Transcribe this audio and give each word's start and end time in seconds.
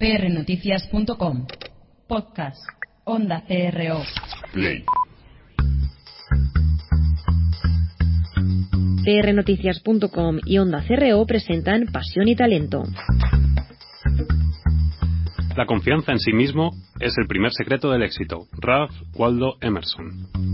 prnoticias.com. 0.00 1.46
Podcast. 2.08 2.64
Onda 3.04 3.44
CRO. 3.46 4.00
Play. 4.50 4.82
prnoticias.com 9.04 10.38
y 10.46 10.56
Onda 10.56 10.82
CRO 10.86 11.26
presentan 11.26 11.86
Pasión 11.92 12.28
y 12.28 12.34
Talento. 12.34 12.82
La 15.54 15.66
confianza 15.66 16.12
en 16.12 16.18
sí 16.18 16.32
mismo 16.32 16.70
es 16.98 17.18
el 17.18 17.26
primer 17.26 17.52
secreto 17.52 17.90
del 17.90 18.02
éxito. 18.02 18.46
Ralph 18.58 18.94
Waldo 19.14 19.58
Emerson. 19.60 20.49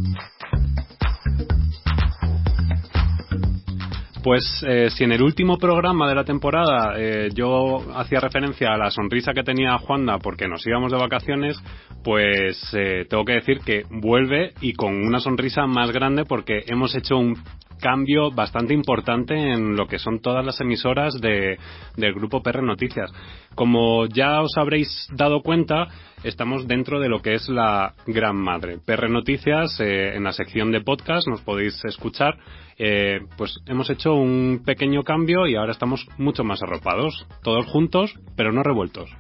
Pues 4.27 4.43
eh, 4.66 4.90
si 4.90 5.04
en 5.04 5.12
el 5.12 5.22
último 5.22 5.56
programa 5.56 6.08
de 6.08 6.16
la 6.16 6.24
temporada 6.24 6.95
eh, 6.98 7.29
yo 7.32 7.79
hacía 7.95 8.18
referencia 8.18 8.75
a 8.75 8.76
la 8.76 8.90
sonrisa 8.90 9.32
que 9.32 9.44
tenía 9.44 9.79
Juanda 9.79 10.18
porque 10.18 10.48
nos 10.48 10.67
íbamos 10.67 10.90
de 10.90 10.98
vacaciones, 10.98 11.57
pues 12.03 12.58
eh, 12.72 13.07
tengo 13.08 13.25
que 13.25 13.34
decir 13.34 13.61
que 13.61 13.84
vuelve 13.89 14.53
y 14.61 14.72
con 14.72 14.96
una 14.96 15.20
sonrisa 15.20 15.68
más 15.68 15.93
grande 15.93 16.25
porque 16.25 16.64
hemos 16.67 16.96
hecho 16.96 17.17
un 17.17 17.36
cambio 17.80 18.30
bastante 18.30 18.75
importante 18.75 19.35
en 19.35 19.76
lo 19.76 19.86
que 19.86 19.98
son 19.98 20.21
todas 20.21 20.44
las 20.44 20.61
emisoras 20.61 21.21
de, 21.21 21.58
del 21.96 22.14
grupo 22.14 22.43
PR 22.43 22.62
Noticias. 22.62 23.12
Como 23.54 24.07
ya 24.07 24.40
os 24.40 24.57
habréis 24.57 25.08
dado 25.12 25.43
cuenta, 25.43 25.89
estamos 26.25 26.67
dentro 26.67 27.00
de 27.00 27.08
lo 27.08 27.20
que 27.20 27.34
es 27.34 27.48
la 27.48 27.94
Gran 28.07 28.36
Madre. 28.36 28.79
PR 28.84 29.08
Noticias, 29.08 29.81
eh, 29.81 30.14
en 30.14 30.25
la 30.25 30.32
sección 30.32 30.70
de 30.72 30.81
podcast, 30.81 31.26
nos 31.29 31.43
podéis 31.43 31.82
escuchar. 31.84 32.36
Eh, 32.78 33.20
pues 33.39 33.58
hemos 33.67 33.89
hecho 33.89 34.14
un 34.14 34.62
pequeño 34.64 35.03
cambio 35.03 35.47
y 35.47 35.56
ahora 35.56 35.72
estamos 35.72 36.06
mucho 36.19 36.45
más 36.45 36.62
arropados, 36.62 37.27
todos 37.42 37.67
juntos, 37.67 38.14
pero 38.36 38.53
no 38.53 38.62
revueltos. 38.62 39.11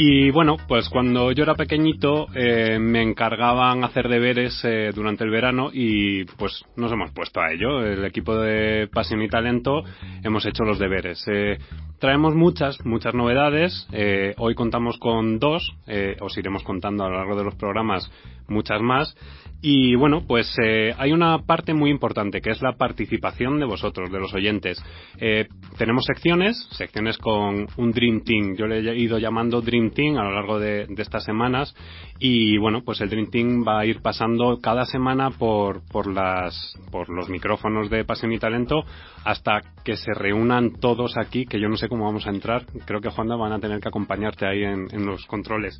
Y 0.00 0.30
bueno, 0.30 0.58
pues 0.68 0.88
cuando 0.88 1.32
yo 1.32 1.42
era 1.42 1.56
pequeñito 1.56 2.28
eh, 2.32 2.78
me 2.78 3.02
encargaban 3.02 3.82
hacer 3.82 4.08
deberes 4.08 4.60
eh, 4.62 4.92
durante 4.94 5.24
el 5.24 5.30
verano 5.30 5.70
y 5.72 6.24
pues 6.24 6.64
nos 6.76 6.92
hemos 6.92 7.10
puesto 7.10 7.40
a 7.40 7.50
ello. 7.52 7.84
El 7.84 8.04
equipo 8.04 8.36
de 8.36 8.88
Pasión 8.92 9.22
y 9.22 9.28
Talento 9.28 9.82
hemos 10.22 10.46
hecho 10.46 10.62
los 10.62 10.78
deberes. 10.78 11.26
Eh, 11.26 11.58
traemos 11.98 12.36
muchas, 12.36 12.78
muchas 12.86 13.12
novedades. 13.12 13.88
Eh, 13.90 14.34
hoy 14.38 14.54
contamos 14.54 14.98
con 14.98 15.40
dos. 15.40 15.74
Eh, 15.88 16.16
os 16.20 16.38
iremos 16.38 16.62
contando 16.62 17.02
a 17.02 17.08
lo 17.08 17.16
largo 17.16 17.36
de 17.36 17.42
los 17.42 17.56
programas 17.56 18.08
muchas 18.46 18.80
más. 18.80 19.16
Y 19.60 19.96
bueno, 19.96 20.22
pues 20.26 20.54
eh, 20.62 20.94
hay 20.96 21.12
una 21.12 21.38
parte 21.40 21.74
muy 21.74 21.90
importante 21.90 22.40
que 22.40 22.50
es 22.50 22.62
la 22.62 22.76
participación 22.76 23.58
de 23.58 23.66
vosotros, 23.66 24.10
de 24.12 24.20
los 24.20 24.32
oyentes. 24.32 24.80
Eh, 25.18 25.48
tenemos 25.76 26.04
secciones, 26.04 26.68
secciones 26.70 27.18
con 27.18 27.66
un 27.76 27.90
Dream 27.90 28.22
Team. 28.22 28.54
Yo 28.56 28.66
le 28.66 28.78
he 28.78 28.96
ido 28.96 29.18
llamando 29.18 29.60
Dream 29.60 29.90
Team 29.90 30.16
a 30.16 30.22
lo 30.22 30.32
largo 30.32 30.60
de, 30.60 30.86
de 30.86 31.02
estas 31.02 31.24
semanas. 31.24 31.74
Y 32.20 32.56
bueno, 32.58 32.82
pues 32.84 33.00
el 33.00 33.10
Dream 33.10 33.30
Team 33.30 33.64
va 33.66 33.80
a 33.80 33.86
ir 33.86 34.00
pasando 34.00 34.58
cada 34.60 34.84
semana 34.84 35.30
por, 35.30 35.82
por, 35.90 36.06
las, 36.06 36.78
por 36.92 37.08
los 37.08 37.28
micrófonos 37.28 37.90
de 37.90 38.04
Pasión 38.04 38.32
y 38.32 38.38
Talento 38.38 38.84
hasta 39.28 39.60
que 39.84 39.98
se 39.98 40.14
reúnan 40.14 40.72
todos 40.80 41.18
aquí, 41.18 41.44
que 41.44 41.60
yo 41.60 41.68
no 41.68 41.76
sé 41.76 41.86
cómo 41.86 42.06
vamos 42.06 42.26
a 42.26 42.30
entrar. 42.30 42.64
Creo 42.86 43.02
que 43.02 43.10
Juanda 43.10 43.36
van 43.36 43.52
a 43.52 43.58
tener 43.58 43.78
que 43.78 43.88
acompañarte 43.88 44.46
ahí 44.46 44.64
en, 44.64 45.04
los 45.04 45.26
controles. 45.26 45.78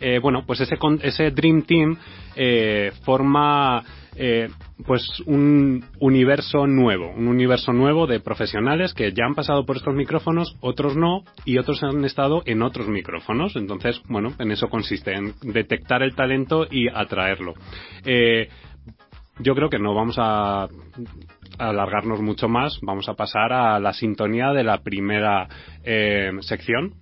Eh, 0.00 0.18
bueno, 0.18 0.42
pues 0.44 0.60
ese, 0.62 0.76
ese 1.02 1.30
Dream 1.30 1.62
Team 1.62 1.96
eh, 2.34 2.90
forma 3.04 3.84
eh, 4.16 4.48
pues 4.84 5.22
un 5.26 5.84
universo 6.00 6.66
nuevo, 6.66 7.12
un 7.12 7.28
universo 7.28 7.72
nuevo 7.72 8.08
de 8.08 8.18
profesionales 8.18 8.94
que 8.94 9.12
ya 9.12 9.26
han 9.26 9.36
pasado 9.36 9.64
por 9.64 9.76
estos 9.76 9.94
micrófonos, 9.94 10.56
otros 10.58 10.96
no, 10.96 11.22
y 11.44 11.58
otros 11.58 11.80
han 11.84 12.04
estado 12.04 12.42
en 12.46 12.62
otros 12.62 12.88
micrófonos. 12.88 13.54
Entonces, 13.54 14.02
bueno, 14.08 14.32
en 14.40 14.50
eso 14.50 14.68
consiste, 14.68 15.14
en 15.14 15.34
detectar 15.42 16.02
el 16.02 16.16
talento 16.16 16.66
y 16.68 16.88
atraerlo. 16.88 17.54
Yo 19.40 19.54
creo 19.54 19.70
que 19.70 19.78
no 19.78 19.94
vamos 19.94 20.16
a 20.18 20.66
alargarnos 21.58 22.20
mucho 22.20 22.48
más, 22.48 22.78
vamos 22.82 23.08
a 23.08 23.14
pasar 23.14 23.52
a 23.52 23.78
la 23.80 23.92
sintonía 23.92 24.52
de 24.52 24.64
la 24.64 24.82
primera 24.82 25.48
eh, 25.84 26.30
sección. 26.40 26.94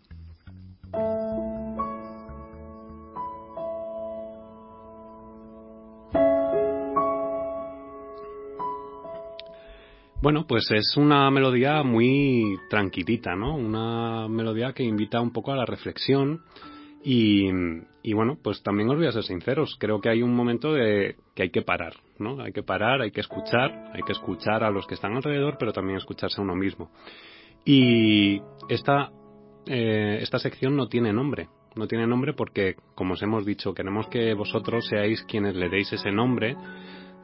Bueno, 10.23 10.47
pues 10.49 10.69
es 10.73 10.97
una 10.97 11.31
melodía 11.31 11.85
muy 11.85 12.57
tranquilita, 12.69 13.37
¿no? 13.37 13.55
Una 13.55 14.27
melodía 14.27 14.73
que 14.73 14.83
invita 14.83 15.21
un 15.21 15.31
poco 15.31 15.53
a 15.53 15.57
la 15.57 15.67
reflexión 15.67 16.41
y, 17.05 17.49
y 18.03 18.13
bueno, 18.13 18.37
pues 18.43 18.61
también 18.63 18.91
os 18.91 18.97
voy 18.97 19.07
a 19.07 19.13
ser 19.13 19.23
sinceros, 19.23 19.77
creo 19.79 20.01
que 20.01 20.09
hay 20.09 20.23
un 20.23 20.35
momento 20.35 20.73
de 20.73 21.15
que 21.37 21.45
hay 21.45 21.51
que 21.51 21.63
parar, 21.63 21.95
¿no? 22.19 22.41
Hay 22.41 22.53
que 22.53 22.63
parar, 22.63 23.01
hay 23.01 23.11
que 23.11 23.21
escuchar, 23.21 23.91
hay 23.93 24.03
que 24.03 24.13
escuchar 24.13 24.65
a 24.65 24.71
los 24.71 24.87
que 24.87 24.95
están 24.95 25.15
alrededor, 25.15 25.57
pero 25.59 25.73
también 25.73 25.99
escucharse 25.99 26.41
a 26.41 26.45
uno 26.45 26.55
mismo. 26.55 26.91
Y 27.65 28.41
esta, 28.69 29.11
eh, 29.67 30.19
esta 30.21 30.39
sección 30.39 30.77
no 30.77 30.89
tiene 30.89 31.13
nombre, 31.13 31.49
no 31.75 31.87
tiene 31.87 32.07
nombre 32.07 32.33
porque, 32.33 32.77
como 32.95 33.15
os 33.15 33.23
hemos 33.23 33.45
dicho, 33.45 33.75
queremos 33.75 34.09
que 34.09 34.35
vosotros 34.35 34.87
seáis 34.87 35.23
quienes 35.25 35.57
le 35.57 35.69
deis 35.69 35.93
ese 35.93 36.13
nombre 36.13 36.57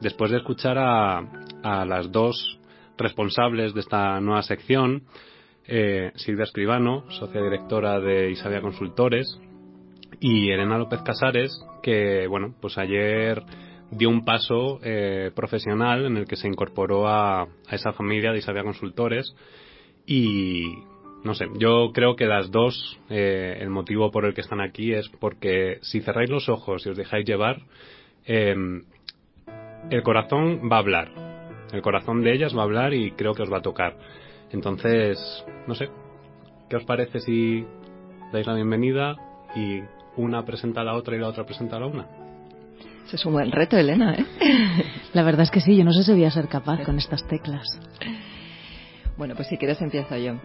después 0.01 0.31
de 0.31 0.37
escuchar 0.37 0.77
a, 0.77 1.19
a 1.63 1.85
las 1.85 2.11
dos 2.11 2.59
responsables 2.97 3.73
de 3.73 3.79
esta 3.79 4.19
nueva 4.19 4.43
sección, 4.43 5.03
eh, 5.65 6.11
Silvia 6.15 6.43
Escribano, 6.43 7.09
socia 7.09 7.41
directora 7.41 7.99
de 7.99 8.31
Isabia 8.31 8.61
Consultores, 8.61 9.39
y 10.19 10.51
Elena 10.51 10.77
López 10.77 11.01
Casares, 11.01 11.59
que 11.81 12.27
bueno, 12.27 12.55
pues 12.61 12.77
ayer 12.77 13.43
dio 13.97 14.09
un 14.09 14.25
paso 14.25 14.79
eh, 14.83 15.31
profesional 15.35 16.05
en 16.05 16.17
el 16.17 16.25
que 16.25 16.35
se 16.35 16.47
incorporó 16.47 17.07
a, 17.07 17.47
esa 17.71 17.93
familia 17.93 18.31
de 18.31 18.39
Isabia 18.39 18.63
Consultores 18.63 19.35
y 20.05 20.75
no 21.23 21.33
sé, 21.33 21.47
yo 21.57 21.91
creo 21.93 22.15
que 22.15 22.25
las 22.25 22.51
dos, 22.51 22.99
eh, 23.09 23.57
el 23.61 23.69
motivo 23.69 24.11
por 24.11 24.25
el 24.25 24.33
que 24.33 24.41
están 24.41 24.59
aquí 24.59 24.93
es 24.93 25.07
porque 25.19 25.77
si 25.81 26.01
cerráis 26.01 26.29
los 26.29 26.49
ojos 26.49 26.85
y 26.85 26.89
os 26.89 26.97
dejáis 26.97 27.25
llevar, 27.25 27.61
eh, 28.25 28.55
el 29.89 30.03
corazón 30.03 30.69
va 30.69 30.77
a 30.77 30.79
hablar. 30.79 31.11
El 31.71 31.81
corazón 31.81 32.21
de 32.21 32.33
ellas 32.33 32.55
va 32.55 32.61
a 32.61 32.65
hablar 32.65 32.93
y 32.93 33.11
creo 33.11 33.33
que 33.33 33.43
os 33.43 33.51
va 33.51 33.59
a 33.59 33.61
tocar. 33.61 33.97
Entonces, 34.51 35.17
no 35.65 35.75
sé, 35.75 35.89
¿qué 36.69 36.75
os 36.75 36.83
parece 36.83 37.19
si 37.19 37.65
dais 38.31 38.45
la 38.45 38.53
bienvenida 38.53 39.15
y 39.55 39.81
una 40.17 40.45
presenta 40.45 40.81
a 40.81 40.83
la 40.83 40.95
otra 40.95 41.15
y 41.15 41.19
la 41.19 41.29
otra 41.29 41.45
presenta 41.45 41.77
a 41.77 41.79
la 41.79 41.87
una? 41.87 42.22
Ese 43.05 43.15
es 43.17 43.25
un 43.25 43.33
buen 43.33 43.51
reto, 43.51 43.77
Elena, 43.77 44.15
¿eh? 44.15 44.25
La 45.13 45.23
verdad 45.23 45.41
es 45.41 45.51
que 45.51 45.61
sí, 45.61 45.75
yo 45.75 45.83
no 45.83 45.93
sé 45.93 46.03
si 46.03 46.11
voy 46.11 46.25
a 46.25 46.31
ser 46.31 46.47
capaz 46.47 46.83
con 46.83 46.97
estas 46.97 47.27
teclas. 47.27 47.67
Bueno, 49.17 49.35
pues 49.35 49.47
si 49.47 49.57
quieres 49.57 49.81
empiezo 49.81 50.17
yo. 50.17 50.39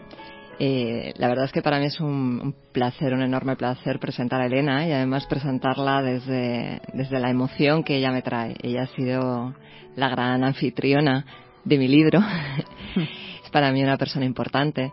Eh, 0.60 1.14
la 1.16 1.28
verdad 1.28 1.44
es 1.44 1.52
que 1.52 1.62
para 1.62 1.78
mí 1.78 1.86
es 1.86 2.00
un, 2.00 2.41
un 2.42 2.54
placer, 2.72 3.14
un 3.14 3.22
enorme 3.22 3.54
placer 3.56 4.00
presentar 4.00 4.41
a 4.41 4.46
Elena 4.46 4.86
y 4.86 4.92
además 4.92 5.26
presentarla 5.26 6.02
desde, 6.02 6.80
desde 6.92 7.20
la 7.20 7.30
emoción 7.30 7.84
que 7.84 7.96
ella 7.96 8.10
me 8.10 8.22
trae. 8.22 8.56
Ella 8.60 8.82
ha 8.82 8.96
sido 8.96 9.54
la 9.94 10.08
gran 10.08 10.42
anfitriona 10.42 11.25
de 11.64 11.78
mi 11.78 11.86
libro. 11.86 12.20
es 12.96 13.50
para 13.50 13.70
mí 13.70 13.82
una 13.82 13.96
persona 13.96 14.25
importante. 14.25 14.92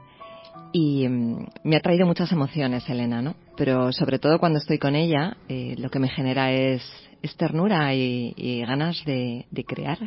Y 0.71 1.07
mm, 1.07 1.45
me 1.63 1.77
ha 1.77 1.81
traído 1.81 2.05
muchas 2.05 2.31
emociones, 2.31 2.87
Elena, 2.89 3.21
¿no? 3.21 3.35
Pero 3.57 3.91
sobre 3.91 4.19
todo 4.19 4.39
cuando 4.39 4.59
estoy 4.59 4.77
con 4.77 4.95
ella, 4.95 5.37
eh, 5.47 5.75
lo 5.77 5.89
que 5.89 5.99
me 5.99 6.09
genera 6.09 6.51
es, 6.51 6.83
es 7.25 7.35
ternura 7.35 7.93
y, 7.93 8.63
ganas 8.65 9.03
de, 9.05 9.45
de 9.51 9.63
crear. 9.63 9.99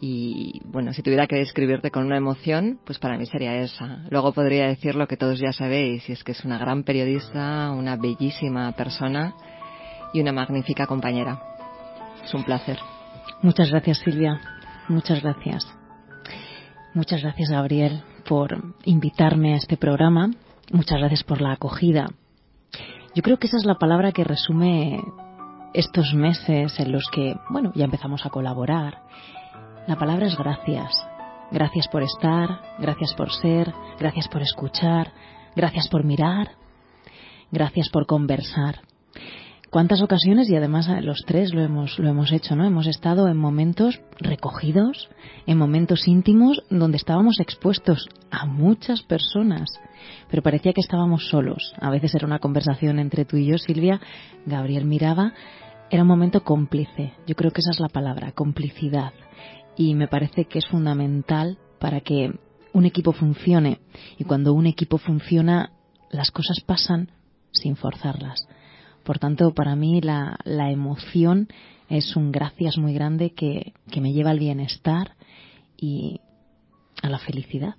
Y 0.00 0.60
bueno, 0.64 0.92
si 0.92 1.02
tuviera 1.02 1.26
que 1.26 1.36
describirte 1.36 1.90
con 1.90 2.04
una 2.04 2.16
emoción, 2.16 2.78
pues 2.84 2.98
para 2.98 3.16
mí 3.16 3.26
sería 3.26 3.56
esa. 3.56 4.04
Luego 4.10 4.32
podría 4.32 4.66
decir 4.66 4.94
lo 4.94 5.06
que 5.08 5.16
todos 5.16 5.38
ya 5.38 5.52
sabéis, 5.52 6.08
y 6.08 6.12
es 6.12 6.22
que 6.22 6.32
es 6.32 6.44
una 6.44 6.58
gran 6.58 6.82
periodista, 6.82 7.70
una 7.72 7.96
bellísima 7.96 8.72
persona 8.72 9.34
y 10.12 10.20
una 10.20 10.32
magnífica 10.32 10.86
compañera. 10.86 11.40
Es 12.24 12.34
un 12.34 12.44
placer. 12.44 12.78
Muchas 13.42 13.70
gracias, 13.70 13.98
Silvia. 13.98 14.40
Muchas 14.88 15.22
gracias. 15.22 15.66
Muchas 16.94 17.22
gracias, 17.22 17.50
Gabriel, 17.50 18.02
por 18.28 18.74
invitarme 18.84 19.54
a 19.54 19.56
este 19.56 19.76
programa. 19.76 20.30
Muchas 20.72 20.98
gracias 20.98 21.24
por 21.24 21.40
la 21.40 21.52
acogida. 21.52 22.08
Yo 23.14 23.22
creo 23.22 23.38
que 23.38 23.46
esa 23.46 23.56
es 23.56 23.64
la 23.64 23.76
palabra 23.76 24.12
que 24.12 24.24
resume 24.24 25.00
estos 25.74 26.14
meses 26.14 26.78
en 26.78 26.92
los 26.92 27.08
que, 27.10 27.36
bueno, 27.50 27.72
ya 27.74 27.84
empezamos 27.84 28.24
a 28.24 28.30
colaborar. 28.30 29.02
La 29.86 29.96
palabra 29.96 30.26
es 30.26 30.36
gracias. 30.36 31.06
Gracias 31.50 31.86
por 31.88 32.02
estar, 32.02 32.60
gracias 32.78 33.14
por 33.14 33.32
ser, 33.32 33.72
gracias 33.98 34.26
por 34.28 34.42
escuchar, 34.42 35.12
gracias 35.54 35.88
por 35.88 36.02
mirar, 36.02 36.50
gracias 37.52 37.88
por 37.88 38.06
conversar. 38.06 38.80
Cuántas 39.76 40.00
ocasiones, 40.00 40.48
y 40.48 40.56
además 40.56 40.88
los 41.02 41.22
tres 41.26 41.52
lo 41.52 41.60
hemos, 41.60 41.98
lo 41.98 42.08
hemos 42.08 42.32
hecho, 42.32 42.56
¿no? 42.56 42.64
Hemos 42.64 42.86
estado 42.86 43.28
en 43.28 43.36
momentos 43.36 44.00
recogidos, 44.18 45.10
en 45.46 45.58
momentos 45.58 46.08
íntimos, 46.08 46.62
donde 46.70 46.96
estábamos 46.96 47.40
expuestos 47.40 48.08
a 48.30 48.46
muchas 48.46 49.02
personas, 49.02 49.68
pero 50.30 50.42
parecía 50.42 50.72
que 50.72 50.80
estábamos 50.80 51.28
solos. 51.28 51.74
A 51.78 51.90
veces 51.90 52.14
era 52.14 52.26
una 52.26 52.38
conversación 52.38 52.98
entre 52.98 53.26
tú 53.26 53.36
y 53.36 53.48
yo, 53.48 53.58
Silvia, 53.58 54.00
Gabriel 54.46 54.86
miraba, 54.86 55.34
era 55.90 56.04
un 56.04 56.08
momento 56.08 56.42
cómplice. 56.42 57.12
Yo 57.26 57.34
creo 57.34 57.50
que 57.50 57.60
esa 57.60 57.72
es 57.72 57.80
la 57.80 57.90
palabra, 57.90 58.32
complicidad. 58.32 59.12
Y 59.76 59.94
me 59.94 60.08
parece 60.08 60.46
que 60.46 60.60
es 60.60 60.66
fundamental 60.68 61.58
para 61.78 62.00
que 62.00 62.32
un 62.72 62.86
equipo 62.86 63.12
funcione. 63.12 63.80
Y 64.16 64.24
cuando 64.24 64.54
un 64.54 64.64
equipo 64.64 64.96
funciona, 64.96 65.72
las 66.10 66.30
cosas 66.30 66.60
pasan 66.64 67.10
sin 67.52 67.76
forzarlas. 67.76 68.48
Por 69.06 69.20
tanto, 69.20 69.54
para 69.54 69.76
mí 69.76 70.00
la, 70.00 70.36
emoción 70.44 71.46
es 71.88 72.16
un 72.16 72.32
gracias 72.32 72.76
muy 72.76 72.92
grande 72.92 73.30
que, 73.30 73.72
me 74.00 74.12
lleva 74.12 74.30
al 74.30 74.40
bienestar 74.40 75.12
y 75.76 76.20
a 77.02 77.08
la 77.08 77.20
felicidad. 77.20 77.76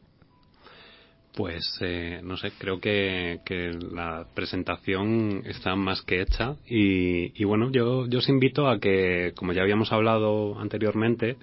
Pues 1.35 1.79
eh, 1.81 2.21
no 2.23 2.37
sé, 2.37 2.53
creo 2.57 2.79
que, 2.79 3.41
la 3.91 4.25
presentación 4.33 5.43
está 5.45 5.75
más 5.75 6.01
que 6.01 6.21
hecha 6.21 6.55
y, 6.65 7.43
bueno, 7.43 7.71
yo, 7.73 8.07
os 8.09 8.29
invito 8.29 8.69
a 8.69 8.79
que, 8.79 9.33
como 9.35 9.51
ya 9.51 9.63
habíamos 9.63 9.91
hablado 9.91 10.57
anteriormente, 10.57 11.35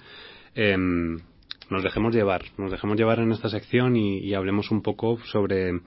em, 0.55 1.19
nos 1.69 1.83
dejemos 1.83 2.15
llevar, 2.15 2.43
nos 2.57 2.71
dejemos 2.71 2.97
llevar 2.97 3.19
en 3.19 3.33
esta 3.33 3.51
sección 3.51 3.97
y, 3.97 4.33
hablemos 4.33 4.71
un 4.71 4.81
poco 4.81 5.19
sobre, 5.27 5.79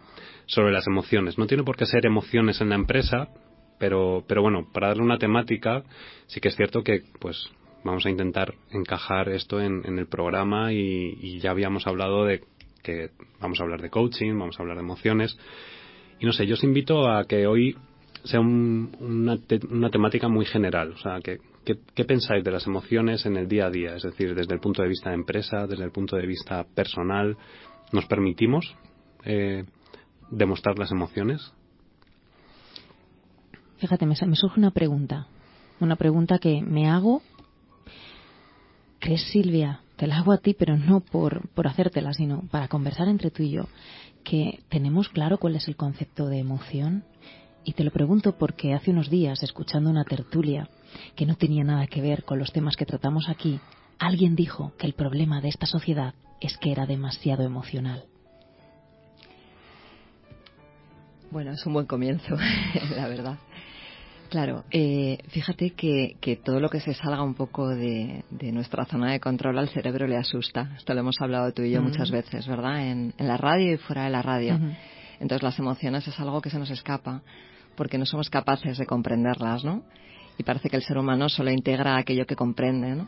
sobre 0.46 0.72
las 0.72 0.86
emociones. 0.86 1.40
No 1.40 1.48
tiene 1.48 1.64
por 1.64 1.78
qué 1.78 1.88
ser 1.88 2.06
emociones 2.06 2.62
en 2.62 2.70
la 2.70 2.76
empresa, 2.76 3.30
pero, 3.80 4.24
pero 4.28 4.42
bueno, 4.42 4.68
para 4.72 4.88
darle 4.88 5.04
una 5.04 5.18
temática, 5.18 5.84
sí 6.28 6.40
que 6.40 6.50
es 6.50 6.56
cierto 6.56 6.84
que 6.84 7.04
pues 7.20 7.50
vamos 7.84 8.06
a 8.06 8.10
intentar 8.10 8.54
encajar 8.72 9.30
esto 9.30 9.62
en, 9.62 9.84
el 9.86 10.08
programa 10.08 10.74
y, 10.74 11.40
ya 11.40 11.52
habíamos 11.52 11.88
hablado 11.88 12.26
de 12.26 12.44
que 12.84 13.12
vamos 13.40 13.60
a 13.60 13.64
hablar 13.64 13.82
de 13.82 13.90
coaching, 13.90 14.38
vamos 14.38 14.60
a 14.60 14.64
hablar 14.64 14.78
de 14.78 14.84
emociones. 14.84 15.38
Y 16.20 16.26
no 16.26 16.34
sé, 16.34 16.48
yo 16.48 16.56
os 16.56 16.64
invito 16.64 17.10
a 17.10 17.26
que 17.26 17.48
hoy 17.48 17.78
sea 18.24 18.40
una, 18.40 19.38
una 19.70 19.90
temática 19.90 20.28
muy 20.28 20.46
general. 20.46 20.92
O 20.92 20.98
sea, 20.98 21.20
que, 21.22 21.40
¿qué, 21.64 22.06
pensáis 22.06 22.44
de 22.44 22.52
las 22.52 22.66
emociones 22.66 23.26
en 23.26 23.38
el 23.38 23.48
día 23.48 23.68
a 23.68 23.70
día? 23.70 23.96
Es 23.96 24.04
decir, 24.04 24.34
desde 24.36 24.54
el 24.54 24.60
punto 24.60 24.82
de 24.82 24.90
vista 24.90 25.10
de 25.10 25.16
empresa, 25.16 25.68
desde 25.68 25.84
el 25.84 25.92
punto 25.92 26.16
de 26.16 26.26
vista 26.26 26.66
personal, 26.76 27.38
¿nos 27.92 28.06
permitimos 28.06 28.76
eh, 29.26 29.66
demostrar 30.32 30.80
las 30.80 30.92
emociones? 30.92 31.54
Fíjate, 33.78 34.06
me, 34.06 34.16
surge 34.16 34.60
una 34.60 34.72
pregunta. 34.72 35.28
Una 35.80 35.96
pregunta 35.96 36.40
que 36.40 36.62
me 36.62 36.90
hago. 36.90 37.22
¿Crees, 39.00 39.24
Silvia? 39.32 39.82
Te 39.96 40.08
la 40.08 40.18
hago 40.18 40.32
a 40.32 40.40
ti, 40.40 40.56
pero 40.58 40.78
no 40.78 41.00
por, 41.00 41.48
por 41.50 41.68
hacértela, 41.68 42.14
sino 42.14 42.42
para 42.50 42.68
conversar 42.68 43.08
entre 43.08 43.32
tú 43.32 43.44
y 43.44 43.52
yo. 43.52 43.68
Que 44.24 44.60
tenemos 44.70 45.10
claro 45.10 45.38
cuál 45.38 45.56
es 45.56 45.68
el 45.68 45.76
concepto 45.76 46.28
de 46.28 46.40
emoción. 46.40 47.04
Y 47.64 47.74
te 47.74 47.84
lo 47.84 47.92
pregunto 47.92 48.38
porque 48.38 48.74
hace 48.74 48.92
unos 48.92 49.10
días, 49.10 49.44
escuchando 49.44 49.90
una 49.90 50.06
tertulia 50.06 50.70
que 51.16 51.26
no 51.26 51.36
tenía 51.36 51.64
nada 51.64 51.86
que 51.88 52.02
ver 52.02 52.24
con 52.24 52.40
los 52.40 52.52
temas 52.52 52.76
que 52.76 52.86
tratamos 52.86 53.30
aquí, 53.30 53.60
alguien 54.00 54.36
dijo 54.36 54.74
que 54.78 54.88
el 54.88 54.94
problema 54.94 55.42
de 55.42 55.50
esta 55.50 55.66
sociedad 55.66 56.14
es 56.40 56.58
que 56.58 56.72
era 56.72 56.86
demasiado 56.86 57.44
emocional. 57.44 58.06
Bueno, 61.30 61.52
es 61.52 61.66
un 61.66 61.74
buen 61.74 61.86
comienzo, 61.86 62.38
la 62.96 63.08
verdad. 63.08 63.38
Claro, 64.30 64.66
eh, 64.72 65.20
fíjate 65.30 65.72
que, 65.72 66.40
todo 66.44 66.60
lo 66.60 66.70
que 66.70 66.82
se 66.82 66.94
salga 66.94 67.24
un 67.24 67.34
poco 67.34 67.70
de, 67.70 68.24
nuestra 68.52 68.86
zona 68.86 69.12
de 69.12 69.20
control 69.20 69.58
al 69.58 69.70
cerebro 69.70 70.06
le 70.06 70.18
asusta. 70.18 70.74
Esto 70.78 70.94
lo 70.94 71.00
hemos 71.00 71.16
hablado 71.22 71.52
tú 71.54 71.62
y 71.62 71.72
yo 71.72 71.82
muchas 71.82 72.12
veces, 72.12 72.46
¿verdad? 72.48 72.88
En, 72.88 73.14
la 73.18 73.38
radio 73.38 73.74
y 73.74 73.78
fuera 73.78 74.04
de 74.04 74.10
la 74.10 74.22
radio. 74.22 74.60
Entonces 75.20 75.44
las 75.44 75.58
emociones 75.60 76.08
es 76.08 76.20
algo 76.20 76.42
que 76.42 76.50
se 76.50 76.60
nos 76.60 76.70
escapa 76.70 77.22
porque 77.76 77.98
no 77.98 78.06
somos 78.06 78.30
capaces 78.30 78.78
de 78.78 78.86
comprenderlas, 78.86 79.64
¿no? 79.64 79.84
Y 80.38 80.44
parece 80.44 80.70
que 80.70 80.76
el 80.76 80.84
ser 80.84 80.98
humano 80.98 81.30
solo 81.30 81.52
integra 81.52 81.98
aquello 81.98 82.26
que 82.26 82.36
comprende, 82.36 82.96
¿no? 82.96 83.08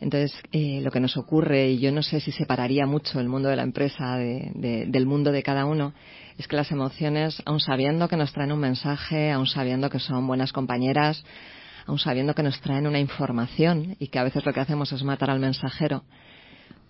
Entonces, 0.00 0.32
eh, 0.52 0.80
lo 0.82 0.90
que 0.90 1.00
nos 1.00 1.16
ocurre, 1.16 1.70
y 1.70 1.78
yo 1.78 1.90
no 1.90 2.02
sé 2.02 2.20
si 2.20 2.30
separaría 2.30 2.86
mucho 2.86 3.18
el 3.18 3.28
mundo 3.28 3.48
de 3.48 3.56
la 3.56 3.64
empresa 3.64 4.16
del 4.16 5.06
mundo 5.06 5.32
de 5.32 5.42
cada 5.42 5.64
uno, 5.64 5.92
es 6.36 6.46
que 6.46 6.56
las 6.56 6.70
emociones, 6.70 7.42
aun 7.44 7.58
sabiendo 7.58 8.08
que 8.08 8.16
nos 8.16 8.32
traen 8.32 8.52
un 8.52 8.60
mensaje, 8.60 9.32
aun 9.32 9.46
sabiendo 9.46 9.90
que 9.90 9.98
son 9.98 10.26
buenas 10.26 10.52
compañeras, 10.52 11.24
aun 11.86 11.98
sabiendo 11.98 12.34
que 12.34 12.44
nos 12.44 12.60
traen 12.60 12.86
una 12.86 13.00
información 13.00 13.96
y 13.98 14.08
que 14.08 14.20
a 14.20 14.24
veces 14.24 14.46
lo 14.46 14.52
que 14.52 14.60
hacemos 14.60 14.92
es 14.92 15.02
matar 15.02 15.30
al 15.30 15.40
mensajero, 15.40 16.04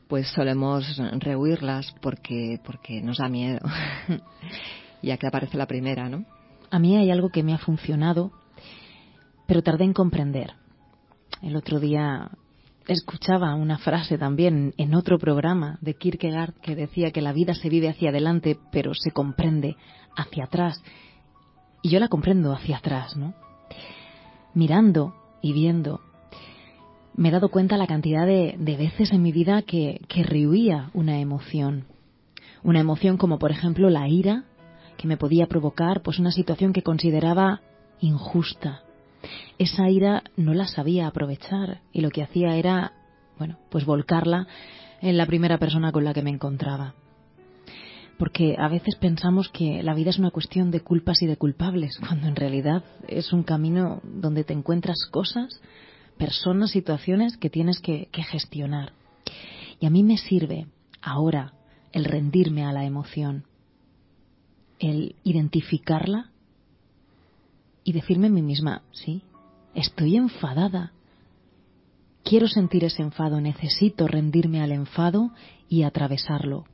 pues 0.07 0.29
solemos 0.29 1.01
rehuirlas 1.19 1.95
porque, 2.03 2.61
porque 2.63 3.01
nos 3.01 3.19
da 3.19 3.29
miedo. 3.29 3.61
y 5.03 5.13
aquí 5.13 5.27
aparece 5.27 5.57
la 5.57 5.67
primera, 5.67 6.11
¿no? 6.11 6.27
A 6.71 6.79
mí 6.79 6.97
hay 6.97 7.11
algo 7.11 7.31
que 7.31 7.43
me 7.43 7.55
ha 7.55 7.59
funcionado, 7.59 8.33
pero 9.47 9.63
tardé 9.63 9.85
en 9.85 9.95
comprender. 9.95 10.53
El 11.41 11.57
otro 11.57 11.81
día 11.81 12.31
escuchaba 12.88 13.55
una 13.55 13.79
frase 13.79 14.19
también 14.19 14.73
en 14.79 14.94
otro 14.94 15.19
programa 15.19 15.79
de 15.82 15.94
Kierkegaard 15.94 16.55
que 16.55 16.75
decía 16.75 17.11
que 17.11 17.20
la 17.20 17.32
vida 17.32 17.55
se 17.55 17.69
vive 17.69 17.88
hacia 17.88 18.08
adelante, 18.08 18.58
pero 18.73 18.94
se 18.94 19.11
comprende 19.11 19.76
hacia 20.17 20.44
atrás. 20.44 20.82
Y 21.82 21.90
yo 21.90 22.00
la 22.00 22.08
comprendo 22.08 22.52
hacia 22.52 22.79
atrás, 22.79 23.17
¿no? 23.17 23.35
Mirando 24.55 25.14
y 25.43 25.52
viendo, 25.52 26.00
me 27.14 27.29
he 27.29 27.32
dado 27.32 27.50
cuenta 27.50 27.76
la 27.76 27.87
cantidad 27.87 28.26
de, 28.26 28.56
veces 28.58 29.12
en 29.12 29.23
mi 29.23 29.32
vida 29.32 29.62
que, 29.62 30.00
que 30.08 30.23
rehuía 30.23 30.90
una 30.94 31.20
emoción. 31.20 31.85
Una 32.64 32.81
emoción 32.81 33.19
como, 33.19 33.38
por 33.38 33.50
ejemplo, 33.50 33.90
la 33.90 34.08
ira, 34.08 34.44
que 34.96 35.06
me 35.06 35.17
podía 35.17 35.46
provocar 35.46 36.02
pues 36.02 36.19
una 36.19 36.32
situación 36.32 36.73
que 36.73 36.82
consideraba 36.82 37.61
injusta, 38.00 38.82
esa 39.59 39.88
ira 39.91 40.23
no 40.37 40.55
la 40.55 40.67
sabía 40.67 41.06
aprovechar 41.06 41.81
y 41.93 42.00
lo 42.00 42.11
que 42.11 42.23
hacía 42.23 42.56
era, 42.56 42.93
bueno, 43.38 43.59
pues 43.70 43.85
volcarla 43.85 44.47
en 45.00 45.17
la 45.17 45.26
primera 45.26 45.59
persona 45.59 45.93
con 45.93 46.05
la 46.05 46.15
que 46.15 46.23
me 46.23 46.31
encontraba. 46.31 46.94
Porque 48.19 48.56
a 48.59 48.69
veces 48.69 48.97
pensamos 48.97 49.49
que 49.49 49.82
la 49.82 49.94
vida 49.94 50.11
es 50.11 50.19
una 50.19 50.32
cuestión 50.32 50.70
de 50.70 50.81
culpas 50.81 51.23
y 51.23 51.26
de 51.26 51.37
culpables, 51.37 51.99
cuando 52.06 52.26
en 52.26 52.37
realidad 52.37 52.85
es 53.06 53.32
un 53.32 53.43
camino 53.43 54.00
donde 54.03 54.44
te 54.44 54.53
encuentras 54.53 55.06
cosas, 55.11 55.61
personas, 56.17 56.71
situaciones 56.71 57.37
que 57.37 57.50
tienes 57.50 57.81
que, 57.81 58.09
que 58.11 58.23
gestionar. 58.23 58.93
Y 59.81 59.87
a 59.87 59.91
mí 59.91 60.03
me 60.03 60.19
sirve 60.19 60.67
ahora 61.00 61.53
el 61.93 62.04
rendirme 62.04 62.64
a 62.64 62.73
la 62.73 62.85
emoción, 62.85 63.45
el 64.81 65.14
identificarla 65.23 66.31
y 67.88 67.92
decirme 67.92 68.26
a 68.26 68.30
mí 68.30 68.42
misma, 68.42 68.83
sí, 68.92 69.23
estoy 69.75 70.16
enfadada. 70.16 70.92
Quiero 72.23 72.47
sentir 72.47 72.85
ese 72.85 73.00
enfado, 73.00 73.40
necesito 73.40 74.07
rendirme 74.07 74.61
al 74.61 74.73
enfado 74.73 75.30
y 75.71 75.85
atravesarlo. 75.85 76.66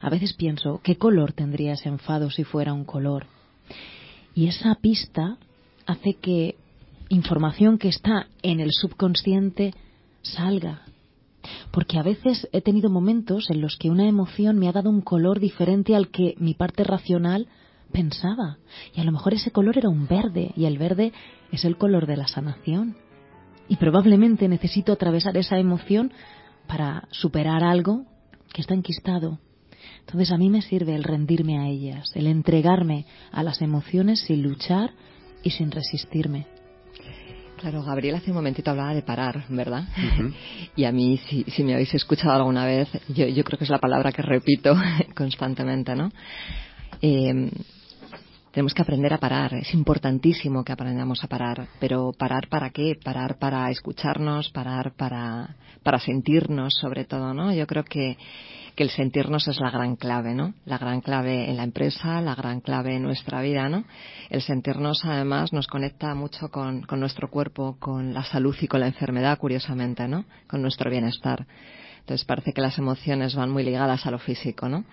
A 0.00 0.08
veces 0.08 0.32
pienso, 0.32 0.80
¿qué 0.82 0.96
color 0.96 1.34
tendría 1.34 1.74
ese 1.74 1.90
enfado 1.90 2.30
si 2.30 2.44
fuera 2.44 2.72
un 2.72 2.86
color? 2.86 3.26
Y 4.34 4.46
esa 4.46 4.74
pista 4.76 5.36
hace 5.84 6.14
que 6.14 6.56
información 7.10 7.76
que 7.76 7.88
está 7.88 8.28
en 8.40 8.58
el 8.58 8.70
subconsciente 8.72 9.74
salga. 10.22 10.80
Porque 11.72 11.98
a 11.98 12.02
veces 12.02 12.48
he 12.52 12.62
tenido 12.62 12.88
momentos 12.88 13.50
en 13.50 13.60
los 13.60 13.76
que 13.76 13.90
una 13.90 14.08
emoción 14.08 14.58
me 14.58 14.70
ha 14.70 14.72
dado 14.72 14.88
un 14.88 15.02
color 15.02 15.40
diferente 15.40 15.94
al 15.94 16.08
que 16.08 16.34
mi 16.38 16.54
parte 16.54 16.84
racional 16.84 17.48
pensaba. 17.94 18.58
Y 18.94 19.00
a 19.00 19.04
lo 19.04 19.12
mejor 19.12 19.32
ese 19.32 19.52
color 19.52 19.78
era 19.78 19.88
un 19.88 20.06
verde 20.06 20.50
y 20.56 20.66
el 20.66 20.76
verde 20.76 21.12
es 21.52 21.64
el 21.64 21.78
color 21.78 22.06
de 22.06 22.16
la 22.16 22.26
sanación. 22.26 22.96
Y 23.68 23.76
probablemente 23.76 24.48
necesito 24.48 24.92
atravesar 24.92 25.36
esa 25.38 25.58
emoción 25.58 26.12
para 26.66 27.08
superar 27.12 27.62
algo 27.62 28.04
que 28.52 28.60
está 28.60 28.74
enquistado. 28.74 29.38
Entonces 30.00 30.32
a 30.32 30.36
mí 30.36 30.50
me 30.50 30.60
sirve 30.60 30.94
el 30.94 31.04
rendirme 31.04 31.58
a 31.58 31.68
ellas, 31.68 32.10
el 32.14 32.26
entregarme 32.26 33.06
a 33.32 33.42
las 33.42 33.62
emociones 33.62 34.20
sin 34.20 34.42
luchar 34.42 34.90
y 35.42 35.50
sin 35.50 35.70
resistirme. 35.70 36.46
Claro, 37.58 37.82
Gabriel 37.82 38.16
hace 38.16 38.30
un 38.30 38.36
momentito 38.36 38.70
hablaba 38.70 38.92
de 38.92 39.02
parar, 39.02 39.44
¿verdad? 39.48 39.84
y 40.76 40.84
a 40.84 40.92
mí, 40.92 41.18
si, 41.28 41.44
si, 41.44 41.62
me 41.62 41.74
habéis 41.74 41.94
escuchado 41.94 42.32
alguna 42.32 42.66
vez, 42.66 42.88
yo, 43.08 43.26
yo, 43.26 43.44
creo 43.44 43.56
que 43.56 43.64
es 43.64 43.70
la 43.70 43.78
palabra 43.78 44.12
que 44.12 44.20
repito 44.20 44.74
constantemente, 45.14 45.94
¿no? 45.94 46.10
Eh, 47.00 47.50
tenemos 48.54 48.72
que 48.72 48.82
aprender 48.82 49.12
a 49.12 49.18
parar. 49.18 49.52
Es 49.54 49.74
importantísimo 49.74 50.62
que 50.62 50.72
aprendamos 50.72 51.24
a 51.24 51.26
parar. 51.26 51.66
Pero 51.80 52.12
parar 52.16 52.48
para 52.48 52.70
qué? 52.70 52.94
Parar 53.02 53.36
para 53.36 53.68
escucharnos, 53.68 54.50
parar 54.50 54.92
para, 54.92 55.56
para 55.82 55.98
sentirnos, 55.98 56.74
sobre 56.74 57.04
todo, 57.04 57.34
¿no? 57.34 57.52
Yo 57.52 57.66
creo 57.66 57.82
que, 57.82 58.16
que 58.76 58.84
el 58.84 58.90
sentirnos 58.90 59.48
es 59.48 59.58
la 59.58 59.72
gran 59.72 59.96
clave, 59.96 60.34
¿no? 60.34 60.54
La 60.66 60.78
gran 60.78 61.00
clave 61.00 61.50
en 61.50 61.56
la 61.56 61.64
empresa, 61.64 62.20
la 62.20 62.36
gran 62.36 62.60
clave 62.60 62.94
en 62.94 63.02
nuestra 63.02 63.42
vida, 63.42 63.68
¿no? 63.68 63.84
El 64.30 64.40
sentirnos 64.40 65.04
además 65.04 65.52
nos 65.52 65.66
conecta 65.66 66.14
mucho 66.14 66.48
con, 66.48 66.82
con 66.82 67.00
nuestro 67.00 67.28
cuerpo, 67.28 67.76
con 67.80 68.14
la 68.14 68.22
salud 68.22 68.54
y 68.60 68.68
con 68.68 68.78
la 68.78 68.86
enfermedad, 68.86 69.36
curiosamente, 69.36 70.06
¿no? 70.06 70.26
Con 70.46 70.62
nuestro 70.62 70.88
bienestar. 70.92 71.44
Entonces 71.98 72.24
parece 72.24 72.52
que 72.52 72.60
las 72.60 72.78
emociones 72.78 73.34
van 73.34 73.50
muy 73.50 73.64
ligadas 73.64 74.06
a 74.06 74.12
lo 74.12 74.20
físico, 74.20 74.68
¿no? 74.68 74.84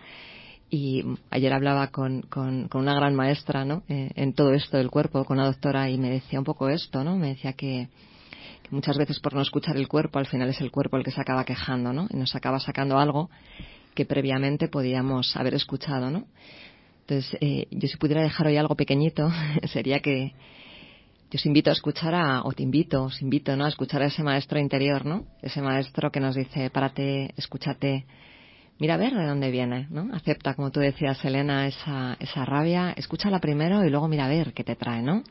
Y 0.73 1.03
ayer 1.29 1.51
hablaba 1.51 1.87
con, 1.87 2.21
con, 2.21 2.69
con 2.69 2.81
una 2.81 2.95
gran 2.95 3.13
maestra, 3.13 3.65
¿no? 3.65 3.83
Eh, 3.89 4.09
en 4.15 4.31
todo 4.31 4.53
esto 4.53 4.77
del 4.77 4.89
cuerpo, 4.89 5.25
con 5.25 5.37
una 5.37 5.45
doctora, 5.45 5.89
y 5.89 5.97
me 5.97 6.09
decía 6.09 6.39
un 6.39 6.45
poco 6.45 6.69
esto, 6.69 7.03
¿no? 7.03 7.17
Me 7.17 7.27
decía 7.27 7.51
que, 7.51 7.89
que 8.63 8.69
muchas 8.71 8.97
veces 8.97 9.19
por 9.19 9.33
no 9.33 9.41
escuchar 9.41 9.75
el 9.75 9.89
cuerpo, 9.89 10.17
al 10.17 10.27
final 10.27 10.47
es 10.47 10.61
el 10.61 10.71
cuerpo 10.71 10.95
el 10.95 11.03
que 11.03 11.11
se 11.11 11.19
acaba 11.19 11.43
quejando, 11.43 11.91
¿no? 11.91 12.07
Y 12.09 12.15
nos 12.15 12.33
acaba 12.35 12.57
sacando 12.61 12.97
algo 12.97 13.29
que 13.93 14.05
previamente 14.05 14.69
podíamos 14.69 15.35
haber 15.35 15.55
escuchado, 15.55 16.09
¿no? 16.09 16.23
Entonces, 17.01 17.37
eh, 17.41 17.67
yo 17.69 17.89
si 17.89 17.97
pudiera 17.97 18.21
dejar 18.21 18.47
hoy 18.47 18.55
algo 18.55 18.75
pequeñito, 18.75 19.29
sería 19.73 19.99
que 19.99 20.33
yo 21.31 21.37
os 21.37 21.45
invito 21.45 21.69
a 21.69 21.73
escuchar 21.73 22.15
a, 22.15 22.43
o 22.43 22.53
te 22.53 22.63
invito, 22.63 23.03
os 23.03 23.21
invito, 23.21 23.57
¿no? 23.57 23.65
A 23.65 23.69
escuchar 23.69 24.01
a 24.03 24.05
ese 24.05 24.23
maestro 24.23 24.57
interior, 24.57 25.05
¿no? 25.05 25.25
Ese 25.41 25.61
maestro 25.61 26.11
que 26.11 26.21
nos 26.21 26.35
dice, 26.35 26.69
párate, 26.69 27.33
escúchate, 27.35 28.05
mira 28.81 28.95
a 28.95 28.97
ver 28.97 29.13
de 29.13 29.27
dónde 29.27 29.51
viene, 29.51 29.85
¿no? 29.91 30.09
Acepta, 30.11 30.55
como 30.55 30.71
tú 30.71 30.79
decías, 30.79 31.23
Elena, 31.23 31.67
esa, 31.67 32.17
esa 32.19 32.43
rabia, 32.45 32.93
escúchala 32.97 33.39
primero 33.39 33.85
y 33.85 33.91
luego 33.91 34.07
mira 34.07 34.25
a 34.25 34.27
ver 34.27 34.53
qué 34.53 34.63
te 34.63 34.75
trae, 34.75 35.03
¿no? 35.03 35.21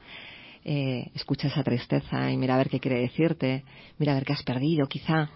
Eh, 0.65 1.11
escucha 1.17 1.49
esa 1.49 1.65
tristeza 1.65 2.31
y 2.31 2.37
mira 2.37 2.55
a 2.55 2.59
ver 2.59 2.69
qué 2.69 2.79
quiere 2.79 3.01
decirte, 3.01 3.65
mira 3.99 4.13
a 4.13 4.15
ver 4.15 4.25
qué 4.25 4.35
has 4.35 4.45
perdido, 4.45 4.87
quizá. 4.87 5.29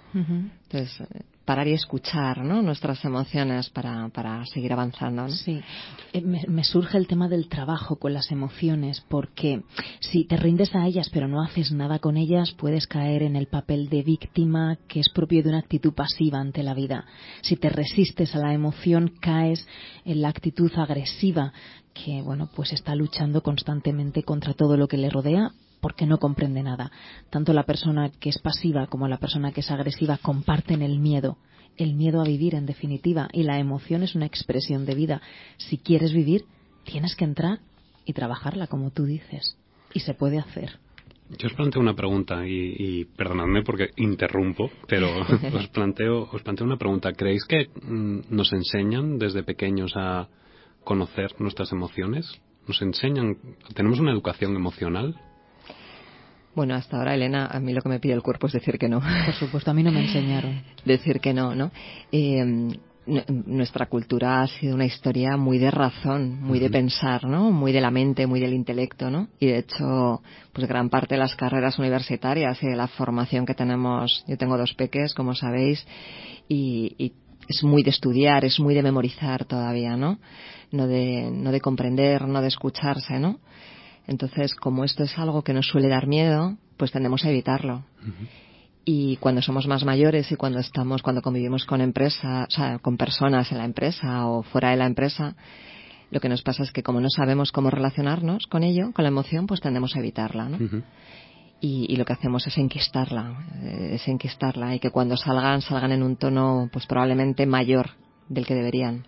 Entonces, 0.62 1.02
parar 1.44 1.68
y 1.68 1.72
escuchar 1.72 2.42
¿no? 2.44 2.62
nuestras 2.62 3.04
emociones 3.04 3.68
para, 3.70 4.08
para 4.08 4.44
seguir 4.46 4.72
avanzando. 4.72 5.28
Sí, 5.28 5.60
eh, 6.12 6.20
me, 6.22 6.42
me, 6.48 6.64
surge 6.64 6.96
el 6.96 7.06
tema 7.06 7.28
del 7.28 7.48
trabajo 7.48 7.96
con 7.96 8.14
las 8.14 8.30
emociones, 8.30 9.04
porque 9.08 9.62
si 10.00 10.24
te 10.24 10.36
rindes 10.36 10.74
a 10.74 10.86
ellas 10.86 11.10
pero 11.12 11.28
no 11.28 11.42
haces 11.42 11.72
nada 11.72 11.98
con 11.98 12.16
ellas, 12.16 12.52
puedes 12.52 12.86
caer 12.86 13.22
en 13.22 13.36
el 13.36 13.46
papel 13.46 13.88
de 13.88 14.02
víctima 14.02 14.78
que 14.88 15.00
es 15.00 15.08
propio 15.10 15.42
de 15.42 15.50
una 15.50 15.58
actitud 15.58 15.92
pasiva 15.92 16.38
ante 16.38 16.62
la 16.62 16.74
vida. 16.74 17.04
Si 17.42 17.56
te 17.56 17.68
resistes 17.68 18.34
a 18.34 18.38
la 18.38 18.52
emoción, 18.52 19.12
caes 19.20 19.66
en 20.04 20.22
la 20.22 20.28
actitud 20.28 20.72
agresiva 20.76 21.52
que 21.92 22.22
bueno 22.22 22.50
pues 22.54 22.72
está 22.72 22.94
luchando 22.96 23.42
constantemente 23.42 24.24
contra 24.24 24.52
todo 24.52 24.76
lo 24.76 24.88
que 24.88 24.96
le 24.96 25.10
rodea 25.10 25.52
porque 25.85 26.07
no 26.07 26.17
comprende 26.17 26.62
nada. 26.62 26.91
Tanto 27.29 27.53
la 27.53 27.64
persona 27.64 28.09
que 28.09 28.31
es 28.31 28.38
pasiva 28.38 28.87
como 28.87 29.07
la 29.07 29.19
persona 29.19 29.53
que 29.53 29.61
es 29.61 29.71
agresiva 29.71 30.17
comparten 30.17 30.81
el 30.81 30.99
miedo, 30.99 31.37
el 31.76 31.93
miedo 31.93 32.23
a 32.23 32.25
vivir 32.25 32.55
en 32.55 32.64
definitiva, 32.64 33.29
y 33.35 33.43
la 33.43 33.59
emoción 33.59 34.03
es 34.03 34.14
una 34.14 34.25
expresión 34.25 34.87
de 34.87 34.95
vida. 34.95 35.21
Si 35.59 35.76
quieres 35.76 36.14
vivir, 36.14 36.47
tienes 36.85 37.14
que 37.14 37.26
entrar 37.26 37.59
y 38.07 38.14
trabajarla 38.14 38.67
como 38.67 38.93
tú 38.93 39.05
dices, 39.05 39.59
y 39.93 40.00
se 40.00 40.14
puede 40.14 40.38
hacer. 40.38 40.79
Yo 41.38 41.49
os 41.49 41.53
planteo 41.53 41.83
una 41.83 41.95
pregunta 41.95 42.49
y, 42.49 42.76
y 42.79 43.05
perdonadme 43.05 43.62
porque 43.62 43.91
interrumpo, 43.97 44.71
pero 44.88 45.09
os 45.53 45.69
planteo 45.69 46.31
os 46.33 46.43
planteo 46.43 46.67
una 46.67 46.79
pregunta. 46.79 47.12
¿Creéis 47.12 47.45
que 47.45 47.69
mm, 47.83 48.35
nos 48.35 48.55
enseñan 48.55 49.19
desde 49.19 49.43
pequeños 49.43 49.93
a 49.97 50.29
conocer 50.83 51.38
nuestras 51.41 51.73
emociones? 51.73 52.41
¿Nos 52.67 52.81
enseñan? 52.81 53.37
¿Tenemos 53.75 54.00
una 54.00 54.12
educación 54.12 54.57
emocional? 54.57 55.14
Bueno, 56.54 56.75
hasta 56.75 56.96
ahora, 56.96 57.14
Elena, 57.14 57.46
a 57.46 57.58
mí 57.58 57.73
lo 57.73 57.82
que 57.82 57.88
me 57.88 58.00
pide 58.00 58.14
el 58.14 58.23
cuerpo 58.23 58.46
es 58.46 58.52
decir 58.52 58.78
que 58.78 58.88
no. 58.88 59.00
Por 59.00 59.34
supuesto, 59.34 59.70
a 59.70 59.75
mí 59.75 59.82
no 59.82 59.90
me 59.90 60.00
enseñaron. 60.00 60.62
decir 60.84 61.20
que 61.20 61.34
no, 61.34 61.54
¿no? 61.54 61.70
Eh, 62.12 62.68
nuestra 63.06 63.87
cultura 63.87 64.42
ha 64.42 64.46
sido 64.46 64.75
una 64.75 64.87
historia 64.87 65.37
muy 65.37 65.58
de 65.58 65.70
razón, 65.70 66.40
muy 66.40 66.58
de 66.58 66.70
pensar, 66.70 67.25
¿no? 67.25 67.50
Muy 67.50 67.73
de 67.73 67.80
la 67.80 67.90
mente, 67.90 68.26
muy 68.26 68.40
del 68.40 68.54
intelecto, 68.54 69.11
¿no? 69.11 69.28
Y 69.38 69.46
de 69.46 69.58
hecho, 69.58 70.23
pues 70.52 70.66
gran 70.66 70.88
parte 70.88 71.14
de 71.14 71.18
las 71.18 71.34
carreras 71.34 71.78
universitarias 71.78 72.62
y 72.62 72.68
de 72.68 72.76
la 72.76 72.88
formación 72.88 73.44
que 73.44 73.54
tenemos, 73.54 74.25
yo 74.26 74.38
tengo 74.38 74.56
dos 74.56 74.73
peques, 74.75 75.12
como 75.12 75.34
sabéis, 75.34 75.87
y, 76.49 76.94
y 76.99 77.12
es 77.49 77.62
muy 77.62 77.82
de 77.82 77.90
estudiar, 77.90 78.44
es 78.44 78.58
muy 78.58 78.75
de 78.75 78.82
memorizar 78.82 79.44
todavía, 79.44 79.96
¿no? 79.96 80.18
No 80.70 80.87
de, 80.87 81.30
no 81.30 81.52
de 81.52 81.61
comprender, 81.61 82.26
no 82.26 82.40
de 82.40 82.49
escucharse, 82.49 83.18
¿no? 83.18 83.38
Entonces, 84.06 84.54
como 84.54 84.84
esto 84.84 85.04
es 85.04 85.18
algo 85.18 85.42
que 85.42 85.54
nos 85.54 85.66
suele 85.66 85.88
dar 85.88 86.06
miedo, 86.06 86.56
pues 86.76 86.92
tendemos 86.92 87.25
a 87.25 87.30
evitarlo. 87.30 87.84
Uh 88.02 88.08
-huh. 88.08 88.28
Y 88.84 89.16
cuando 89.16 89.40
somos 89.40 89.66
más 89.66 89.84
mayores 89.84 90.30
y 90.30 90.37
cuando 90.37 90.58
estamos, 90.58 91.02
cuando 91.02 91.23
convivimos 91.23 91.64
con 91.64 91.80
empresas, 91.80 92.46
o 92.49 92.50
sea, 92.50 92.78
con 92.80 92.99
personas 92.99 93.50
en 93.50 93.58
la 93.58 93.64
empresa 93.64 94.26
o 94.26 94.42
fuera 94.42 94.70
de 94.70 94.76
la 94.76 94.87
empresa, 94.87 95.34
lo 96.11 96.20
que 96.20 96.28
nos 96.28 96.42
pasa 96.42 96.62
es 96.62 96.70
que 96.70 96.82
como 96.82 97.00
no 97.00 97.08
sabemos 97.08 97.50
cómo 97.50 97.70
relacionarnos 97.70 98.46
con 98.46 98.62
ello, 98.62 98.92
con 98.92 99.04
la 99.04 99.08
emoción, 99.08 99.46
pues 99.46 99.61
tendemos 99.62 99.96
a 99.96 100.00
evitarla, 100.00 100.49
¿no? 100.50 100.58
Uh 100.58 100.68
-huh. 100.68 100.82
y, 101.62 101.87
y, 101.88 101.96
lo 101.96 102.04
que 102.04 102.12
hacemos 102.12 102.46
es 102.46 102.58
enquistarla, 102.58 103.46
es 103.90 104.06
enquistarla 104.06 104.75
y 104.75 104.80
que 104.80 104.90
cuando 104.90 105.16
salgan, 105.16 105.62
salgan 105.62 105.92
en 105.92 106.02
un 106.02 106.16
tono, 106.16 106.68
pues 106.70 106.84
probablemente 106.87 107.46
mayor 107.46 107.92
del 108.28 108.44
que 108.46 108.54
deberían. 108.54 109.06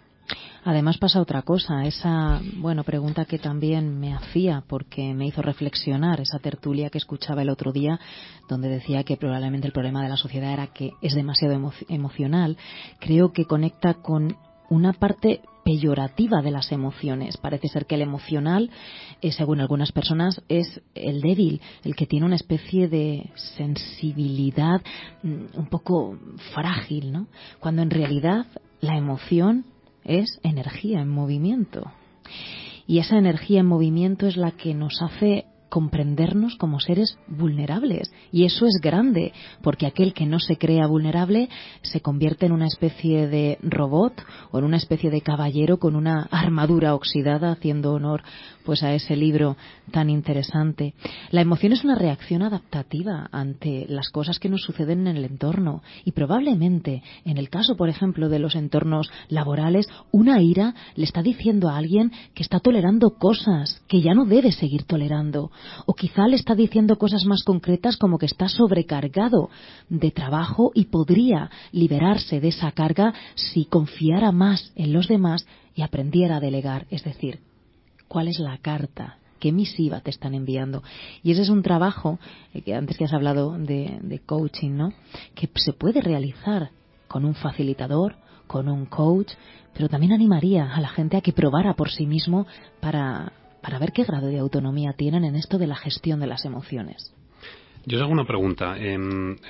Además 0.64 0.99
pasa 0.99 1.21
otra 1.21 1.42
cosa, 1.42 1.87
esa 1.87 2.40
bueno 2.56 2.83
pregunta 2.83 3.25
que 3.25 3.38
también 3.38 4.00
me 4.00 4.14
hacía 4.14 4.64
porque 4.66 5.14
me 5.14 5.26
hizo 5.26 5.40
reflexionar 5.40 6.21
esa 6.21 6.38
tertulia 6.40 6.90
que 6.90 6.99
escuchaba 6.99 7.42
el 7.42 7.50
otro 7.50 7.73
día 7.73 8.00
donde 8.49 8.68
decía 8.68 9.04
que 9.04 9.16
probablemente 9.16 9.68
el 9.68 9.73
problema 9.73 10.02
de 10.02 10.09
la 10.09 10.16
sociedad 10.16 10.52
era 10.52 10.66
que 10.68 10.90
es 11.02 11.14
demasiado 11.14 11.54
emo 11.54 11.73
emocional. 11.88 12.56
Creo 12.99 13.33
que 13.33 13.45
conecta 13.45 13.95
con 13.95 14.37
una 14.68 14.92
parte 14.92 15.40
peyorativa 15.64 16.42
de 16.42 16.52
las 16.52 16.71
emociones. 16.71 17.37
Parece 17.37 17.68
ser 17.68 17.87
que 17.87 17.97
el 17.97 18.02
emocional, 18.02 18.71
según 19.30 19.61
algunas 19.61 19.90
personas, 19.90 20.40
es 20.49 20.80
el 20.95 21.21
débil, 21.21 21.61
el 21.83 21.97
que 21.97 22.06
tiene 22.06 22.26
una 22.26 22.37
especie 22.37 22.88
de 22.88 23.30
sensibilidad 23.56 24.80
mm, 25.23 25.59
un 25.59 25.66
poco 25.66 26.18
frágil, 26.54 27.12
¿no? 27.12 27.26
Cuando 27.59 27.83
en 27.83 27.90
realidad 27.90 28.47
la 28.80 28.97
emoción 28.97 29.64
es 30.06 30.40
energía 30.42 31.00
en 31.00 31.08
movimiento. 31.08 31.92
Y 32.86 32.98
esa 32.98 33.18
energía 33.18 33.60
en 33.60 33.66
movimiento 33.66 34.26
es 34.26 34.36
la 34.36 34.52
que 34.52 34.75
nos 34.75 35.02
hace 35.02 35.46
comprendernos 35.68 36.56
como 36.56 36.80
seres 36.80 37.18
vulnerables. 37.26 38.12
Y 38.32 38.44
eso 38.44 38.66
es 38.66 38.78
grande, 38.80 39.32
porque 39.62 39.86
aquel 39.86 40.14
que 40.14 40.26
no 40.26 40.38
se 40.38 40.56
crea 40.56 40.86
vulnerable 40.86 41.48
se 41.82 42.00
convierte 42.00 42.46
en 42.46 42.52
una 42.52 42.66
especie 42.66 43.26
de 43.26 43.58
robot 43.62 44.14
o 44.52 44.58
en 44.58 44.64
una 44.64 44.76
especie 44.76 45.10
de 45.10 45.20
caballero 45.20 45.78
con 45.78 45.96
una 45.96 46.22
armadura 46.30 46.94
oxidada 46.94 47.52
haciendo 47.52 47.92
honor 47.92 48.22
pues 48.66 48.82
a 48.82 48.92
ese 48.92 49.16
libro 49.16 49.56
tan 49.92 50.11
interesante. 50.11 50.92
La 51.30 51.40
emoción 51.40 51.73
es 51.73 51.85
una 51.85 51.94
reacción 51.94 52.42
adaptativa 52.42 53.28
ante 53.30 53.87
las 53.88 54.11
cosas 54.11 54.40
que 54.40 54.49
nos 54.49 54.62
suceden 54.62 55.06
en 55.06 55.16
el 55.16 55.25
entorno 55.25 55.82
y 56.04 56.12
probablemente 56.12 57.02
en 57.25 57.38
el 57.38 57.49
caso, 57.49 57.76
por 57.76 57.88
ejemplo, 57.88 58.28
de 58.28 58.40
los 58.40 58.56
entornos 58.56 59.08
laborales, 59.28 59.88
una 60.11 60.42
ira 60.42 60.75
le 60.96 61.04
está 61.04 61.23
diciendo 61.23 61.68
a 61.68 61.76
alguien 61.76 62.11
que 62.35 62.42
está 62.42 62.58
tolerando 62.58 63.14
cosas 63.14 63.80
que 63.87 64.02
ya 64.02 64.12
no 64.12 64.25
debe 64.26 64.50
seguir 64.50 64.82
tolerando 64.82 65.52
o 65.87 65.94
quizá 65.94 66.26
le 66.26 66.37
está 66.37 66.56
diciendo 66.56 66.99
cosas 66.99 67.25
más 67.25 67.44
concretas 67.44 67.96
como 67.96 68.18
que 68.18 68.26
está 68.26 68.49
sobrecargado 68.49 69.49
de 69.88 70.11
trabajo 70.11 70.73
y 70.75 70.87
podría 70.87 71.50
liberarse 71.70 72.40
de 72.40 72.49
esa 72.49 72.73
carga 72.73 73.14
si 73.37 73.66
confiara 73.66 74.32
más 74.32 74.73
en 74.75 74.92
los 74.92 75.06
demás 75.06 75.46
y 75.76 75.82
aprendiera 75.82 76.38
a 76.38 76.40
delegar, 76.40 76.87
es 76.90 77.04
decir, 77.04 77.45
cuál 78.08 78.28
es 78.28 78.38
la 78.38 78.58
carta, 78.58 79.18
qué 79.38 79.52
misiva 79.52 80.00
te 80.00 80.10
están 80.10 80.34
enviando. 80.34 80.82
Y 81.22 81.32
ese 81.32 81.42
es 81.42 81.48
un 81.48 81.62
trabajo, 81.62 82.18
eh, 82.54 82.62
que 82.62 82.75
antes 82.75 82.96
que 82.96 83.04
has 83.04 83.12
hablado 83.12 83.58
de, 83.58 83.98
de 84.02 84.18
coaching, 84.20 84.72
¿no? 84.72 84.92
Que 85.34 85.48
se 85.56 85.72
puede 85.72 86.00
realizar 86.00 86.70
con 87.08 87.25
un 87.25 87.34
facilitador, 87.34 88.16
con 88.46 88.68
un 88.68 88.86
coach, 88.86 89.32
pero 89.75 89.88
también 89.88 90.12
animaría 90.12 90.75
a 90.75 90.80
la 90.80 90.88
gente 90.88 91.16
a 91.16 91.20
que 91.20 91.32
probara 91.32 91.75
por 91.75 91.90
sí 91.90 92.06
mismo 92.06 92.46
para, 92.80 93.32
para 93.60 93.78
ver 93.78 93.92
qué 93.92 94.04
grado 94.04 94.28
de 94.28 94.38
autonomía 94.38 94.92
tienen 94.94 95.25
en 95.25 95.36
esto 95.36 95.58
de 95.58 95.66
la 95.66 95.76
gestión 95.76 96.20
de 96.20 96.26
las 96.26 96.44
emociones. 96.44 97.12
Yo 97.84 97.98
os 97.98 98.02
hago 98.02 98.12
una 98.12 98.26
pregunta. 98.26 98.76
Eh, 98.78 98.96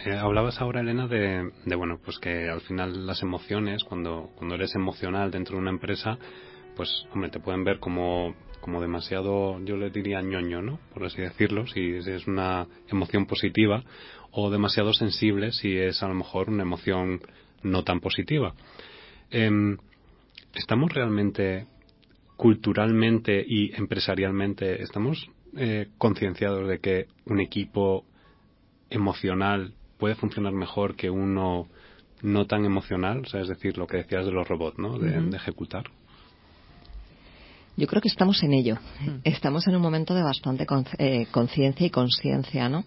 eh, 0.04 0.12
hablabas 0.12 0.60
ahora, 0.60 0.80
Elena, 0.80 1.06
de, 1.06 1.50
de, 1.64 1.74
bueno, 1.76 1.98
pues 2.04 2.18
que 2.18 2.50
al 2.50 2.60
final 2.60 3.06
las 3.06 3.22
emociones, 3.22 3.82
cuando, 3.84 4.30
cuando 4.36 4.56
eres 4.56 4.74
emocional 4.74 5.30
dentro 5.30 5.56
de 5.56 5.62
una 5.62 5.70
empresa, 5.70 6.18
pues, 6.76 7.06
hombre, 7.14 7.30
te 7.30 7.40
pueden 7.40 7.64
ver 7.64 7.78
como, 7.78 8.34
como 8.66 8.80
demasiado, 8.80 9.60
yo 9.64 9.76
le 9.76 9.90
diría 9.90 10.20
ñoño, 10.20 10.60
¿no? 10.60 10.80
Por 10.92 11.04
así 11.04 11.22
decirlo, 11.22 11.68
si 11.68 11.94
es 11.94 12.26
una 12.26 12.66
emoción 12.88 13.24
positiva, 13.26 13.84
o 14.32 14.50
demasiado 14.50 14.92
sensible 14.92 15.52
si 15.52 15.76
es 15.76 16.02
a 16.02 16.08
lo 16.08 16.14
mejor 16.14 16.50
una 16.50 16.64
emoción 16.64 17.20
no 17.62 17.84
tan 17.84 18.00
positiva. 18.00 18.54
Eh, 19.30 19.76
¿Estamos 20.52 20.92
realmente 20.92 21.66
culturalmente 22.36 23.44
y 23.46 23.72
empresarialmente, 23.76 24.82
estamos 24.82 25.30
eh, 25.56 25.86
concienciados 25.96 26.66
de 26.66 26.80
que 26.80 27.06
un 27.24 27.38
equipo 27.38 28.04
emocional 28.90 29.74
puede 29.96 30.16
funcionar 30.16 30.54
mejor 30.54 30.96
que 30.96 31.08
uno 31.08 31.68
no 32.20 32.46
tan 32.46 32.64
emocional, 32.64 33.20
o 33.20 33.26
sea, 33.26 33.42
es 33.42 33.48
decir, 33.48 33.78
lo 33.78 33.86
que 33.86 33.98
decías 33.98 34.26
de 34.26 34.32
los 34.32 34.48
robots, 34.48 34.76
¿no? 34.76 34.98
De, 34.98 35.36
ejecutar. 35.36 35.84
Yo 37.76 37.86
creo 37.86 38.00
que 38.00 38.08
estamos 38.08 38.42
en 38.42 38.54
ello. 38.54 38.78
Estamos 39.22 39.66
en 39.68 39.76
un 39.76 39.82
momento 39.82 40.14
de 40.14 40.22
bastante 40.22 40.66
eh, 40.98 41.26
conciencia 41.30 41.86
y 41.86 41.90
conciencia, 41.90 42.68
¿no? 42.68 42.84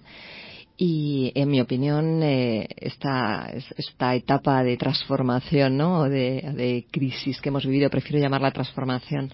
Y 0.78 1.32
en 1.36 1.50
mi 1.50 1.60
opinión, 1.60 2.24
eh, 2.24 2.68
esta, 2.78 3.52
esta 3.78 4.16
etapa 4.16 4.64
de 4.64 4.78
transformación, 4.78 5.78
¿no? 5.78 6.00
O 6.00 6.10
de, 6.10 6.42
de, 6.56 6.86
crisis 6.90 7.40
que 7.42 7.50
hemos 7.50 7.66
vivido, 7.66 7.90
prefiero 7.90 8.20
llamarla 8.20 8.52
transformación, 8.52 9.32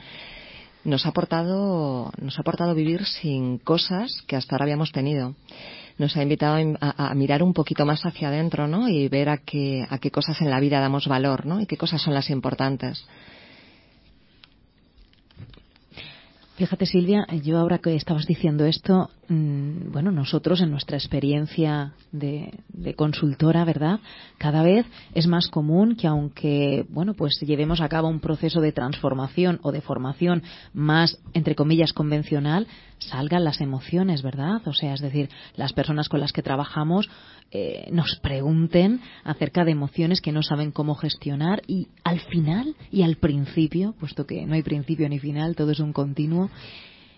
nos 0.84 1.06
ha 1.06 1.10
aportado, 1.10 2.12
nos 2.20 2.38
ha 2.38 2.42
aportado 2.42 2.74
vivir 2.74 3.06
sin 3.06 3.60
cosas 3.60 4.24
que 4.28 4.36
hasta 4.36 4.56
ahora 4.56 4.66
habíamos 4.66 4.92
tenido 4.92 5.36
nos 5.98 6.18
ha 6.18 6.24
invitado 6.24 6.58
a, 6.82 7.16
mirar 7.16 7.42
un 7.42 7.54
poquito 7.54 7.86
más 7.86 8.06
hacia 8.06 8.28
adentro, 8.28 8.68
¿no? 8.68 8.90
Y 8.90 9.08
ver 9.08 9.30
a 9.30 9.38
qué, 9.38 9.88
a 9.90 9.98
qué 9.98 10.12
cosas 10.12 10.42
en 10.42 10.50
la 10.50 10.60
vida 10.60 10.80
damos 10.80 11.08
valor, 11.08 11.46
¿no? 11.46 11.62
Y 11.62 11.66
qué 11.66 11.78
cosas 11.78 12.02
son 12.02 12.14
las 12.14 12.30
importantes. 12.30 13.06
Fíjate, 16.56 16.86
Silvia, 16.86 17.28
yo 17.44 17.58
ahora 17.58 17.80
que 17.80 17.96
estabas 17.96 18.26
diciendo 18.26 18.64
esto, 18.64 19.10
mm, 19.28 19.92
bueno, 19.92 20.10
nosotros 20.10 20.62
en 20.62 20.72
nuestra 20.72 20.96
experiencia 20.96 21.92
de, 22.14 22.54
consultora, 22.96 23.66
¿verdad? 23.66 24.00
Cada 24.38 24.64
vez 24.64 24.86
es 25.14 25.28
más 25.28 25.50
común 25.50 25.98
que 25.98 26.08
aunque, 26.08 26.86
bueno, 26.88 27.14
pues 27.14 27.42
llevemos 27.42 27.82
a 27.82 27.90
cabo 27.90 28.08
un 28.08 28.22
proceso 28.22 28.62
de 28.62 28.72
transformación 28.72 29.60
o 29.64 29.74
de 29.74 29.82
formación 29.82 30.44
más, 30.74 31.20
entre 31.34 31.56
comillas, 31.56 31.92
convencional, 31.92 32.68
salgan 33.00 33.44
las 33.44 33.60
emociones, 33.60 34.22
¿verdad? 34.22 34.66
O 34.66 34.72
sea, 34.72 34.94
es 34.94 35.02
decir, 35.02 35.30
las 35.58 35.74
personas 35.74 36.08
con 36.08 36.22
las 36.22 36.32
que 36.32 36.42
trabajamos 36.42 37.10
eh, 37.58 37.88
nos 37.90 38.18
pregunten 38.18 39.00
acerca 39.24 39.64
de 39.64 39.72
emociones 39.72 40.20
que 40.20 40.34
no 40.34 40.44
saben 40.44 40.72
cómo 40.72 40.94
gestionar 40.94 41.62
y 41.68 41.88
al 42.04 42.20
final 42.20 42.76
y 42.92 43.04
al 43.04 43.16
principio, 43.16 43.96
puesto 43.98 44.28
que 44.28 44.46
no 44.46 44.56
hay 44.56 44.62
principio 44.62 45.08
ni 45.08 45.20
final, 45.20 45.56
todo 45.56 45.72
es 45.72 45.80
un 45.80 45.94
continuo, 45.94 46.50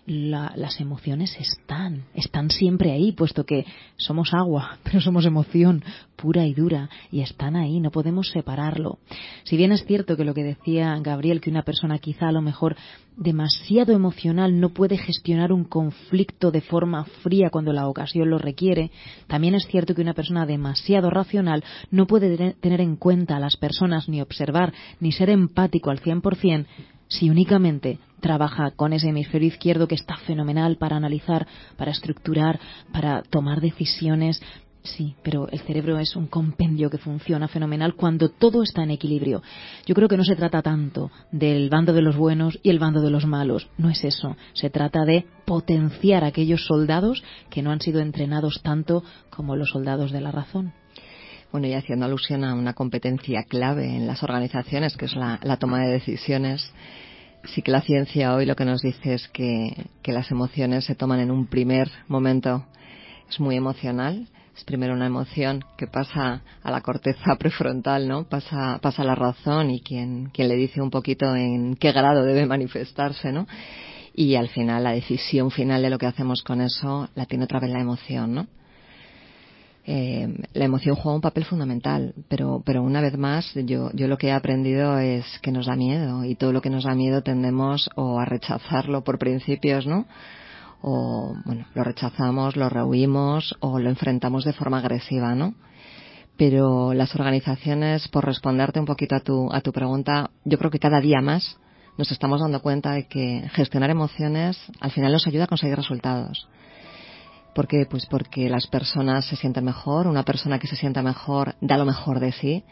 las 0.08 0.80
emociones 0.80 1.36
están, 1.38 2.04
están 2.14 2.50
siempre 2.50 2.92
ahí, 2.92 3.12
puesto 3.12 3.44
que 3.44 3.66
somos 3.96 4.32
agua, 4.32 4.78
pero 4.84 5.00
somos 5.00 5.26
emoción 5.26 5.84
pura 6.16 6.46
y 6.46 6.54
dura, 6.54 6.90
y 7.12 7.20
están 7.20 7.54
ahí, 7.54 7.78
no 7.78 7.90
podemos 7.90 8.28
separarlo. 8.30 8.98
Si 9.44 9.56
bien 9.56 9.70
es 9.70 9.84
cierto 9.84 10.16
que 10.16 10.24
lo 10.24 10.34
que 10.34 10.42
decía 10.42 10.98
Gabriel, 11.00 11.40
que 11.40 11.50
una 11.50 11.62
persona 11.62 11.98
quizá 11.98 12.28
a 12.28 12.32
lo 12.32 12.42
mejor 12.42 12.74
demasiado 13.16 13.92
emocional 13.92 14.58
no 14.58 14.70
puede 14.70 14.96
gestionar 14.96 15.52
un 15.52 15.64
conflicto 15.64 16.50
de 16.50 16.60
forma 16.60 17.04
fría 17.22 17.50
cuando 17.50 17.72
la 17.72 17.86
ocasión 17.86 18.30
lo 18.30 18.38
requiere, 18.38 18.90
también 19.26 19.54
es 19.54 19.66
cierto 19.66 19.94
que 19.94 20.02
una 20.02 20.14
persona 20.14 20.46
demasiado 20.46 21.10
racional 21.10 21.62
no 21.90 22.06
puede 22.06 22.54
tener 22.54 22.80
en 22.80 22.96
cuenta 22.96 23.36
a 23.36 23.40
las 23.40 23.56
personas, 23.56 24.08
ni 24.08 24.20
observar, 24.20 24.72
ni 25.00 25.12
ser 25.12 25.30
empático 25.30 25.90
al 25.90 26.00
100%, 26.00 26.66
si 27.08 27.30
únicamente 27.30 27.98
trabaja 28.20 28.70
con 28.72 28.92
ese 28.92 29.08
hemisferio 29.08 29.48
izquierdo 29.48 29.88
que 29.88 29.94
está 29.94 30.16
fenomenal 30.18 30.76
para 30.76 30.96
analizar, 30.96 31.46
para 31.76 31.90
estructurar, 31.90 32.60
para 32.92 33.22
tomar 33.22 33.60
decisiones. 33.60 34.42
Sí, 34.82 35.14
pero 35.22 35.48
el 35.48 35.60
cerebro 35.60 35.98
es 35.98 36.16
un 36.16 36.28
compendio 36.28 36.88
que 36.88 36.98
funciona 36.98 37.48
fenomenal 37.48 37.94
cuando 37.94 38.30
todo 38.30 38.62
está 38.62 38.84
en 38.84 38.92
equilibrio. 38.92 39.42
Yo 39.86 39.94
creo 39.94 40.08
que 40.08 40.16
no 40.16 40.24
se 40.24 40.36
trata 40.36 40.62
tanto 40.62 41.10
del 41.32 41.68
bando 41.68 41.92
de 41.92 42.02
los 42.02 42.16
buenos 42.16 42.58
y 42.62 42.70
el 42.70 42.78
bando 42.78 43.02
de 43.02 43.10
los 43.10 43.26
malos. 43.26 43.68
No 43.76 43.90
es 43.90 44.04
eso. 44.04 44.36
Se 44.54 44.70
trata 44.70 45.04
de 45.04 45.26
potenciar 45.44 46.24
a 46.24 46.28
aquellos 46.28 46.64
soldados 46.64 47.22
que 47.50 47.62
no 47.62 47.70
han 47.70 47.80
sido 47.80 48.00
entrenados 48.00 48.60
tanto 48.62 49.02
como 49.30 49.56
los 49.56 49.70
soldados 49.70 50.12
de 50.12 50.20
la 50.20 50.30
razón. 50.30 50.72
Bueno, 51.50 51.66
y 51.66 51.72
haciendo 51.72 52.04
alusión 52.04 52.44
a 52.44 52.54
una 52.54 52.74
competencia 52.74 53.42
clave 53.42 53.86
en 53.96 54.06
las 54.06 54.22
organizaciones, 54.22 54.98
que 54.98 55.06
es 55.06 55.16
la, 55.16 55.38
toma 55.58 55.80
de 55.80 55.92
decisiones, 55.92 56.70
sí 57.44 57.62
que 57.62 57.70
la 57.70 57.80
ciencia 57.80 58.34
hoy 58.34 58.44
lo 58.44 58.54
que 58.54 58.66
nos 58.66 58.82
dice 58.82 59.14
es 59.14 59.28
que, 59.28 59.86
las 60.04 60.30
emociones 60.30 60.84
se 60.84 60.94
toman 60.94 61.20
en 61.20 61.30
un 61.30 61.46
primer 61.46 61.90
momento. 62.06 62.66
Es 63.30 63.40
muy 63.40 63.56
emocional. 63.56 64.28
Es 64.54 64.64
primero 64.64 64.92
una 64.92 65.06
emoción 65.06 65.64
que 65.78 65.86
pasa 65.86 66.42
a 66.62 66.70
la 66.70 66.82
corteza 66.82 67.36
prefrontal, 67.38 68.08
¿no? 68.08 68.24
Pasa, 68.24 68.78
pasa 68.82 69.02
la 69.02 69.14
razón 69.14 69.70
y 69.70 69.80
quien, 69.80 70.30
quien 70.30 70.48
le 70.48 70.56
dice 70.56 70.82
un 70.82 70.90
poquito 70.90 71.34
en 71.34 71.76
qué 71.76 71.92
grado 71.92 72.24
debe 72.24 72.44
manifestarse, 72.44 73.32
¿no? 73.32 73.46
Y 74.14 74.34
al 74.34 74.48
final 74.48 74.84
la 74.84 74.92
decisión 74.92 75.50
final 75.50 75.80
de 75.80 75.90
lo 75.90 75.98
que 75.98 76.06
hacemos 76.06 76.42
con 76.42 76.60
eso 76.60 77.08
la 77.14 77.24
tiene 77.24 77.44
otra 77.44 77.60
vez 77.60 77.70
la 77.70 77.80
emoción, 77.80 78.34
¿no? 78.34 78.46
Eh, 79.90 80.28
la 80.52 80.66
emoción 80.66 80.96
juega 80.96 81.14
un 81.14 81.22
papel 81.22 81.46
fundamental, 81.46 82.12
pero, 82.28 82.62
pero 82.62 82.82
una 82.82 83.00
vez 83.00 83.16
más 83.16 83.54
yo, 83.54 83.90
yo 83.94 84.06
lo 84.06 84.18
que 84.18 84.26
he 84.26 84.32
aprendido 84.32 84.98
es 84.98 85.24
que 85.40 85.50
nos 85.50 85.64
da 85.64 85.76
miedo 85.76 86.26
y 86.26 86.34
todo 86.34 86.52
lo 86.52 86.60
que 86.60 86.68
nos 86.68 86.84
da 86.84 86.94
miedo 86.94 87.22
tendemos 87.22 87.88
o 87.96 88.20
a 88.20 88.26
rechazarlo 88.26 89.02
por 89.02 89.18
principios, 89.18 89.86
¿no? 89.86 90.04
O, 90.82 91.34
bueno, 91.46 91.64
lo 91.72 91.84
rechazamos, 91.84 92.54
lo 92.54 92.68
rehuimos 92.68 93.56
o 93.60 93.78
lo 93.78 93.88
enfrentamos 93.88 94.44
de 94.44 94.52
forma 94.52 94.76
agresiva, 94.80 95.34
¿no? 95.34 95.54
Pero 96.36 96.92
las 96.92 97.14
organizaciones, 97.14 98.08
por 98.08 98.26
responderte 98.26 98.80
un 98.80 98.86
poquito 98.86 99.14
a 99.14 99.20
tu, 99.20 99.50
a 99.50 99.62
tu 99.62 99.72
pregunta, 99.72 100.28
yo 100.44 100.58
creo 100.58 100.70
que 100.70 100.80
cada 100.80 101.00
día 101.00 101.22
más 101.22 101.56
nos 101.96 102.12
estamos 102.12 102.42
dando 102.42 102.60
cuenta 102.60 102.92
de 102.92 103.06
que 103.06 103.48
gestionar 103.54 103.88
emociones 103.88 104.58
al 104.80 104.90
final 104.90 105.12
nos 105.12 105.26
ayuda 105.26 105.44
a 105.44 105.46
conseguir 105.46 105.76
resultados. 105.76 106.46
¿Por 107.58 107.66
qué? 107.66 107.86
Pues 107.90 108.06
porque 108.06 108.48
las 108.48 108.68
personas 108.68 109.24
se 109.24 109.34
sienten 109.34 109.64
mejor, 109.64 110.06
una 110.06 110.22
persona 110.22 110.60
que 110.60 110.68
se 110.68 110.76
sienta 110.76 111.02
mejor 111.02 111.56
da 111.60 111.76
lo 111.76 111.84
mejor 111.84 112.20
de 112.20 112.30
sí. 112.30 112.62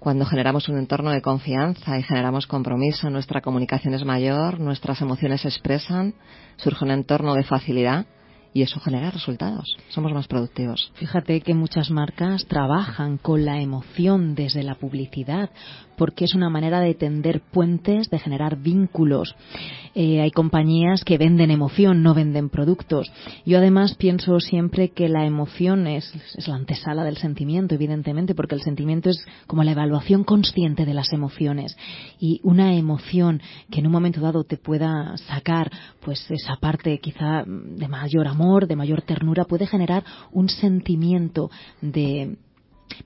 Cuando 0.00 0.26
generamos 0.26 0.68
un 0.68 0.76
entorno 0.76 1.12
de 1.12 1.22
confianza 1.22 1.96
y 1.96 2.02
generamos 2.02 2.48
compromiso, 2.48 3.10
nuestra 3.10 3.40
comunicación 3.40 3.94
es 3.94 4.04
mayor, 4.04 4.58
nuestras 4.58 5.00
emociones 5.02 5.42
se 5.42 5.48
expresan, 5.48 6.14
surge 6.56 6.84
un 6.84 6.90
entorno 6.90 7.34
de 7.34 7.44
facilidad 7.44 8.06
y 8.52 8.62
eso 8.62 8.80
genera 8.80 9.12
resultados. 9.12 9.76
Somos 9.90 10.12
más 10.12 10.26
productivos. 10.26 10.90
Fíjate 10.96 11.40
que 11.40 11.54
muchas 11.54 11.92
marcas 11.92 12.44
trabajan 12.46 13.18
con 13.18 13.44
la 13.44 13.60
emoción 13.60 14.34
desde 14.34 14.64
la 14.64 14.74
publicidad 14.74 15.50
porque 15.98 16.24
es 16.24 16.34
una 16.34 16.48
manera 16.48 16.80
de 16.80 16.94
tender 16.94 17.42
puentes, 17.42 18.08
de 18.08 18.18
generar 18.18 18.56
vínculos. 18.56 19.34
Eh, 19.94 20.20
hay 20.20 20.30
compañías 20.30 21.04
que 21.04 21.18
venden 21.18 21.50
emoción, 21.50 22.02
no 22.02 22.14
venden 22.14 22.48
productos. 22.48 23.10
Yo 23.44 23.58
además 23.58 23.96
pienso 23.96 24.38
siempre 24.40 24.90
que 24.90 25.08
la 25.08 25.26
emoción 25.26 25.86
es, 25.86 26.14
es 26.36 26.46
la 26.48 26.54
antesala 26.54 27.04
del 27.04 27.16
sentimiento, 27.16 27.74
evidentemente, 27.74 28.34
porque 28.34 28.54
el 28.54 28.62
sentimiento 28.62 29.10
es 29.10 29.22
como 29.46 29.64
la 29.64 29.72
evaluación 29.72 30.24
consciente 30.24 30.86
de 30.86 30.94
las 30.94 31.12
emociones. 31.12 31.76
Y 32.20 32.40
una 32.44 32.74
emoción 32.74 33.42
que 33.70 33.80
en 33.80 33.86
un 33.86 33.92
momento 33.92 34.20
dado 34.20 34.44
te 34.44 34.56
pueda 34.56 35.16
sacar, 35.16 35.70
pues 36.00 36.30
esa 36.30 36.56
parte 36.56 36.98
quizá 37.00 37.44
de 37.44 37.88
mayor 37.88 38.28
amor, 38.28 38.68
de 38.68 38.76
mayor 38.76 39.02
ternura, 39.02 39.44
puede 39.44 39.66
generar 39.66 40.04
un 40.30 40.48
sentimiento 40.48 41.50
de 41.80 42.36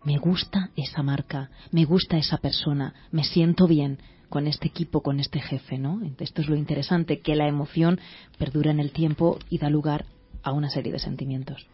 me 0.05 0.19
gusta 0.19 0.71
esa 0.77 1.03
marca, 1.03 1.51
me 1.71 1.85
gusta 1.85 2.17
esa 2.17 2.39
persona, 2.39 2.95
me 3.11 3.25
siento 3.25 3.67
bien 3.67 3.99
con 4.29 4.47
este 4.47 4.69
equipo, 4.69 5.03
con 5.03 5.21
este 5.21 5.41
jefe, 5.41 5.77
¿no? 5.79 6.01
Esto 6.19 6.41
es 6.41 6.49
lo 6.49 6.57
interesante, 6.57 7.21
que 7.21 7.37
la 7.37 7.49
emoción 7.49 8.01
perdura 8.39 8.71
en 8.71 8.81
el 8.81 8.91
tiempo 8.91 9.39
y 9.51 9.59
da 9.59 9.69
lugar 9.69 10.07
a 10.43 10.53
una 10.53 10.71
serie 10.71 10.91
de 10.93 10.99
sentimientos. 10.99 11.67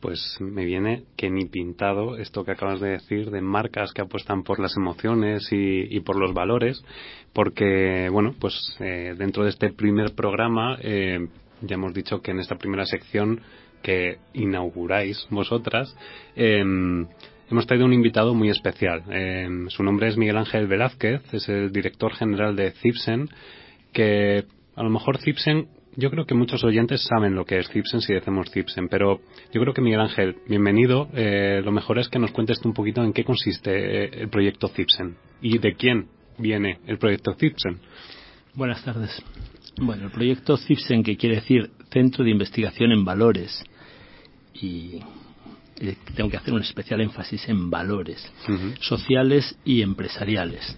Pues 0.00 0.36
me 0.40 0.64
viene 0.64 1.04
que 1.16 1.30
ni 1.30 1.46
pintado 1.46 2.18
esto 2.18 2.44
que 2.44 2.50
acabas 2.50 2.80
de 2.80 2.90
decir 2.90 3.30
de 3.30 3.40
marcas 3.40 3.92
que 3.92 4.02
apuestan 4.02 4.42
por 4.42 4.58
las 4.58 4.76
emociones 4.76 5.48
y, 5.50 5.98
por 6.00 6.16
los 6.16 6.34
valores, 6.34 6.84
porque, 7.32 8.08
bueno, 8.10 8.34
pues 8.38 8.76
eh, 8.80 9.14
dentro 9.16 9.44
de 9.44 9.50
este 9.50 9.72
primer 9.72 10.14
programa 10.14 10.76
eh, 10.82 11.28
ya 11.62 11.74
hemos 11.74 11.94
dicho 11.94 12.20
que 12.20 12.32
en 12.32 12.40
esta 12.40 12.56
primera 12.56 12.84
sección 12.84 13.40
que 13.82 14.18
inauguráis 14.32 15.26
vosotras, 15.30 15.96
em, 16.34 17.06
hemos 17.54 17.68
traído 17.68 17.86
un 17.86 17.92
invitado 17.92 18.34
muy 18.34 18.48
especial. 18.50 19.04
Em, 19.08 19.68
su 19.68 19.84
nombre 19.84 20.08
es 20.08 20.16
Miguel 20.16 20.38
Ángel 20.38 20.66
Velázquez, 20.66 21.22
es 21.32 21.48
el 21.48 21.70
director 21.70 22.12
general 22.12 22.56
de 22.56 22.72
Cipsen, 22.72 23.28
que 23.92 24.42
a 24.74 24.82
lo 24.82 24.90
mejor 24.90 25.18
Cipsen, 25.18 25.68
yo 25.94 26.10
creo 26.10 26.26
que 26.26 26.34
muchos 26.34 26.64
oyentes 26.64 27.06
saben 27.08 27.36
lo 27.36 27.44
que 27.44 27.60
es 27.60 27.68
Cipsen 27.68 28.00
si 28.00 28.12
decimos 28.12 28.50
Cipsen, 28.50 28.88
pero 28.88 29.20
yo 29.52 29.60
creo 29.60 29.72
que 29.72 29.82
Miguel 29.82 30.00
Ángel, 30.00 30.38
bienvenido. 30.48 31.08
Eh, 31.14 31.62
lo 31.64 31.70
mejor 31.70 32.00
es 32.00 32.08
que 32.08 32.18
nos 32.18 32.32
cuentes 32.32 32.58
un 32.64 32.74
poquito 32.74 33.04
en 33.04 33.12
qué 33.12 33.22
consiste 33.22 33.70
eh, 33.70 34.10
el 34.22 34.28
proyecto 34.30 34.66
Cipsen 34.66 35.14
y 35.40 35.58
de 35.58 35.74
quién 35.74 36.08
viene 36.38 36.80
el 36.88 36.98
proyecto 36.98 37.34
Cipsen. 37.34 37.78
Buenas 38.54 38.84
tardes. 38.84 39.22
Bueno, 39.80 40.06
el 40.06 40.10
proyecto 40.10 40.56
CIPSEN, 40.56 41.04
que 41.04 41.16
quiere 41.16 41.36
decir 41.36 41.70
Centro 41.92 42.24
de 42.24 42.30
Investigación 42.30 42.90
en 42.90 43.04
Valores, 43.04 43.64
y 44.54 45.00
tengo 46.14 46.30
que 46.30 46.36
hacer 46.36 46.54
un 46.54 46.62
especial 46.62 47.00
énfasis 47.00 47.48
en 47.48 47.70
valores 47.70 48.24
sociales 48.80 49.56
y 49.64 49.82
empresariales. 49.82 50.76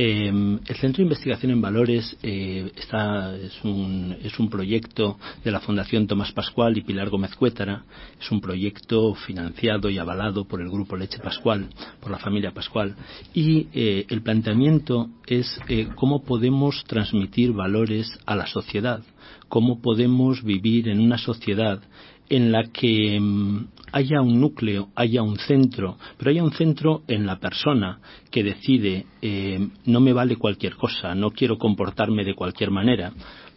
Eh, 0.00 0.28
el 0.28 0.76
Centro 0.76 0.98
de 0.98 1.04
Investigación 1.04 1.50
en 1.50 1.60
Valores 1.60 2.16
eh, 2.22 2.70
está, 2.76 3.34
es, 3.36 3.58
un, 3.64 4.16
es 4.22 4.38
un 4.38 4.48
proyecto 4.48 5.18
de 5.42 5.50
la 5.50 5.58
Fundación 5.58 6.06
Tomás 6.06 6.30
Pascual 6.30 6.78
y 6.78 6.82
Pilar 6.82 7.08
Gómez 7.10 7.34
Cuétara. 7.34 7.82
Es 8.20 8.30
un 8.30 8.40
proyecto 8.40 9.14
financiado 9.14 9.90
y 9.90 9.98
avalado 9.98 10.44
por 10.44 10.60
el 10.60 10.68
Grupo 10.68 10.96
Leche 10.96 11.18
Pascual, 11.18 11.68
por 12.00 12.12
la 12.12 12.18
familia 12.18 12.52
Pascual. 12.52 12.94
Y 13.34 13.66
eh, 13.72 14.06
el 14.08 14.22
planteamiento 14.22 15.08
es 15.26 15.60
eh, 15.68 15.88
cómo 15.96 16.22
podemos 16.22 16.84
transmitir 16.86 17.52
valores 17.52 18.08
a 18.24 18.36
la 18.36 18.46
sociedad, 18.46 19.02
cómo 19.48 19.80
podemos 19.80 20.44
vivir 20.44 20.88
en 20.88 21.00
una 21.00 21.18
sociedad 21.18 21.80
en 22.28 22.52
la 22.52 22.64
que 22.64 23.18
mm, 23.20 23.66
haya 23.92 24.20
un 24.20 24.40
núcleo, 24.40 24.88
haya 24.94 25.22
un 25.22 25.38
centro, 25.38 25.96
pero 26.16 26.30
haya 26.30 26.42
un 26.42 26.52
centro 26.52 27.02
en 27.08 27.26
la 27.26 27.38
persona 27.38 28.00
que 28.30 28.42
decide 28.42 29.06
eh, 29.22 29.66
no 29.86 30.00
me 30.00 30.12
vale 30.12 30.36
cualquier 30.36 30.76
cosa, 30.76 31.14
no 31.14 31.30
quiero 31.30 31.58
comportarme 31.58 32.24
de 32.24 32.34
cualquier 32.34 32.70
manera, 32.70 33.12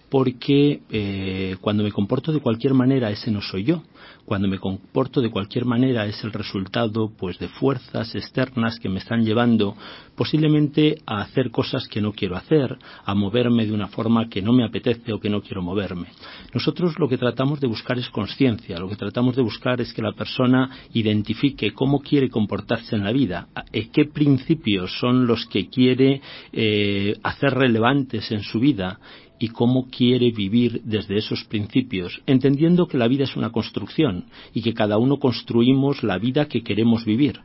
porque 0.10 0.82
eh, 0.90 1.56
cuando 1.62 1.84
me 1.84 1.92
comporto 1.92 2.34
de 2.34 2.42
cualquier 2.42 2.74
manera 2.74 3.12
ese 3.12 3.32
no 3.32 3.42
soy 3.42 3.64
yo. 3.64 3.84
Cuando 4.26 4.48
me 4.48 4.60
comporto 4.60 5.22
de 5.22 5.30
cualquier 5.30 5.66
manera 5.66 6.06
es 6.06 6.24
el 6.24 6.32
resultado 6.32 7.12
pues 7.18 7.40
de 7.40 7.48
fuerzas 7.48 8.16
externas 8.16 8.80
que 8.80 8.90
me 8.90 9.00
están 9.00 9.24
llevando 9.26 9.76
posiblemente 10.16 10.98
a 11.06 11.22
hacer 11.22 11.52
cosas 11.52 11.88
que 11.88 12.02
no 12.02 12.14
quiero 12.14 12.36
hacer, 12.36 12.78
a 13.06 13.16
moverme 13.16 13.66
de 13.66 13.74
una 13.74 13.88
forma 13.88 14.30
que 14.30 14.42
no 14.42 14.54
me 14.54 14.64
apetece 14.64 15.14
o 15.14 15.20
que 15.20 15.30
no 15.30 15.42
quiero 15.42 15.62
moverme. 15.62 16.08
Nosotros 16.54 17.00
lo 17.00 17.10
que 17.10 17.18
tratamos 17.18 17.60
de 17.60 17.68
buscar 17.68 17.98
es 17.98 18.10
conciencia, 18.10 18.78
lo 18.78 18.90
que 18.90 18.96
tratamos 18.96 19.36
de 19.36 19.42
buscar 19.42 19.82
es 19.82 19.94
que 19.94 20.02
la 20.02 20.14
persona 20.14 20.70
identifique 20.94 21.74
cómo 21.74 22.00
quiere 22.00 22.30
comportarse 22.30 22.96
en 22.96 23.04
la 23.04 23.12
vida, 23.12 23.48
qué 23.92 24.06
principios 24.06 24.98
son 25.00 25.28
los 25.28 25.46
que 25.48 25.68
quiere 25.70 26.22
eh, 26.54 27.16
hacer 27.24 27.54
relevantes 27.54 28.32
en 28.32 28.44
su 28.44 28.60
vida 28.60 29.00
y 29.42 29.48
cómo 29.48 29.88
quiere 29.90 30.30
vivir 30.30 30.82
desde 30.84 31.18
esos 31.18 31.44
principios, 31.46 32.22
entendiendo 32.28 32.88
que 32.88 33.00
la 33.00 33.08
vida 33.08 33.24
es 33.24 33.36
una 33.36 33.50
construcción 33.50 34.26
y 34.54 34.62
que 34.62 34.76
cada 34.76 35.00
uno 35.00 35.18
construimos 35.18 36.04
la 36.04 36.20
vida 36.20 36.46
que 36.46 36.62
queremos 36.62 37.06
vivir. 37.06 37.40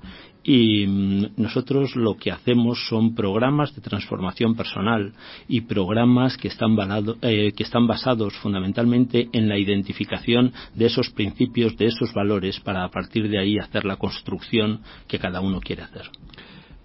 Y 0.44 0.86
mm, 0.86 1.26
nosotros 1.38 1.96
lo 1.96 2.18
que 2.18 2.30
hacemos 2.30 2.86
son 2.90 3.14
programas 3.14 3.74
de 3.74 3.80
transformación 3.80 4.54
personal 4.54 5.14
y 5.48 5.62
programas 5.62 6.36
que 6.36 6.48
están, 6.48 6.76
balado, 6.76 7.16
eh, 7.22 7.52
que 7.56 7.62
están 7.62 7.86
basados 7.86 8.34
fundamentalmente 8.42 9.30
en 9.32 9.48
la 9.48 9.58
identificación 9.58 10.52
de 10.74 10.86
esos 10.86 11.08
principios, 11.08 11.78
de 11.78 11.86
esos 11.86 12.12
valores, 12.12 12.60
para 12.60 12.84
a 12.84 12.90
partir 12.90 13.30
de 13.30 13.38
ahí 13.38 13.58
hacer 13.58 13.86
la 13.86 13.96
construcción 13.96 14.82
que 15.08 15.18
cada 15.18 15.40
uno 15.40 15.60
quiere 15.60 15.82
hacer. 15.82 16.10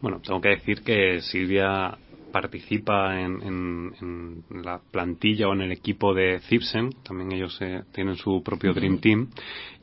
Bueno, 0.01 0.21
tengo 0.25 0.39
que 0.39 0.49
decir 0.49 0.81
que 0.83 1.19
Silvia 1.19 1.97
participa 2.31 3.19
en, 3.19 3.41
en, 3.43 3.93
en, 4.01 4.63
la 4.63 4.79
plantilla 4.79 5.47
o 5.47 5.53
en 5.53 5.61
el 5.61 5.71
equipo 5.71 6.13
de 6.13 6.39
Cipsen, 6.41 6.89
también 7.03 7.31
ellos 7.31 7.57
eh, 7.61 7.83
tienen 7.93 8.15
su 8.15 8.41
propio 8.43 8.73
Dream 8.73 8.99
Team. 8.99 9.29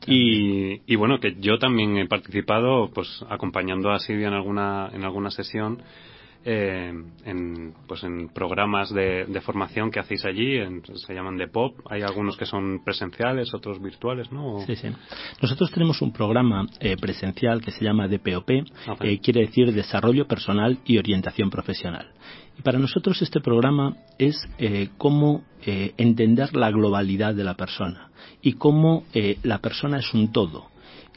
Y, 0.05 0.81
y, 0.85 0.95
bueno, 0.95 1.19
que 1.19 1.35
yo 1.39 1.59
también 1.59 1.97
he 1.97 2.07
participado 2.07 2.89
pues 2.93 3.23
acompañando 3.29 3.91
a 3.91 3.99
Silvia 3.99 4.27
en 4.27 4.33
alguna, 4.33 4.89
en 4.93 5.03
alguna 5.03 5.31
sesión 5.31 5.81
eh, 6.45 6.93
en, 7.25 7.73
pues 7.87 8.03
en 8.03 8.29
programas 8.29 8.93
de, 8.93 9.25
de, 9.25 9.41
formación 9.41 9.91
que 9.91 9.99
hacéis 9.99 10.25
allí, 10.25 10.57
en, 10.57 10.83
se 10.95 11.13
llaman 11.13 11.37
de 11.37 11.47
POP. 11.47 11.79
Hay 11.89 12.01
algunos 12.01 12.37
que 12.37 12.45
son 12.45 12.83
presenciales, 12.83 13.53
otros 13.53 13.81
virtuales, 13.81 14.31
¿no? 14.31 14.59
Sí, 14.65 14.75
sí. 14.75 14.87
Nosotros 15.41 15.71
tenemos 15.71 16.01
un 16.01 16.13
programa 16.13 16.65
eh, 16.79 16.95
presencial 16.97 17.61
que 17.61 17.71
se 17.71 17.83
llama 17.83 18.07
DPOP, 18.07 18.49
okay. 18.87 19.13
eh, 19.13 19.19
quiere 19.19 19.41
decir 19.41 19.73
Desarrollo 19.73 20.27
Personal 20.27 20.79
y 20.85 20.97
Orientación 20.97 21.49
Profesional. 21.49 22.13
Y 22.59 22.61
para 22.61 22.77
nosotros 22.77 23.21
este 23.21 23.39
programa 23.39 23.95
es 24.17 24.35
eh, 24.57 24.89
cómo 24.97 25.43
eh, 25.65 25.93
entender 25.97 26.55
la 26.55 26.69
globalidad 26.71 27.33
de 27.33 27.45
la 27.45 27.55
persona 27.55 28.11
y 28.41 28.53
cómo 28.53 29.03
eh, 29.13 29.39
la 29.43 29.59
persona 29.59 29.99
es 29.99 30.13
un 30.13 30.33
todo 30.33 30.67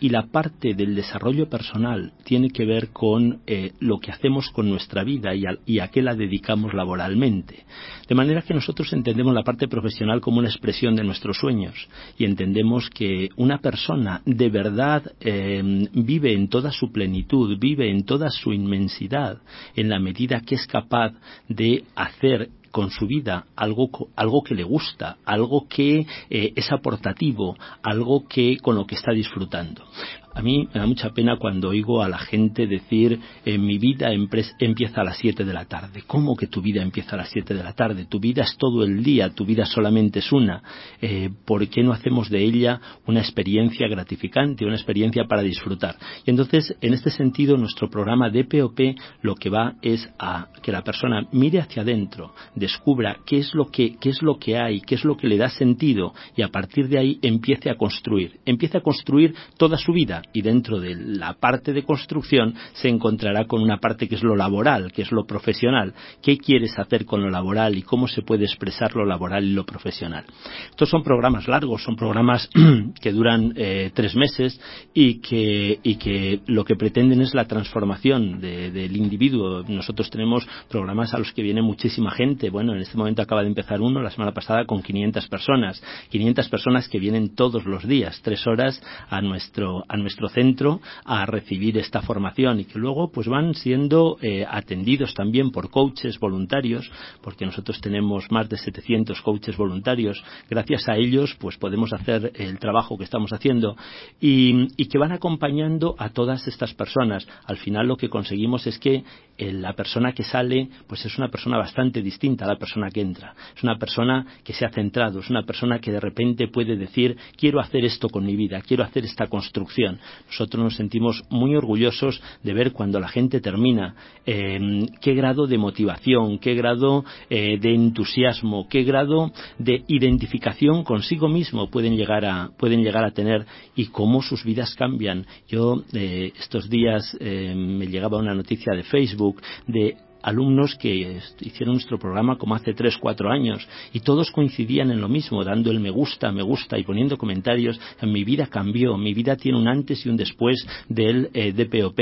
y 0.03 0.09
la 0.09 0.27
parte 0.27 0.75
del 0.75 0.97
desarrollo 0.97 1.49
personal 1.49 2.13
tiene 2.25 2.51
que 2.51 2.65
ver 2.65 2.89
con 2.89 3.43
eh, 3.47 3.71
lo 3.79 4.01
que 4.01 4.11
hacemos 4.11 4.51
con 4.51 4.69
nuestra 4.69 5.05
vida 5.05 5.33
y 5.33 5.79
a, 5.79 5.89
qué 5.89 6.03
la 6.03 6.17
dedicamos 6.17 6.75
laboralmente. 6.75 7.65
De 8.09 8.17
manera 8.17 8.43
que 8.43 8.53
nosotros 8.53 8.93
entendemos 8.93 9.33
la 9.33 9.45
parte 9.45 9.69
profesional 9.69 10.21
como 10.21 10.41
una 10.41 10.49
expresión 10.49 10.97
de 10.97 11.05
nuestros 11.05 11.39
sueños 11.39 11.89
y 12.19 12.25
entendemos 12.25 12.91
que 12.91 13.29
una 13.37 13.59
persona 13.59 14.23
de 14.27 14.49
verdad 14.49 15.05
eh, 15.21 15.63
vive 15.93 16.33
en 16.33 16.49
toda 16.49 16.73
su 16.73 16.91
plenitud, 16.91 17.57
vive 17.61 17.89
en 17.89 18.05
toda 18.05 18.29
su 18.31 18.53
inmensidad, 18.53 19.39
en 19.77 19.89
la 19.89 20.01
medida 20.01 20.41
que 20.41 20.57
es 20.57 20.67
capaz 20.67 21.13
de 21.49 21.85
hacer 21.95 22.51
con 22.73 22.91
su 22.91 23.07
vida 23.07 23.47
algo, 23.55 23.91
algo 24.17 24.43
que 24.43 24.57
le 24.57 24.65
gusta, 24.65 25.19
algo 25.25 25.69
que 25.69 26.07
eh, 26.31 26.53
es 26.57 26.73
aportativo, 26.73 27.57
algo 27.83 28.27
que 28.27 28.57
con 28.57 28.75
lo 28.75 28.87
que 28.87 28.97
está 28.97 29.13
disfrutando. 29.13 29.85
A 30.35 30.41
mí 30.41 30.69
me 30.73 30.81
da 30.81 30.87
mucha 30.87 31.11
pena 31.11 31.37
cuando 31.37 31.69
oigo 31.69 32.03
a 32.03 32.09
la 32.09 32.19
gente 32.19 32.67
decir 32.67 33.21
eh, 33.45 33.59
mi 33.59 33.79
vida 33.79 34.11
empieza 34.13 35.01
a 35.03 35.05
las 35.05 35.19
7 35.19 35.45
de 35.45 35.53
la 35.53 35.67
tarde. 35.67 36.05
¿Cómo 36.07 36.37
que 36.37 36.47
tu 36.47 36.63
vida 36.63 36.81
empieza 36.81 37.17
a 37.17 37.19
las 37.19 37.31
7 37.31 37.53
de 37.53 37.63
la 37.63 37.75
tarde? 37.75 38.07
Tu 38.07 38.19
vida 38.19 38.43
es 38.43 38.57
todo 38.57 38.83
el 38.83 39.03
día, 39.03 39.31
tu 39.31 39.45
vida 39.45 39.67
solamente 39.67 40.21
es 40.21 40.33
una. 40.33 40.63
Eh, 41.03 41.29
¿Por 41.45 41.69
qué 41.69 41.83
no 41.83 41.93
hacemos 41.93 42.31
de 42.31 42.43
ella 42.43 42.81
una 43.07 43.21
experiencia 43.21 43.87
gratificante, 43.89 44.65
una 44.65 44.77
experiencia 44.77 45.25
para 45.25 45.43
disfrutar? 45.43 45.97
Y 46.25 46.31
entonces, 46.31 46.75
en 46.81 46.95
este 46.95 47.11
sentido, 47.11 47.59
nuestro 47.59 47.91
programa 47.91 48.31
DPOP 48.31 48.81
lo 49.21 49.35
que 49.35 49.51
va 49.51 49.75
es 49.83 50.09
a 50.19 50.49
que 50.63 50.73
la 50.73 50.83
persona 50.83 51.27
mire 51.33 51.61
hacia 51.61 51.83
adentro, 51.83 52.35
descubra 52.55 53.19
qué 53.27 53.39
es 53.39 53.55
lo 53.55 53.67
que, 53.67 53.97
qué 54.01 54.09
es 54.09 54.23
lo 54.23 54.39
que 54.39 54.57
hay, 54.57 54.81
qué 54.81 54.95
es 54.95 55.05
lo 55.05 55.17
que 55.17 55.27
le 55.27 55.37
da 55.37 55.51
sentido 55.51 56.15
y 56.37 56.43
a 56.43 56.49
partir 56.49 56.89
de 56.89 56.99
ahí 56.99 57.19
empiece 57.21 57.69
a 57.69 57.77
construir. 57.77 58.41
Empiece 58.47 58.79
a 58.79 58.81
construir 58.81 59.35
toda 59.59 59.77
su 59.77 59.93
vida 59.93 60.22
y 60.33 60.43
dentro 60.43 60.81
de 60.81 60.95
la 60.95 61.35
parte 61.35 61.73
de 61.73 61.83
construcción 61.83 62.55
se 62.73 62.89
encontrará 62.89 63.47
con 63.47 63.63
una 63.63 63.79
parte 63.79 64.09
que 64.09 64.17
es 64.17 64.23
lo 64.23 64.37
laboral, 64.37 64.93
que 64.93 65.03
es 65.03 65.13
lo 65.13 65.25
profesional. 65.25 65.95
¿Qué 66.23 66.39
quieres 66.39 66.79
hacer 66.79 67.05
con 67.05 67.23
lo 67.23 67.31
laboral 67.31 67.77
y 67.77 67.83
cómo 67.83 68.09
se 68.09 68.23
puede 68.23 68.45
expresar 68.45 68.95
lo 68.95 69.05
laboral 69.05 69.45
y 69.45 69.53
lo 69.53 69.65
profesional? 69.65 70.25
Estos 70.71 70.89
son 70.89 71.03
programas 71.03 71.49
largos, 71.49 71.83
son 71.83 71.97
programas 71.97 72.49
que 73.01 73.13
duran 73.13 73.53
eh, 73.57 73.91
tres 73.95 74.15
meses 74.15 74.61
y 74.95 75.21
que, 75.21 75.81
y 75.83 75.97
que 75.97 76.41
lo 76.47 76.65
que 76.65 76.77
pretenden 76.77 77.21
es 77.21 77.35
la 77.35 77.47
transformación 77.47 78.41
de, 78.41 78.71
del 78.71 78.97
individuo. 78.97 79.65
Nosotros 79.67 80.11
tenemos 80.11 80.47
programas 80.69 81.15
a 81.15 81.19
los 81.19 81.33
que 81.33 81.43
viene 81.43 81.63
muchísima 81.63 82.11
gente. 82.11 82.51
Bueno, 82.51 82.75
en 82.75 82.81
este 82.81 82.97
momento 82.97 83.23
acaba 83.23 83.43
de 83.43 83.49
empezar 83.49 83.81
uno 83.81 84.03
la 84.03 84.11
semana 84.11 84.33
pasada 84.33 84.65
con 84.65 84.83
500 84.83 85.29
personas. 85.29 85.83
500 86.11 86.49
personas 86.49 86.89
que 86.89 86.99
vienen 86.99 87.35
todos 87.35 87.65
los 87.65 87.87
días, 87.87 88.21
tres 88.23 88.47
horas 88.47 88.83
a 89.09 89.21
nuestro, 89.21 89.85
a 89.89 89.97
nuestro 89.97 90.12
centro 90.29 90.81
a 91.05 91.27
recibir 91.27 91.79
esta 91.79 92.03
formación 92.03 92.61
y 92.61 92.65
que 92.65 92.79
luego 92.79 93.11
pues 93.11 93.29
van 93.29 93.55
siendo 93.55 94.17
eh, 94.21 94.47
atendidos 94.49 95.15
también 95.15 95.51
por 95.51 95.71
coaches 95.71 96.19
voluntarios 96.19 96.91
porque 97.23 97.47
nosotros 97.47 97.81
tenemos 97.81 98.31
más 98.31 98.49
de 98.49 98.59
700 98.59 99.21
coaches 99.23 99.57
voluntarios. 99.57 100.23
Gracias 100.49 100.89
a 100.89 100.97
ellos 100.97 101.37
pues 101.39 101.57
podemos 101.57 101.93
hacer 101.93 102.33
el 102.35 102.59
trabajo 102.59 102.97
que 102.97 103.05
estamos 103.05 103.33
haciendo 103.33 103.77
y, 104.21 104.67
que 104.93 104.99
van 104.99 105.13
acompañando 105.13 105.95
a 105.99 106.11
todas 106.11 106.47
estas 106.47 106.75
personas. 106.75 107.27
Al 107.47 107.57
final 107.57 107.87
lo 107.87 107.97
que 107.97 108.11
conseguimos 108.11 108.67
es 108.67 108.79
que 108.79 109.05
la 109.51 109.73
persona 109.73 110.13
que 110.13 110.23
sale 110.23 110.69
pues 110.87 111.05
es 111.05 111.17
una 111.19 111.29
persona 111.29 111.59
bastante 111.59 112.03
distinta 112.03 112.45
a 112.45 112.49
la 112.49 112.57
persona 112.57 112.91
que 112.91 113.01
entra 113.01 113.35
es 113.57 113.63
una 113.63 113.79
persona 113.79 114.27
que 114.45 114.53
se 114.53 114.65
ha 114.65 114.71
centrado 114.71 115.21
es 115.21 115.31
una 115.31 115.43
persona 115.43 115.81
que 115.81 115.91
de 115.91 116.01
repente 116.01 116.49
puede 116.49 116.77
decir 116.77 117.17
quiero 117.37 117.61
hacer 117.61 117.85
esto 117.85 118.09
con 118.09 118.25
mi 118.25 118.37
vida 118.37 118.61
quiero 118.61 118.85
hacer 118.85 119.05
esta 119.05 119.27
construcción 119.27 119.99
nosotros 120.27 120.63
nos 120.63 120.77
sentimos 120.77 121.23
muy 121.31 121.57
orgullosos 121.57 122.23
de 122.43 122.53
ver 122.53 122.73
cuando 122.73 123.01
la 123.01 123.09
gente 123.09 123.41
termina 123.41 123.95
eh, 124.27 124.87
qué 125.01 125.15
grado 125.15 125.47
de 125.47 125.59
motivación, 125.59 126.39
qué 126.39 126.55
grado 126.55 127.05
eh, 127.31 127.59
de 127.59 127.75
entusiasmo, 127.75 128.69
qué 128.69 128.83
grado 128.83 129.33
de 129.59 129.85
identificación 129.89 130.85
consigo 130.85 131.29
mismo 131.29 131.71
pueden 131.71 131.97
llegar 131.97 132.25
a, 132.25 132.51
pueden 132.57 132.83
llegar 132.83 133.05
a 133.05 133.13
tener 133.13 133.47
y 133.75 133.87
cómo 133.87 134.23
sus 134.23 134.45
vidas 134.45 134.75
cambian. 134.75 135.27
Yo 135.49 135.83
eh, 135.93 136.33
estos 136.39 136.69
días 136.69 137.17
eh, 137.21 137.55
me 137.55 137.87
llegaba 137.87 138.19
una 138.19 138.35
noticia 138.35 138.75
de 138.75 138.83
Facebook 138.83 139.32
Facebook 139.33 139.43
de 139.67 139.97
alumnos 140.23 140.77
que 140.77 141.21
hicieron 141.41 141.75
nuestro 141.75 141.99
programa 141.99 142.37
como 142.39 142.55
hace 142.55 142.75
tres, 142.75 142.97
cuatro 142.99 143.31
años 143.31 143.67
y 143.93 144.01
todos 144.01 144.31
coincidían 144.31 144.91
en 144.91 145.01
lo 145.01 145.09
mismo, 145.09 145.45
dando 145.45 145.71
el 145.71 145.81
me 145.81 145.91
gusta, 145.91 146.33
me 146.33 146.43
gusta 146.43 146.79
y 146.79 146.85
poniendo 146.85 147.19
comentarios. 147.19 147.81
Mi 148.03 148.25
vida 148.25 148.47
cambió, 148.47 148.97
mi 148.97 149.15
vida 149.15 149.37
tiene 149.37 149.59
un 149.59 149.69
antes 149.69 150.05
y 150.07 150.09
un 150.09 150.17
después 150.17 150.67
del 150.89 151.31
eh, 151.35 151.53
DPOP. 151.53 152.01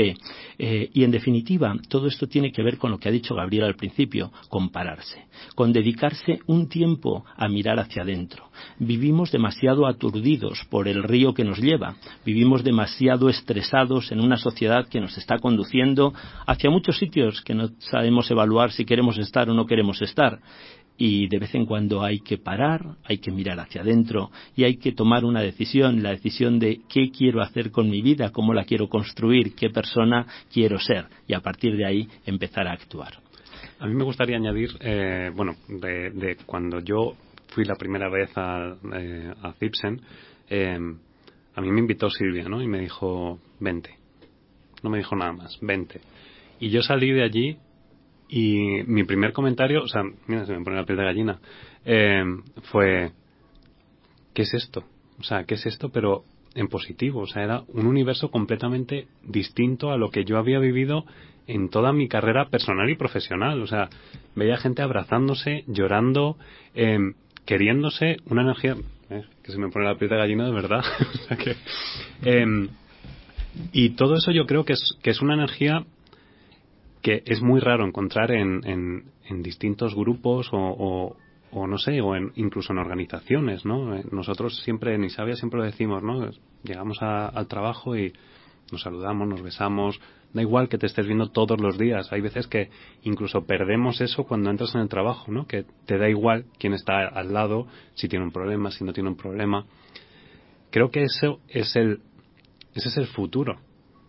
Eh, 0.57 0.89
y 0.93 1.03
en 1.03 1.11
definitiva, 1.11 1.75
todo 1.89 2.07
esto 2.07 2.27
tiene 2.27 2.51
que 2.51 2.63
ver 2.63 2.77
con 2.77 2.91
lo 2.91 2.97
que 2.97 3.09
ha 3.09 3.11
dicho 3.11 3.35
Gabriel 3.35 3.65
al 3.65 3.75
principio, 3.75 4.31
compararse, 4.49 5.25
con 5.55 5.73
dedicarse 5.73 6.39
un 6.47 6.67
tiempo 6.69 7.25
a 7.35 7.47
mirar 7.47 7.79
hacia 7.79 8.03
adentro. 8.03 8.49
Vivimos 8.77 9.31
demasiado 9.31 9.87
aturdidos 9.87 10.65
por 10.69 10.87
el 10.87 11.03
río 11.03 11.33
que 11.33 11.43
nos 11.43 11.59
lleva, 11.59 11.95
vivimos 12.25 12.63
demasiado 12.63 13.29
estresados 13.29 14.11
en 14.11 14.19
una 14.19 14.37
sociedad 14.37 14.87
que 14.87 14.99
nos 14.99 15.17
está 15.17 15.39
conduciendo 15.39 16.13
hacia 16.45 16.69
muchos 16.69 16.97
sitios 16.97 17.41
que 17.41 17.55
no 17.55 17.69
sabemos 17.79 18.10
evaluar 18.29 18.71
si 18.71 18.85
queremos 18.85 19.17
estar 19.17 19.49
o 19.49 19.53
no 19.53 19.65
queremos 19.65 20.01
estar 20.01 20.39
y 20.97 21.27
de 21.27 21.39
vez 21.39 21.55
en 21.55 21.65
cuando 21.65 22.03
hay 22.03 22.19
que 22.19 22.37
parar, 22.37 22.85
hay 23.05 23.17
que 23.17 23.31
mirar 23.31 23.59
hacia 23.59 23.81
adentro 23.81 24.29
y 24.55 24.65
hay 24.65 24.77
que 24.77 24.91
tomar 24.91 25.25
una 25.25 25.41
decisión, 25.41 26.03
la 26.03 26.11
decisión 26.11 26.59
de 26.59 26.81
qué 26.87 27.09
quiero 27.09 27.41
hacer 27.41 27.71
con 27.71 27.89
mi 27.89 28.03
vida, 28.03 28.31
cómo 28.31 28.53
la 28.53 28.65
quiero 28.65 28.87
construir, 28.87 29.55
qué 29.55 29.71
persona 29.71 30.27
quiero 30.53 30.79
ser 30.79 31.07
y 31.27 31.33
a 31.33 31.39
partir 31.39 31.75
de 31.75 31.87
ahí 31.87 32.07
empezar 32.25 32.67
a 32.67 32.73
actuar. 32.73 33.13
A 33.79 33.87
mí 33.87 33.95
me 33.95 34.03
gustaría 34.03 34.37
añadir, 34.37 34.77
eh, 34.79 35.31
bueno, 35.35 35.55
de, 35.67 36.37
cuando 36.45 36.79
yo 36.81 37.15
fui 37.47 37.65
la 37.65 37.75
primera 37.75 38.07
vez 38.07 38.29
a, 38.35 38.75
eh, 38.93 39.33
a 39.41 39.55
eh, 40.49 40.79
a 41.55 41.61
mí 41.61 41.71
me 41.71 41.79
invitó 41.79 42.09
Silvia, 42.11 42.47
¿no? 42.47 42.61
Y 42.61 42.67
me 42.67 42.79
dijo, 42.79 43.39
vente. 43.59 43.97
No 44.83 44.89
me 44.89 44.99
dijo 44.99 45.15
nada 45.15 45.33
más, 45.33 45.57
vente. 45.61 45.99
Y 46.59 46.69
yo 46.69 46.81
salí 46.83 47.11
de 47.11 47.23
allí 47.23 47.57
y 48.33 48.83
mi 48.87 49.03
primer 49.03 49.33
comentario, 49.33 49.83
o 49.83 49.87
sea, 49.89 50.03
mira, 50.27 50.45
se 50.45 50.57
me 50.57 50.63
pone 50.63 50.77
la 50.77 50.85
piel 50.85 50.97
de 50.97 51.03
gallina, 51.03 51.39
eh, 51.83 52.23
fue, 52.71 53.11
¿qué 54.33 54.43
es 54.43 54.53
esto? 54.53 54.85
O 55.19 55.23
sea, 55.23 55.43
¿qué 55.43 55.55
es 55.55 55.65
esto? 55.65 55.89
Pero 55.89 56.23
en 56.55 56.69
positivo, 56.69 57.19
o 57.19 57.27
sea, 57.27 57.43
era 57.43 57.63
un 57.67 57.85
universo 57.85 58.31
completamente 58.31 59.07
distinto 59.21 59.91
a 59.91 59.97
lo 59.97 60.11
que 60.11 60.23
yo 60.23 60.37
había 60.37 60.59
vivido 60.59 61.03
en 61.45 61.67
toda 61.67 61.91
mi 61.91 62.07
carrera 62.07 62.47
personal 62.47 62.89
y 62.89 62.95
profesional. 62.95 63.61
O 63.61 63.67
sea, 63.67 63.89
veía 64.33 64.55
gente 64.55 64.81
abrazándose, 64.81 65.65
llorando, 65.67 66.37
eh, 66.73 66.99
queriéndose, 67.45 68.15
una 68.27 68.43
energía, 68.43 68.77
eh, 69.09 69.25
que 69.43 69.51
se 69.51 69.57
me 69.57 69.69
pone 69.69 69.85
la 69.85 69.97
piel 69.97 70.09
de 70.09 70.17
gallina 70.17 70.45
de 70.45 70.53
verdad. 70.53 70.85
o 71.13 71.17
sea 71.27 71.35
que, 71.35 71.57
y 73.73 73.89
todo 73.89 74.15
eso 74.15 74.31
yo 74.31 74.45
creo 74.45 74.63
que 74.63 74.73
es, 74.73 74.97
que 75.03 75.09
es 75.09 75.21
una 75.21 75.33
energía 75.33 75.85
que 77.01 77.23
es 77.25 77.41
muy 77.41 77.59
raro 77.59 77.85
encontrar 77.85 78.31
en, 78.31 78.61
en, 78.65 79.43
distintos 79.43 79.95
grupos 79.95 80.49
o, 80.51 81.15
o, 81.51 81.67
no 81.67 81.77
sé, 81.77 82.01
o 82.01 82.15
en, 82.15 82.31
incluso 82.35 82.73
en 82.73 82.79
organizaciones, 82.79 83.65
¿no? 83.65 83.95
Eh, 83.95 84.03
nosotros 84.11 84.61
siempre 84.63 84.93
en 84.93 85.03
Isabia 85.03 85.35
siempre 85.35 85.59
lo 85.59 85.65
decimos, 85.65 86.03
¿no? 86.03 86.29
Llegamos 86.63 87.01
al 87.01 87.47
trabajo 87.47 87.95
y 87.95 88.13
nos 88.71 88.81
saludamos, 88.81 89.27
nos 89.27 89.41
besamos, 89.41 89.99
da 90.33 90.41
igual 90.41 90.69
que 90.69 90.77
te 90.77 90.85
estés 90.85 91.07
viendo 91.07 91.29
todos 91.29 91.59
los 91.59 91.77
días. 91.77 92.11
Hay 92.11 92.21
veces 92.21 92.47
que 92.47 92.69
incluso 93.03 93.45
perdemos 93.45 93.99
eso 94.01 94.23
cuando 94.23 94.49
entras 94.49 94.75
en 94.75 94.81
el 94.81 94.89
trabajo, 94.89 95.31
¿no? 95.31 95.47
Que 95.47 95.65
te 95.85 95.97
da 95.97 96.09
igual 96.09 96.45
quién 96.57 96.73
está 96.73 97.07
al 97.07 97.33
lado, 97.33 97.67
si 97.95 98.07
tiene 98.07 98.25
un 98.25 98.31
problema, 98.31 98.71
si 98.71 98.83
no 98.83 98.93
tiene 98.93 99.09
un 99.09 99.17
problema. 99.17 99.65
Creo 100.69 100.89
que 100.89 101.03
eso 101.03 101.39
es 101.49 101.75
el, 101.75 102.01
ese 102.75 102.89
es 102.89 102.97
el 102.97 103.07
futuro 103.07 103.59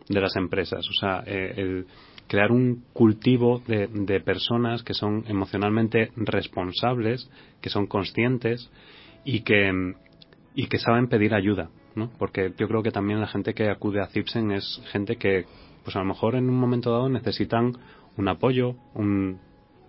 de 0.08 0.20
las 0.20 0.36
empresas. 0.36 0.86
O 0.88 0.92
sea, 0.92 1.24
eh, 1.26 1.54
el, 1.56 1.86
crear 2.28 2.50
un 2.50 2.84
cultivo 2.92 3.62
de, 3.66 4.20
personas 4.20 4.82
que 4.82 4.94
son 4.94 5.24
emocionalmente 5.28 6.10
responsables, 6.16 7.30
que 7.60 7.70
son 7.70 7.86
conscientes 7.86 8.70
y 9.24 9.40
que, 9.40 9.94
y 10.54 10.66
que 10.66 10.78
saben 10.78 11.08
pedir 11.08 11.34
ayuda, 11.34 11.70
¿no? 11.94 12.10
Porque 12.18 12.52
yo 12.56 12.68
creo 12.68 12.82
que 12.82 12.90
también 12.90 13.20
la 13.20 13.26
gente 13.26 13.54
que 13.54 13.68
acude 13.68 14.00
a 14.00 14.06
Cipsen 14.06 14.52
es 14.52 14.80
gente 14.90 15.16
que, 15.16 15.44
pues 15.84 15.94
a 15.96 16.00
lo 16.00 16.06
mejor 16.06 16.34
en 16.34 16.48
un 16.48 16.56
momento 16.56 16.90
dado 16.90 17.08
necesitan 17.08 17.76
un 18.16 18.28
apoyo, 18.28 18.76
un 18.94 19.38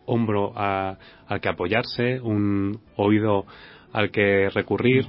hombro 0.05 0.53
al 0.55 1.39
que 1.41 1.49
apoyarse, 1.49 2.19
un 2.19 2.79
oído 2.97 3.45
al 3.93 4.11
que 4.11 4.49
recurrir 4.49 5.05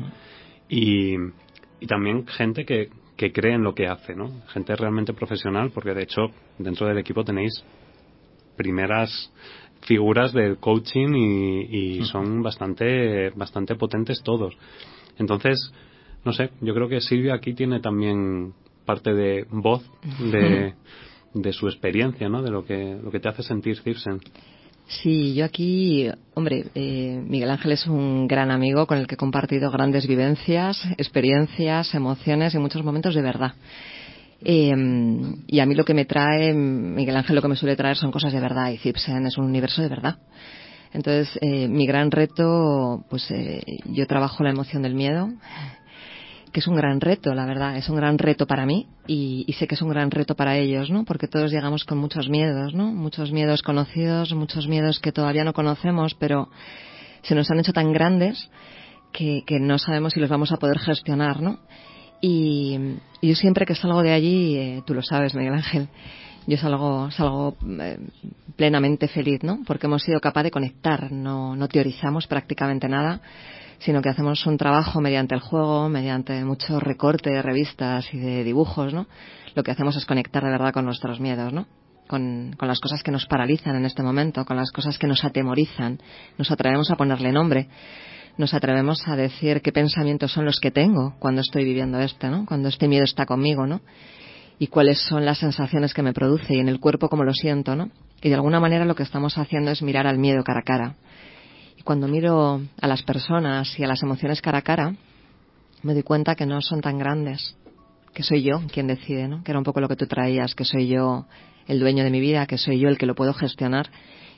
y, 0.69 1.17
y 1.81 1.87
también 1.87 2.27
gente 2.27 2.65
que, 2.65 2.91
que 3.17 3.33
cree 3.33 3.55
en 3.55 3.63
lo 3.63 3.75
que 3.75 3.87
hace, 3.87 4.15
¿no? 4.15 4.43
Gente 4.49 4.75
realmente 4.77 5.13
profesional, 5.13 5.71
porque 5.73 5.95
de 5.95 6.03
hecho 6.03 6.23
dentro 6.59 6.87
del 6.87 6.99
equipo 6.99 7.25
tenéis 7.25 7.65
primeras 8.57 9.33
figuras 9.83 10.33
del 10.33 10.59
coaching 10.59 11.15
y, 11.15 12.05
son 12.05 12.43
bastante 12.43 13.31
bastante 13.31 13.75
potentes 13.77 14.23
todos. 14.23 14.57
Entonces, 15.19 15.73
no 16.25 16.33
sé, 16.33 16.51
yo 16.61 16.75
creo 16.75 16.89
que 16.89 17.01
Silvia 17.01 17.35
aquí 17.35 17.55
tiene 17.55 17.81
también 17.81 18.55
parte 18.85 19.13
de 19.13 19.47
voz 19.51 19.83
de, 20.19 20.75
de 21.35 21.53
su 21.53 21.69
experiencia, 21.69 22.29
¿no? 22.29 22.43
De 22.43 22.51
lo 22.51 22.65
que 22.65 22.99
lo 23.03 23.11
que 23.11 23.21
te 23.21 23.29
hace 23.29 23.43
sentir 23.43 23.79
Cirsen. 23.81 24.21
Sí, 24.87 25.35
yo 25.35 25.47
aquí, 25.47 26.09
hombre, 26.35 26.67
eh, 26.75 27.23
Miguel 27.27 27.51
Ángel 27.51 27.73
es 27.73 27.87
un 27.87 28.29
gran 28.29 28.51
amigo 28.51 28.87
con 28.87 28.99
el 28.99 29.07
que 29.07 29.15
he 29.15 29.19
compartido 29.19 29.71
grandes 29.71 30.07
vivencias, 30.07 30.79
experiencias, 30.99 31.95
emociones 31.95 32.55
y 32.55 32.59
muchos 32.59 32.85
momentos 32.85 33.15
de 33.15 33.23
verdad. 33.23 33.55
Eh, 34.45 34.75
y 35.47 35.61
a 35.61 35.67
mí 35.67 35.75
lo 35.75 35.87
que 35.87 35.95
me 35.95 36.05
trae, 36.05 36.53
Miguel 36.53 37.17
Ángel 37.17 37.35
lo 37.35 37.41
que 37.43 37.49
me 37.49 37.57
suele 37.57 37.77
traer 37.77 37.97
son 37.97 38.13
cosas 38.13 38.33
de 38.33 38.41
verdad 38.41 38.71
y 38.71 38.77
Cipsen 38.77 39.27
es 39.27 39.39
un 39.39 39.47
universo 39.47 39.81
de 39.81 39.89
verdad. 39.89 40.19
Entonces, 40.93 41.39
eh, 41.41 41.67
mi 41.67 41.87
gran 41.87 42.11
reto, 42.11 43.05
pues 43.09 43.27
yo 43.87 44.07
trabajo 44.07 44.45
la 44.45 44.51
emoción 44.51 44.83
del 44.83 44.95
miedo, 44.95 45.31
que 46.55 46.61
es 46.61 46.69
un 46.69 46.77
gran 46.77 47.01
reto, 47.01 47.35
la 47.35 47.47
verdad, 47.47 47.77
es 47.77 47.89
un 47.89 47.97
gran 47.97 48.17
reto 48.17 48.47
para 48.47 48.65
mí 48.65 48.87
y, 49.09 49.53
sé 49.59 49.67
que 49.67 49.75
es 49.75 49.83
un 49.83 49.89
gran 49.89 50.13
reto 50.13 50.37
para 50.37 50.57
ellos, 50.57 50.89
¿no? 50.89 51.05
Porque 51.05 51.27
todos 51.27 51.51
llegamos 51.51 51.83
con 51.83 51.99
muchos 51.99 52.29
miedos, 52.29 52.75
¿no? 52.75 52.93
Muchos 52.93 53.33
miedos 53.33 53.61
conocidos, 53.61 54.33
muchos 54.35 54.69
miedos 54.69 55.01
que 55.01 55.11
todavía 55.11 55.43
no 55.43 55.53
conocemos, 55.53 56.15
pero 56.15 56.49
se 57.23 57.35
nos 57.35 57.51
han 57.51 57.59
hecho 57.59 57.73
tan 57.73 57.93
grandes 57.93 58.49
que, 59.13 59.43
no 59.61 59.81
sabemos 59.81 60.13
si 60.13 60.21
los 60.21 60.31
vamos 60.31 60.53
a 60.53 60.57
poder 60.57 60.79
gestionar, 60.79 61.43
¿no? 61.43 61.59
Y, 62.21 62.79
yo 63.21 63.35
siempre 63.35 63.67
que 63.67 63.75
salgo 63.75 64.05
de 64.05 64.13
allí, 64.13 64.57
eh, 64.57 64.83
tú 64.87 64.95
lo 64.95 65.03
sabes, 65.03 65.35
Miguel 65.35 65.55
Ángel, 65.55 65.89
yo 66.47 66.57
salgo, 66.57 67.11
salgo 67.11 67.57
eh, 67.81 67.99
plenamente 68.55 69.09
feliz, 69.09 69.43
¿no? 69.43 69.65
Porque 69.67 69.89
hemos 69.89 70.05
sido 70.05 70.21
capaces 70.21 70.45
de 70.45 70.51
conectar, 70.53 71.11
no, 71.11 71.57
no 71.57 71.67
teorizamos 71.67 72.29
prácticamente 72.29 72.89
nada 72.89 73.23
sino 73.85 74.01
que 74.01 74.09
hacemos 74.09 74.47
un 74.47 74.57
trabajo 74.57 75.03
mediante 75.03 75.35
el 75.35 75.43
juego, 75.43 75.91
mediante 75.91 76.43
mucho 76.43 76.81
recorte 76.81 77.31
de 77.31 77.43
revistas 77.43 78.13
y 78.15 78.19
de 78.19 78.43
dibujos, 78.43 78.95
¿no? 78.95 79.07
Lo 79.55 79.63
que 79.63 79.73
hacemos 79.73 79.95
es 79.97 80.07
conectar 80.07 80.43
de 80.43 80.51
verdad 80.51 80.73
con 80.73 80.87
nuestros 80.87 81.21
miedos, 81.21 81.53
¿no? 81.53 81.67
Con, 82.09 82.55
con, 82.59 82.67
las 82.67 82.81
cosas 82.81 83.03
que 83.03 83.11
nos 83.11 83.27
paralizan 83.27 83.77
en 83.77 83.85
este 83.85 84.03
momento, 84.03 84.47
con 84.47 84.57
las 84.57 84.71
cosas 84.73 84.99
que 84.99 85.07
nos 85.07 85.23
atemorizan. 85.23 85.99
Nos 86.39 86.51
atrevemos 86.51 86.91
a 86.91 86.97
ponerle 86.97 87.31
nombre. 87.31 87.69
Nos 88.39 88.55
atrevemos 88.55 89.07
a 89.07 89.17
decir 89.17 89.61
qué 89.61 89.71
pensamientos 89.71 90.33
son 90.33 90.47
los 90.47 90.61
que 90.61 90.71
tengo 90.71 91.15
cuando 91.19 91.43
estoy 91.43 91.65
viviendo 91.65 91.99
esto, 91.99 92.31
¿no? 92.31 92.47
Cuando 92.47 92.69
este 92.71 92.89
miedo 92.89 93.05
está 93.05 93.27
conmigo, 93.27 93.67
¿no? 93.67 93.83
Y 94.59 94.69
cuáles 94.69 94.99
son 94.99 95.27
las 95.27 95.39
sensaciones 95.39 95.93
que 95.93 96.03
me 96.03 96.15
produce 96.15 96.55
y 96.55 96.59
en 96.59 96.69
el 96.69 96.81
cuerpo 96.81 97.11
cómo 97.11 97.25
lo 97.25 97.35
siento, 97.35 97.77
¿no? 97.77 97.91
Y 98.23 98.31
de 98.31 98.35
alguna 98.35 98.61
manera 98.61 98.87
lo 98.87 98.95
que 98.95 99.03
estamos 99.03 99.37
haciendo 99.37 99.73
es 99.73 99.83
mirar 99.83 100.07
al 100.07 100.19
miedo 100.19 100.43
cara 100.43 100.61
a 100.61 100.63
cara 100.63 100.97
cuando 101.85 102.09
miro 102.09 102.63
a 102.81 102.89
las 102.89 103.03
personas 103.03 103.79
y 103.79 103.85
a 103.85 103.87
las 103.87 104.03
emociones 104.03 104.41
cara 104.41 104.59
a 104.59 104.63
cara, 104.63 104.95
me 105.83 105.93
doy 105.93 106.03
cuenta 106.03 106.35
que 106.35 106.47
no 106.47 106.63
son 106.63 106.81
tan 106.81 106.99
grandes, 106.99 107.57
que 108.15 108.23
soy 108.23 108.43
yo 108.43 108.63
quien 108.73 108.87
decide, 108.87 109.29
¿no? 109.29 109.45
Que 109.45 109.53
era 109.53 109.59
un 109.59 109.65
poco 109.65 109.81
lo 109.81 109.89
que 109.89 109.97
tú 109.97 110.07
traías, 110.07 110.55
que 110.55 110.65
soy 110.65 110.89
yo 110.89 111.27
el 111.69 111.79
dueño 111.79 112.03
de 112.03 112.11
mi 112.11 112.21
vida, 112.21 112.47
que 112.47 112.57
soy 112.57 112.81
yo 112.81 112.89
el 112.89 112.97
que 112.97 113.07
lo 113.07 113.15
puedo 113.15 113.35
gestionar 113.35 113.91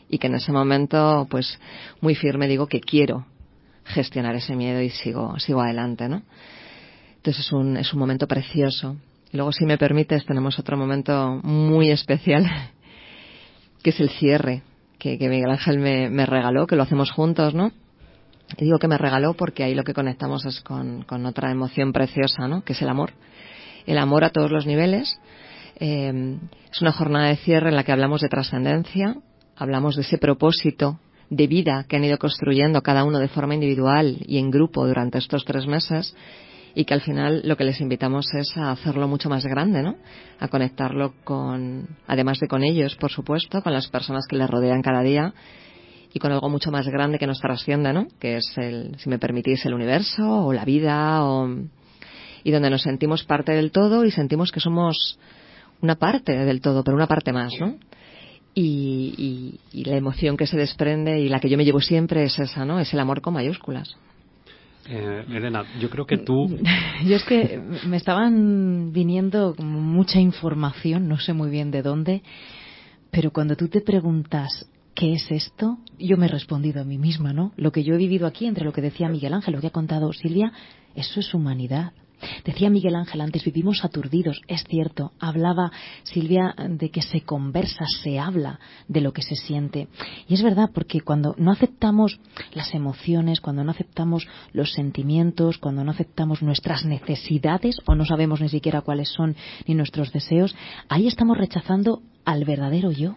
y 0.09 0.19
que 0.19 0.27
en 0.27 0.35
ese 0.35 0.51
momento, 0.51 1.27
pues, 1.31 1.59
muy 2.01 2.17
firme 2.17 2.49
digo 2.49 2.67
que 2.67 2.81
quiero 2.81 3.27
gestionar 3.85 4.35
ese 4.35 4.57
miedo 4.57 4.81
y 4.83 4.91
sigo, 4.91 5.39
sigo 5.39 5.61
adelante, 5.63 6.09
¿no? 6.09 6.23
Entonces 7.17 7.47
es 7.47 7.53
un, 7.53 7.77
es 7.77 7.93
un 7.93 8.01
momento 8.01 8.27
precioso. 8.27 8.97
Y 9.33 9.37
luego, 9.37 9.53
si 9.53 9.67
me 9.67 9.79
permites, 9.79 10.25
tenemos 10.25 10.59
otro 10.59 10.77
momento 10.77 11.41
muy 11.45 11.91
especial, 11.91 12.45
que 13.83 13.91
es 13.91 14.01
el 14.01 14.11
cierre 14.11 14.63
que, 14.99 15.19
Miguel 15.29 15.51
Ángel 15.51 15.79
me, 15.79 16.27
regaló, 16.27 16.67
que 16.67 16.77
lo 16.77 16.83
hacemos 16.83 17.11
juntos, 17.11 17.55
¿no? 17.55 17.73
Y 18.59 18.65
digo 18.65 18.79
que 18.79 18.89
me 18.89 18.99
regaló 18.99 19.35
porque 19.35 19.65
ahí 19.65 19.75
lo 19.75 19.85
que 19.85 19.95
conectamos 19.95 20.45
es 20.47 20.61
con, 20.61 21.05
otra 21.27 21.51
emoción 21.51 21.93
preciosa, 21.93 22.47
¿no? 22.49 22.63
Que 22.63 22.73
es 22.73 22.83
el 22.83 22.89
amor. 22.89 23.13
El 23.87 23.99
amor 23.99 24.25
a 24.25 24.31
todos 24.31 24.51
los 24.51 24.67
niveles. 24.67 25.21
Eh, 25.79 26.39
es 26.73 26.81
una 26.81 26.93
jornada 26.93 27.29
de 27.29 27.37
cierre 27.37 27.69
en 27.69 27.77
la 27.77 27.85
que 27.85 27.93
hablamos 27.93 28.21
de 28.21 28.29
trascendencia, 28.29 29.17
hablamos 29.57 29.97
de 29.97 30.03
ese 30.03 30.19
propósito 30.19 30.99
de 31.29 31.47
vida 31.47 31.85
que 31.89 31.97
han 31.97 32.05
ido 32.05 32.19
construyendo 32.19 32.83
cada 32.83 33.05
uno 33.05 33.19
de 33.19 33.29
forma 33.29 33.55
individual 33.55 34.19
y 34.27 34.39
en 34.39 34.51
grupo 34.51 34.87
durante 34.87 35.19
estos 35.19 35.45
tres 35.45 35.67
meses 35.67 36.15
y 36.79 36.85
que 36.85 36.93
al 36.93 37.01
final 37.01 37.41
lo 37.43 37.57
que 37.57 37.65
les 37.65 37.81
invitamos 37.81 38.27
es 38.35 38.55
a 38.59 38.71
hacerlo 38.71 39.09
mucho 39.09 39.31
más 39.31 39.47
grande, 39.47 39.83
¿no? 39.83 39.97
A 40.39 40.49
conectarlo 40.49 41.15
con, 41.25 41.89
además 42.07 42.39
de 42.39 42.49
con 42.49 42.62
ellos, 42.62 42.97
por 42.97 43.11
supuesto, 43.11 43.62
con 43.62 43.73
las 43.73 43.89
personas 43.89 44.27
que 44.29 44.37
les 44.37 44.49
rodean 44.49 44.83
cada 44.83 45.01
día 45.01 45.33
y 46.12 46.19
con 46.19 46.33
algo 46.33 46.51
mucho 46.51 46.71
más 46.71 46.87
grande 46.87 47.19
que 47.19 47.27
nos 47.27 47.41
trasciende, 47.41 47.95
¿no? 47.95 48.09
Que 48.21 48.37
es 48.37 48.53
el, 48.59 48.95
si 48.99 49.09
me 49.09 49.19
permitís, 49.19 49.65
el 49.65 49.73
universo 49.73 50.23
o 50.29 50.53
la 50.53 50.67
vida 50.67 51.25
o, 51.25 51.49
y 52.45 52.51
donde 52.51 52.69
nos 52.69 52.83
sentimos 52.83 53.25
parte 53.25 53.53
del 53.53 53.73
todo 53.73 54.05
y 54.05 54.11
sentimos 54.11 54.53
que 54.53 54.61
somos 54.61 55.19
una 55.81 55.95
parte 55.95 56.37
del 56.37 56.61
todo, 56.61 56.85
pero 56.85 56.95
una 56.95 57.07
parte 57.07 57.33
más, 57.33 57.55
¿no? 57.59 57.77
Y, 58.53 59.59
y, 59.73 59.85
la 59.85 59.97
emoción 59.97 60.37
que 60.37 60.47
se 60.47 60.59
desprende 60.59 61.21
y 61.21 61.31
la 61.31 61.41
que 61.41 61.49
yo 61.49 61.57
me 61.57 61.65
llevo 61.65 61.81
siempre 61.81 62.25
es 62.25 62.39
esa, 62.39 62.67
¿no? 62.67 62.81
Es 62.81 62.93
el 62.93 63.01
amor 63.01 63.23
con 63.23 63.33
mayúsculas. 63.33 63.97
Eh, 64.88 65.25
Elena, 65.29 65.64
yo 65.81 65.90
creo 65.90 66.07
que 66.07 66.18
tú. 66.18 66.49
Yo 67.07 67.16
es 67.16 67.25
que 67.25 67.61
me 67.87 67.96
estaban 67.96 68.92
viniendo 68.92 69.55
mucha 69.59 70.20
información, 70.20 71.09
no 71.09 71.18
sé 71.18 71.33
muy 71.33 71.51
bien 71.51 71.70
de 71.70 71.83
dónde, 71.83 72.22
Pero 73.11 73.33
cuando 73.33 73.57
tú 73.57 73.68
te 73.68 73.81
preguntas 73.81 74.66
¿qué 74.96 75.12
es 75.12 75.31
esto? 75.31 75.79
Yo 75.99 76.16
me 76.16 76.27
he 76.27 76.29
respondido 76.29 76.81
a 76.81 76.85
mí 76.85 76.99
misma, 76.99 77.33
¿no? 77.33 77.53
Lo 77.57 77.70
que 77.70 77.85
yo 77.85 77.94
he 77.94 77.99
vivido 77.99 78.27
aquí, 78.27 78.46
entre 78.46 78.64
lo 78.64 78.72
que 78.72 78.81
decía 78.81 79.09
Miguel 79.09 79.35
Ángel, 79.35 79.55
lo 79.55 79.61
que 79.61 79.68
ha 79.68 79.70
contado 79.70 80.12
Silvia, 80.12 80.53
eso 80.96 81.20
es 81.20 81.35
humanidad. 81.35 81.92
Decía 82.45 82.71
Miguel 82.71 82.97
Ángel 82.97 83.21
antes, 83.21 83.45
vivimos 83.45 83.85
aturdidos, 83.85 84.41
es 84.49 84.65
cierto. 84.65 85.13
Hablaba 85.19 85.71
Silvia 86.05 86.55
de 86.69 86.91
que 86.91 87.03
se 87.03 87.23
conversa, 87.23 87.85
se 88.03 88.19
habla 88.19 88.59
de 88.89 89.01
lo 89.01 89.13
que 89.13 89.23
se 89.23 89.37
siente. 89.37 89.89
Y 90.29 90.35
es 90.35 90.43
verdad, 90.43 90.71
porque 90.73 91.01
cuando 91.01 91.35
no 91.39 91.51
aceptamos 91.53 92.19
las 92.53 92.75
emociones, 92.75 93.41
cuando 93.41 93.65
no 93.65 93.71
aceptamos 93.71 94.27
los 94.53 94.73
sentimientos, 94.73 95.59
cuando 95.59 95.85
no 95.85 95.91
aceptamos 95.91 96.43
nuestras 96.43 96.85
necesidades 96.85 97.79
o 97.87 97.95
no 97.95 98.05
sabemos 98.05 98.41
ni 98.41 98.49
siquiera 98.49 98.81
cuáles 98.81 99.09
son 99.11 99.37
ni 99.67 99.75
nuestros 99.75 100.13
deseos, 100.13 100.55
ahí 100.89 101.07
estamos 101.07 101.37
rechazando 101.37 102.03
al 102.25 102.45
verdadero 102.45 102.91
yo. 102.91 103.17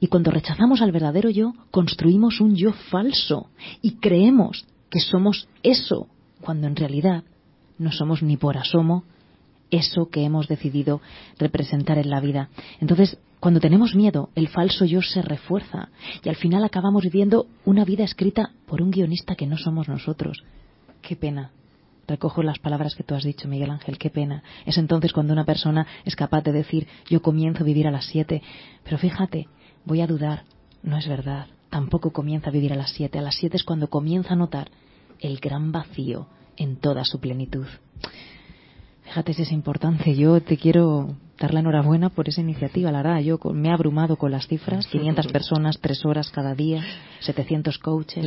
Y 0.00 0.08
cuando 0.08 0.30
rechazamos 0.30 0.82
al 0.82 0.92
verdadero 0.92 1.30
yo, 1.30 1.54
construimos 1.70 2.40
un 2.40 2.56
yo 2.56 2.72
falso 2.72 3.50
y 3.82 3.92
creemos 3.96 4.66
que 4.90 5.00
somos 5.00 5.48
eso, 5.62 6.08
cuando 6.40 6.66
en 6.66 6.76
realidad 6.76 7.24
no 7.78 7.92
somos 7.92 8.22
ni 8.22 8.36
por 8.36 8.56
asomo 8.56 9.04
eso 9.70 10.08
que 10.08 10.24
hemos 10.24 10.48
decidido 10.48 11.00
representar 11.38 11.98
en 11.98 12.10
la 12.10 12.20
vida. 12.20 12.48
Entonces, 12.80 13.18
cuando 13.40 13.60
tenemos 13.60 13.94
miedo, 13.94 14.30
el 14.34 14.48
falso 14.48 14.84
yo 14.84 15.02
se 15.02 15.22
refuerza 15.22 15.90
y 16.24 16.28
al 16.28 16.36
final 16.36 16.64
acabamos 16.64 17.04
viviendo 17.04 17.46
una 17.64 17.84
vida 17.84 18.04
escrita 18.04 18.50
por 18.66 18.82
un 18.82 18.90
guionista 18.90 19.36
que 19.36 19.46
no 19.46 19.56
somos 19.56 19.88
nosotros. 19.88 20.42
Qué 21.02 21.16
pena. 21.16 21.52
Recojo 22.06 22.42
las 22.42 22.58
palabras 22.58 22.94
que 22.94 23.02
tú 23.02 23.14
has 23.14 23.22
dicho, 23.22 23.48
Miguel 23.48 23.70
Ángel, 23.70 23.98
qué 23.98 24.08
pena. 24.08 24.42
Es 24.64 24.78
entonces 24.78 25.12
cuando 25.12 25.34
una 25.34 25.44
persona 25.44 25.86
es 26.04 26.16
capaz 26.16 26.42
de 26.42 26.52
decir, 26.52 26.88
yo 27.08 27.20
comienzo 27.20 27.62
a 27.62 27.66
vivir 27.66 27.86
a 27.86 27.90
las 27.90 28.06
siete. 28.06 28.42
Pero 28.82 28.96
fíjate, 28.96 29.46
voy 29.84 30.00
a 30.00 30.06
dudar, 30.06 30.44
no 30.82 30.96
es 30.96 31.06
verdad. 31.06 31.46
Tampoco 31.68 32.10
comienza 32.12 32.48
a 32.48 32.52
vivir 32.52 32.72
a 32.72 32.76
las 32.76 32.92
siete. 32.92 33.18
A 33.18 33.22
las 33.22 33.36
siete 33.36 33.58
es 33.58 33.62
cuando 33.62 33.88
comienza 33.88 34.32
a 34.32 34.36
notar 34.36 34.70
el 35.20 35.38
gran 35.38 35.70
vacío 35.70 36.28
en 36.58 36.76
toda 36.76 37.04
su 37.04 37.20
plenitud. 37.20 37.66
Fíjate 39.04 39.32
si 39.32 39.42
es 39.42 39.52
importante. 39.52 40.14
Yo 40.14 40.40
te 40.42 40.58
quiero 40.58 41.16
dar 41.38 41.54
la 41.54 41.60
enhorabuena 41.60 42.10
por 42.10 42.28
esa 42.28 42.40
iniciativa. 42.40 42.90
La 42.90 43.02
verdad, 43.02 43.20
yo 43.20 43.38
me 43.54 43.68
he 43.68 43.72
abrumado 43.72 44.16
con 44.16 44.30
las 44.32 44.46
cifras. 44.48 44.86
500 44.88 45.28
personas, 45.28 45.78
3 45.80 46.04
horas 46.04 46.30
cada 46.30 46.54
día, 46.54 46.82
700 47.20 47.78
coaches. 47.78 48.26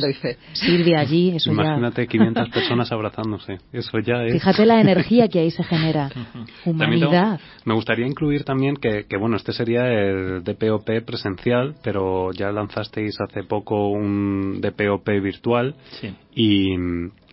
Silvia 0.54 1.00
allí, 1.00 1.30
eso 1.36 1.52
Imagínate 1.52 2.06
500 2.06 2.48
personas 2.48 2.90
abrazándose. 2.90 3.58
Eso 3.72 3.98
ya 4.00 4.24
es... 4.24 4.32
Fíjate 4.32 4.66
la 4.66 4.80
energía 4.80 5.28
que 5.28 5.40
ahí 5.40 5.50
se 5.50 5.62
genera. 5.62 6.10
Humanidad. 6.64 7.38
me 7.64 7.74
gustaría 7.74 8.06
incluir 8.06 8.44
también 8.44 8.76
que, 8.76 9.04
que, 9.08 9.16
bueno, 9.16 9.36
este 9.36 9.52
sería 9.52 9.86
el 9.86 10.42
DPOP 10.42 11.04
presencial, 11.04 11.74
pero 11.82 12.32
ya 12.32 12.50
lanzasteis 12.50 13.20
hace 13.20 13.44
poco 13.44 13.88
un 13.88 14.60
DPOP 14.60 15.06
virtual. 15.22 15.74
Sí. 16.00 16.14
Y, 16.34 16.76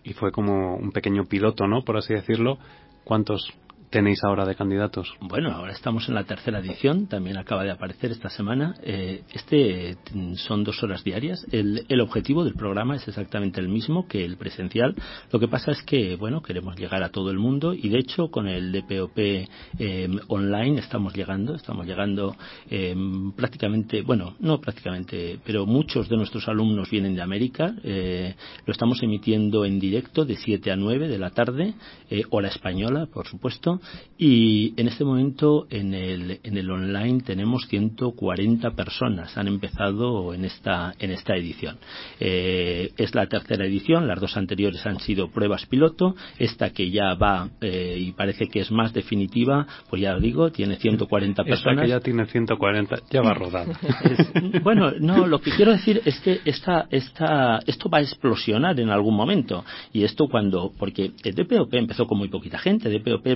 y 0.04 0.12
fue 0.12 0.32
como 0.32 0.76
un 0.76 0.92
pequeño 0.92 1.26
piloto, 1.26 1.66
¿no? 1.66 1.82
Por 1.82 1.96
así 1.96 2.14
decirlo. 2.14 2.58
¿Cuántos 3.04 3.52
tenéis 3.90 4.22
ahora 4.22 4.46
de 4.46 4.54
candidatos? 4.54 5.12
Bueno, 5.20 5.50
ahora 5.50 5.72
estamos 5.72 6.08
en 6.08 6.14
la 6.14 6.24
tercera 6.24 6.60
edición, 6.60 7.08
también 7.08 7.36
acaba 7.36 7.64
de 7.64 7.72
aparecer 7.72 8.12
esta 8.12 8.30
semana. 8.30 8.76
Eh, 8.82 9.22
este 9.32 9.96
mm, 10.14 10.34
son 10.34 10.62
dos 10.64 10.82
horas 10.82 11.02
diarias. 11.02 11.44
El, 11.50 11.84
el, 11.88 12.00
objetivo 12.00 12.44
del 12.44 12.54
programa 12.54 12.96
es 12.96 13.06
exactamente 13.08 13.60
el 13.60 13.68
mismo 13.68 14.06
que 14.06 14.24
el 14.24 14.36
presencial. 14.36 14.94
Lo 15.32 15.40
que 15.40 15.48
pasa 15.48 15.72
es 15.72 15.82
que, 15.82 16.16
bueno, 16.16 16.40
queremos 16.40 16.76
llegar 16.76 17.02
a 17.02 17.10
todo 17.10 17.30
el 17.30 17.38
mundo 17.38 17.74
y 17.74 17.88
de 17.88 17.98
hecho 17.98 18.30
con 18.30 18.46
el 18.46 18.72
DPOP 18.72 19.18
eh, 19.18 20.08
online 20.28 20.78
estamos 20.78 21.14
llegando, 21.14 21.56
estamos 21.56 21.86
llegando 21.86 22.36
eh, 22.70 22.94
prácticamente, 23.36 24.02
bueno, 24.02 24.36
no 24.38 24.60
prácticamente, 24.60 25.40
pero 25.44 25.66
muchos 25.66 26.08
de 26.08 26.16
nuestros 26.16 26.46
alumnos 26.48 26.88
vienen 26.90 27.16
de 27.16 27.22
América. 27.22 27.74
Eh, 27.82 28.36
lo 28.64 28.72
estamos 28.72 29.02
emitiendo 29.02 29.64
en 29.64 29.80
directo 29.80 30.24
de 30.24 30.36
7 30.36 30.70
a 30.70 30.76
9 30.76 31.08
de 31.08 31.18
la 31.18 31.30
tarde, 31.30 31.74
eh, 32.08 32.22
hora 32.30 32.48
española, 32.48 33.06
por 33.12 33.26
supuesto 33.26 33.79
y 34.22 34.74
en 34.76 34.88
este 34.88 35.02
momento 35.02 35.66
en 35.70 35.94
el, 35.94 36.40
en 36.42 36.58
el 36.58 36.70
online 36.70 37.22
tenemos 37.22 37.66
140 37.68 38.72
personas. 38.72 39.36
Han 39.38 39.48
empezado 39.48 40.34
en 40.34 40.44
esta, 40.44 40.92
en 40.98 41.10
esta 41.10 41.34
edición. 41.36 41.78
Eh, 42.18 42.90
es 42.98 43.14
la 43.14 43.26
tercera 43.26 43.64
edición, 43.64 44.06
las 44.06 44.20
dos 44.20 44.36
anteriores 44.36 44.84
han 44.84 45.00
sido 45.00 45.30
pruebas 45.30 45.64
piloto. 45.64 46.14
Esta 46.38 46.68
que 46.68 46.90
ya 46.90 47.14
va 47.14 47.48
eh, 47.62 47.96
y 47.98 48.12
parece 48.12 48.48
que 48.48 48.60
es 48.60 48.70
más 48.70 48.92
definitiva, 48.92 49.66
pues 49.88 50.02
ya 50.02 50.12
lo 50.12 50.20
digo, 50.20 50.50
tiene 50.50 50.76
140 50.76 51.42
personas. 51.42 51.72
Esta 51.72 51.82
que 51.82 51.88
ya 51.88 52.00
tiene 52.00 52.26
140, 52.26 52.96
ya 53.10 53.22
va 53.22 53.32
rodando. 53.32 53.74
Es, 54.04 54.62
bueno, 54.62 54.92
no, 55.00 55.26
lo 55.26 55.40
que 55.40 55.50
quiero 55.50 55.72
decir 55.72 56.02
es 56.04 56.20
que 56.20 56.40
esta, 56.44 56.86
esta, 56.90 57.60
esto 57.66 57.88
va 57.88 57.98
a 57.98 58.02
explosionar 58.02 58.78
en 58.80 58.90
algún 58.90 59.16
momento. 59.16 59.64
Y 59.94 60.04
esto 60.04 60.26
cuando, 60.28 60.72
porque 60.78 61.12
el 61.24 61.34
DPOP 61.34 61.72
empezó 61.74 62.06
con 62.06 62.18
muy 62.18 62.28
poquita 62.28 62.58
gente, 62.58 62.90
DPOP 62.90 63.26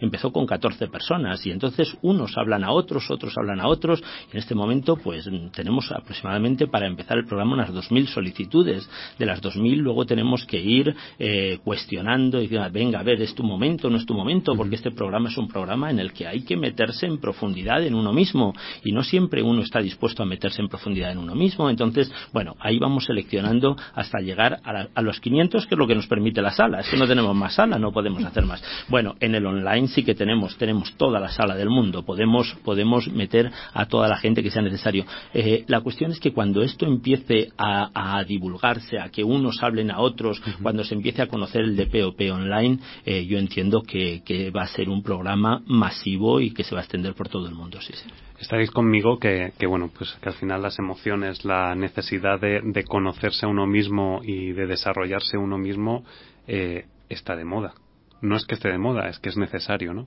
empezó 0.00 0.32
con 0.32 0.46
14 0.46 0.88
personas 0.88 1.44
y 1.46 1.50
entonces 1.50 1.96
unos 2.02 2.36
hablan 2.36 2.64
a 2.64 2.72
otros, 2.72 3.10
otros 3.10 3.36
hablan 3.36 3.60
a 3.60 3.68
otros 3.68 4.02
y 4.28 4.36
en 4.36 4.38
este 4.38 4.54
momento 4.54 4.96
pues 4.96 5.28
tenemos 5.52 5.90
aproximadamente 5.92 6.66
para 6.66 6.86
empezar 6.86 7.18
el 7.18 7.26
programa 7.26 7.54
unas 7.54 7.70
2.000 7.70 8.06
solicitudes. 8.06 8.88
De 9.18 9.26
las 9.26 9.42
2.000 9.42 9.76
luego 9.76 10.04
tenemos 10.04 10.44
que 10.44 10.60
ir 10.60 10.94
eh, 11.18 11.58
cuestionando 11.64 12.38
y 12.38 12.42
diciendo, 12.42 12.68
venga, 12.72 13.00
a 13.00 13.02
ver, 13.02 13.20
es 13.22 13.34
tu 13.34 13.42
momento, 13.42 13.88
no 13.90 13.96
es 13.96 14.06
tu 14.06 14.14
momento, 14.14 14.54
porque 14.54 14.76
este 14.76 14.90
programa 14.90 15.28
es 15.28 15.36
un 15.36 15.48
programa 15.48 15.90
en 15.90 15.98
el 15.98 16.12
que 16.12 16.26
hay 16.26 16.42
que 16.42 16.56
meterse 16.56 17.06
en 17.06 17.18
profundidad 17.18 17.84
en 17.84 17.94
uno 17.94 18.12
mismo 18.12 18.54
y 18.82 18.92
no 18.92 19.02
siempre 19.02 19.42
uno 19.42 19.62
está 19.62 19.80
dispuesto 19.80 20.22
a 20.22 20.26
meterse 20.26 20.62
en 20.62 20.68
profundidad 20.68 21.12
en 21.12 21.18
uno 21.18 21.34
mismo. 21.34 21.70
Entonces, 21.70 22.10
bueno, 22.32 22.56
ahí 22.60 22.78
vamos 22.78 23.04
seleccionando 23.04 23.76
hasta 23.94 24.20
llegar 24.20 24.60
a, 24.64 24.72
la, 24.72 24.88
a 24.94 25.02
los 25.02 25.20
500, 25.20 25.66
que 25.66 25.74
es 25.74 25.78
lo 25.78 25.86
que 25.86 25.94
nos 25.94 26.06
permite 26.06 26.42
la 26.42 26.52
sala. 26.52 26.80
Es 26.80 26.88
que 26.88 26.96
no 26.96 27.06
tenemos 27.06 27.34
más 27.34 27.54
sala, 27.54 27.78
no 27.78 27.92
podemos 27.92 28.24
hacer 28.24 28.44
más. 28.44 28.62
Bueno, 28.88 29.14
en 29.20 29.34
el 29.34 29.43
online 29.46 29.88
sí 29.88 30.04
que 30.04 30.14
tenemos, 30.14 30.56
tenemos 30.56 30.94
toda 30.96 31.20
la 31.20 31.28
sala 31.28 31.54
del 31.54 31.68
mundo, 31.68 32.04
podemos, 32.04 32.56
podemos 32.64 33.08
meter 33.08 33.50
a 33.72 33.86
toda 33.86 34.08
la 34.08 34.16
gente 34.16 34.42
que 34.42 34.50
sea 34.50 34.62
necesario. 34.62 35.04
Eh, 35.32 35.64
la 35.66 35.80
cuestión 35.80 36.10
es 36.10 36.20
que 36.20 36.32
cuando 36.32 36.62
esto 36.62 36.86
empiece 36.86 37.50
a, 37.56 38.18
a, 38.18 38.24
divulgarse, 38.24 38.98
a 38.98 39.08
que 39.08 39.24
unos 39.24 39.62
hablen 39.62 39.90
a 39.90 40.00
otros, 40.00 40.42
cuando 40.62 40.84
se 40.84 40.94
empiece 40.94 41.22
a 41.22 41.26
conocer 41.26 41.62
el 41.62 41.76
DPOP 41.76 42.20
online, 42.32 42.78
eh, 43.04 43.24
yo 43.26 43.38
entiendo 43.38 43.82
que, 43.82 44.22
que, 44.24 44.50
va 44.50 44.62
a 44.62 44.66
ser 44.66 44.88
un 44.88 45.02
programa 45.02 45.62
masivo 45.66 46.40
y 46.40 46.52
que 46.52 46.64
se 46.64 46.74
va 46.74 46.80
a 46.80 46.84
extender 46.84 47.14
por 47.14 47.28
todo 47.28 47.48
el 47.48 47.54
mundo, 47.54 47.80
sí, 47.80 47.92
sí. 47.94 48.08
Estaréis 48.38 48.70
conmigo 48.70 49.18
que, 49.18 49.52
que, 49.58 49.66
bueno, 49.66 49.90
pues 49.96 50.12
que 50.20 50.28
al 50.28 50.34
final 50.34 50.60
las 50.60 50.78
emociones, 50.78 51.44
la 51.44 51.74
necesidad 51.74 52.40
de, 52.40 52.60
de 52.62 52.84
conocerse 52.84 53.46
a 53.46 53.48
uno 53.48 53.66
mismo 53.66 54.20
y 54.22 54.52
de 54.52 54.66
desarrollarse 54.66 55.38
uno 55.38 55.56
mismo 55.56 56.04
eh, 56.46 56.84
está 57.08 57.36
de 57.36 57.44
moda 57.44 57.74
no 58.20 58.36
es 58.36 58.44
que 58.46 58.54
esté 58.54 58.68
de 58.68 58.78
moda, 58.78 59.08
es 59.08 59.18
que 59.18 59.28
es 59.28 59.36
necesario, 59.36 59.94
¿no? 59.94 60.06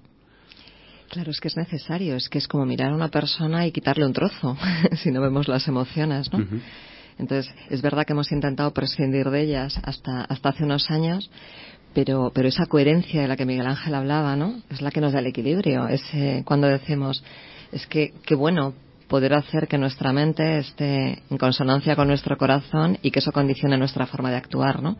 Claro, 1.09 1.31
es 1.31 1.39
que 1.39 1.47
es 1.47 1.55
necesario, 1.55 2.15
es 2.15 2.27
que 2.27 2.37
es 2.37 2.47
como 2.47 2.65
mirar 2.65 2.91
a 2.91 2.95
una 2.95 3.07
persona 3.07 3.65
y 3.65 3.71
quitarle 3.71 4.05
un 4.05 4.13
trozo, 4.13 4.57
si 5.03 5.11
no 5.11 5.21
vemos 5.21 5.47
las 5.47 5.67
emociones, 5.67 6.31
¿no? 6.31 6.39
Uh 6.39 6.41
-huh. 6.41 6.61
Entonces, 7.19 7.53
es 7.69 7.81
verdad 7.81 8.05
que 8.05 8.13
hemos 8.13 8.31
intentado 8.31 8.71
prescindir 8.71 9.29
de 9.29 9.41
ellas 9.41 9.79
hasta, 9.83 10.21
hasta 10.21 10.49
hace 10.49 10.63
unos 10.63 10.89
años, 10.91 11.31
pero, 11.93 12.31
pero 12.33 12.47
esa 12.47 12.67
coherencia 12.67 13.21
de 13.21 13.27
la 13.27 13.35
que 13.35 13.45
Miguel 13.45 13.65
Ángel 13.65 13.95
hablaba, 13.95 14.35
¿no? 14.35 14.61
Es 14.69 14.81
la 14.81 14.91
que 14.91 15.01
nos 15.01 15.13
da 15.13 15.19
el 15.19 15.27
equilibrio. 15.27 15.87
Es 15.87 16.03
eh, 16.13 16.43
cuando 16.45 16.67
decimos, 16.67 17.23
es 17.71 17.87
que, 17.87 18.13
qué 18.23 18.35
bueno 18.35 18.73
poder 19.07 19.33
hacer 19.33 19.67
que 19.67 19.77
nuestra 19.77 20.13
mente 20.13 20.59
esté 20.59 21.23
en 21.29 21.37
consonancia 21.37 21.95
con 21.95 22.07
nuestro 22.07 22.37
corazón 22.37 22.99
y 23.01 23.09
que 23.09 23.19
eso 23.19 23.31
condicione 23.31 23.77
nuestra 23.77 24.05
forma 24.05 24.29
de 24.29 24.35
actuar, 24.35 24.83
¿no? 24.83 24.97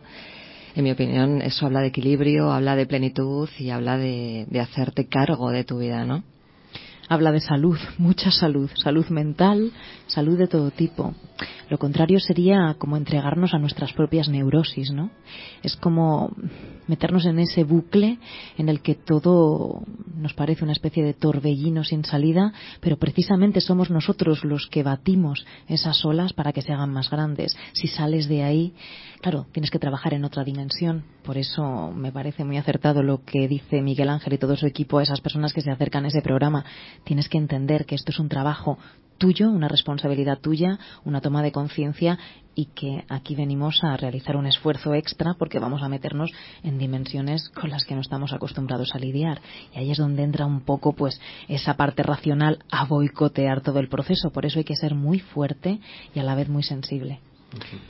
En 0.78 0.84
mi 0.84 0.92
opinión, 0.92 1.42
eso 1.42 1.66
habla 1.66 1.80
de 1.80 1.88
equilibrio, 1.88 2.52
habla 2.52 2.76
de 2.76 2.86
plenitud 2.86 3.48
y 3.58 3.70
habla 3.70 3.98
de, 3.98 4.46
hacerte 4.60 5.08
cargo 5.08 5.50
de 5.50 5.64
tu 5.64 5.78
vida, 5.78 6.04
¿no? 6.04 6.22
Habla 7.08 7.32
de 7.32 7.40
salud, 7.40 7.78
mucha 7.98 8.30
salud, 8.30 8.70
salud 8.76 9.04
mental, 9.08 9.72
salud 10.06 10.38
de 10.38 10.46
todo 10.46 10.70
tipo. 10.70 11.14
Lo 11.68 11.78
contrario 11.78 12.20
sería 12.20 12.76
como 12.78 12.96
entregarnos 12.96 13.54
a 13.54 13.58
nuestras 13.58 13.92
propias 13.92 14.28
neurosis, 14.28 14.92
¿no? 14.92 15.10
Es 15.64 15.74
como 15.74 16.30
meternos 16.88 17.26
en 17.26 17.38
ese 17.38 17.64
bucle 17.64 18.18
en 18.56 18.68
el 18.68 18.80
que 18.80 18.94
todo 18.94 19.82
nos 20.16 20.34
parece 20.34 20.64
una 20.64 20.72
especie 20.72 21.04
de 21.04 21.14
torbellino 21.14 21.84
sin 21.84 22.04
salida, 22.04 22.52
pero 22.80 22.96
precisamente 22.96 23.60
somos 23.60 23.90
nosotros 23.90 24.44
los 24.44 24.66
que 24.66 24.82
batimos 24.82 25.46
esas 25.68 26.04
olas 26.04 26.32
para 26.32 26.52
que 26.52 26.62
se 26.62 26.72
hagan 26.72 26.92
más 26.92 27.10
grandes. 27.10 27.56
Si 27.72 27.86
sales 27.86 28.28
de 28.28 28.42
ahí, 28.42 28.74
claro, 29.20 29.46
tienes 29.52 29.70
que 29.70 29.78
trabajar 29.78 30.14
en 30.14 30.24
otra 30.24 30.44
dimensión. 30.44 31.04
Por 31.22 31.36
eso 31.36 31.92
me 31.92 32.10
parece 32.10 32.44
muy 32.44 32.56
acertado 32.56 33.02
lo 33.02 33.24
que 33.24 33.46
dice 33.48 33.82
Miguel 33.82 34.08
Ángel 34.08 34.32
y 34.32 34.38
todo 34.38 34.56
su 34.56 34.66
equipo 34.66 34.98
a 34.98 35.02
esas 35.02 35.20
personas 35.20 35.52
que 35.52 35.60
se 35.60 35.70
acercan 35.70 36.04
a 36.04 36.08
ese 36.08 36.22
programa. 36.22 36.64
Tienes 37.04 37.28
que 37.28 37.38
entender 37.38 37.84
que 37.84 37.94
esto 37.94 38.10
es 38.10 38.18
un 38.18 38.28
trabajo 38.28 38.78
tuyo, 39.18 39.50
una 39.50 39.68
responsabilidad 39.68 40.38
tuya, 40.38 40.78
una 41.04 41.20
toma 41.20 41.42
de 41.42 41.52
conciencia 41.52 42.18
y 42.58 42.64
que 42.74 43.04
aquí 43.08 43.36
venimos 43.36 43.84
a 43.84 43.96
realizar 43.96 44.36
un 44.36 44.44
esfuerzo 44.44 44.92
extra 44.92 45.34
porque 45.38 45.60
vamos 45.60 45.80
a 45.84 45.88
meternos 45.88 46.32
en 46.64 46.76
dimensiones 46.76 47.50
con 47.50 47.70
las 47.70 47.84
que 47.84 47.94
no 47.94 48.00
estamos 48.00 48.32
acostumbrados 48.32 48.96
a 48.96 48.98
lidiar. 48.98 49.40
Y 49.72 49.78
ahí 49.78 49.92
es 49.92 49.98
donde 49.98 50.24
entra 50.24 50.44
un 50.44 50.62
poco 50.62 50.92
pues 50.92 51.20
esa 51.46 51.74
parte 51.74 52.02
racional 52.02 52.58
a 52.72 52.84
boicotear 52.84 53.60
todo 53.60 53.78
el 53.78 53.88
proceso. 53.88 54.30
Por 54.30 54.44
eso 54.44 54.58
hay 54.58 54.64
que 54.64 54.74
ser 54.74 54.96
muy 54.96 55.20
fuerte 55.20 55.78
y 56.12 56.18
a 56.18 56.24
la 56.24 56.34
vez 56.34 56.48
muy 56.48 56.64
sensible. 56.64 57.20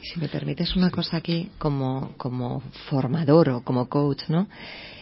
Si 0.02 0.20
me 0.20 0.28
permites 0.28 0.76
una 0.76 0.90
cosa 0.90 1.16
aquí, 1.16 1.50
como, 1.58 2.12
como 2.16 2.60
formador 2.88 3.48
o 3.50 3.62
como 3.62 3.88
coach, 3.88 4.28
¿no? 4.28 4.46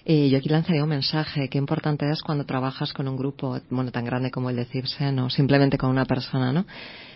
Eh, 0.05 0.31
yo 0.31 0.39
aquí 0.39 0.49
lanzaría 0.49 0.83
un 0.83 0.89
mensaje. 0.89 1.49
Qué 1.49 1.59
importante 1.59 2.09
es 2.11 2.23
cuando 2.23 2.47
trabajas 2.47 2.93
con 2.93 3.07
un 3.07 3.17
grupo, 3.17 3.61
bueno, 3.71 3.91
tan 3.91 4.05
grande 4.05 4.31
como 4.31 4.49
el 4.49 4.57
de 4.57 4.65
Cipsen 4.65 5.19
o 5.19 5.29
simplemente 5.29 5.77
con 5.77 5.91
una 5.91 6.07
persona, 6.07 6.53
¿no? 6.53 6.65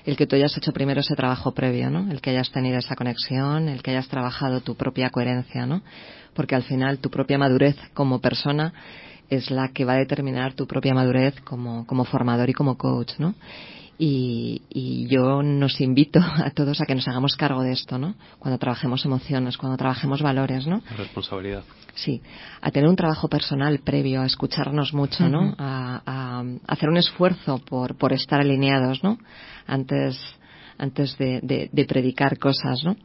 El 0.04 0.16
que 0.16 0.26
tú 0.26 0.36
hayas 0.36 0.56
hecho 0.56 0.72
primero 0.72 1.00
ese 1.00 1.14
trabajo 1.14 1.52
previo, 1.52 1.88
¿no? 1.88 2.10
El 2.10 2.20
que 2.20 2.30
hayas 2.30 2.50
tenido 2.50 2.78
esa 2.78 2.96
conexión, 2.96 3.68
el 3.68 3.82
que 3.82 3.92
hayas 3.92 4.08
trabajado 4.08 4.60
tu 4.60 4.74
propia 4.74 5.08
coherencia, 5.10 5.66
¿no? 5.66 5.82
Porque 6.34 6.56
al 6.56 6.64
final 6.64 6.98
tu 6.98 7.10
propia 7.10 7.38
madurez 7.38 7.76
como 7.94 8.20
persona 8.20 8.74
es 9.30 9.50
la 9.50 9.68
que 9.68 9.84
va 9.84 9.94
a 9.94 9.98
determinar 9.98 10.54
tu 10.54 10.66
propia 10.66 10.92
madurez 10.92 11.40
como, 11.42 11.86
como 11.86 12.04
formador 12.04 12.50
y 12.50 12.54
como 12.54 12.76
coach, 12.76 13.12
¿no? 13.18 13.34
Y, 14.02 15.06
yo 15.08 15.42
nos 15.42 15.78
invito 15.80 16.20
a 16.44 16.50
todos 16.50 16.80
a 16.80 16.86
que 16.86 16.94
nos 16.94 17.06
hagamos 17.06 17.36
cargo 17.36 17.62
de 17.62 17.72
esto, 17.72 17.98
¿no? 17.98 18.14
Cuando 18.38 18.58
trabajemos 18.58 19.04
emociones, 19.04 19.58
cuando 19.58 19.76
trabajemos 19.76 20.22
valores, 20.22 20.66
¿no? 20.66 20.80
responsabilidad. 20.96 21.62
Sí, 21.94 22.22
a 22.62 22.70
tener 22.70 22.88
un 22.88 22.96
trabajo 22.96 23.28
personal 23.28 23.80
previo, 23.80 24.22
a 24.22 24.26
escucharnos 24.26 24.94
mucho, 24.94 25.28
¿no? 25.28 25.54
A, 25.58 26.42
hacer 26.66 26.88
un 26.88 26.96
esfuerzo 26.96 27.58
por, 27.58 27.96
por 27.96 28.12
estar 28.12 28.40
alineados, 28.40 29.04
¿no? 29.04 29.18
Antes, 29.66 30.18
antes 30.78 31.18
de, 31.18 31.68
de 31.70 31.84
predicar 31.84 32.38
cosas, 32.38 32.82
¿no? 32.84 32.96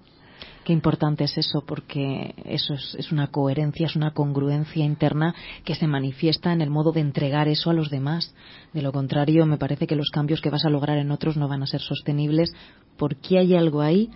Qué 0.65 0.73
importante 0.73 1.25
es 1.25 1.37
eso, 1.37 1.63
porque 1.63 2.33
eso 2.43 2.73
es, 2.73 3.11
una 3.11 3.27
coherencia, 3.27 3.85
es 3.85 3.95
una 3.95 4.15
congruencia 4.15 4.83
interna 4.83 5.35
que 5.63 5.75
se 5.75 5.85
manifiesta 5.85 6.51
en 6.53 6.61
el 6.61 6.71
modo 6.71 6.91
de 6.91 7.01
entregar 7.01 7.47
eso 7.47 7.69
a 7.69 7.73
los 7.73 7.91
demás. 7.91 8.33
De 8.73 8.81
lo 8.81 8.91
contrario, 8.91 9.45
me 9.45 9.59
parece 9.59 9.85
que 9.85 9.95
los 9.95 10.09
cambios 10.09 10.41
que 10.41 10.49
vas 10.49 10.65
a 10.65 10.71
lograr 10.71 10.97
en 10.97 11.11
otros 11.11 11.37
no 11.37 11.47
van 11.47 11.61
a 11.61 11.67
ser 11.67 11.81
sostenibles 11.81 12.51
porque 12.97 13.37
hay 13.37 13.53
algo 13.53 13.81
ahí 13.81 14.09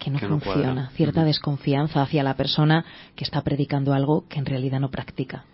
que 0.00 0.10
no 0.10 0.18
funciona, 0.18 0.90
cierta 0.90 1.22
desconfianza 1.22 2.02
hacia 2.02 2.24
la 2.24 2.34
persona 2.34 2.84
que 3.14 3.22
está 3.22 3.42
predicando 3.42 3.94
algo 3.94 4.26
que 4.28 4.40
en 4.40 4.46
realidad 4.46 4.80
no 4.80 4.90
practica. 4.90 5.44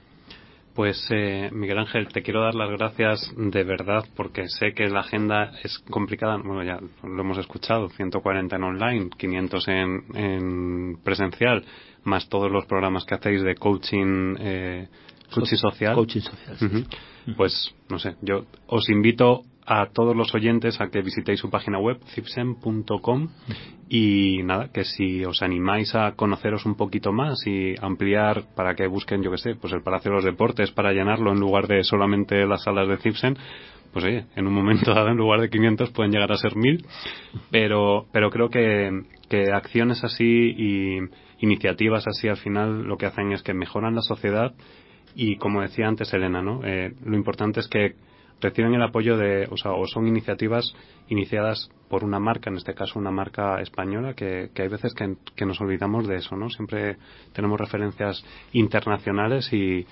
Pues 0.74 1.06
eh, 1.10 1.50
Miguel 1.52 1.78
Ángel, 1.78 2.08
te 2.08 2.22
quiero 2.22 2.42
dar 2.42 2.54
las 2.54 2.70
gracias 2.70 3.30
de 3.36 3.62
verdad 3.62 4.04
porque 4.16 4.48
sé 4.48 4.72
que 4.72 4.88
la 4.88 5.00
agenda 5.00 5.52
es 5.62 5.78
complicada. 5.90 6.38
Bueno, 6.38 6.62
ya 6.64 6.80
lo 7.06 7.20
hemos 7.20 7.36
escuchado, 7.36 7.90
140 7.90 8.56
en 8.56 8.62
online, 8.62 9.10
500 9.10 9.68
en, 9.68 10.04
en 10.14 10.96
presencial, 11.04 11.64
más 12.04 12.28
todos 12.30 12.50
los 12.50 12.64
programas 12.64 13.04
que 13.04 13.14
hacéis 13.14 13.42
de 13.42 13.54
coaching, 13.54 14.34
eh, 14.38 14.88
coaching 15.30 15.56
social. 15.56 15.94
Coaching 15.94 16.20
social. 16.20 16.86
Pues 17.36 17.74
no 17.90 17.98
sé, 17.98 18.16
yo 18.22 18.46
os 18.66 18.88
invito 18.88 19.42
a 19.66 19.86
todos 19.92 20.16
los 20.16 20.34
oyentes 20.34 20.80
a 20.80 20.88
que 20.88 21.02
visitéis 21.02 21.40
su 21.40 21.50
página 21.50 21.78
web 21.78 21.98
cipsem.com 22.14 23.28
y 23.88 24.42
nada, 24.42 24.68
que 24.72 24.84
si 24.84 25.24
os 25.24 25.42
animáis 25.42 25.94
a 25.94 26.12
conoceros 26.12 26.66
un 26.66 26.74
poquito 26.74 27.12
más 27.12 27.46
y 27.46 27.74
ampliar 27.80 28.44
para 28.56 28.74
que 28.74 28.86
busquen, 28.86 29.22
yo 29.22 29.30
que 29.30 29.38
sé, 29.38 29.54
pues 29.54 29.72
el 29.72 29.82
Palacio 29.82 30.10
de 30.10 30.16
los 30.16 30.24
Deportes 30.24 30.70
para 30.72 30.92
llenarlo 30.92 31.32
en 31.32 31.40
lugar 31.40 31.66
de 31.68 31.84
solamente 31.84 32.46
las 32.46 32.64
salas 32.64 32.88
de 32.88 32.96
Cipsem, 32.96 33.34
pues 33.92 34.04
oye, 34.04 34.24
en 34.34 34.46
un 34.46 34.54
momento 34.54 34.94
dado 34.94 35.08
en 35.08 35.16
lugar 35.16 35.40
de 35.40 35.50
500 35.50 35.90
pueden 35.90 36.12
llegar 36.12 36.32
a 36.32 36.36
ser 36.36 36.56
1000, 36.56 36.84
pero, 37.50 38.06
pero 38.12 38.30
creo 38.30 38.48
que, 38.48 38.90
que 39.28 39.52
acciones 39.52 40.02
así 40.02 40.24
y 40.24 40.98
iniciativas 41.38 42.06
así 42.06 42.28
al 42.28 42.36
final 42.36 42.84
lo 42.84 42.96
que 42.96 43.06
hacen 43.06 43.32
es 43.32 43.42
que 43.42 43.52
mejoran 43.52 43.94
la 43.94 44.02
sociedad 44.02 44.54
y 45.14 45.36
como 45.36 45.60
decía 45.60 45.88
antes 45.88 46.12
Elena, 46.14 46.40
¿no? 46.40 46.64
Eh, 46.64 46.94
lo 47.04 47.16
importante 47.16 47.60
es 47.60 47.68
que 47.68 47.94
reciben 48.42 48.74
el 48.74 48.82
apoyo 48.82 49.16
de, 49.16 49.48
o 49.50 49.56
sea, 49.56 49.72
o 49.72 49.86
son 49.86 50.06
iniciativas 50.06 50.74
iniciadas 51.08 51.70
por 51.88 52.04
una 52.04 52.18
marca, 52.18 52.50
en 52.50 52.56
este 52.56 52.74
caso 52.74 52.98
una 52.98 53.10
marca 53.10 53.60
española, 53.60 54.14
que, 54.14 54.50
hay 54.54 54.68
veces 54.68 54.94
que, 54.94 55.46
nos 55.46 55.60
olvidamos 55.60 56.06
de 56.06 56.16
eso, 56.16 56.36
¿no? 56.36 56.50
Siempre 56.50 56.96
tenemos 57.32 57.58
referencias 57.58 58.24
internacionales 58.52 59.52
y, 59.52 59.86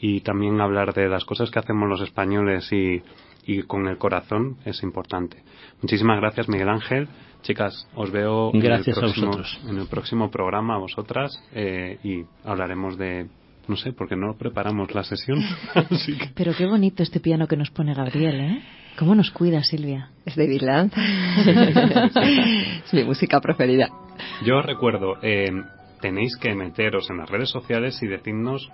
y 0.00 0.20
también 0.20 0.60
hablar 0.60 0.94
de 0.94 1.08
las 1.08 1.24
cosas 1.24 1.50
que 1.50 1.58
hacemos 1.58 1.88
los 1.88 2.00
españoles 2.00 2.72
y, 2.72 3.02
y 3.46 3.62
con 3.62 3.86
el 3.86 3.96
corazón 3.96 4.56
es 4.64 4.82
importante. 4.82 5.42
Muchísimas 5.82 6.20
gracias, 6.20 6.48
Miguel 6.48 6.68
Ángel. 6.68 7.08
Chicas, 7.42 7.88
os 7.94 8.10
veo 8.10 8.50
en, 8.52 8.64
el 8.64 8.82
próximo, 8.82 9.30
en 9.68 9.78
el 9.78 9.86
próximo 9.86 10.30
programa 10.30 10.74
a 10.74 10.78
vosotras 10.78 11.40
eh, 11.52 11.98
y 12.02 12.24
hablaremos 12.44 12.98
de 12.98 13.28
no 13.68 13.76
sé, 13.76 13.92
porque 13.92 14.16
no 14.16 14.36
preparamos 14.36 14.94
la 14.94 15.02
sesión. 15.04 15.40
Pero 16.34 16.52
qué 16.56 16.66
bonito 16.66 17.02
este 17.02 17.20
piano 17.20 17.46
que 17.46 17.56
nos 17.56 17.70
pone 17.70 17.94
Gabriel, 17.94 18.40
¿eh? 18.40 18.62
¿Cómo 18.98 19.14
nos 19.14 19.30
cuida, 19.30 19.62
Silvia? 19.62 20.10
Es 20.24 20.36
de 20.36 20.58
Land. 20.58 20.92
es 22.84 22.94
mi 22.94 23.04
música 23.04 23.40
preferida. 23.40 23.90
Yo 24.44 24.62
recuerdo, 24.62 25.16
eh, 25.22 25.50
tenéis 26.00 26.36
que 26.38 26.54
meteros 26.54 27.10
en 27.10 27.18
las 27.18 27.28
redes 27.28 27.50
sociales 27.50 28.02
y 28.02 28.06
decirnos 28.06 28.70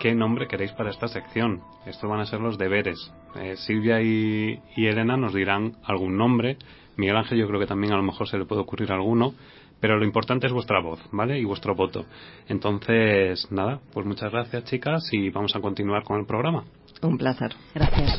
qué 0.00 0.14
nombre 0.16 0.48
queréis 0.48 0.72
para 0.72 0.90
esta 0.90 1.06
sección. 1.06 1.60
Estos 1.86 2.10
van 2.10 2.20
a 2.20 2.26
ser 2.26 2.40
los 2.40 2.58
deberes. 2.58 3.12
Eh, 3.36 3.54
Silvia 3.56 4.02
y, 4.02 4.58
y 4.74 4.86
Elena 4.86 5.16
nos 5.16 5.32
dirán 5.32 5.74
algún 5.84 6.16
nombre. 6.16 6.56
Miguel 6.96 7.16
Ángel 7.16 7.38
yo 7.38 7.46
creo 7.46 7.60
que 7.60 7.66
también 7.66 7.92
a 7.92 7.96
lo 7.96 8.02
mejor 8.02 8.28
se 8.28 8.38
le 8.38 8.44
puede 8.44 8.62
ocurrir 8.62 8.90
alguno 8.90 9.34
pero 9.82 9.98
lo 9.98 10.04
importante 10.04 10.46
es 10.46 10.52
vuestra 10.52 10.80
voz, 10.80 11.00
¿vale? 11.10 11.40
Y 11.40 11.44
vuestro 11.44 11.74
voto. 11.74 12.06
Entonces, 12.46 13.50
nada, 13.50 13.80
pues 13.92 14.06
muchas 14.06 14.30
gracias, 14.30 14.62
chicas, 14.64 15.02
y 15.10 15.28
vamos 15.30 15.56
a 15.56 15.60
continuar 15.60 16.04
con 16.04 16.20
el 16.20 16.24
programa. 16.24 16.64
Un 17.02 17.18
placer. 17.18 17.52
Gracias. 17.74 18.16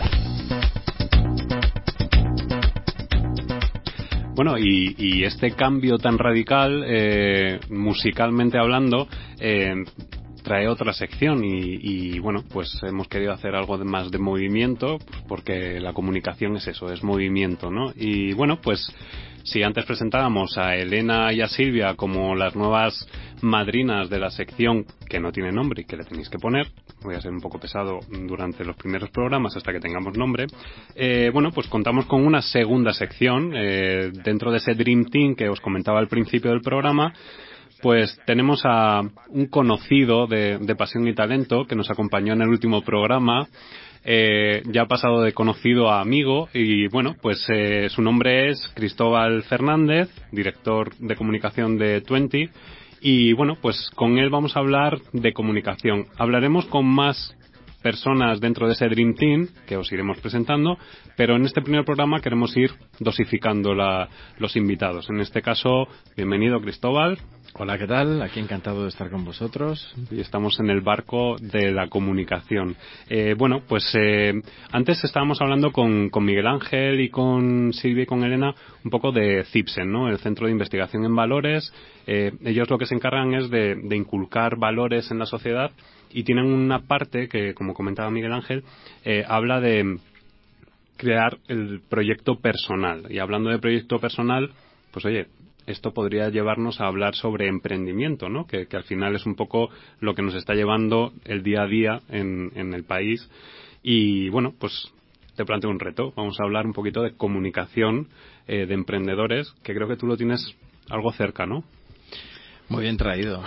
Bueno, 4.35 4.57
y, 4.57 5.23
este 5.23 5.51
cambio 5.51 5.97
tan 5.97 6.17
radical, 6.17 6.83
eh, 6.85 7.61
musicalmente 7.69 8.57
hablando, 8.57 9.07
eh, 9.39 9.85
trae 10.43 10.67
otra 10.67 10.91
sección 10.91 11.45
y, 11.45 11.77
y, 11.79 12.19
bueno, 12.19 12.43
pues 12.51 12.77
hemos 12.83 13.07
querido 13.07 13.31
hacer 13.31 13.55
algo 13.55 13.77
de 13.77 13.85
más 13.85 14.11
de 14.11 14.17
movimiento, 14.17 14.97
porque 15.29 15.79
la 15.79 15.93
comunicación 15.93 16.57
es 16.57 16.67
eso, 16.67 16.91
es 16.91 17.03
movimiento, 17.05 17.71
¿no? 17.71 17.93
Y 17.95 18.33
bueno, 18.33 18.59
pues 18.59 18.93
si 19.43 19.61
antes 19.61 19.85
presentábamos 19.85 20.57
a 20.57 20.75
Elena 20.75 21.31
y 21.33 21.41
a 21.41 21.47
Silvia 21.47 21.95
como 21.95 22.35
las 22.35 22.55
nuevas 22.55 23.07
madrinas 23.41 24.09
de 24.09 24.19
la 24.19 24.29
sección 24.29 24.85
que 25.09 25.19
no 25.19 25.31
tiene 25.31 25.51
nombre 25.51 25.81
y 25.81 25.85
que 25.85 25.97
le 25.97 26.05
tenéis 26.05 26.29
que 26.29 26.39
poner, 26.39 26.67
voy 27.01 27.15
a 27.15 27.21
ser 27.21 27.31
un 27.31 27.41
poco 27.41 27.59
pesado 27.59 27.99
durante 28.09 28.63
los 28.63 28.75
primeros 28.75 29.09
programas 29.09 29.55
hasta 29.55 29.71
que 29.73 29.79
tengamos 29.79 30.17
nombre, 30.17 30.47
eh, 30.95 31.29
bueno, 31.33 31.51
pues 31.51 31.67
contamos 31.67 32.05
con 32.05 32.25
una 32.25 32.41
segunda 32.41 32.93
sección. 32.93 33.53
Eh, 33.55 34.11
dentro 34.23 34.51
de 34.51 34.57
ese 34.57 34.73
Dream 34.73 35.05
Team 35.05 35.35
que 35.35 35.49
os 35.49 35.59
comentaba 35.59 35.99
al 35.99 36.07
principio 36.07 36.51
del 36.51 36.61
programa, 36.61 37.13
pues 37.81 38.17
tenemos 38.25 38.61
a 38.63 39.01
un 39.27 39.47
conocido 39.47 40.25
de, 40.25 40.57
de, 40.57 40.75
Pasión 40.75 41.07
y 41.07 41.13
Talento 41.13 41.65
que 41.65 41.75
nos 41.75 41.91
acompañó 41.91 42.33
en 42.33 42.41
el 42.41 42.47
último 42.47 42.81
programa, 42.81 43.47
eh, 44.05 44.63
ya 44.65 44.83
ha 44.83 44.87
pasado 44.87 45.21
de 45.21 45.33
conocido 45.33 45.89
a 45.89 46.01
amigo 46.01 46.49
y 46.53 46.87
bueno, 46.87 47.15
pues 47.21 47.45
eh, 47.49 47.87
su 47.89 48.01
nombre 48.01 48.49
es 48.49 48.59
Cristóbal 48.73 49.43
Fernández, 49.43 50.09
director 50.31 50.95
de 50.97 51.15
comunicación 51.15 51.77
de 51.77 52.01
Twenty 52.01 52.49
y 52.99 53.33
bueno, 53.33 53.57
pues 53.61 53.89
con 53.95 54.17
él 54.17 54.29
vamos 54.29 54.55
a 54.55 54.59
hablar 54.59 54.99
de 55.11 55.33
comunicación. 55.33 56.07
Hablaremos 56.17 56.65
con 56.65 56.85
más 56.85 57.35
personas 57.83 58.39
dentro 58.39 58.65
de 58.65 58.73
ese 58.73 58.87
Dream 58.87 59.13
Team 59.13 59.47
que 59.67 59.77
os 59.77 59.91
iremos 59.91 60.17
presentando, 60.19 60.77
pero 61.15 61.35
en 61.35 61.45
este 61.45 61.61
primer 61.61 61.85
programa 61.85 62.21
queremos 62.21 62.55
ir 62.57 62.71
dosificando 62.99 63.75
la, 63.75 64.09
los 64.39 64.55
invitados. 64.55 65.09
En 65.09 65.19
este 65.19 65.41
caso, 65.41 65.87
bienvenido 66.15 66.59
Cristóbal. 66.61 67.19
Hola, 67.55 67.77
¿qué 67.77 67.85
tal? 67.85 68.19
Aquí 68.23 68.39
encantado 68.39 68.81
de 68.81 68.89
estar 68.89 69.11
con 69.11 69.25
vosotros. 69.25 69.93
Y 70.09 70.21
estamos 70.21 70.59
en 70.59 70.71
el 70.71 70.81
barco 70.81 71.35
de 71.39 71.71
la 71.71 71.87
comunicación. 71.87 72.75
Eh, 73.07 73.35
bueno, 73.37 73.61
pues 73.67 73.93
eh, 73.93 74.33
antes 74.71 75.03
estábamos 75.03 75.39
hablando 75.39 75.71
con, 75.71 76.09
con, 76.09 76.25
Miguel 76.25 76.47
Ángel 76.47 76.99
y 76.99 77.09
con 77.09 77.71
Silvia 77.73 78.03
y 78.03 78.07
con 78.07 78.23
Elena 78.23 78.55
un 78.83 78.89
poco 78.89 79.11
de 79.11 79.43
CIPSEN, 79.51 79.91
¿no? 79.91 80.09
El 80.09 80.17
Centro 80.17 80.47
de 80.47 80.51
Investigación 80.51 81.05
en 81.05 81.15
Valores. 81.15 81.71
Eh, 82.07 82.31
ellos 82.43 82.71
lo 82.71 82.79
que 82.79 82.87
se 82.87 82.95
encargan 82.95 83.35
es 83.35 83.51
de, 83.51 83.75
de 83.75 83.95
inculcar 83.95 84.57
valores 84.57 85.11
en 85.11 85.19
la 85.19 85.27
sociedad 85.27 85.69
y 86.13 86.23
tienen 86.23 86.45
una 86.45 86.79
parte 86.79 87.27
que, 87.27 87.53
como 87.53 87.73
comentaba 87.73 88.11
Miguel 88.11 88.33
Ángel, 88.33 88.63
habla 89.27 89.59
de 89.59 89.97
crear 90.97 91.37
el 91.47 91.81
proyecto 91.89 92.39
personal. 92.39 93.05
Y 93.09 93.19
hablando 93.19 93.49
de 93.49 93.59
proyecto 93.59 93.99
personal, 93.99 94.51
pues 94.91 95.05
oye, 95.05 95.27
esto 95.65 95.93
podría 95.93 96.29
llevarnos 96.29 96.81
a 96.81 96.87
hablar 96.87 97.15
sobre 97.15 97.47
emprendimiento, 97.47 98.29
¿no? 98.29 98.45
Que, 98.45 98.67
al 98.71 98.83
final 98.83 99.15
es 99.15 99.25
un 99.25 99.35
poco 99.35 99.69
lo 99.99 100.13
que 100.13 100.21
nos 100.21 100.35
está 100.35 100.53
llevando 100.53 101.13
el 101.25 101.43
día 101.43 101.63
a 101.63 101.67
día 101.67 102.01
en, 102.09 102.73
el 102.73 102.83
país. 102.83 103.29
Y 103.81 104.29
bueno, 104.29 104.53
pues 104.57 104.91
te 105.35 105.45
planteo 105.45 105.69
un 105.69 105.79
reto. 105.79 106.13
Vamos 106.15 106.39
a 106.39 106.43
hablar 106.43 106.65
un 106.65 106.73
poquito 106.73 107.01
de 107.01 107.15
comunicación 107.15 108.07
de 108.47 108.73
emprendedores, 108.73 109.51
que 109.63 109.73
creo 109.73 109.87
que 109.87 109.95
tú 109.95 110.05
lo 110.05 110.17
tienes 110.17 110.55
algo 110.89 111.11
cerca, 111.13 111.45
¿no? 111.45 111.63
Muy 112.73 112.85
bien 112.85 112.97
traído. 112.97 113.39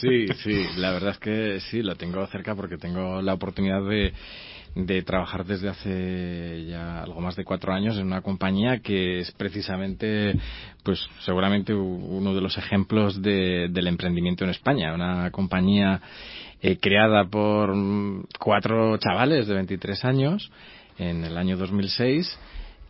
sí, 0.00 0.26
sí, 0.42 0.66
la 0.78 0.92
verdad 0.92 1.10
es 1.10 1.18
que 1.18 1.60
sí, 1.60 1.82
lo 1.82 1.96
tengo 1.96 2.26
cerca 2.28 2.54
porque 2.54 2.78
tengo 2.78 3.20
la 3.20 3.34
oportunidad 3.34 3.86
de, 3.86 4.14
de 4.74 5.02
trabajar 5.02 5.44
desde 5.44 5.68
hace 5.68 6.64
ya 6.66 7.02
algo 7.02 7.20
más 7.20 7.36
de 7.36 7.44
cuatro 7.44 7.74
años 7.74 7.98
en 7.98 8.06
una 8.06 8.22
compañía 8.22 8.78
que 8.78 9.20
es 9.20 9.32
precisamente, 9.32 10.34
pues 10.82 11.06
seguramente 11.26 11.74
uno 11.74 12.34
de 12.34 12.40
los 12.40 12.56
ejemplos 12.56 13.20
de, 13.20 13.68
del 13.68 13.86
emprendimiento 13.86 14.44
en 14.44 14.50
España. 14.50 14.94
Una 14.94 15.30
compañía 15.30 16.00
eh, 16.62 16.78
creada 16.78 17.24
por 17.24 17.76
cuatro 18.38 18.96
chavales 18.96 19.46
de 19.46 19.52
23 19.52 20.06
años 20.06 20.50
en 20.96 21.22
el 21.24 21.36
año 21.36 21.58
2006 21.58 22.38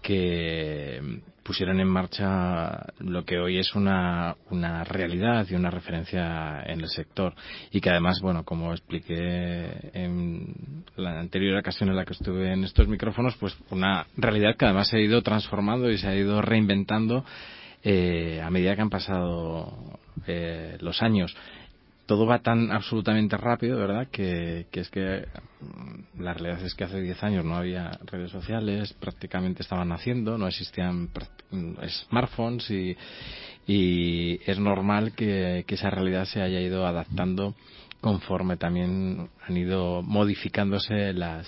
que 0.02 1.20
pusieron 1.48 1.80
en 1.80 1.88
marcha 1.88 2.92
lo 2.98 3.24
que 3.24 3.38
hoy 3.38 3.58
es 3.58 3.74
una, 3.74 4.36
una 4.50 4.84
realidad 4.84 5.46
y 5.48 5.54
una 5.54 5.70
referencia 5.70 6.62
en 6.66 6.82
el 6.82 6.90
sector. 6.90 7.32
Y 7.70 7.80
que 7.80 7.88
además, 7.88 8.20
bueno, 8.20 8.44
como 8.44 8.72
expliqué 8.72 9.90
en 9.94 10.84
la 10.96 11.18
anterior 11.18 11.58
ocasión 11.58 11.88
en 11.88 11.96
la 11.96 12.04
que 12.04 12.12
estuve 12.12 12.52
en 12.52 12.64
estos 12.64 12.86
micrófonos, 12.86 13.34
pues 13.36 13.56
una 13.70 14.06
realidad 14.14 14.56
que 14.58 14.66
además 14.66 14.88
se 14.88 14.98
ha 14.98 15.00
ido 15.00 15.22
transformando 15.22 15.90
y 15.90 15.96
se 15.96 16.08
ha 16.08 16.14
ido 16.14 16.42
reinventando 16.42 17.24
eh, 17.82 18.42
a 18.44 18.50
medida 18.50 18.76
que 18.76 18.82
han 18.82 18.90
pasado 18.90 19.98
eh, 20.26 20.76
los 20.82 21.00
años 21.00 21.34
todo 22.08 22.24
va 22.24 22.38
tan 22.38 22.72
absolutamente 22.72 23.36
rápido, 23.36 23.76
¿verdad? 23.76 24.08
Que, 24.10 24.66
es 24.72 24.88
que 24.88 25.26
mm, 25.60 26.22
la 26.22 26.32
realidad 26.32 26.64
es 26.64 26.74
que 26.74 26.84
hace 26.84 27.02
10 27.02 27.22
años 27.22 27.44
no 27.44 27.54
había 27.54 27.90
redes 28.06 28.30
sociales, 28.30 28.94
prácticamente 28.94 29.62
estaban 29.62 29.90
naciendo, 29.90 30.38
no 30.38 30.48
existían 30.48 31.10
mm, 31.50 31.74
smartphones 31.86 32.70
y, 32.70 32.96
y 33.66 34.40
es 34.50 34.58
normal 34.58 35.12
que, 35.14 35.66
esa 35.68 35.90
realidad 35.90 36.24
se 36.24 36.40
haya 36.40 36.62
ido 36.62 36.86
adaptando 36.86 37.54
conforme 38.00 38.56
también 38.56 39.28
han 39.46 39.56
ido 39.56 40.00
modificándose 40.00 41.12
las, 41.12 41.46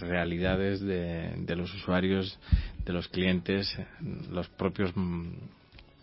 realidades 0.00 0.80
de, 0.82 1.32
de 1.36 1.56
los 1.56 1.74
usuarios, 1.74 2.38
de 2.84 2.92
los 2.92 3.08
clientes, 3.08 3.76
los 4.30 4.48
propios 4.50 4.92
mm, 4.94 5.32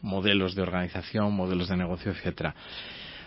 modelos 0.02 0.56
de 0.56 0.62
organización, 0.62 1.32
modelos 1.34 1.70
de 1.70 1.78
negocio, 1.78 2.12
etcétera. 2.12 2.54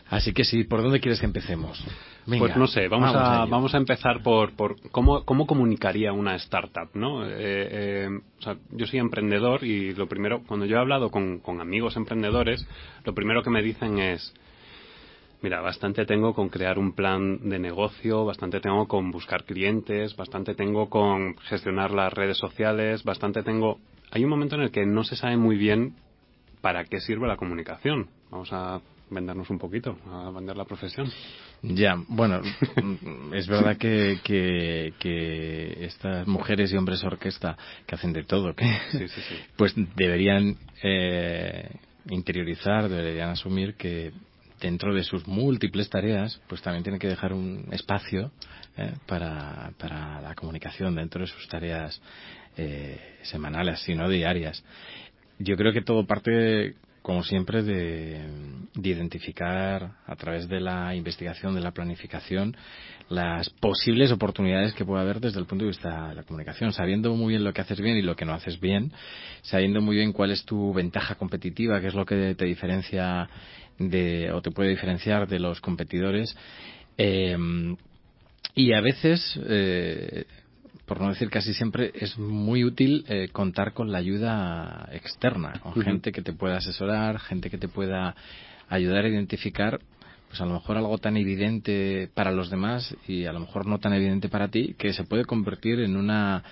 Así 0.09 0.33
que 0.33 0.45
sí, 0.45 0.65
¿por 0.65 0.83
dónde 0.83 1.01
quieres 1.01 1.21
que 1.21 1.27
empecemos? 1.27 1.83
pues 2.27 2.57
no 2.57 2.67
sé, 2.67 2.89
vamos, 2.89 3.15
a, 3.15 3.45
vamos 3.47 3.73
a 3.75 3.77
empezar 3.77 4.21
por, 4.23 4.53
por 4.57 4.91
cómo, 4.91 5.25
cómo 5.25 5.47
comunicaría 5.47 6.13
una 6.13 6.35
startup, 6.37 6.91
¿no? 6.95 7.25
Eh, 7.25 7.31
eh, 7.39 8.09
o 8.39 8.43
sea, 8.43 8.57
yo 8.73 8.87
soy 8.87 8.99
emprendedor 8.99 9.63
y 9.63 9.95
lo 9.95 10.09
primero, 10.09 10.43
cuando 10.45 10.67
yo 10.67 10.77
he 10.77 10.81
hablado 10.81 11.11
con, 11.11 11.39
con 11.39 11.61
amigos 11.61 11.97
emprendedores, 11.97 12.67
lo 13.05 13.15
primero 13.15 13.43
que 13.45 13.51
me 13.51 13.63
dicen 13.63 13.99
es, 13.99 14.35
Mira, 15.43 15.61
bastante 15.61 16.07
tengo 16.07 16.35
con 16.35 16.49
crear 16.49 16.79
un 16.79 16.93
plan 16.93 17.49
de 17.49 17.59
negocio, 17.59 18.25
bastante 18.25 18.59
tengo 18.59 18.89
con 18.89 19.11
buscar 19.11 19.45
clientes, 19.45 20.17
bastante 20.17 20.55
tengo 20.55 20.89
con 20.89 21.37
gestionar 21.37 21.91
las 21.91 22.13
redes 22.13 22.39
sociales, 22.39 23.05
bastante 23.05 23.43
tengo... 23.43 23.79
Hay 24.11 24.25
un 24.25 24.31
momento 24.31 24.57
en 24.57 24.63
el 24.63 24.71
que 24.71 24.87
no 24.87 25.05
se 25.05 25.15
sabe 25.15 25.37
muy 25.37 25.57
bien 25.57 25.95
para 26.63 26.85
qué 26.85 27.01
sirve 27.01 27.29
la 27.29 27.37
comunicación. 27.37 28.09
Vamos 28.31 28.49
a 28.53 28.81
vendernos 29.11 29.49
un 29.51 29.59
poquito, 29.59 29.99
a 30.07 30.31
vender 30.31 30.57
la 30.57 30.65
profesión. 30.65 31.11
Ya, 31.63 31.95
bueno, 32.09 32.41
es 33.33 33.47
verdad 33.47 33.77
que, 33.77 34.21
que, 34.25 35.85
estas 35.85 36.27
mujeres 36.27 36.73
y 36.73 36.77
hombres 36.77 37.03
orquesta 37.05 37.57
que 37.87 37.95
hacen 37.95 38.13
de 38.13 38.25
todo, 38.25 38.55
que, 38.55 38.67
pues 39.57 39.75
deberían 39.97 40.57
eh, 40.83 41.71
interiorizar, 42.09 42.89
deberían 42.89 43.31
asumir 43.31 43.75
que 43.75 44.13
dentro 44.61 44.95
de 44.95 45.05
sus 45.05 45.27
múltiples 45.27 45.89
tareas, 45.91 46.41
pues 46.49 46.63
también 46.63 46.83
tienen 46.83 46.99
que 46.99 47.09
dejar 47.09 47.33
un 47.33 47.67
espacio 47.73 48.31
eh, 48.77 48.93
para, 49.07 49.73
para 49.79 50.21
la 50.21 50.35
comunicación 50.35 50.95
dentro 50.95 51.21
de 51.21 51.27
sus 51.27 51.49
tareas 51.49 52.01
eh, 52.57 53.19
semanales, 53.23 53.81
sino 53.81 54.09
diarias. 54.09 54.65
Yo 55.39 55.57
creo 55.57 55.73
que 55.73 55.83
todo 55.83 56.07
parte 56.07 56.75
como 57.07 57.23
siempre, 57.23 57.63
de, 57.63 58.21
identificar 58.83 59.93
a 60.07 60.17
través 60.17 60.49
de 60.49 60.59
la 60.59 60.93
investigación, 60.93 61.55
de 61.55 61.61
la 61.61 61.71
planificación, 61.71 62.57
las 63.09 63.49
posibles 63.49 64.11
oportunidades 64.11 64.75
que 64.75 64.85
puede 64.85 65.03
haber 65.03 65.21
desde 65.21 65.39
el 65.39 65.47
punto 65.47 65.65
de 65.65 65.69
vista 65.69 66.09
de 66.09 66.17
la 66.17 66.25
comunicación, 66.25 66.73
sabiendo 66.73 67.15
muy 67.15 67.35
bien 67.35 67.45
lo 67.45 67.53
que 67.53 67.61
haces 67.61 67.81
bien 67.81 67.97
y 67.97 68.03
lo 68.03 68.17
que 68.17 68.25
no 68.25 68.33
haces 68.33 68.59
bien, 68.59 68.93
sabiendo 69.43 69.81
muy 69.81 69.95
bien 69.95 70.13
cuál 70.13 70.33
es 70.33 70.45
tu 70.45 70.75
ventaja 70.75 71.15
competitiva, 71.15 71.81
qué 71.81 71.87
es 71.87 71.95
lo 71.95 72.05
que 72.05 72.35
te 72.35 72.45
diferencia 72.45 73.29
de, 73.79 74.33
o 74.33 74.43
te 74.43 74.51
puede 74.51 74.71
diferenciar 74.71 75.29
de 75.29 75.39
los 75.39 75.61
competidores. 75.61 76.37
Eh, 76.99 77.37
y 78.57 78.73
a 78.73 78.81
veces 78.81 79.39
eh, 79.49 80.25
por 80.87 81.01
no 81.01 81.09
decir 81.09 81.31
casi 81.31 81.53
siempre, 81.53 81.91
es 81.95 82.17
muy 82.19 82.65
útil 82.65 83.05
eh, 83.09 83.29
contar 83.33 83.73
con 83.73 83.93
la 83.93 83.99
ayuda 83.99 84.89
externa, 84.93 85.55
con 85.61 85.75
gente 85.83 86.13
que 86.13 86.23
te 86.23 86.33
pueda 86.33 86.59
asesorar, 86.59 87.19
gente 87.19 87.51
que 87.51 87.59
te 87.59 87.69
pueda 87.69 88.15
ayudar 88.69 89.05
a 89.05 89.09
identificar 89.09 89.81
pues 90.29 90.41
a 90.41 90.47
lo 90.47 90.55
mejor 90.55 90.77
algo 90.77 90.99
tan 90.99 91.17
evidente 91.17 92.11
para 92.15 92.33
los 92.33 92.51
demás 92.51 92.97
y 93.07 93.27
a 93.27 93.33
lo 93.33 93.41
mejor 93.41 93.67
no 93.67 93.79
tan 93.79 93.93
evidente 93.93 94.29
para 94.29 94.49
ti 94.49 94.75
que 94.79 94.93
se 94.93 95.05
puede 95.05 95.25
convertir 95.25 95.81
en 95.81 95.97
una 95.97 96.43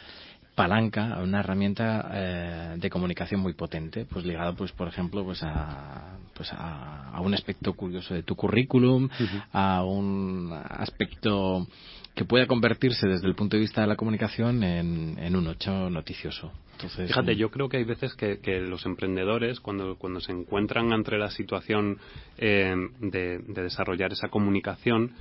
palanca, 0.54 1.18
una 1.20 1.40
herramienta 1.40 2.10
eh, 2.12 2.74
de 2.78 2.90
comunicación 2.90 3.40
muy 3.40 3.54
potente, 3.54 4.04
pues 4.04 4.24
ligado, 4.24 4.54
pues 4.54 4.70
por 4.72 4.86
ejemplo, 4.86 5.24
pues 5.24 5.42
a, 5.42 6.16
pues 6.32 6.50
a, 6.52 7.20
un 7.20 7.34
aspecto 7.34 7.72
curioso 7.74 8.14
de 8.14 8.22
tu 8.22 8.36
currículum, 8.36 9.08
a 9.52 9.82
un 9.84 10.52
aspecto 10.52 11.66
que 12.14 12.24
pueda 12.24 12.46
convertirse 12.46 13.08
desde 13.08 13.26
el 13.26 13.34
punto 13.34 13.56
de 13.56 13.62
vista 13.62 13.80
de 13.80 13.88
la 13.88 13.96
comunicación 13.96 14.62
en, 14.62 15.36
un 15.36 15.48
hecho 15.48 15.90
noticioso. 15.90 16.52
Entonces, 16.72 17.08
Fíjate, 17.08 17.36
yo 17.36 17.50
creo 17.50 17.68
que 17.68 17.78
hay 17.78 17.84
veces 17.84 18.14
que, 18.14 18.60
los 18.60 18.86
emprendedores, 18.86 19.60
cuando, 19.60 19.96
cuando 19.96 20.20
se 20.20 20.32
encuentran 20.32 20.92
ante 20.92 21.18
la 21.18 21.30
situación 21.30 21.98
eh, 22.38 22.74
de, 23.00 23.38
desarrollar 23.38 24.12
esa 24.12 24.28
comunicación, 24.28 25.12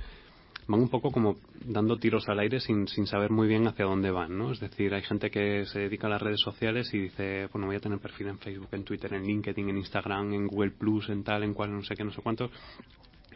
van 0.68 0.80
un 0.80 0.88
poco 0.88 1.10
como 1.10 1.36
dando 1.64 1.96
tiros 1.96 2.28
al 2.28 2.38
aire 2.38 2.60
sin, 2.60 2.86
sin 2.86 3.06
saber 3.06 3.30
muy 3.30 3.48
bien 3.48 3.66
hacia 3.66 3.84
dónde 3.84 4.10
van, 4.10 4.38
¿no? 4.38 4.52
Es 4.52 4.60
decir, 4.60 4.94
hay 4.94 5.02
gente 5.02 5.30
que 5.30 5.66
se 5.66 5.80
dedica 5.80 6.06
a 6.06 6.10
las 6.10 6.22
redes 6.22 6.40
sociales 6.40 6.92
y 6.94 6.98
dice, 6.98 7.48
bueno, 7.52 7.66
voy 7.66 7.76
a 7.76 7.80
tener 7.80 7.98
perfil 7.98 8.28
en 8.28 8.38
Facebook, 8.38 8.68
en 8.72 8.84
Twitter, 8.84 9.12
en 9.14 9.24
LinkedIn, 9.24 9.68
en 9.68 9.78
Instagram, 9.78 10.32
en 10.32 10.46
Google 10.46 10.70
Plus, 10.70 11.08
en 11.08 11.24
tal, 11.24 11.42
en 11.42 11.54
cual, 11.54 11.72
no 11.72 11.82
sé 11.82 11.94
qué, 11.96 12.04
no 12.04 12.12
sé 12.12 12.22
cuánto. 12.22 12.50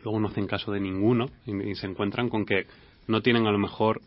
Luego 0.04 0.20
no 0.20 0.28
hacen 0.28 0.46
caso 0.46 0.70
de 0.70 0.78
ninguno 0.78 1.26
y 1.44 1.74
se 1.74 1.86
encuentran 1.86 2.28
con 2.28 2.46
que 2.46 2.66
no 3.08 3.22
tienen 3.22 3.46
a 3.46 3.52
lo 3.52 3.58
mejor 3.58 4.00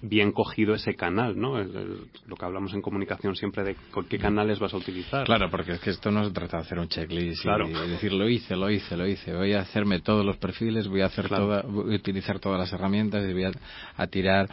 bien 0.00 0.32
cogido 0.32 0.74
ese 0.74 0.94
canal, 0.94 1.38
¿no? 1.38 1.58
lo 1.58 2.36
que 2.36 2.44
hablamos 2.44 2.72
en 2.74 2.82
comunicación 2.82 3.34
siempre 3.34 3.64
de 3.64 3.76
qué 4.08 4.18
canales 4.18 4.58
vas 4.58 4.72
a 4.74 4.76
utilizar. 4.76 5.24
Claro, 5.24 5.50
porque 5.50 5.72
es 5.72 5.80
que 5.80 5.90
esto 5.90 6.10
no 6.10 6.24
se 6.24 6.30
trata 6.30 6.58
de 6.58 6.62
hacer 6.62 6.78
un 6.78 6.88
checklist 6.88 7.44
y 7.44 7.88
decir 7.90 8.12
lo 8.12 8.28
hice, 8.28 8.56
lo 8.56 8.70
hice, 8.70 8.96
lo 8.96 9.06
hice, 9.06 9.34
voy 9.34 9.54
a 9.54 9.60
hacerme 9.60 10.00
todos 10.00 10.24
los 10.24 10.36
perfiles, 10.36 10.88
voy 10.88 11.02
a 11.02 11.06
hacer 11.06 11.28
toda, 11.28 11.62
voy 11.62 11.94
a 11.94 11.96
utilizar 11.96 12.38
todas 12.38 12.58
las 12.58 12.72
herramientas 12.72 13.28
y 13.28 13.32
voy 13.32 13.44
a, 13.44 14.06
tirar 14.08 14.48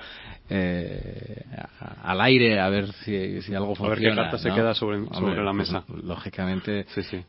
eh, 0.50 1.44
al 2.04 2.20
aire 2.22 2.60
a 2.60 2.70
ver 2.70 2.92
si, 2.94 3.42
si 3.42 3.54
algo 3.54 3.76
funciona. 3.76 3.94
A 3.94 4.00
ver 4.00 4.10
qué 4.10 4.16
carta 4.16 4.38
se 4.38 4.52
queda 4.52 4.74
sobre, 4.74 5.00
la 5.00 5.54
pues, 5.54 5.56
mesa. 5.56 5.84
lógicamente, 6.04 6.86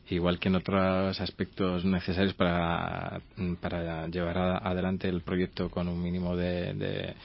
igual 0.09 0.39
que 0.39 0.49
en 0.49 0.55
otros 0.55 1.19
aspectos 1.21 1.85
necesarios 1.85 2.33
para, 2.33 3.21
para 3.61 4.07
llevar 4.07 4.37
adelante 4.37 5.07
el 5.07 5.21
proyecto 5.21 5.69
con 5.69 5.87
un 5.87 6.01
mínimo 6.01 6.35
de 6.35 6.67
de, 6.73 7.15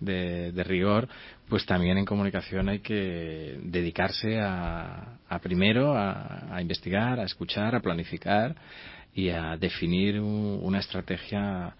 rigor, 0.00 1.08
pues 1.48 1.64
también 1.66 1.98
en 1.98 2.04
comunicación 2.04 2.68
hay 2.68 2.80
que 2.80 3.58
dedicarse 3.62 4.40
a, 4.40 5.18
primero 5.42 5.96
a, 5.96 6.60
investigar, 6.60 7.20
a 7.20 7.24
escuchar, 7.24 7.74
a 7.74 7.80
planificar 7.80 8.54
y 9.14 9.28
a 9.28 9.56
definir 9.56 10.20
una 10.20 10.78
estrategia 10.78 11.74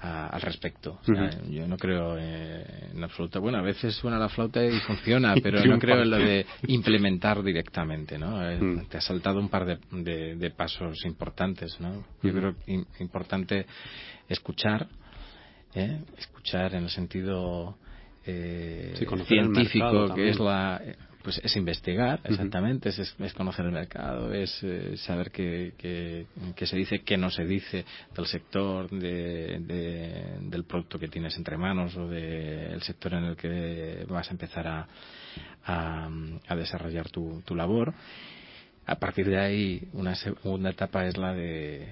al 0.00 0.40
respecto. 0.40 1.00
Yo 1.48 1.66
no 1.66 1.76
creo 1.76 2.16
eh, 2.18 2.90
en 2.92 3.02
absoluto. 3.02 3.40
Bueno, 3.40 3.58
a 3.58 3.62
veces 3.62 3.94
suena 3.94 4.18
la 4.18 4.28
flauta 4.28 4.64
y 4.64 4.78
funciona, 4.80 5.34
pero 5.42 5.64
no 5.64 5.78
creo 5.78 6.02
en 6.02 6.10
lo 6.10 6.18
de 6.18 6.46
implementar 6.66 7.42
directamente, 7.42 8.18
¿no? 8.18 8.46
Eh, 8.46 8.60
mm. 8.60 8.86
Te 8.86 8.98
ha 8.98 9.00
saltado 9.00 9.38
un 9.40 9.48
par 9.48 9.64
de, 9.64 10.50
pasos 10.56 11.04
importantes, 11.04 11.80
¿no? 11.80 12.04
Yo 12.22 12.32
creo 12.32 12.54
importante 12.98 13.66
escuchar, 14.28 14.86
¿eh? 15.74 16.00
escuchar 16.16 16.74
en 16.74 16.84
el 16.84 16.90
sentido 16.90 17.76
eh, 18.24 18.94
científico, 19.26 20.14
que 20.14 20.30
es 20.30 20.38
la 20.38 20.80
pues 21.24 21.40
es 21.42 21.56
investigar, 21.56 22.20
exactamente, 22.22 22.90
es, 22.90 23.16
conocer 23.34 23.64
el 23.64 23.72
mercado, 23.72 24.30
es 24.34 24.62
eh, 24.62 24.94
saber 24.98 25.30
qué, 25.30 25.72
qué, 25.78 26.66
se 26.66 26.76
dice, 26.76 27.00
qué 27.00 27.16
no 27.16 27.30
se 27.30 27.46
dice 27.46 27.86
del 28.14 28.26
sector, 28.26 28.90
de, 28.90 29.58
del 30.42 30.64
producto 30.64 30.98
que 30.98 31.08
tienes 31.08 31.34
entre 31.38 31.56
manos 31.56 31.96
o 31.96 32.06
del 32.06 32.82
sector 32.82 33.14
en 33.14 33.24
el 33.24 33.36
que 33.36 34.04
vas 34.06 34.28
a 34.28 34.32
empezar 34.32 34.66
a, 34.66 34.86
a, 36.46 36.56
desarrollar 36.56 37.08
tu, 37.08 37.40
tu 37.42 37.54
labor. 37.54 37.94
A 38.84 38.96
partir 38.96 39.26
de 39.26 39.38
ahí, 39.38 39.88
una 39.94 40.14
segunda 40.14 40.68
etapa 40.68 41.06
es 41.06 41.16
la 41.16 41.32
de, 41.32 41.88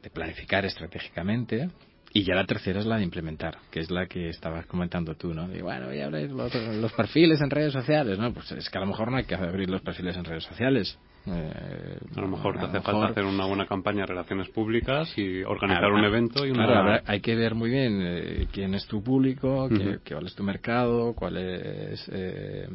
de 0.00 0.10
planificar 0.10 0.64
estratégicamente, 0.64 1.70
y 2.16 2.24
ya 2.24 2.34
la 2.34 2.46
tercera 2.46 2.80
es 2.80 2.86
la 2.86 2.96
de 2.96 3.04
implementar, 3.04 3.58
que 3.70 3.80
es 3.80 3.90
la 3.90 4.06
que 4.06 4.30
estabas 4.30 4.64
comentando 4.64 5.16
tú, 5.16 5.34
¿no? 5.34 5.54
Y 5.54 5.60
bueno, 5.60 5.88
voy 5.88 6.00
a 6.00 6.06
abrir 6.06 6.30
los, 6.30 6.92
perfiles 6.94 7.42
en 7.42 7.50
redes 7.50 7.74
sociales, 7.74 8.18
¿no? 8.18 8.32
Pues 8.32 8.50
es 8.52 8.70
que 8.70 8.78
a 8.78 8.80
lo 8.80 8.86
mejor 8.86 9.10
no 9.10 9.18
hay 9.18 9.24
que 9.24 9.34
abrir 9.34 9.68
los 9.68 9.82
perfiles 9.82 10.16
en 10.16 10.24
redes 10.24 10.44
sociales. 10.44 10.98
Eh, 11.26 11.98
a 12.16 12.20
lo 12.22 12.28
mejor 12.28 12.58
te 12.58 12.64
hace 12.64 12.80
falta 12.80 13.08
hacer 13.08 13.24
una 13.26 13.44
buena 13.44 13.66
campaña 13.66 14.00
de 14.00 14.06
relaciones 14.06 14.48
públicas 14.48 15.12
y 15.18 15.42
organizar 15.42 15.92
un 15.92 16.04
evento 16.04 16.46
y 16.46 16.52
una... 16.52 16.64
Claro, 16.64 17.02
hay 17.04 17.20
que 17.20 17.34
ver 17.34 17.54
muy 17.54 17.68
bien 17.68 18.00
eh, 18.00 18.46
quién 18.50 18.74
es 18.74 18.86
tu 18.86 19.02
público, 19.02 19.68
cuál 20.08 20.24
es 20.24 20.34
tu 20.34 20.42
mercado, 20.42 21.12
cuál 21.12 21.36
es 21.36 22.08
eh, 22.14 22.66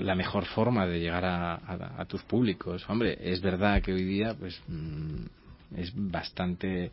la 0.00 0.14
mejor 0.14 0.46
forma 0.46 0.86
de 0.86 0.98
llegar 0.98 1.26
a, 1.26 2.06
tus 2.06 2.22
públicos. 2.22 2.88
Hombre, 2.88 3.18
es 3.20 3.42
verdad 3.42 3.82
que 3.82 3.92
hoy 3.92 4.04
día, 4.04 4.34
pues... 4.38 4.58
Mm, 4.66 5.26
es 5.76 5.92
bastante 5.94 6.90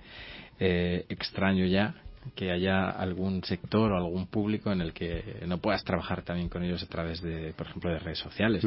eh, 0.59 1.05
extraño 1.09 1.65
ya 1.65 1.95
que 2.33 2.51
haya 2.51 2.89
algún 2.89 3.43
sector 3.43 3.91
o 3.91 3.97
algún 3.97 4.27
público 4.27 4.71
en 4.71 4.81
el 4.81 4.93
que 4.93 5.43
no 5.45 5.59
puedas 5.59 5.83
trabajar 5.83 6.23
también 6.23 6.49
con 6.49 6.63
ellos 6.63 6.81
a 6.81 6.87
través 6.87 7.21
de, 7.21 7.53
por 7.53 7.67
ejemplo, 7.67 7.91
de 7.91 7.99
redes 7.99 8.19
sociales. 8.19 8.65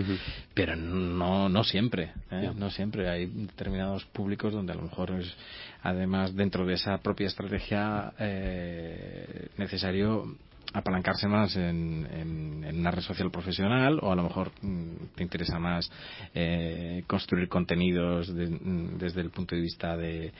Pero 0.55 0.77
no, 0.77 1.49
no 1.49 1.65
siempre, 1.65 2.13
¿eh? 2.31 2.53
no 2.55 2.71
siempre. 2.71 3.09
Hay 3.09 3.27
determinados 3.27 4.05
públicos 4.07 4.53
donde 4.53 4.73
a 4.73 4.77
lo 4.77 4.83
mejor 4.83 5.11
es, 5.11 5.35
además, 5.83 6.37
dentro 6.37 6.65
de 6.67 6.75
esa 6.75 6.99
propia 6.99 7.27
estrategia, 7.27 8.13
eh, 8.19 9.49
necesario 9.57 10.37
apalancarse 10.73 11.29
más 11.29 11.57
en, 11.57 12.07
en, 12.13 12.79
una 12.79 12.91
red 12.91 13.03
social 13.03 13.31
profesional 13.31 13.99
o 14.03 14.13
a 14.13 14.17
lo 14.17 14.23
mejor 14.23 14.53
mm, 14.61 15.15
te 15.17 15.23
interesa 15.23 15.59
más 15.59 15.91
eh, 16.35 17.03
construir 17.07 17.49
contenidos 17.49 18.31
mm, 18.31 18.99
desde 18.99 19.21
el 19.21 19.31
punto 19.31 19.55
de 19.55 19.63
vista 19.63 19.97
de, 19.97 20.33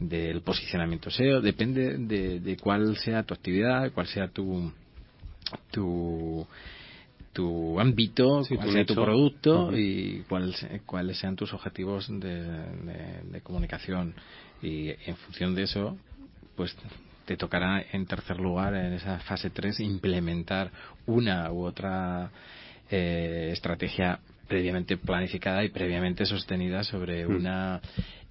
del 0.00 0.40
posicionamiento 0.40 1.10
SEO 1.10 1.40
depende 1.40 1.98
de, 1.98 2.56
cuál 2.56 2.96
sea 2.96 3.22
tu 3.22 3.34
actividad 3.34 3.92
cuál 3.92 4.06
sea 4.06 4.28
tu 4.28 4.72
tu 5.70 6.46
tu 7.32 7.80
ámbito, 7.80 8.42
cuál 8.48 8.70
sea 8.70 8.86
tu 8.86 8.94
producto 8.94 9.76
y 9.76 10.22
cuáles 10.86 11.18
sean 11.18 11.34
tus 11.34 11.52
objetivos 11.52 12.06
de, 12.08 12.44
de 13.24 13.40
comunicación. 13.42 14.14
Y 14.62 14.90
en 14.90 15.16
función 15.16 15.52
de 15.56 15.64
eso 15.64 15.98
pues 16.56 16.76
te 17.24 17.36
tocará 17.36 17.84
en 17.92 18.06
tercer 18.06 18.38
lugar 18.38 18.74
en 18.74 18.92
esa 18.92 19.18
fase 19.20 19.50
3 19.50 19.80
implementar 19.80 20.70
una 21.06 21.50
u 21.52 21.64
otra 21.64 22.30
eh, 22.90 23.50
estrategia 23.52 24.20
previamente 24.48 24.96
planificada 24.96 25.64
y 25.64 25.70
previamente 25.70 26.26
sostenida 26.26 26.84
sobre 26.84 27.26
hmm. 27.26 27.34
una 27.34 27.80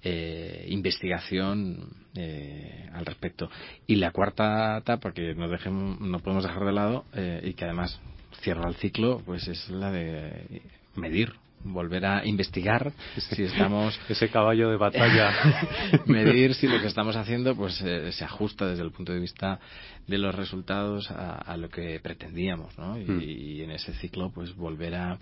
eh, 0.02 0.66
investigación 0.68 1.88
eh, 2.14 2.88
al 2.92 3.04
respecto. 3.04 3.50
Y 3.86 3.96
la 3.96 4.12
cuarta 4.12 4.78
etapa 4.78 5.12
que 5.12 5.34
no, 5.34 5.48
dejemos, 5.48 6.00
no 6.00 6.20
podemos 6.20 6.44
dejar 6.44 6.64
de 6.64 6.72
lado 6.72 7.04
y 7.42 7.54
que 7.54 7.64
además 7.64 8.00
cierra 8.42 8.68
el 8.68 8.76
ciclo, 8.76 9.22
pues 9.24 9.48
es 9.48 9.68
la 9.70 9.90
de 9.90 10.62
medir 10.94 11.32
volver 11.64 12.04
a 12.04 12.24
investigar 12.26 12.92
si 13.16 13.42
estamos 13.42 13.98
ese 14.08 14.28
caballo 14.28 14.70
de 14.70 14.76
batalla 14.76 15.32
medir 16.06 16.54
si 16.54 16.68
lo 16.68 16.80
que 16.80 16.86
estamos 16.86 17.16
haciendo 17.16 17.56
pues 17.56 17.80
eh, 17.82 18.12
se 18.12 18.24
ajusta 18.24 18.66
desde 18.66 18.82
el 18.82 18.92
punto 18.92 19.12
de 19.12 19.20
vista 19.20 19.58
de 20.06 20.18
los 20.18 20.34
resultados 20.34 21.10
a, 21.10 21.56
lo 21.56 21.68
que 21.68 21.98
pretendíamos 22.00 22.76
¿no? 22.78 22.98
y, 22.98 23.04
hmm. 23.04 23.20
y, 23.22 23.62
en 23.62 23.70
ese 23.70 23.94
ciclo 23.94 24.30
pues 24.30 24.54
volver 24.54 24.94
a 24.94 25.18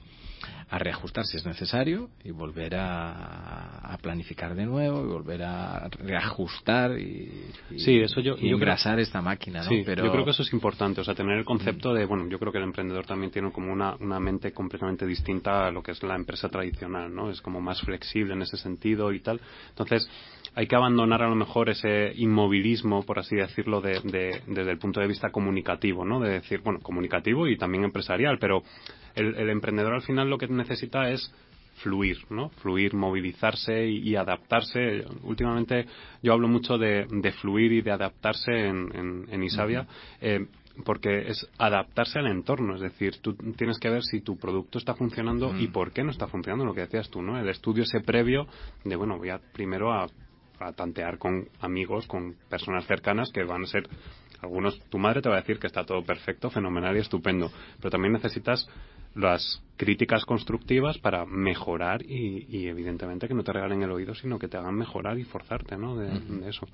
a 0.70 0.78
reajustar 0.78 1.24
si 1.26 1.36
es 1.36 1.44
necesario 1.44 2.08
y 2.24 2.30
volver 2.30 2.74
a, 2.76 3.98
planificar 4.00 4.54
de 4.54 4.66
nuevo 4.66 5.04
y 5.04 5.06
volver 5.06 5.42
a 5.42 5.88
reajustar 5.88 6.98
y, 6.98 7.52
sí, 7.76 8.00
eso 8.00 8.20
yo, 8.20 8.34
engrasar 8.38 8.98
esta 8.98 9.20
máquina, 9.20 9.62
¿no? 9.62 9.70
Pero... 9.84 10.04
yo 10.04 10.10
creo 10.10 10.24
que 10.24 10.30
eso 10.30 10.42
es 10.42 10.52
importante, 10.52 11.00
o 11.02 11.04
sea, 11.04 11.14
tener 11.14 11.38
el 11.38 11.44
concepto 11.44 11.92
de, 11.94 12.04
bueno, 12.06 12.26
yo 12.28 12.38
creo 12.38 12.50
que 12.50 12.58
el 12.58 12.64
emprendedor 12.64 13.06
también 13.06 13.30
tiene 13.30 13.52
como 13.52 13.72
una, 13.72 13.94
una 13.96 14.18
mente 14.18 14.52
completamente 14.52 15.06
distinta 15.06 15.66
a 15.66 15.70
lo 15.70 15.82
que 15.82 15.92
es 15.92 16.02
la 16.02 16.16
empresa 16.16 16.48
tradicional, 16.48 17.14
¿no? 17.14 17.30
Es 17.30 17.40
como 17.40 17.60
más 17.60 17.80
flexible 17.82 18.32
en 18.32 18.42
ese 18.42 18.56
sentido 18.56 19.12
y 19.12 19.20
tal. 19.20 19.40
Entonces, 19.68 20.08
hay 20.54 20.66
que 20.66 20.76
abandonar 20.76 21.22
a 21.22 21.28
lo 21.28 21.34
mejor 21.34 21.70
ese 21.70 22.12
inmovilismo, 22.16 23.02
por 23.04 23.18
así 23.18 23.36
decirlo, 23.36 23.80
de, 23.80 24.00
desde 24.46 24.70
el 24.70 24.78
punto 24.78 25.00
de 25.00 25.06
vista 25.06 25.30
comunicativo, 25.30 26.04
¿no? 26.04 26.20
De 26.20 26.30
decir, 26.30 26.60
bueno, 26.60 26.80
comunicativo 26.80 27.48
y 27.48 27.56
también 27.56 27.84
empresarial, 27.84 28.38
pero 28.38 28.62
el, 29.14 29.48
emprendedor 29.48 29.94
al 29.94 30.02
final 30.02 30.28
lo 30.28 30.38
que 30.38 30.48
necesita 30.48 31.10
es 31.10 31.32
fluir, 31.76 32.18
¿no? 32.28 32.50
Fluir, 32.60 32.94
movilizarse 32.94 33.86
y, 33.86 34.14
adaptarse. 34.14 35.04
Últimamente 35.22 35.86
yo 36.22 36.34
hablo 36.34 36.48
mucho 36.48 36.76
de, 36.76 37.06
fluir 37.40 37.72
y 37.72 37.80
de 37.80 37.90
adaptarse 37.90 38.52
en, 38.52 39.26
en, 39.30 39.42
Isabia. 39.42 39.86
Eh, 40.20 40.46
porque 40.84 41.28
es 41.28 41.46
adaptarse 41.58 42.18
al 42.18 42.28
entorno, 42.28 42.74
es 42.74 42.80
decir, 42.80 43.18
tú 43.20 43.34
tienes 43.34 43.78
que 43.78 43.90
ver 43.90 44.02
si 44.02 44.22
tu 44.22 44.38
producto 44.38 44.78
está 44.78 44.94
funcionando 44.94 45.54
y 45.58 45.68
por 45.68 45.92
qué 45.92 46.02
no 46.02 46.10
está 46.10 46.26
funcionando, 46.28 46.64
lo 46.64 46.72
que 46.72 46.80
decías 46.80 47.10
tú, 47.10 47.20
¿no? 47.20 47.38
El 47.38 47.48
estudio 47.50 47.82
ese 47.82 48.00
previo 48.00 48.46
de, 48.82 48.96
bueno, 48.96 49.18
voy 49.18 49.28
a 49.28 49.38
primero 49.52 49.92
a, 49.92 50.06
a 50.66 50.72
tantear 50.72 51.18
con 51.18 51.48
amigos, 51.60 52.06
con 52.06 52.36
personas 52.48 52.86
cercanas 52.86 53.30
que 53.32 53.44
van 53.44 53.64
a 53.64 53.66
ser 53.66 53.88
algunos, 54.40 54.80
tu 54.88 54.98
madre 54.98 55.22
te 55.22 55.28
va 55.28 55.36
a 55.36 55.40
decir 55.40 55.58
que 55.58 55.68
está 55.68 55.84
todo 55.84 56.04
perfecto, 56.04 56.50
fenomenal 56.50 56.96
y 56.96 57.00
estupendo, 57.00 57.50
pero 57.78 57.90
también 57.90 58.12
necesitas 58.12 58.68
las 59.14 59.62
críticas 59.76 60.24
constructivas 60.24 60.96
para 60.98 61.26
mejorar 61.26 62.02
y, 62.02 62.68
evidentemente 62.68 63.26
que 63.26 63.34
no 63.34 63.42
te 63.42 63.52
regalen 63.52 63.82
el 63.82 63.90
oído, 63.90 64.14
sino 64.14 64.38
que 64.38 64.46
te 64.46 64.56
hagan 64.56 64.76
mejorar 64.76 65.18
y 65.18 65.24
forzarte, 65.24 65.76
¿no? 65.76 65.96
De, 65.96 66.48
eso. 66.48 66.68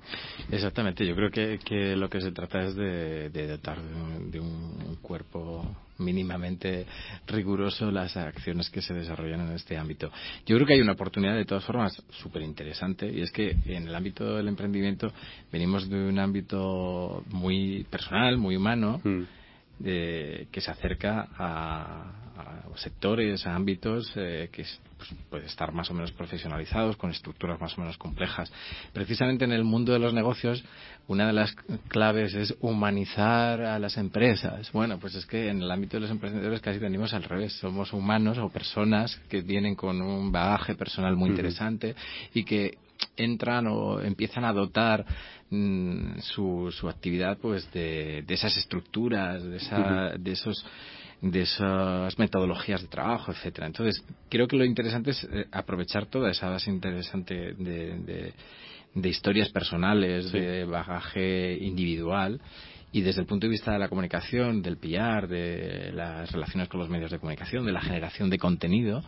Exactamente, 0.51 1.05
yo 1.07 1.15
creo 1.15 1.31
que, 1.31 1.95
lo 1.95 2.07
que 2.07 2.21
se 2.21 2.31
trata 2.31 2.59
es 2.65 2.75
de, 2.75 3.47
dotar 3.47 3.81
de, 3.81 4.39
un 4.39 4.99
cuerpo 5.01 5.65
mínimamente 5.97 6.85
riguroso 7.25 7.89
las 7.89 8.15
acciones 8.15 8.69
que 8.69 8.81
se 8.81 8.93
desarrollan 8.93 9.41
en 9.41 9.53
este 9.53 9.75
ámbito. 9.75 10.11
Yo 10.45 10.55
creo 10.55 10.67
que 10.67 10.73
hay 10.73 10.81
una 10.81 10.93
oportunidad 10.93 11.35
de 11.35 11.45
todas 11.45 11.65
formas 11.65 12.01
súper 12.11 12.43
interesante 12.43 13.11
y 13.11 13.21
es 13.21 13.31
que 13.31 13.57
en 13.65 13.87
el 13.87 13.95
ámbito 13.95 14.35
del 14.35 14.47
emprendimiento 14.47 15.11
venimos 15.51 15.89
de 15.89 15.97
un 15.97 16.19
ámbito 16.19 17.23
muy 17.31 17.85
personal, 17.89 18.37
muy 18.37 18.55
humano. 18.55 19.01
Mm 19.03 19.23
que 19.81 20.59
se 20.61 20.71
acerca 20.71 21.29
a, 21.37 22.28
sectores, 22.75 23.45
a 23.45 23.55
ámbitos 23.55 24.11
eh, 24.15 24.49
que 24.51 24.63
pues, 24.97 25.09
puede 25.29 25.45
estar 25.45 25.71
más 25.73 25.89
o 25.91 25.93
menos 25.93 26.11
profesionalizados, 26.11 26.97
con 26.97 27.11
estructuras 27.11 27.59
más 27.59 27.77
o 27.77 27.81
menos 27.81 27.97
complejas. 27.97 28.51
Precisamente 28.93 29.45
en 29.45 29.51
el 29.51 29.63
mundo 29.63 29.93
de 29.93 29.99
los 29.99 30.13
negocios, 30.13 30.63
una 31.07 31.27
de 31.27 31.33
las 31.33 31.53
claves 31.87 32.33
es 32.35 32.55
humanizar 32.61 33.61
a 33.61 33.79
las 33.79 33.97
empresas. 33.97 34.71
Bueno, 34.71 34.99
pues 34.99 35.15
es 35.15 35.25
que 35.25 35.49
en 35.49 35.61
el 35.61 35.71
ámbito 35.71 35.97
de 35.97 36.01
los 36.01 36.11
emprendedores 36.11 36.61
casi 36.61 36.79
venimos 36.79 37.13
al 37.13 37.23
revés. 37.23 37.53
Somos 37.53 37.93
humanos 37.93 38.37
o 38.37 38.49
personas 38.49 39.19
que 39.29 39.41
vienen 39.41 39.75
con 39.75 40.01
un 40.01 40.31
bagaje 40.31 40.75
personal 40.75 41.15
muy 41.15 41.29
interesante 41.29 41.95
y 42.33 42.43
que 42.43 42.77
entran 43.15 43.67
o 43.67 44.01
empiezan 44.01 44.45
a 44.45 44.53
dotar 44.53 45.05
mm, 45.49 46.19
su, 46.19 46.71
su 46.71 46.89
actividad 46.89 47.37
pues 47.37 47.71
de, 47.71 48.23
de 48.25 48.33
esas 48.33 48.55
estructuras, 48.57 49.43
de, 49.43 49.57
esa, 49.57 50.13
de 50.17 50.31
esos 50.31 50.65
de 51.21 51.41
esas 51.41 52.17
metodologías 52.17 52.81
de 52.81 52.87
trabajo, 52.87 53.31
etcétera. 53.31 53.67
Entonces, 53.67 54.03
creo 54.29 54.47
que 54.47 54.55
lo 54.55 54.63
interesante 54.63 55.11
es 55.11 55.23
eh, 55.23 55.45
aprovechar 55.51 56.05
toda 56.05 56.31
esa 56.31 56.49
base 56.49 56.69
interesante 56.69 57.53
de, 57.53 58.33
de, 58.95 59.09
historias 59.09 59.49
personales, 59.49 60.31
de 60.31 60.65
bagaje 60.65 61.57
individual 61.61 62.39
y 62.91 63.01
desde 63.01 63.21
el 63.21 63.27
punto 63.27 63.45
de 63.45 63.51
vista 63.51 63.71
de 63.71 63.79
la 63.79 63.87
comunicación, 63.87 64.61
del 64.61 64.77
PR, 64.77 65.27
de 65.27 65.91
las 65.93 66.31
relaciones 66.31 66.67
con 66.69 66.79
los 66.79 66.89
medios 66.89 67.11
de 67.11 67.19
comunicación, 67.19 67.65
de 67.65 67.71
la 67.71 67.81
generación 67.81 68.29
de 68.29 68.39
contenido, 68.39 69.03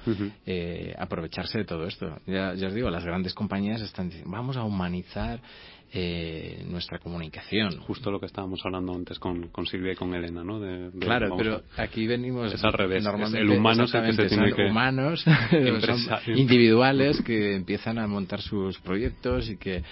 eh, 0.45 0.93
aprovecharse 0.99 1.59
de 1.59 1.65
todo 1.65 1.87
esto. 1.87 2.19
Ya, 2.27 2.53
ya, 2.53 2.67
os 2.67 2.73
digo, 2.75 2.89
las 2.91 3.03
grandes 3.03 3.33
compañías 3.33 3.81
están 3.81 4.09
diciendo, 4.09 4.29
vamos 4.31 4.55
a 4.55 4.63
humanizar 4.63 5.41
eh, 5.93 6.63
nuestra 6.67 6.99
comunicación. 6.99 7.79
Justo 7.79 8.11
lo 8.11 8.19
que 8.19 8.25
estábamos 8.25 8.59
hablando 8.65 8.93
antes 8.93 9.19
con, 9.19 9.47
con 9.49 9.65
Silvia 9.65 9.93
y 9.93 9.95
con 9.95 10.13
Elena, 10.13 10.43
¿no? 10.43 10.59
claro, 10.99 11.35
pero 11.37 11.63
aquí 11.77 12.07
venimos... 12.07 12.53
Es 12.53 12.63
al 12.63 12.73
revés, 12.73 13.05
el 13.33 13.49
humano 13.49 13.85
es 13.85 13.93
el 13.93 14.15
que 14.15 14.27
tiene 14.27 14.53
que... 14.53 14.65
humanos, 14.65 15.25
individuales 16.27 17.21
que 17.21 17.55
empiezan 17.55 17.99
a 17.99 18.07
montar 18.07 18.41
sus 18.41 18.79
proyectos 18.79 19.49
y 19.49 19.57
que, 19.57 19.83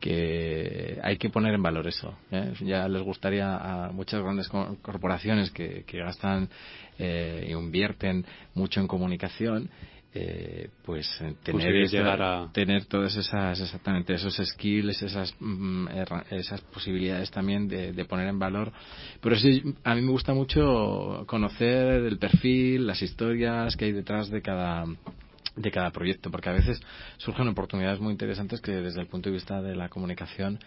que 0.00 0.98
hay 1.02 1.16
que 1.16 1.30
poner 1.30 1.54
en 1.54 1.62
valor 1.62 1.86
eso. 1.86 2.16
¿eh? 2.30 2.52
Ya 2.60 2.88
les 2.88 3.02
gusta 3.02 3.18
gustaría 3.18 3.56
a 3.56 3.90
muchas 3.90 4.22
grandes 4.22 4.48
corporaciones 4.48 5.50
que, 5.50 5.82
que 5.84 5.98
gastan 5.98 6.48
e 6.96 7.50
invierten 7.50 8.24
mucho 8.54 8.80
en 8.80 8.86
comunicación 8.86 9.68
eh, 10.14 10.70
pues 10.84 11.06
eh, 11.20 11.34
tener 11.42 11.86
llegar 11.86 12.22
a... 12.22 12.50
tener 12.52 12.86
todas 12.86 13.14
esas 13.14 13.60
exactamente 13.60 14.14
esos 14.14 14.34
skills 14.36 15.02
esas 15.02 15.34
mm, 15.38 15.86
esas 16.30 16.62
posibilidades 16.62 17.30
también 17.30 17.68
de, 17.68 18.04
poner 18.06 18.26
en 18.28 18.38
valor. 18.38 18.72
Pero 19.20 19.36
sí 19.36 19.62
a 19.84 19.94
mí 19.94 20.00
me 20.00 20.10
gusta 20.10 20.32
mucho 20.32 21.24
conocer 21.26 22.02
el 22.04 22.18
perfil 22.18 22.86
las 22.86 23.02
historias 23.02 23.76
que 23.76 23.86
hay 23.86 23.92
detrás 23.92 24.30
de 24.30 24.40
cada 24.40 24.86
de 25.56 25.70
cada 25.70 25.90
proyecto 25.90 26.30
porque 26.30 26.48
a 26.48 26.52
veces 26.52 26.80
surgen 27.18 27.48
oportunidades 27.48 28.00
muy 28.00 28.12
interesantes 28.12 28.60
que 28.60 28.72
desde 28.72 29.00
el 29.00 29.08
punto 29.08 29.28
de 29.28 29.34
vista 29.34 29.60
de 29.60 29.76
la 29.76 29.88
comunicación 29.88 30.58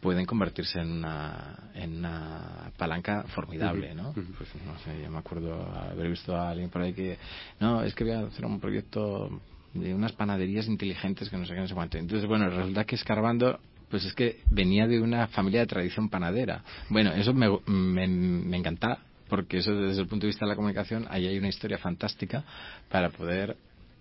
pueden 0.00 0.26
convertirse 0.26 0.80
en 0.80 0.92
una, 0.92 1.70
en 1.74 1.98
una 1.98 2.70
palanca 2.76 3.24
formidable, 3.34 3.94
¿no? 3.94 4.12
Pues 4.12 4.48
no 4.64 4.78
sé, 4.80 5.02
yo 5.02 5.10
me 5.10 5.18
acuerdo 5.18 5.60
haber 5.74 6.08
visto 6.08 6.36
a 6.36 6.50
alguien 6.50 6.70
por 6.70 6.82
ahí 6.82 6.92
que, 6.92 7.18
no, 7.60 7.82
es 7.82 7.94
que 7.94 8.04
voy 8.04 8.12
a 8.12 8.20
hacer 8.20 8.44
un 8.44 8.60
proyecto 8.60 9.40
de 9.74 9.94
unas 9.94 10.12
panaderías 10.12 10.66
inteligentes 10.66 11.28
que 11.28 11.36
no 11.36 11.44
sé 11.44 11.54
qué, 11.54 11.60
no 11.60 11.68
sé 11.68 11.74
cuánto. 11.74 11.98
Entonces, 11.98 12.28
bueno, 12.28 12.48
resulta 12.48 12.84
que 12.84 12.94
escarbando, 12.94 13.58
pues 13.90 14.04
es 14.04 14.14
que 14.14 14.40
venía 14.50 14.86
de 14.86 15.00
una 15.00 15.26
familia 15.28 15.60
de 15.60 15.66
tradición 15.66 16.08
panadera. 16.08 16.62
Bueno, 16.88 17.12
eso 17.12 17.34
me, 17.34 17.48
me, 17.66 18.06
me 18.06 18.56
encanta, 18.56 18.98
porque 19.28 19.58
eso 19.58 19.74
desde 19.74 20.02
el 20.02 20.08
punto 20.08 20.26
de 20.26 20.28
vista 20.28 20.44
de 20.44 20.50
la 20.50 20.56
comunicación, 20.56 21.06
ahí 21.10 21.26
hay 21.26 21.38
una 21.38 21.48
historia 21.48 21.78
fantástica 21.78 22.44
para 22.88 23.10
poder 23.10 23.56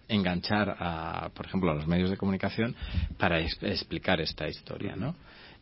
enganchar 0.10 0.76
a, 0.80 1.30
por 1.34 1.45
ejemplo, 1.45 1.72
a 1.72 1.76
los 1.76 1.88
medios 1.88 2.10
de 2.10 2.18
comunicación 2.18 2.76
para 3.18 3.39
explicar 3.39 4.22
esta 4.22 4.48
historia, 4.48 4.95
¿no? 4.95 5.16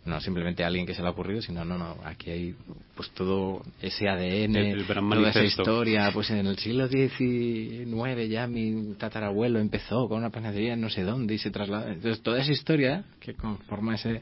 No 0.06 0.22
simplemente 0.22 0.64
alguien 0.64 0.86
que 0.86 0.94
se 0.94 1.02
le 1.02 1.08
ha 1.08 1.12
ocurrido, 1.12 1.42
sino 1.42 1.66
no, 1.66 1.78
no, 1.78 1.98
aquí 2.04 2.30
hay 2.30 2.56
pues 2.96 3.10
todo 3.12 3.64
ese 3.82 4.08
ADN, 4.08 4.86
toda 4.86 5.30
esa 5.30 5.44
historia, 5.44 6.12
pues 6.14 6.30
en 6.30 6.46
el 6.46 6.58
siglo 6.58 6.88
XIX 6.88 8.30
ya 8.30 8.48
mi 8.48 8.94
tatarabuelo 8.98 9.60
empezó 9.60 10.08
con 10.08 10.20
una 10.20 10.30
panadería 10.30 10.74
en 10.74 10.82
no 10.82 10.90
sé 10.90 11.04
dónde 11.04 11.34
y 11.34 11.38
se 11.40 11.50
trasladó. 11.50 11.88
Entonces 11.88 12.22
toda 12.22 12.40
esa 12.40 12.52
historia 12.52 13.04
que 13.20 13.34
conforma 13.34 13.96
ese 13.96 14.22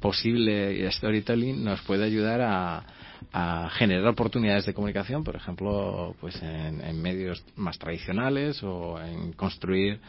posible 0.00 0.90
storytelling 0.92 1.64
nos 1.64 1.80
puede 1.82 2.04
ayudar 2.04 2.40
a, 2.40 2.84
a 3.32 3.68
generar 3.70 4.06
oportunidades 4.06 4.66
de 4.66 4.74
comunicación, 4.74 5.24
por 5.24 5.36
ejemplo, 5.36 6.14
pues 6.20 6.40
en, 6.42 7.00
medios 7.00 7.44
más 7.56 7.78
tradicionales 7.78 8.62
o 8.62 9.00
en 9.00 9.32
construir 9.32 10.00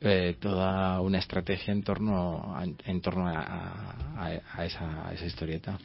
eh, 0.00 0.36
toda 0.40 1.00
una 1.00 1.18
estrategia 1.18 1.72
en 1.72 1.82
torno 1.82 2.54
a, 2.54 2.64
en 2.64 3.00
torno 3.00 3.26
a, 3.26 4.64
esa, 4.64 5.12
esa, 5.12 5.26
historieta. 5.26 5.78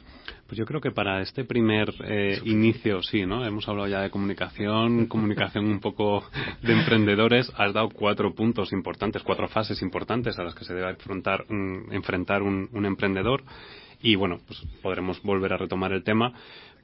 Pues 0.46 0.58
yo 0.58 0.64
creo 0.64 0.80
que 0.80 0.90
para 0.90 1.22
este 1.22 1.44
primer 1.44 1.92
eh, 2.04 2.40
inicio, 2.44 3.02
sí, 3.02 3.24
¿no? 3.24 3.44
Hemos 3.44 3.68
hablado 3.68 3.88
ya 3.88 4.00
de 4.00 4.10
comunicación, 4.10 5.06
comunicación 5.08 5.66
un 5.66 5.80
poco 5.80 6.24
de 6.62 6.72
emprendedores. 6.72 7.50
Has 7.56 7.72
dado 7.72 7.88
cuatro 7.90 8.34
puntos 8.34 8.72
importantes, 8.72 9.22
cuatro 9.22 9.48
fases 9.48 9.80
importantes 9.82 10.38
a 10.38 10.44
las 10.44 10.54
que 10.54 10.64
se 10.64 10.74
debe 10.74 10.90
enfrentar 10.90 11.44
un, 11.48 11.86
enfrentar 11.92 12.42
un, 12.42 12.68
un 12.72 12.86
emprendedor 12.86 13.44
y 14.02 14.14
bueno, 14.14 14.38
pues 14.46 14.60
podremos 14.82 15.22
volver 15.22 15.52
a 15.52 15.58
retomar 15.58 15.92
el 15.92 16.02
tema. 16.02 16.32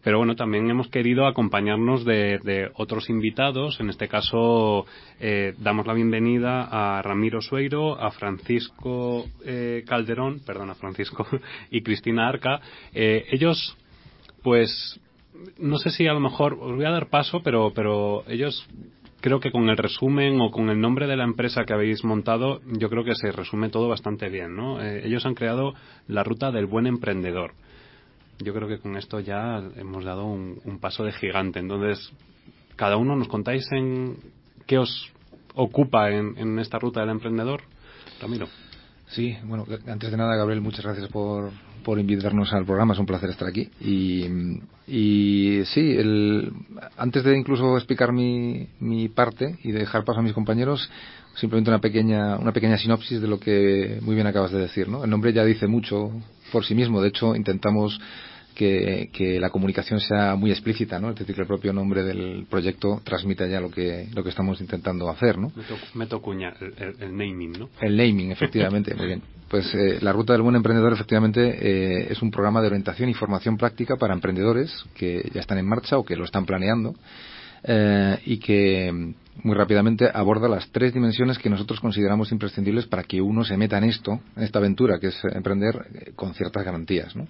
Pero 0.07 0.19
bueno, 0.19 0.37
también 0.37 0.71
hemos 0.71 0.87
querido 0.87 1.27
acompañarnos 1.27 2.05
de, 2.05 2.71
otros 2.75 3.11
invitados. 3.11 3.81
En 3.81 3.91
este 3.91 4.07
caso, 4.07 4.87
eh, 5.19 5.55
damos 5.59 5.85
la 5.85 5.95
bienvenida 5.95 6.69
a 6.71 7.03
Ramiro 7.03 7.41
Sueiro, 7.41 8.01
a 8.01 8.13
Francisco 8.13 9.25
eh, 9.45 9.83
Calderón, 9.85 10.43
perdón, 10.47 10.71
a 10.71 10.77
Francisco 10.77 11.27
y 11.73 11.83
Cristina 11.83 12.29
Arca. 12.29 12.61
Eh, 12.95 13.27
ellos, 13.33 13.77
pues, 14.45 15.01
no 15.59 15.77
sé 15.77 15.91
si 15.91 16.07
a 16.07 16.13
lo 16.13 16.21
mejor 16.21 16.57
os 16.61 16.77
voy 16.77 16.85
a 16.85 16.91
dar 16.91 17.09
paso, 17.09 17.43
pero, 17.43 17.73
pero 17.75 18.23
ellos 18.29 18.65
creo 19.21 19.41
que 19.41 19.51
con 19.51 19.69
el 19.69 19.77
resumen 19.77 20.41
o 20.41 20.53
con 20.53 20.71
el 20.71 20.81
nombre 20.81 21.09
de 21.09 21.17
la 21.17 21.25
empresa 21.25 21.65
que 21.65 21.73
habéis 21.73 22.05
montado, 22.05 22.61
yo 22.79 22.89
creo 22.89 23.03
que 23.03 23.17
se 23.17 23.33
resume 23.33 23.71
todo 23.71 23.89
bastante 23.89 24.29
bien, 24.29 24.55
¿no? 24.55 24.81
ellos 24.81 25.27
han 25.27 25.35
creado 25.35 25.75
la 26.07 26.23
ruta 26.23 26.53
del 26.53 26.67
buen 26.67 26.87
emprendedor 26.87 27.55
yo 28.39 28.53
creo 28.55 28.69
que 28.69 28.79
con 28.79 28.97
esto 28.97 29.21
ya 29.21 29.63
hemos 29.77 30.05
dado 30.05 30.27
un, 30.27 30.79
paso 30.81 31.05
de 31.05 31.13
gigante. 31.13 31.59
Entonces, 31.59 32.13
cada 32.77 32.97
uno 32.97 33.17
nos 33.17 33.29
contáis 33.29 33.67
en 33.73 34.17
qué 34.67 34.79
os 34.79 35.11
ocupa 35.55 36.11
en, 36.11 36.59
esta 36.59 36.79
ruta 36.79 37.01
del 37.01 37.11
emprendedor. 37.11 37.63
Ramiro. 38.21 38.49
Sí, 39.09 39.37
bueno, 39.45 39.65
antes 39.87 40.11
de 40.11 40.17
nada, 40.17 40.37
Gabriel, 40.37 40.61
muchas 40.61 40.85
gracias 40.85 41.09
por, 41.09 41.51
por 41.85 41.99
invitarnos 41.99 42.53
al 42.53 42.67
programa. 42.67 42.93
Es 42.93 42.99
un 42.99 43.07
placer 43.07 43.31
estar 43.31 43.49
aquí. 43.49 43.71
Y, 43.81 44.27
y 44.87 45.65
sí, 45.67 45.93
el, 45.97 46.53
antes 46.97 47.25
de 47.25 47.37
incluso 47.37 47.77
explicar 47.77 48.13
mi, 48.13 48.69
mi 48.81 49.09
parte 49.09 49.59
y 49.63 49.73
dejar 49.73 50.05
paso 50.05 50.21
a 50.21 50.23
mis 50.23 50.33
compañeros, 50.33 50.91
simplemente 51.37 51.71
una 51.71 51.81
pequeña, 51.81 52.37
una 52.37 52.53
pequeña 52.53 52.77
sinopsis 52.77 53.21
de 53.21 53.29
lo 53.29 53.39
que 53.39 53.99
muy 54.03 54.15
bien 54.15 54.27
acabas 54.27 54.51
de 54.51 54.59
decir. 54.59 54.89
¿no? 54.89 55.05
El 55.05 55.11
nombre 55.11 55.33
ya 55.33 55.45
dice 55.45 55.67
mucho 55.67 56.11
por 56.53 56.65
sí 56.65 56.75
mismo. 56.75 57.01
De 57.01 57.09
hecho, 57.09 57.35
intentamos 57.35 57.99
que, 58.55 59.11
que, 59.13 59.39
la 59.39 59.51
comunicación 59.51 60.01
sea 60.01 60.35
muy 60.35 60.51
explícita, 60.51 60.99
¿no? 60.99 61.11
Es 61.11 61.17
decir, 61.17 61.35
que 61.35 61.43
el 61.43 61.47
propio 61.47 61.73
nombre 61.73 62.03
del 62.03 62.47
proyecto 62.49 63.03
transmita 63.05 63.47
ya 63.47 63.61
lo 63.61 63.71
que, 63.71 64.09
lo 64.15 64.23
que 64.25 64.31
estamos 64.31 64.61
intentando 64.61 65.11
hacer, 65.11 65.37
¿no? 65.39 65.53
Meto, 65.95 66.23
cuña, 66.23 66.55
el, 66.59 67.17
naming, 67.17 67.53
¿no? 67.53 67.69
El 67.81 67.97
naming, 67.97 68.33
efectivamente, 68.33 68.95
muy 68.95 69.07
bien. 69.07 69.23
Pues 69.49 69.73
eh, 69.75 69.99
la 70.01 70.13
Ruta 70.13 70.33
del 70.33 70.43
Buen 70.43 70.57
Emprendedor, 70.57 70.93
efectivamente, 70.93 71.41
eh, 71.43 72.09
es 72.11 72.23
un 72.23 72.31
programa 72.31 72.61
de 72.63 72.69
orientación 72.69 73.11
y 73.11 73.15
formación 73.15 73.59
práctica 73.59 73.97
para 73.97 74.15
emprendedores 74.15 74.73
que 74.95 75.31
ya 75.33 75.41
están 75.41 75.59
en 75.59 75.69
marcha 75.69 75.99
o 75.99 76.05
que 76.05 76.17
lo 76.17 76.25
están 76.25 76.47
planeando 76.47 76.95
eh, 77.69 78.19
y 78.25 78.39
que 78.39 79.15
muy 79.43 79.55
rápidamente 79.55 80.11
aborda 80.13 80.49
las 80.49 80.69
tres 80.71 80.95
dimensiones 80.95 81.39
que 81.39 81.51
nosotros 81.51 81.81
consideramos 81.81 82.33
imprescindibles 82.33 82.87
para 82.87 83.03
que 83.03 83.21
uno 83.21 83.45
se 83.45 83.57
meta 83.57 83.79
en 83.79 83.85
esto, 83.85 84.21
en 84.37 84.43
esta 84.43 84.59
aventura 84.59 84.99
que 84.99 85.09
es 85.09 85.25
emprender 85.25 85.87
eh, 85.95 86.13
con 86.15 86.35
ciertas 86.35 86.65
garantías, 86.65 87.15
¿no? 87.17 87.27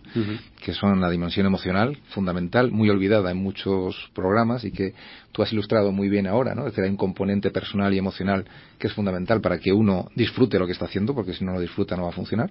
que 0.63 0.73
son 0.73 1.01
la 1.01 1.11
dimensión 1.11 1.47
emocional, 1.47 1.99
fundamental, 2.11 2.71
muy 2.71 2.91
olvidada 2.91 3.31
en 3.31 3.39
muchos 3.39 4.11
programas 4.15 4.65
y 4.65 4.71
que 4.71 4.95
tú 5.33 5.43
has 5.43 5.53
ilustrado 5.53 5.91
muy 5.91 6.09
bien 6.09 6.27
ahora, 6.27 6.55
¿no? 6.55 6.63
es 6.63 6.73
decir, 6.73 6.85
hay 6.85 6.91
un 6.91 6.97
componente 6.97 7.51
personal 7.51 7.93
y 7.93 7.99
emocional 7.99 8.45
que 8.79 8.87
es 8.87 8.93
fundamental 8.93 9.41
para 9.41 9.59
que 9.59 9.73
uno 9.73 10.09
disfrute 10.15 10.59
lo 10.59 10.67
que 10.67 10.73
está 10.73 10.85
haciendo, 10.85 11.15
porque 11.15 11.33
si 11.33 11.45
no 11.45 11.53
lo 11.53 11.61
disfruta 11.61 11.97
no 11.97 12.05
va 12.05 12.11
a 12.11 12.13
funcionar. 12.13 12.51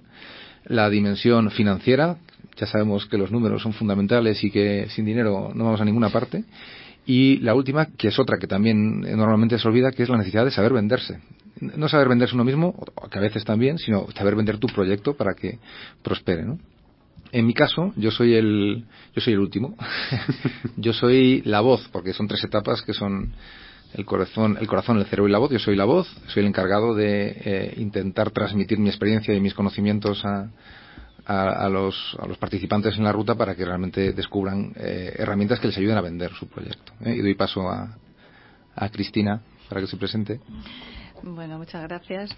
La 0.64 0.90
dimensión 0.90 1.50
financiera, 1.50 2.16
ya 2.56 2.66
sabemos 2.66 3.06
que 3.06 3.16
los 3.16 3.30
números 3.30 3.62
son 3.62 3.72
fundamentales 3.72 4.42
y 4.42 4.50
que 4.50 4.88
sin 4.90 5.04
dinero 5.04 5.52
no 5.54 5.64
vamos 5.64 5.80
a 5.80 5.84
ninguna 5.84 6.10
parte 6.10 6.44
y 7.06 7.38
la 7.38 7.54
última, 7.54 7.86
que 7.86 8.08
es 8.08 8.18
otra 8.18 8.36
que 8.38 8.48
también 8.48 9.00
normalmente 9.00 9.58
se 9.58 9.68
olvida, 9.68 9.92
que 9.92 10.02
es 10.02 10.08
la 10.08 10.18
necesidad 10.18 10.44
de 10.44 10.50
saber 10.50 10.72
venderse. 10.72 11.20
No 11.60 11.88
saber 11.88 12.08
venderse 12.08 12.34
uno 12.34 12.44
mismo, 12.44 12.74
que 13.10 13.18
a 13.18 13.22
veces 13.22 13.44
también, 13.44 13.78
sino 13.78 14.06
saber 14.14 14.34
vender 14.34 14.58
tu 14.58 14.66
proyecto 14.66 15.14
para 15.14 15.34
que 15.34 15.58
prospere, 16.02 16.44
¿no? 16.44 16.58
En 17.32 17.46
mi 17.46 17.54
caso, 17.54 17.92
yo 17.96 18.10
soy 18.10 18.34
el, 18.34 18.84
yo 19.14 19.20
soy 19.20 19.34
el 19.34 19.38
último. 19.38 19.76
yo 20.76 20.92
soy 20.92 21.42
la 21.44 21.60
voz, 21.60 21.88
porque 21.92 22.12
son 22.12 22.26
tres 22.26 22.42
etapas 22.44 22.82
que 22.82 22.92
son 22.92 23.32
el 23.94 24.04
corazón, 24.04 24.58
el 24.60 24.66
corazón, 24.66 24.98
el 24.98 25.06
cerebro 25.06 25.28
y 25.28 25.32
la 25.32 25.38
voz. 25.38 25.50
Yo 25.50 25.58
soy 25.58 25.76
la 25.76 25.84
voz, 25.84 26.08
soy 26.26 26.42
el 26.42 26.48
encargado 26.48 26.94
de 26.94 27.36
eh, 27.44 27.74
intentar 27.78 28.30
transmitir 28.30 28.78
mi 28.78 28.88
experiencia 28.88 29.34
y 29.34 29.40
mis 29.40 29.54
conocimientos 29.54 30.24
a, 30.24 30.48
a, 31.26 31.68
los, 31.68 32.16
a 32.20 32.26
los 32.26 32.38
participantes 32.38 32.96
en 32.96 33.04
la 33.04 33.12
ruta 33.12 33.34
para 33.34 33.54
que 33.56 33.64
realmente 33.64 34.12
descubran 34.12 34.72
eh, 34.76 35.12
herramientas 35.18 35.58
que 35.58 35.66
les 35.66 35.76
ayuden 35.76 35.96
a 35.96 36.00
vender 36.00 36.32
su 36.34 36.48
proyecto. 36.48 36.92
¿eh? 37.04 37.14
Y 37.16 37.20
doy 37.20 37.34
paso 37.34 37.68
a, 37.68 37.96
a 38.74 38.88
Cristina 38.90 39.42
para 39.68 39.80
que 39.80 39.88
se 39.88 39.96
presente. 39.96 40.40
Bueno, 41.22 41.58
muchas 41.58 41.82
gracias. 41.82 42.30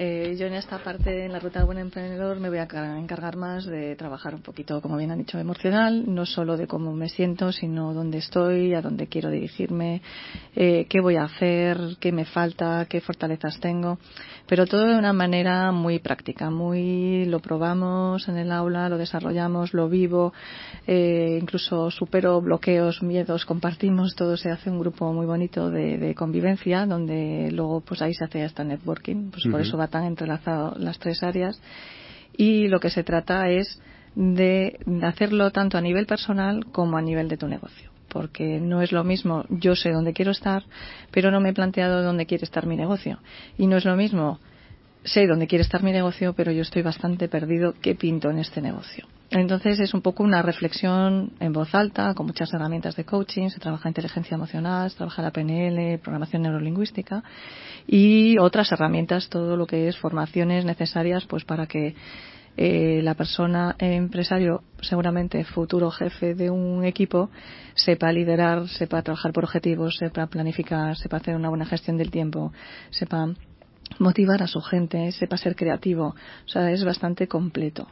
Eh, 0.00 0.36
yo 0.38 0.46
en 0.46 0.54
esta 0.54 0.78
parte, 0.78 1.24
en 1.24 1.32
la 1.32 1.40
ruta 1.40 1.58
de 1.58 1.64
buen 1.64 1.78
emprendedor, 1.78 2.38
me 2.38 2.48
voy 2.48 2.58
a 2.58 2.62
encargar 2.62 3.36
más 3.36 3.66
de 3.66 3.96
trabajar 3.96 4.32
un 4.32 4.42
poquito, 4.42 4.80
como 4.80 4.96
bien 4.96 5.10
han 5.10 5.18
dicho, 5.18 5.40
emocional, 5.40 6.04
no 6.06 6.24
solo 6.24 6.56
de 6.56 6.68
cómo 6.68 6.92
me 6.92 7.08
siento, 7.08 7.50
sino 7.50 7.92
dónde 7.92 8.18
estoy, 8.18 8.74
a 8.74 8.80
dónde 8.80 9.08
quiero 9.08 9.28
dirigirme, 9.28 10.00
eh, 10.54 10.86
qué 10.88 11.00
voy 11.00 11.16
a 11.16 11.24
hacer, 11.24 11.96
qué 11.98 12.12
me 12.12 12.24
falta, 12.24 12.86
qué 12.88 13.00
fortalezas 13.00 13.58
tengo, 13.58 13.98
pero 14.46 14.66
todo 14.66 14.86
de 14.86 14.96
una 14.96 15.12
manera 15.12 15.72
muy 15.72 15.98
práctica, 15.98 16.48
muy 16.48 17.24
lo 17.24 17.40
probamos 17.40 18.28
en 18.28 18.36
el 18.36 18.52
aula, 18.52 18.88
lo 18.88 18.98
desarrollamos, 18.98 19.74
lo 19.74 19.88
vivo, 19.88 20.32
eh, 20.86 21.40
incluso 21.42 21.90
supero 21.90 22.40
bloqueos, 22.40 23.02
miedos, 23.02 23.44
compartimos, 23.44 24.14
todo 24.14 24.36
se 24.36 24.52
hace 24.52 24.70
un 24.70 24.78
grupo 24.78 25.12
muy 25.12 25.26
bonito 25.26 25.70
de, 25.72 25.98
de 25.98 26.14
convivencia, 26.14 26.86
donde 26.86 27.50
luego 27.50 27.80
pues 27.80 28.00
ahí 28.00 28.14
se 28.14 28.26
hace 28.26 28.44
hasta 28.44 28.62
networking, 28.62 29.32
pues 29.32 29.42
por 29.50 29.60
eso 29.60 29.76
va 29.76 29.87
tan 29.88 30.04
entrelazado 30.04 30.74
las 30.78 30.98
tres 30.98 31.22
áreas. 31.22 31.60
Y 32.36 32.68
lo 32.68 32.80
que 32.80 32.90
se 32.90 33.04
trata 33.04 33.48
es 33.48 33.80
de 34.14 34.78
hacerlo 35.02 35.50
tanto 35.50 35.78
a 35.78 35.80
nivel 35.80 36.06
personal 36.06 36.66
como 36.72 36.96
a 36.96 37.02
nivel 37.02 37.28
de 37.28 37.36
tu 37.36 37.48
negocio. 37.48 37.90
Porque 38.08 38.58
no 38.60 38.80
es 38.80 38.92
lo 38.92 39.04
mismo 39.04 39.44
yo 39.50 39.76
sé 39.76 39.90
dónde 39.90 40.14
quiero 40.14 40.30
estar 40.30 40.64
pero 41.10 41.30
no 41.30 41.40
me 41.40 41.50
he 41.50 41.52
planteado 41.52 42.02
dónde 42.02 42.26
quiere 42.26 42.44
estar 42.44 42.66
mi 42.66 42.76
negocio. 42.76 43.18
Y 43.58 43.66
no 43.66 43.76
es 43.76 43.84
lo 43.84 43.96
mismo 43.96 44.38
sé 45.04 45.26
dónde 45.26 45.46
quiere 45.46 45.62
estar 45.62 45.82
mi 45.82 45.92
negocio 45.92 46.32
pero 46.32 46.52
yo 46.52 46.62
estoy 46.62 46.82
bastante 46.82 47.28
perdido 47.28 47.74
qué 47.80 47.94
pinto 47.94 48.30
en 48.30 48.38
este 48.38 48.60
negocio 48.60 49.06
Entonces 49.30 49.78
es 49.78 49.92
un 49.92 50.00
poco 50.00 50.22
una 50.22 50.40
reflexión 50.40 51.32
en 51.38 51.52
voz 51.52 51.74
alta, 51.74 52.14
con 52.14 52.26
muchas 52.26 52.52
herramientas 52.54 52.96
de 52.96 53.04
coaching, 53.04 53.50
se 53.50 53.60
trabaja 53.60 53.88
inteligencia 53.88 54.36
emocional, 54.36 54.90
se 54.90 54.96
trabaja 54.96 55.20
la 55.20 55.30
PNL, 55.30 55.98
programación 55.98 56.42
neurolingüística 56.42 57.22
y 57.86 58.38
otras 58.38 58.72
herramientas, 58.72 59.28
todo 59.28 59.56
lo 59.56 59.66
que 59.66 59.88
es 59.88 59.98
formaciones 59.98 60.64
necesarias 60.64 61.26
pues 61.26 61.44
para 61.44 61.66
que 61.66 61.94
eh, 62.56 63.00
la 63.02 63.14
persona 63.14 63.76
empresario, 63.78 64.62
seguramente 64.80 65.44
futuro 65.44 65.90
jefe 65.90 66.34
de 66.34 66.48
un 66.48 66.84
equipo, 66.84 67.28
sepa 67.74 68.10
liderar, 68.10 68.66
sepa 68.66 69.02
trabajar 69.02 69.34
por 69.34 69.44
objetivos, 69.44 69.96
sepa 69.98 70.26
planificar, 70.26 70.96
sepa 70.96 71.18
hacer 71.18 71.36
una 71.36 71.50
buena 71.50 71.66
gestión 71.66 71.98
del 71.98 72.10
tiempo, 72.10 72.52
sepa 72.88 73.28
motivar 73.98 74.42
a 74.42 74.46
su 74.46 74.62
gente, 74.62 75.12
sepa 75.12 75.36
ser 75.36 75.54
creativo. 75.54 76.16
O 76.46 76.48
sea, 76.48 76.70
es 76.72 76.82
bastante 76.82 77.28
completo 77.28 77.86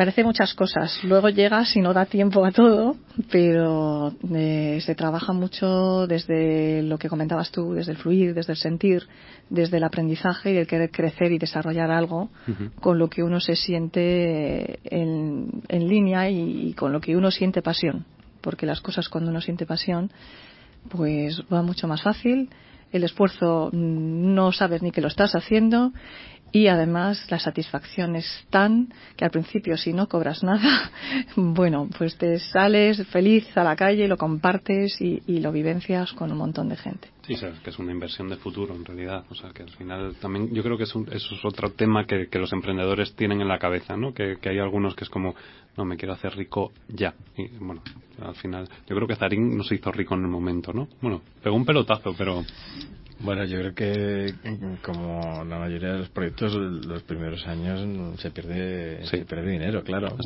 parece 0.00 0.24
muchas 0.24 0.54
cosas. 0.54 1.04
Luego 1.04 1.28
llegas 1.28 1.76
y 1.76 1.82
no 1.82 1.92
da 1.92 2.06
tiempo 2.06 2.46
a 2.46 2.52
todo, 2.52 2.96
pero 3.30 4.14
eh, 4.34 4.78
se 4.80 4.94
trabaja 4.94 5.34
mucho 5.34 6.06
desde 6.06 6.82
lo 6.82 6.96
que 6.96 7.10
comentabas 7.10 7.50
tú, 7.50 7.74
desde 7.74 7.92
el 7.92 7.98
fluir, 7.98 8.32
desde 8.32 8.54
el 8.54 8.56
sentir, 8.56 9.06
desde 9.50 9.76
el 9.76 9.84
aprendizaje 9.84 10.54
y 10.54 10.56
el 10.56 10.66
querer 10.66 10.90
crecer 10.90 11.32
y 11.32 11.38
desarrollar 11.38 11.90
algo 11.90 12.30
con 12.80 12.98
lo 12.98 13.10
que 13.10 13.22
uno 13.22 13.40
se 13.40 13.56
siente 13.56 14.78
en, 14.84 15.64
en 15.68 15.86
línea 15.86 16.30
y, 16.30 16.72
con 16.72 16.94
lo 16.94 17.00
que 17.02 17.14
uno 17.14 17.30
siente 17.30 17.60
pasión. 17.60 18.06
Porque 18.40 18.64
las 18.64 18.80
cosas 18.80 19.10
cuando 19.10 19.30
uno 19.30 19.42
siente 19.42 19.66
pasión, 19.66 20.10
pues 20.88 21.42
va 21.52 21.60
mucho 21.60 21.86
más 21.86 22.00
fácil 22.00 22.48
el 22.92 23.04
esfuerzo 23.04 23.70
mm, 23.72 24.34
no 24.34 24.52
sabes 24.52 24.82
ni 24.82 24.90
que 24.90 25.00
lo 25.00 25.08
estás 25.08 25.34
haciendo 25.34 25.92
y 26.52 26.66
además 26.66 27.26
la 27.30 27.38
satisfacción 27.38 28.16
es 28.16 28.46
tan 28.50 28.92
que 29.16 29.24
al 29.24 29.30
principio 29.30 29.76
si 29.76 29.92
no 29.92 30.08
cobras 30.08 30.42
nada, 30.42 30.90
bueno, 31.36 31.88
pues 31.96 32.16
te 32.16 32.38
sales 32.38 33.06
feliz 33.08 33.56
a 33.56 33.64
la 33.64 33.76
calle, 33.76 34.08
lo 34.08 34.16
compartes 34.16 35.00
y, 35.00 35.20
lo 35.40 35.52
vivencias 35.52 36.12
con 36.12 36.30
un 36.30 36.38
montón 36.38 36.68
de 36.68 36.76
gente. 36.76 37.08
Sí, 37.26 37.34
que 37.62 37.70
es 37.70 37.78
una 37.78 37.92
inversión 37.92 38.28
de 38.28 38.36
futuro 38.36 38.74
en 38.74 38.84
realidad, 38.84 39.24
o 39.30 39.34
sea 39.34 39.50
que 39.50 39.62
al 39.62 39.70
final 39.70 40.16
también 40.20 40.52
yo 40.52 40.62
creo 40.62 40.76
que 40.76 40.84
es 40.84 40.94
eso 41.12 41.34
es 41.34 41.44
otro 41.44 41.70
tema 41.70 42.04
que, 42.04 42.28
los 42.40 42.52
emprendedores 42.52 43.14
tienen 43.14 43.40
en 43.40 43.48
la 43.48 43.58
cabeza, 43.58 43.96
¿no? 43.96 44.12
Que, 44.12 44.36
que 44.40 44.48
hay 44.48 44.58
algunos 44.58 44.94
que 44.94 45.04
es 45.04 45.10
como 45.10 45.34
no 45.76 45.84
me 45.84 45.96
quiero 45.96 46.14
hacer 46.14 46.34
rico 46.36 46.72
ya 46.88 47.14
y 47.36 47.48
bueno 47.58 47.82
al 48.20 48.34
final 48.34 48.68
yo 48.88 48.96
creo 48.96 49.06
que 49.06 49.16
Zarin 49.16 49.56
no 49.56 49.62
se 49.62 49.76
hizo 49.76 49.92
rico 49.92 50.14
en 50.14 50.22
el 50.22 50.28
momento, 50.28 50.72
¿no? 50.72 50.88
Bueno, 51.00 51.22
pegó 51.42 51.56
un 51.56 51.64
pelotazo, 51.64 52.14
pero 52.16 52.44
bueno, 53.22 53.44
yo 53.44 53.58
creo 53.58 53.74
que 53.74 54.34
como 54.82 55.44
la 55.44 55.58
mayoría 55.58 55.92
de 55.92 55.98
los 55.98 56.08
proyectos, 56.08 56.54
los 56.54 57.02
primeros 57.02 57.46
años 57.46 58.18
se 58.18 58.30
pierde, 58.30 59.04
se 59.06 59.18
pierde 59.24 59.50
dinero, 59.50 59.82
claro. 59.84 60.16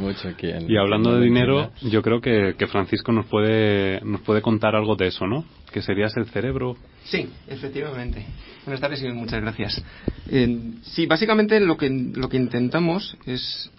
mucho, 0.00 0.30
y, 0.68 0.76
hablando 0.76 1.14
de 1.16 1.24
dinero, 1.24 1.72
yo 1.82 2.02
creo 2.02 2.20
que, 2.20 2.54
que, 2.56 2.66
Francisco 2.68 3.10
nos 3.10 3.26
puede, 3.26 4.00
nos 4.02 4.20
puede 4.20 4.42
contar 4.42 4.76
algo 4.76 4.94
de 4.94 5.08
eso, 5.08 5.26
¿no? 5.26 5.44
Que 5.72 5.82
serías 5.82 6.16
el 6.16 6.26
cerebro. 6.26 6.76
Sí, 7.04 7.28
efectivamente. 7.48 8.24
Buenas 8.64 8.80
tardes 8.80 9.02
y 9.02 9.08
muchas 9.08 9.40
gracias. 9.40 9.82
Eh, 10.30 10.72
sí, 10.82 11.06
básicamente 11.06 11.58
lo 11.58 11.76
que, 11.76 11.90
lo 11.90 12.28
que 12.28 12.36
intentamos 12.36 13.16
es 13.26 13.72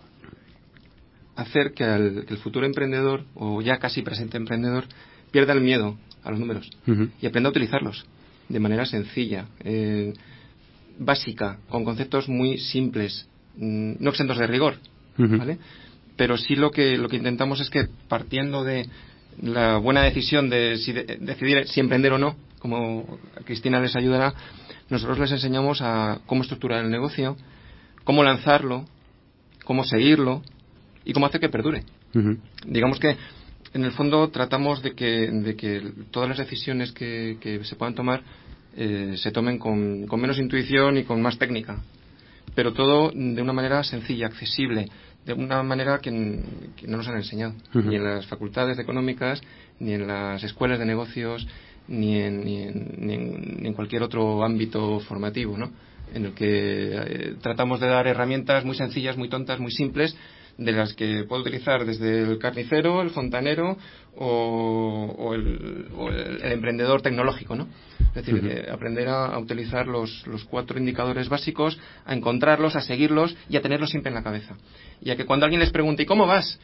hacer 1.38 1.72
que 1.74 1.86
el 1.86 2.38
futuro 2.44 2.66
emprendedor, 2.66 3.24
o 3.36 3.62
ya 3.62 3.78
casi 3.78 4.02
presente 4.02 4.36
emprendedor, 4.36 4.86
pierda 5.32 5.54
el 5.54 5.62
miedo 5.62 5.96
a 6.30 6.32
los 6.32 6.40
números 6.40 6.70
y 7.22 7.26
aprenda 7.26 7.50
a 7.50 7.52
utilizarlos 7.52 8.06
de 8.48 8.60
manera 8.60 8.86
sencilla, 8.86 9.46
eh, 9.64 10.14
básica, 10.98 11.60
con 11.70 11.86
conceptos 11.86 12.28
muy 12.28 12.58
simples, 12.58 13.28
mm, 13.58 13.94
no 14.00 14.10
exentos 14.10 14.38
de 14.38 14.48
rigor, 14.48 14.76
¿vale? 15.18 15.58
Pero 16.16 16.38
sí 16.38 16.56
lo 16.56 16.72
que, 16.72 16.98
lo 16.98 17.08
que 17.08 17.18
intentamos 17.18 17.62
es 17.62 17.70
que 17.70 17.88
partiendo 18.08 18.64
de 18.64 18.88
la 19.42 19.78
buena 19.78 20.04
decisión 20.04 20.50
de, 20.50 20.78
decidir 21.22 21.68
si 21.68 21.80
emprender 21.80 22.14
o 22.14 22.18
no, 22.18 22.36
como 22.60 23.20
Cristina 23.46 23.80
les 23.80 23.96
ayudará, 23.96 24.34
nosotros 24.90 25.20
les 25.20 25.32
enseñamos 25.32 25.82
a 25.82 26.20
cómo 26.26 26.42
estructurar 26.42 26.84
el 26.84 26.92
negocio, 26.92 27.38
cómo 28.04 28.24
lanzarlo, 28.24 28.86
cómo 29.64 29.84
seguirlo 29.84 30.42
y 31.06 31.14
cómo 31.14 31.28
hacer 31.28 31.40
que 31.40 31.50
perdure. 31.50 31.84
Digamos 32.66 33.00
que 33.00 33.16
en 33.74 33.84
el 33.84 33.92
fondo 33.92 34.30
tratamos 34.30 34.82
de 34.82 34.94
que, 34.94 35.30
de 35.32 35.56
que 35.56 35.82
todas 36.12 36.30
las 36.30 36.38
decisiones 36.38 36.92
que, 36.92 37.62
se 37.64 37.76
puedan 37.76 37.96
tomar 37.96 38.22
eh, 38.76 39.14
se 39.18 39.32
tomen 39.32 39.60
con, 39.60 40.08
menos 40.20 40.40
intuición 40.40 40.98
y 40.98 41.04
con 41.04 41.22
más 41.22 41.38
técnica, 41.38 41.82
pero 42.56 42.74
todo 42.74 43.12
de 43.14 43.42
una 43.42 43.54
manera 43.54 43.84
sencilla, 43.84 44.28
accesible, 44.28 44.88
de 45.26 45.34
una 45.34 45.62
manera 45.64 46.00
que, 46.00 46.12
no 46.12 46.98
nos 46.98 47.08
han 47.08 47.18
enseñado, 47.18 47.54
ni 47.74 47.96
en 47.96 48.04
las 48.04 48.26
facultades 48.26 48.80
económicas, 48.80 49.42
ni 49.80 49.94
en 49.94 50.08
las 50.08 50.44
escuelas 50.44 50.80
de 50.80 50.86
negocios, 50.86 51.48
ni 51.88 52.20
en, 52.20 52.44
ni 52.44 52.64
en, 53.66 53.74
cualquier 53.74 54.04
otro 54.04 54.44
ámbito 54.44 55.00
formativo, 55.02 55.58
¿no? 55.58 55.72
en 56.14 56.26
el 56.26 56.34
que 56.34 56.92
eh, 56.96 57.36
tratamos 57.42 57.80
de 57.80 57.88
dar 57.88 58.08
herramientas 58.08 58.66
muy 58.66 58.76
sencillas, 58.76 59.18
muy 59.18 59.30
tontas, 59.30 59.60
muy 59.60 59.72
simples, 59.72 60.16
de 60.60 60.74
las 60.74 60.94
que 60.94 61.24
puedo 61.24 61.42
utilizar 61.42 61.86
desde 61.86 62.22
el 62.22 62.38
carnicero, 62.38 63.02
el 63.02 63.12
fontanero 63.12 63.78
o, 64.18 65.34
el, 65.34 66.42
emprendedor 66.44 67.02
tecnológico, 67.02 67.56
¿no? 67.56 67.68
Es 68.10 68.26
decir, 68.26 68.46
eh, 68.46 68.68
aprender 68.70 69.08
a, 69.08 69.38
utilizar 69.40 69.88
los, 69.88 70.26
cuatro 70.50 70.78
indicadores 70.78 71.30
básicos, 71.30 71.80
a 72.06 72.14
encontrarlos, 72.14 72.76
a 72.76 72.82
seguirlos 72.82 73.36
y 73.50 73.56
a 73.56 73.62
tenerlos 73.62 73.90
siempre 73.90 74.10
en 74.10 74.16
la 74.16 74.24
cabeza. 74.24 74.58
Y 75.02 75.12
a 75.12 75.16
que 75.16 75.26
cuando 75.26 75.46
alguien 75.46 75.62
les 75.62 75.72
pregunte, 75.72 76.04
¿y 76.04 76.06
cómo 76.06 76.28
vas? 76.28 76.60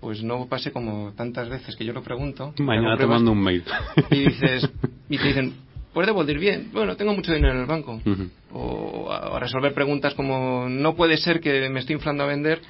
Pues 0.00 0.22
no 0.22 0.46
pase 0.46 0.72
como 0.72 1.12
tantas 1.12 1.48
veces 1.48 1.76
que 1.76 1.84
yo 1.84 1.92
lo 1.92 2.02
pregunto. 2.02 2.52
Mañana 2.58 2.96
te 2.96 3.06
mando 3.06 3.30
un 3.30 3.42
mail. 3.42 3.62
Y 4.10 4.26
dices, 4.26 4.68
y 5.08 5.18
te 5.18 5.28
dicen, 5.28 5.54
pues 5.94 6.06
debo 6.06 6.24
ir 6.24 6.38
bien. 6.40 6.70
Bueno, 6.72 6.96
tengo 6.96 7.14
mucho 7.14 7.32
dinero 7.32 7.54
en 7.54 7.60
el 7.60 7.66
banco. 7.66 8.00
O 8.52 9.10
a, 9.10 9.38
resolver 9.38 9.72
preguntas 9.72 10.14
como, 10.14 10.68
no 10.68 10.96
puede 10.96 11.16
ser 11.16 11.40
que 11.40 11.70
me 11.70 11.80
estoy 11.80 11.94
inflando 11.94 12.24
a 12.24 12.26
vender 12.26 12.60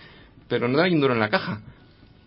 pero 0.49 0.69
no 0.69 0.81
hay 0.81 0.95
un 0.95 1.01
duro 1.01 1.15
en 1.15 1.21
la 1.21 1.29
caja. 1.29 1.61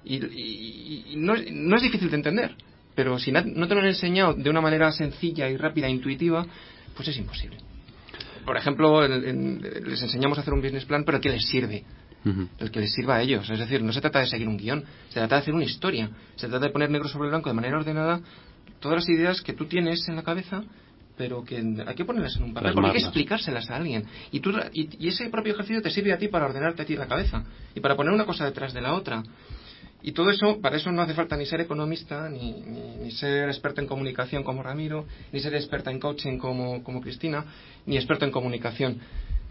Y, 0.04 1.16
no, 1.18 1.36
es 1.36 1.82
difícil 1.82 2.10
de 2.10 2.16
entender, 2.16 2.56
pero 2.96 3.20
si 3.20 3.32
no 3.32 3.68
te 3.68 3.76
lo 3.76 3.82
han 3.82 3.88
enseñado 3.88 4.34
de 4.34 4.50
una 4.50 4.62
manera 4.62 4.92
sencilla 4.92 5.50
y 5.50 5.58
rápida 5.58 5.88
e 5.88 5.92
intuitiva, 5.92 6.46
pues 6.96 7.08
es 7.08 7.18
imposible. 7.18 7.58
Por 8.46 8.58
ejemplo, 8.58 9.08
les 9.08 10.02
enseñamos 10.02 10.38
a 10.38 10.42
hacer 10.42 10.54
un 10.54 10.62
business 10.62 10.86
plan, 10.86 11.04
pero 11.04 11.22
que 11.22 11.30
les 11.30 11.46
sirve. 11.46 11.84
El 12.60 12.72
que 12.72 12.80
les 12.80 12.94
sirva 12.94 13.16
a 13.16 13.22
ellos. 13.22 13.50
Es 13.50 13.60
decir, 13.60 13.82
no 13.82 13.94
se 13.94 14.02
trata 14.02 14.20
de 14.20 14.28
seguir 14.28 14.48
un 14.48 14.58
guion, 14.58 14.84
se 15.08 15.20
trata 15.20 15.36
de 15.36 15.42
hacer 15.42 15.54
una 15.54 15.64
historia. 15.64 16.10
Se 16.36 16.48
trata 16.48 16.66
de 16.66 16.72
poner 16.72 16.90
negro 16.90 17.08
sobre 17.08 17.30
blanco 17.30 17.50
de 17.50 17.56
manera 17.56 17.78
ordenada 17.78 18.22
todas 18.80 18.98
las 18.98 19.10
ideas 19.10 19.42
que 19.42 19.54
tú 19.54 19.66
tienes 19.66 20.08
en 20.08 20.16
la 20.16 20.24
cabeza 20.24 20.64
pero 21.20 21.44
que 21.44 21.58
hay 21.58 21.96
que 21.96 22.06
ponerlas 22.06 22.38
en 22.38 22.44
un 22.44 22.54
papel, 22.54 22.72
porque 22.74 22.92
hay 22.92 22.94
que 22.94 23.02
explicárselas 23.02 23.70
a 23.70 23.76
alguien. 23.76 24.06
Y, 24.32 24.40
tú, 24.40 24.54
y, 24.72 25.06
ese 25.06 25.30
propio 25.30 25.52
ejercicio 25.52 25.82
te 25.82 25.92
sirve 25.92 26.14
a 26.14 26.18
ti 26.18 26.30
para 26.30 26.46
ordenarte 26.46 26.84
a 26.84 26.86
ti 26.86 26.96
la 26.96 27.08
cabeza 27.08 27.44
y 27.76 27.82
para 27.82 27.98
poner 27.98 28.14
una 28.14 28.24
cosa 28.24 28.46
detrás 28.46 28.74
de 28.74 28.80
la 28.80 28.94
otra. 28.94 29.22
Y 30.02 30.14
todo 30.14 30.30
eso, 30.30 30.62
para 30.62 30.78
eso 30.78 30.94
no 30.94 31.02
hace 31.02 31.14
falta 31.14 31.36
ni 31.36 31.46
ser 31.46 31.60
economista, 31.60 32.30
ni, 32.30 32.54
ni, 32.54 33.12
ser 33.12 33.50
experto 33.50 33.82
en 33.82 33.88
comunicación 33.88 34.46
como 34.46 34.64
Ramiro, 34.64 35.08
ni 35.34 35.42
ser 35.42 35.54
experta 35.56 35.92
en 35.92 36.00
coaching 36.00 36.38
como, 36.38 36.82
como 36.86 37.02
Cristina, 37.02 37.44
ni 37.86 37.98
experto 37.98 38.24
en 38.24 38.32
comunicación 38.32 39.00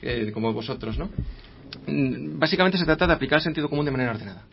eh, 0.01 0.31
como 0.33 0.55
vosotros, 0.55 0.97
¿no? 0.97 1.11
Mm, 1.87 2.39
básicamente 2.39 2.79
se 2.79 2.87
trata 2.87 3.07
de 3.07 3.12
aplicar 3.12 3.41
el 3.41 3.43
sentido 3.43 3.69
común 3.69 3.85
de 3.85 3.91
manera 3.91 4.12
ordenada. 4.12 4.45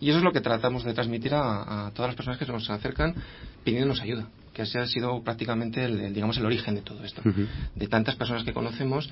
Y 0.00 0.08
eso 0.08 0.18
es 0.18 0.24
lo 0.24 0.32
que 0.32 0.40
tratamos 0.40 0.84
de 0.84 0.94
transmitir 0.94 1.32
a, 1.34 1.90
todas 1.94 2.10
las 2.10 2.16
personas 2.16 2.38
que 2.38 2.44
se 2.44 2.52
nos 2.52 2.70
acercan 2.70 3.14
pidiéndonos 3.64 4.00
ayuda, 4.00 4.28
que 4.52 4.62
ese 4.62 4.78
ha 4.78 4.86
sido 4.86 5.22
prácticamente 5.22 5.84
el, 5.84 6.12
digamos 6.12 6.36
el 6.38 6.46
origen 6.46 6.74
de 6.74 6.82
todo 6.82 7.04
esto. 7.04 7.22
De 7.74 7.86
tantas 7.88 8.16
personas 8.16 8.44
que 8.44 8.52
conocemos 8.52 9.10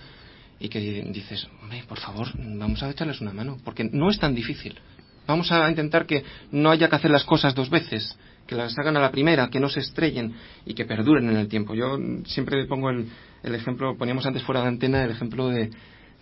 y 0.61 0.69
que 0.69 0.81
dices, 1.13 1.49
por 1.89 1.99
favor, 1.99 2.29
vamos 2.37 2.83
a 2.83 2.91
echarles 2.91 3.21
una 3.21 3.33
mano, 3.33 3.59
porque 3.65 3.85
no 3.85 4.11
es 4.11 4.19
tan 4.19 4.35
difícil. 4.35 4.79
Vamos 5.27 5.53
a 5.53 5.69
intentar 5.69 6.07
que 6.07 6.25
no 6.51 6.71
haya 6.71 6.89
que 6.89 6.97
hacer 6.97 7.11
las 7.11 7.25
cosas 7.25 7.55
dos 7.55 7.69
veces, 7.69 8.17
que 8.47 8.55
las 8.55 8.77
hagan 8.79 8.97
a 8.97 9.01
la 9.01 9.11
primera, 9.11 9.51
que 9.51 9.61
no 9.61 9.69
se 9.69 9.81
estrellen 9.81 10.35
y 10.65 10.75
que 10.75 10.87
perduren 10.87 11.29
en 11.29 11.37
el 11.37 11.49
tiempo. 11.49 11.75
Yo 11.75 11.99
siempre 12.25 12.65
pongo 12.67 12.91
el, 12.91 13.07
el 13.43 13.55
ejemplo, 13.55 13.97
poníamos 13.97 14.25
antes 14.27 14.43
fuera 14.43 14.63
de 14.63 14.69
antena 14.69 15.05
el 15.05 15.11
ejemplo 15.11 15.49
de, 15.49 15.71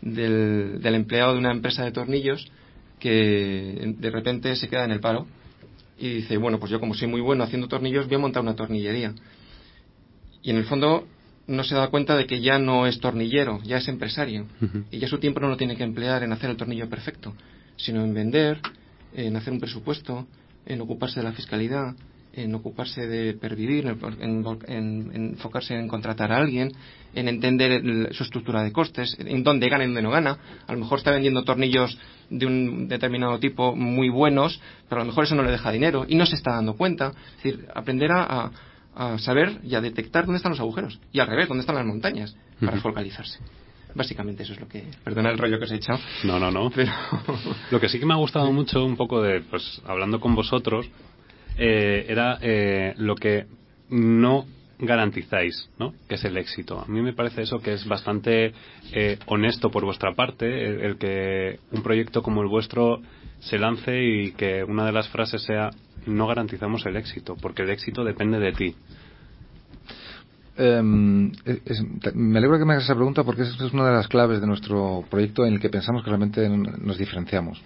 del, 0.00 0.94
empleado 0.94 1.32
de 1.32 1.38
una 1.38 1.52
empresa 1.52 1.84
de 1.84 1.92
tornillos 1.92 2.46
que 2.98 3.94
de 3.98 4.10
repente 4.10 4.54
se 4.56 4.68
queda 4.68 4.84
en 4.84 4.92
el 4.92 5.00
paro 5.00 5.26
y 5.98 6.16
dice, 6.16 6.36
bueno, 6.36 6.58
pues 6.58 6.70
yo 6.70 6.80
como 6.80 6.94
soy 6.94 7.08
muy 7.08 7.20
bueno 7.20 7.44
haciendo 7.44 7.68
tornillos, 7.68 8.06
voy 8.06 8.16
a 8.16 8.18
montar 8.18 8.42
una 8.42 8.54
tornillería. 8.54 9.14
Y 10.42 10.50
en 10.50 10.56
el 10.56 10.64
fondo 10.64 11.06
no 11.46 11.64
se 11.64 11.74
da 11.74 11.88
cuenta 11.88 12.16
de 12.16 12.26
que 12.26 12.40
ya 12.40 12.58
no 12.58 12.86
es 12.86 13.00
tornillero, 13.00 13.60
ya 13.64 13.78
es 13.78 13.88
empresario. 13.88 14.46
Y 14.90 14.98
ya 14.98 15.08
su 15.08 15.18
tiempo 15.18 15.40
no 15.40 15.48
lo 15.48 15.56
tiene 15.56 15.76
que 15.76 15.84
emplear 15.84 16.22
en 16.22 16.32
hacer 16.32 16.50
el 16.50 16.56
tornillo 16.56 16.88
perfecto, 16.88 17.34
sino 17.76 18.02
en 18.04 18.12
vender, 18.12 18.60
en 19.14 19.36
hacer 19.36 19.52
un 19.52 19.60
presupuesto, 19.60 20.26
en 20.66 20.80
ocuparse 20.80 21.20
de 21.20 21.24
la 21.24 21.32
fiscalidad, 21.32 21.94
en 22.36 22.54
ocuparse 22.54 23.06
de 23.06 23.34
pervivir, 23.34 23.86
en, 23.86 25.10
enfocarse 25.14 25.74
en 25.74 25.88
contratar 25.88 26.32
a 26.32 26.36
alguien, 26.36 26.70
en 27.14 27.28
entender 27.28 28.12
su 28.12 28.24
estructura 28.24 28.62
de 28.62 28.72
costes, 28.72 29.16
en 29.18 29.42
dónde 29.42 29.68
gana 29.68 29.84
y 29.84 29.86
dónde 29.86 30.02
no 30.02 30.10
gana. 30.10 30.38
A 30.66 30.72
lo 30.72 30.78
mejor 30.78 30.98
está 30.98 31.10
vendiendo 31.10 31.44
tornillos 31.44 31.98
de 32.28 32.46
un 32.46 32.88
determinado 32.88 33.38
tipo 33.38 33.74
muy 33.74 34.10
buenos, 34.10 34.60
pero 34.88 35.00
a 35.00 35.04
lo 35.04 35.08
mejor 35.08 35.24
eso 35.24 35.34
no 35.34 35.42
le 35.42 35.50
deja 35.50 35.72
dinero 35.72 36.04
y 36.06 36.14
no 36.14 36.26
se 36.26 36.36
está 36.36 36.52
dando 36.52 36.74
cuenta. 36.74 37.12
Es 37.38 37.42
decir, 37.42 37.66
aprender 37.74 38.10
a, 38.12 38.50
saber 39.18 39.60
y 39.62 39.74
a 39.74 39.80
detectar 39.80 40.24
dónde 40.24 40.36
están 40.36 40.52
los 40.52 40.60
agujeros 40.60 40.98
y 41.12 41.20
al 41.20 41.26
revés, 41.26 41.48
dónde 41.48 41.60
están 41.60 41.76
las 41.76 41.86
montañas 41.86 42.36
para 42.60 42.80
focalizarse. 42.80 43.38
Básicamente 43.94 44.42
eso 44.42 44.52
es 44.52 44.60
lo 44.60 44.68
que... 44.68 44.84
Perdona 45.04 45.30
el 45.30 45.38
rollo 45.38 45.58
que 45.58 45.64
os 45.64 45.72
he 45.72 45.76
echado. 45.76 45.98
No, 46.24 46.38
no, 46.38 46.50
no. 46.50 46.70
Pero... 46.74 46.92
lo 47.70 47.80
que 47.80 47.88
sí 47.88 47.98
que 47.98 48.04
me 48.04 48.12
ha 48.12 48.18
gustado 48.18 48.52
mucho 48.52 48.84
un 48.84 48.94
poco 48.94 49.22
de, 49.22 49.40
pues, 49.40 49.80
hablando 49.86 50.20
con 50.20 50.34
vosotros, 50.34 50.86
eh, 51.58 52.06
era 52.08 52.38
eh, 52.40 52.94
lo 52.98 53.14
que 53.14 53.46
no 53.90 54.46
garantizáis, 54.78 55.70
¿no? 55.78 55.94
Que 56.08 56.16
es 56.16 56.24
el 56.24 56.36
éxito. 56.36 56.78
A 56.80 56.86
mí 56.86 57.00
me 57.00 57.14
parece 57.14 57.42
eso 57.42 57.60
que 57.60 57.72
es 57.72 57.86
bastante 57.86 58.52
eh, 58.92 59.18
honesto 59.26 59.70
por 59.70 59.84
vuestra 59.84 60.14
parte, 60.14 60.84
el, 60.84 60.98
que 60.98 61.58
un 61.72 61.82
proyecto 61.82 62.22
como 62.22 62.42
el 62.42 62.48
vuestro 62.48 63.00
se 63.40 63.58
lance 63.58 64.02
y 64.02 64.32
que 64.32 64.64
una 64.64 64.84
de 64.84 64.92
las 64.92 65.08
frases 65.08 65.42
sea 65.42 65.70
no 66.06 66.26
garantizamos 66.26 66.84
el 66.86 66.96
éxito, 66.96 67.36
porque 67.40 67.62
el 67.62 67.70
éxito 67.70 68.04
depende 68.04 68.38
de 68.38 68.52
ti. 68.52 68.74
Em, 70.58 71.32
me 72.14 72.38
alegro 72.38 72.58
que 72.58 72.64
me 72.64 72.72
hagas 72.72 72.84
esa 72.84 72.94
pregunta 72.94 73.24
porque 73.24 73.42
es, 73.42 73.48
es, 73.60 73.72
una 73.72 73.86
de 73.86 73.92
las 73.92 74.08
claves 74.08 74.40
de 74.40 74.46
nuestro 74.46 75.04
proyecto 75.10 75.44
en 75.44 75.54
el 75.54 75.60
que 75.60 75.68
pensamos 75.68 76.02
que 76.02 76.08
realmente 76.10 76.48
nos 76.48 76.96
diferenciamos. 76.96 77.62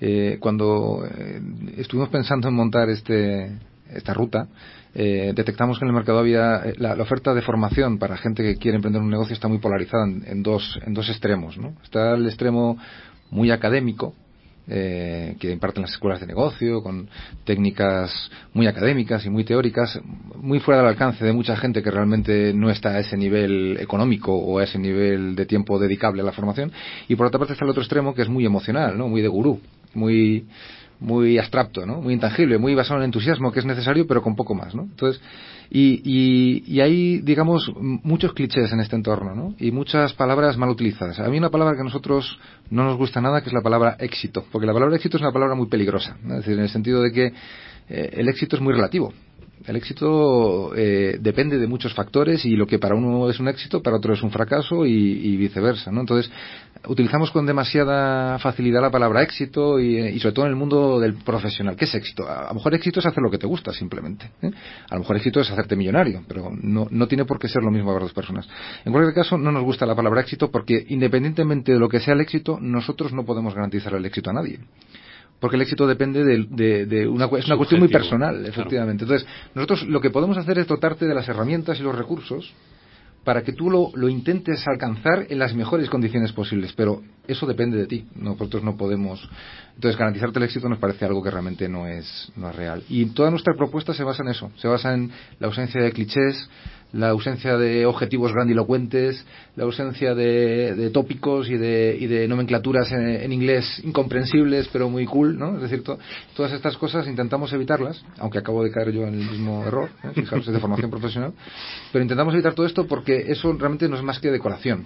Eh, 0.00 0.38
cuando 0.40 1.04
eh, 1.04 1.40
estuvimos 1.76 2.08
pensando 2.08 2.48
en 2.48 2.54
montar 2.54 2.88
este, 2.88 3.50
esta 3.92 4.14
ruta, 4.14 4.48
eh, 4.94 5.32
detectamos 5.34 5.78
que 5.78 5.84
en 5.84 5.90
el 5.90 5.94
mercado 5.94 6.18
había 6.18 6.62
la, 6.78 6.94
oferta 6.94 7.34
de 7.34 7.42
formación 7.42 7.98
para 7.98 8.16
gente 8.16 8.42
que 8.42 8.56
quiere 8.56 8.76
emprender 8.76 9.02
un 9.02 9.10
negocio 9.10 9.34
está 9.34 9.46
muy 9.46 9.58
polarizada 9.58 10.04
en, 10.04 10.42
dos, 10.42 10.80
en 10.84 10.94
dos 10.94 11.08
extremos. 11.08 11.58
¿no? 11.58 11.74
Está 11.84 12.14
el 12.14 12.26
extremo 12.26 12.78
muy 13.30 13.50
académico, 13.50 14.14
eh, 14.72 15.36
que 15.40 15.50
imparten 15.50 15.82
las 15.82 15.92
escuelas 15.92 16.20
de 16.20 16.26
negocio, 16.26 16.82
con 16.82 17.08
técnicas 17.44 18.30
muy 18.52 18.66
académicas 18.66 19.24
y 19.26 19.30
muy 19.30 19.44
teóricas, 19.44 19.98
muy 20.36 20.60
fuera 20.60 20.80
del 20.80 20.90
alcance 20.90 21.24
de 21.24 21.32
mucha 21.32 21.56
gente 21.56 21.82
que 21.82 21.90
realmente 21.90 22.52
no 22.54 22.70
está 22.70 22.90
a 22.90 23.00
ese 23.00 23.16
nivel 23.16 23.78
económico 23.80 24.32
o 24.32 24.58
a 24.58 24.64
ese 24.64 24.78
nivel 24.78 25.34
de 25.34 25.46
tiempo 25.46 25.78
dedicable 25.78 26.22
a 26.22 26.24
la 26.24 26.32
formación. 26.32 26.72
Y 27.08 27.16
por 27.16 27.26
otra 27.26 27.38
parte 27.38 27.54
está 27.54 27.64
el 27.64 27.70
otro 27.70 27.82
extremo 27.82 28.14
que 28.14 28.22
es 28.22 28.28
muy 28.28 28.46
emocional, 28.46 28.96
¿no? 28.96 29.08
muy 29.08 29.22
de 29.22 29.28
gurú, 29.28 29.60
muy 29.94 30.46
muy 31.00 31.38
abstracto, 31.38 31.86
¿no? 31.86 32.02
Muy 32.02 32.12
intangible, 32.14 32.58
muy 32.58 32.74
basado 32.74 32.96
en 32.96 33.02
el 33.02 33.06
entusiasmo 33.06 33.50
que 33.50 33.60
es 33.60 33.64
necesario, 33.64 34.06
pero 34.06 34.22
con 34.22 34.36
poco 34.36 34.54
más, 34.54 34.74
¿no? 34.74 34.82
Entonces, 34.82 35.20
y, 35.70 36.02
y, 36.04 36.64
y, 36.66 36.80
hay, 36.80 37.20
digamos, 37.20 37.72
muchos 37.74 38.34
clichés 38.34 38.70
en 38.72 38.80
este 38.80 38.96
entorno, 38.96 39.34
¿no? 39.34 39.54
Y 39.58 39.70
muchas 39.70 40.12
palabras 40.12 40.58
mal 40.58 40.68
utilizadas. 40.68 41.18
A 41.18 41.28
mí 41.28 41.38
una 41.38 41.50
palabra 41.50 41.74
que 41.74 41.80
a 41.80 41.84
nosotros 41.84 42.38
no 42.70 42.84
nos 42.84 42.98
gusta 42.98 43.20
nada, 43.20 43.40
que 43.40 43.48
es 43.48 43.54
la 43.54 43.62
palabra 43.62 43.96
éxito, 43.98 44.44
porque 44.52 44.66
la 44.66 44.74
palabra 44.74 44.96
éxito 44.96 45.16
es 45.16 45.22
una 45.22 45.32
palabra 45.32 45.54
muy 45.54 45.68
peligrosa, 45.68 46.16
es 46.22 46.28
decir, 46.28 46.52
en 46.54 46.60
el 46.60 46.68
sentido 46.68 47.00
de 47.02 47.12
que 47.12 47.32
eh, 47.88 48.10
el 48.12 48.28
éxito 48.28 48.56
es 48.56 48.62
muy 48.62 48.74
relativo. 48.74 49.12
El 49.66 49.76
éxito 49.76 50.74
eh, 50.74 51.18
depende 51.20 51.58
de 51.58 51.66
muchos 51.66 51.92
factores 51.92 52.44
y 52.46 52.56
lo 52.56 52.66
que 52.66 52.78
para 52.78 52.94
uno 52.94 53.28
es 53.28 53.38
un 53.40 53.48
éxito, 53.48 53.82
para 53.82 53.96
otro 53.96 54.14
es 54.14 54.22
un 54.22 54.30
fracaso 54.30 54.86
y, 54.86 55.36
viceversa, 55.36 55.90
¿no? 55.90 56.00
Entonces, 56.00 56.32
utilizamos 56.86 57.30
con 57.30 57.44
demasiada 57.44 58.38
facilidad 58.38 58.80
la 58.80 58.90
palabra 58.90 59.22
éxito 59.22 59.78
y, 59.78 60.18
sobre 60.18 60.34
todo 60.34 60.44
en 60.46 60.52
el 60.52 60.56
mundo 60.56 60.98
del 60.98 61.14
profesional. 61.14 61.76
¿Qué 61.76 61.84
es 61.84 61.94
éxito? 61.94 62.26
A, 62.26 62.48
lo 62.48 62.54
mejor 62.54 62.74
éxito 62.74 63.00
es 63.00 63.06
hacer 63.06 63.22
lo 63.22 63.30
que 63.30 63.38
te 63.38 63.46
gusta, 63.46 63.72
simplemente. 63.72 64.30
¿eh? 64.40 64.50
A 64.88 64.94
lo 64.94 65.00
mejor 65.00 65.16
éxito 65.16 65.40
es 65.40 65.50
hacerte 65.50 65.76
millonario, 65.76 66.22
pero 66.26 66.50
no, 66.50 66.86
no 66.90 67.06
tiene 67.06 67.26
por 67.26 67.38
qué 67.38 67.48
ser 67.48 67.62
lo 67.62 67.70
mismo 67.70 67.92
para 67.92 68.04
dos 68.04 68.14
personas. 68.14 68.48
En 68.84 68.92
cualquier 68.92 69.14
caso, 69.14 69.36
no 69.36 69.52
nos 69.52 69.62
gusta 69.62 69.84
la 69.84 69.94
palabra 69.94 70.22
éxito 70.22 70.50
porque 70.50 70.86
independientemente 70.88 71.72
de 71.72 71.78
lo 71.78 71.88
que 71.88 72.00
sea 72.00 72.14
el 72.14 72.20
éxito, 72.22 72.58
nosotros 72.60 73.12
no 73.12 73.26
podemos 73.26 73.54
garantizar 73.54 73.92
el 73.94 74.06
éxito 74.06 74.30
a 74.30 74.32
nadie 74.32 74.58
porque 75.40 75.56
el 75.56 75.62
éxito 75.62 75.86
depende 75.86 76.22
de, 76.22 77.08
una, 77.08 77.24
es 77.38 77.46
una 77.46 77.56
cuestión 77.56 77.80
muy 77.80 77.88
personal, 77.88 78.44
efectivamente. 78.44 79.04
Entonces, 79.04 79.26
nosotros 79.54 79.84
lo 79.84 80.00
que 80.00 80.10
podemos 80.10 80.36
hacer 80.36 80.58
es 80.58 80.66
dotarte 80.66 81.06
de 81.06 81.14
las 81.14 81.28
herramientas 81.28 81.80
y 81.80 81.82
los 81.82 81.96
recursos 81.96 82.52
para 83.24 83.42
que 83.42 83.52
tú 83.52 83.70
lo, 83.70 84.08
intentes 84.08 84.66
alcanzar 84.66 85.26
en 85.28 85.38
las 85.38 85.54
mejores 85.54 85.90
condiciones 85.90 86.32
posibles, 86.32 86.72
pero 86.74 87.02
eso 87.26 87.46
depende 87.46 87.76
de 87.76 87.86
ti. 87.86 88.06
Nosotros 88.14 88.62
no 88.62 88.76
podemos. 88.76 89.28
Entonces, 89.74 89.98
garantizarte 89.98 90.38
el 90.38 90.44
éxito 90.44 90.68
nos 90.68 90.78
parece 90.78 91.04
algo 91.04 91.22
que 91.22 91.30
realmente 91.30 91.68
no 91.68 91.86
es, 91.86 92.30
no 92.36 92.50
es 92.50 92.56
real. 92.56 92.82
Y 92.88 93.06
toda 93.06 93.30
nuestra 93.30 93.54
propuesta 93.54 93.94
se 93.94 94.04
basa 94.04 94.22
en 94.22 94.30
eso, 94.30 94.50
se 94.56 94.68
basa 94.68 94.94
en 94.94 95.10
la 95.38 95.46
ausencia 95.46 95.82
de 95.82 95.92
clichés, 95.92 96.48
la 96.92 97.10
ausencia 97.10 97.56
de 97.56 97.86
objetivos 97.86 98.32
grandilocuentes, 98.32 99.24
la 99.56 99.64
ausencia 99.64 100.14
de, 100.14 100.90
tópicos 100.92 101.48
y 101.48 101.56
de, 101.56 101.96
y 101.98 102.06
de 102.06 102.26
nomenclaturas 102.26 102.90
en, 102.92 103.32
inglés 103.32 103.80
incomprensibles 103.84 104.68
pero 104.72 104.88
muy 104.88 105.06
cool, 105.06 105.38
¿no? 105.38 105.56
Es 105.56 105.62
decir, 105.62 105.82
todas 105.82 106.52
estas 106.52 106.76
cosas 106.76 107.06
intentamos 107.06 107.52
evitarlas, 107.52 108.04
aunque 108.18 108.38
acabo 108.38 108.64
de 108.64 108.70
caer 108.70 108.92
yo 108.92 109.02
en 109.02 109.14
el 109.14 109.30
mismo 109.30 109.64
error, 109.64 109.90
¿eh? 110.02 110.08
fijaros, 110.14 110.46
es 110.46 110.52
de 110.52 110.60
formación 110.60 110.90
profesional, 110.90 111.32
pero 111.92 112.02
intentamos 112.02 112.34
evitar 112.34 112.54
todo 112.54 112.66
esto 112.66 112.86
porque 112.86 113.24
eso 113.28 113.52
realmente 113.52 113.88
no 113.88 113.96
es 113.96 114.02
más 114.02 114.18
que 114.18 114.30
decoración. 114.30 114.84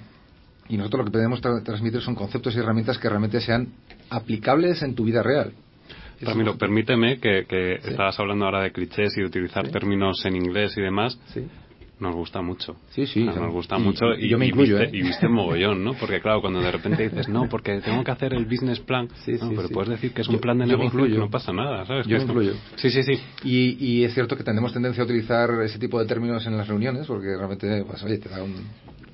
Y 0.66 0.78
nosotros 0.78 1.00
lo 1.00 1.04
que 1.06 1.10
podemos 1.10 1.40
transmitir 1.42 2.00
son 2.00 2.14
conceptos 2.14 2.56
y 2.56 2.58
herramientas 2.58 2.96
que 2.96 3.08
realmente 3.08 3.38
sean 3.40 3.68
aplicables 4.08 4.82
en 4.82 4.94
tu 4.94 5.04
vida 5.04 5.22
real. 5.22 5.52
Ramiro, 6.22 6.56
permíteme 6.56 7.18
que, 7.18 7.44
que 7.46 7.74
estabas 7.74 8.18
hablando 8.18 8.46
ahora 8.46 8.62
de 8.62 8.72
clichés 8.72 9.14
y 9.18 9.20
de 9.20 9.26
utilizar 9.26 9.68
términos 9.68 10.24
en 10.24 10.36
inglés 10.36 10.74
y 10.78 10.80
demás. 10.80 11.18
Sí 11.34 11.46
nos 12.00 12.14
gusta 12.14 12.42
mucho. 12.42 12.76
Sí, 12.90 13.06
sí. 13.06 13.24
nos 13.24 13.52
gusta 13.52 13.78
mucho 13.78 14.14
y, 14.18 14.28
yo 14.28 14.38
me 14.38 14.46
incluyo, 14.46 14.78
viste, 14.78 14.96
¿eh? 14.96 15.00
y 15.00 15.02
viste 15.02 15.28
mogollón, 15.28 15.84
¿no? 15.84 15.94
Porque 15.94 16.20
claro, 16.20 16.40
cuando 16.40 16.60
de 16.60 16.70
repente 16.70 17.02
dices, 17.08 17.28
no, 17.28 17.48
porque 17.48 17.80
tengo 17.80 18.02
que 18.02 18.10
hacer 18.10 18.34
el 18.34 18.46
business 18.46 18.80
plan, 18.80 19.08
sí, 19.24 19.38
sí, 19.38 19.52
pero 19.54 19.68
puedes 19.68 19.90
decir 19.90 20.12
que 20.12 20.22
es 20.22 20.28
un 20.28 20.38
plan 20.38 20.58
de 20.58 20.66
negocio 20.66 21.06
y 21.06 21.16
no 21.16 21.30
pasa 21.30 21.52
nada, 21.52 21.86
¿sabes? 21.86 22.06
Yo 22.06 22.16
me 22.18 22.24
incluyo. 22.24 22.54
Sí, 22.76 22.90
sí, 22.90 23.02
sí. 23.02 23.20
Y, 23.44 23.76
y, 23.84 24.04
es 24.04 24.12
cierto 24.12 24.36
que 24.36 24.42
tenemos 24.42 24.72
tendencia 24.72 25.02
a 25.02 25.04
utilizar 25.04 25.50
ese 25.62 25.78
tipo 25.78 26.00
de 26.00 26.06
términos 26.06 26.44
en 26.46 26.56
las 26.56 26.66
reuniones, 26.66 27.06
porque 27.06 27.36
realmente, 27.36 27.84
pues, 27.84 28.02
oye, 28.02 28.18
te 28.18 28.28
da 28.28 28.42
un, 28.42 28.54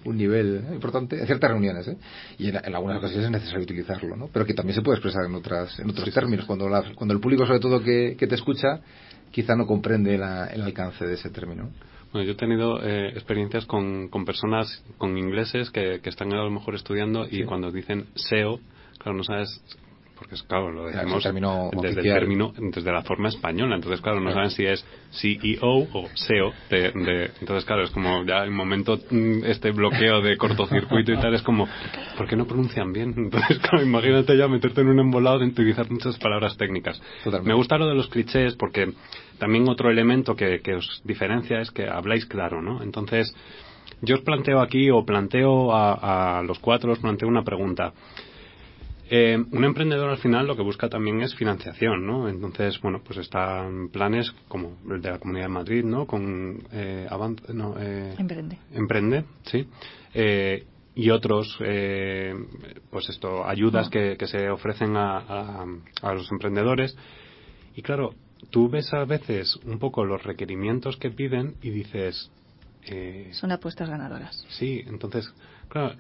un 0.05 0.17
nivel 0.17 0.65
importante 0.73 1.19
en 1.19 1.27
ciertas 1.27 1.51
reuniones 1.51 1.87
¿eh? 1.89 1.97
y 2.39 2.49
en, 2.49 2.75
algunas 2.75 2.99
ocasiones 2.99 3.27
es 3.27 3.31
necesario 3.31 3.63
utilizarlo 3.63 4.17
¿no? 4.17 4.29
pero 4.33 4.47
que 4.47 4.55
también 4.55 4.75
se 4.75 4.83
puede 4.83 4.97
expresar 4.97 5.27
en 5.27 5.35
otras 5.35 5.79
en 5.79 5.91
otros 5.91 6.13
términos 6.13 6.47
cuando 6.47 6.69
cuando 6.95 7.13
el 7.13 7.21
público 7.21 7.47
sobre 7.47 7.61
todo 7.61 7.83
que, 7.83 8.17
que 8.19 8.27
te 8.27 8.35
escucha 8.35 8.81
quizá 9.31 9.55
no 9.55 9.67
comprende 9.67 10.15
el 10.15 10.23
alcance 10.23 11.07
de 11.07 11.15
ese 11.15 11.29
término 11.29 11.69
bueno, 12.13 12.27
yo 12.27 12.33
he 12.33 12.37
tenido 12.37 12.83
eh, 12.83 13.09
experiencias 13.11 13.67
con, 13.67 14.09
con, 14.09 14.25
personas, 14.25 14.85
con 14.99 15.17
ingleses 15.17 15.71
que, 15.71 16.01
que, 16.03 16.09
están 16.09 16.33
a 16.33 16.43
lo 16.43 16.51
mejor 16.51 16.75
estudiando 16.75 17.27
y 17.31 17.45
cuando 17.45 17.71
dicen 17.71 18.07
SEO, 18.15 18.59
claro, 18.99 19.17
no 19.17 19.25
sabes 19.25 19.63
porque 20.21 20.35
es 20.35 20.43
claro, 20.43 20.71
lo 20.71 20.85
decimos 20.85 21.25
desde 21.81 22.01
el 22.03 22.15
término, 22.15 22.53
desde 22.55 22.93
la 22.93 23.01
forma 23.01 23.31
española, 23.31 23.77
entonces 23.77 24.03
claro, 24.03 24.21
no 24.21 24.31
saben 24.33 24.51
si 24.51 24.67
es 24.67 24.85
CEO 25.13 25.57
o 25.63 26.09
SEO, 26.13 26.53
de, 26.69 27.31
entonces 27.41 27.65
claro, 27.65 27.85
es 27.85 27.91
como 27.91 28.23
ya 28.27 28.45
el 28.45 28.51
momento, 28.51 28.99
mm, 29.11 29.45
este 29.47 29.71
bloqueo 29.71 30.21
de 30.21 30.37
cortocircuito 30.37 31.13
y 31.13 31.17
tal, 31.17 31.33
es 31.33 31.41
como, 31.41 31.67
¿por 32.19 32.29
qué 32.29 32.37
no 32.37 32.47
pronuncian 32.47 32.93
bien? 32.93 33.15
Entonces 33.17 33.59
claro, 33.61 33.83
imagínate 33.83 34.37
ya 34.37 34.47
meterte 34.47 34.83
en 34.83 34.89
un 34.89 35.01
embolado 35.01 35.39
de 35.39 35.47
utilizar 35.47 35.91
muchas 35.91 36.19
palabras 36.19 36.55
técnicas. 36.59 37.01
Me 37.43 37.55
gusta 37.55 37.79
lo 37.79 37.89
de 37.89 37.95
los 37.95 38.09
clichés 38.09 38.57
porque 38.57 38.93
también 39.41 39.69
otro 39.69 39.91
elemento 39.91 40.37
que, 40.37 40.61
que 40.61 40.75
os 40.75 41.03
diferencia 41.05 41.61
es 41.61 41.73
que 41.73 41.89
habláis 41.89 42.27
claro, 42.27 42.63
¿no? 42.63 42.83
Entonces, 42.83 43.35
yo 44.03 44.15
os 44.15 44.23
planteo 44.23 44.61
aquí, 44.61 44.91
o 44.91 45.05
planteo 45.05 45.73
a, 45.73 46.39
a 46.39 46.43
los 46.43 46.61
cuatro, 46.61 46.93
os 46.93 47.01
planteo 47.01 47.29
una 47.29 47.43
pregunta. 47.43 47.93
Eh, 49.13 49.37
un 49.51 49.65
emprendedor 49.65 50.09
al 50.09 50.19
final 50.19 50.47
lo 50.47 50.55
que 50.55 50.63
busca 50.63 50.89
también 50.89 51.21
es 51.21 51.35
financiación, 51.35 52.07
¿no? 52.07 52.29
Entonces, 52.29 52.81
bueno, 52.81 53.01
pues 53.05 53.19
están 53.19 53.89
planes 53.89 54.33
como 54.47 54.77
el 54.89 55.03
de 55.03 55.11
la 55.11 55.19
Comunidad 55.19 55.47
de 55.47 55.53
Madrid, 55.53 55.85
¿no? 55.85 56.07
Con 56.07 56.63
eh, 56.71 57.09
no, 57.53 57.75
eh, 57.77 58.15
Emprende. 58.17 58.59
Emprende, 58.73 59.25
sí. 59.43 59.67
Eh, 60.15 60.65
y 60.95 61.11
otros, 61.11 61.57
eh, 61.61 62.35
pues 62.91 63.09
esto, 63.09 63.45
ayudas 63.45 63.89
ah. 63.89 63.91
que, 63.91 64.17
que, 64.17 64.29
se 64.29 64.49
ofrecen 64.49 64.97
a, 64.97 65.19
a, 65.19 65.67
a 66.03 66.15
los 66.15 66.31
emprendedores. 66.31 66.97
Y 67.75 67.83
claro, 67.83 68.15
tú 68.51 68.69
ves 68.69 68.93
a 68.93 69.05
veces 69.05 69.57
un 69.65 69.79
poco 69.79 70.05
los 70.05 70.23
requerimientos 70.23 70.97
que 70.97 71.11
piden 71.11 71.55
y 71.63 71.71
dices... 71.71 72.31
Eh, 72.87 73.29
Son 73.33 73.53
apuestas 73.53 73.91
ganadoras. 73.91 74.47
Sí, 74.49 74.83
entonces, 74.87 75.33
claro, 75.69 75.95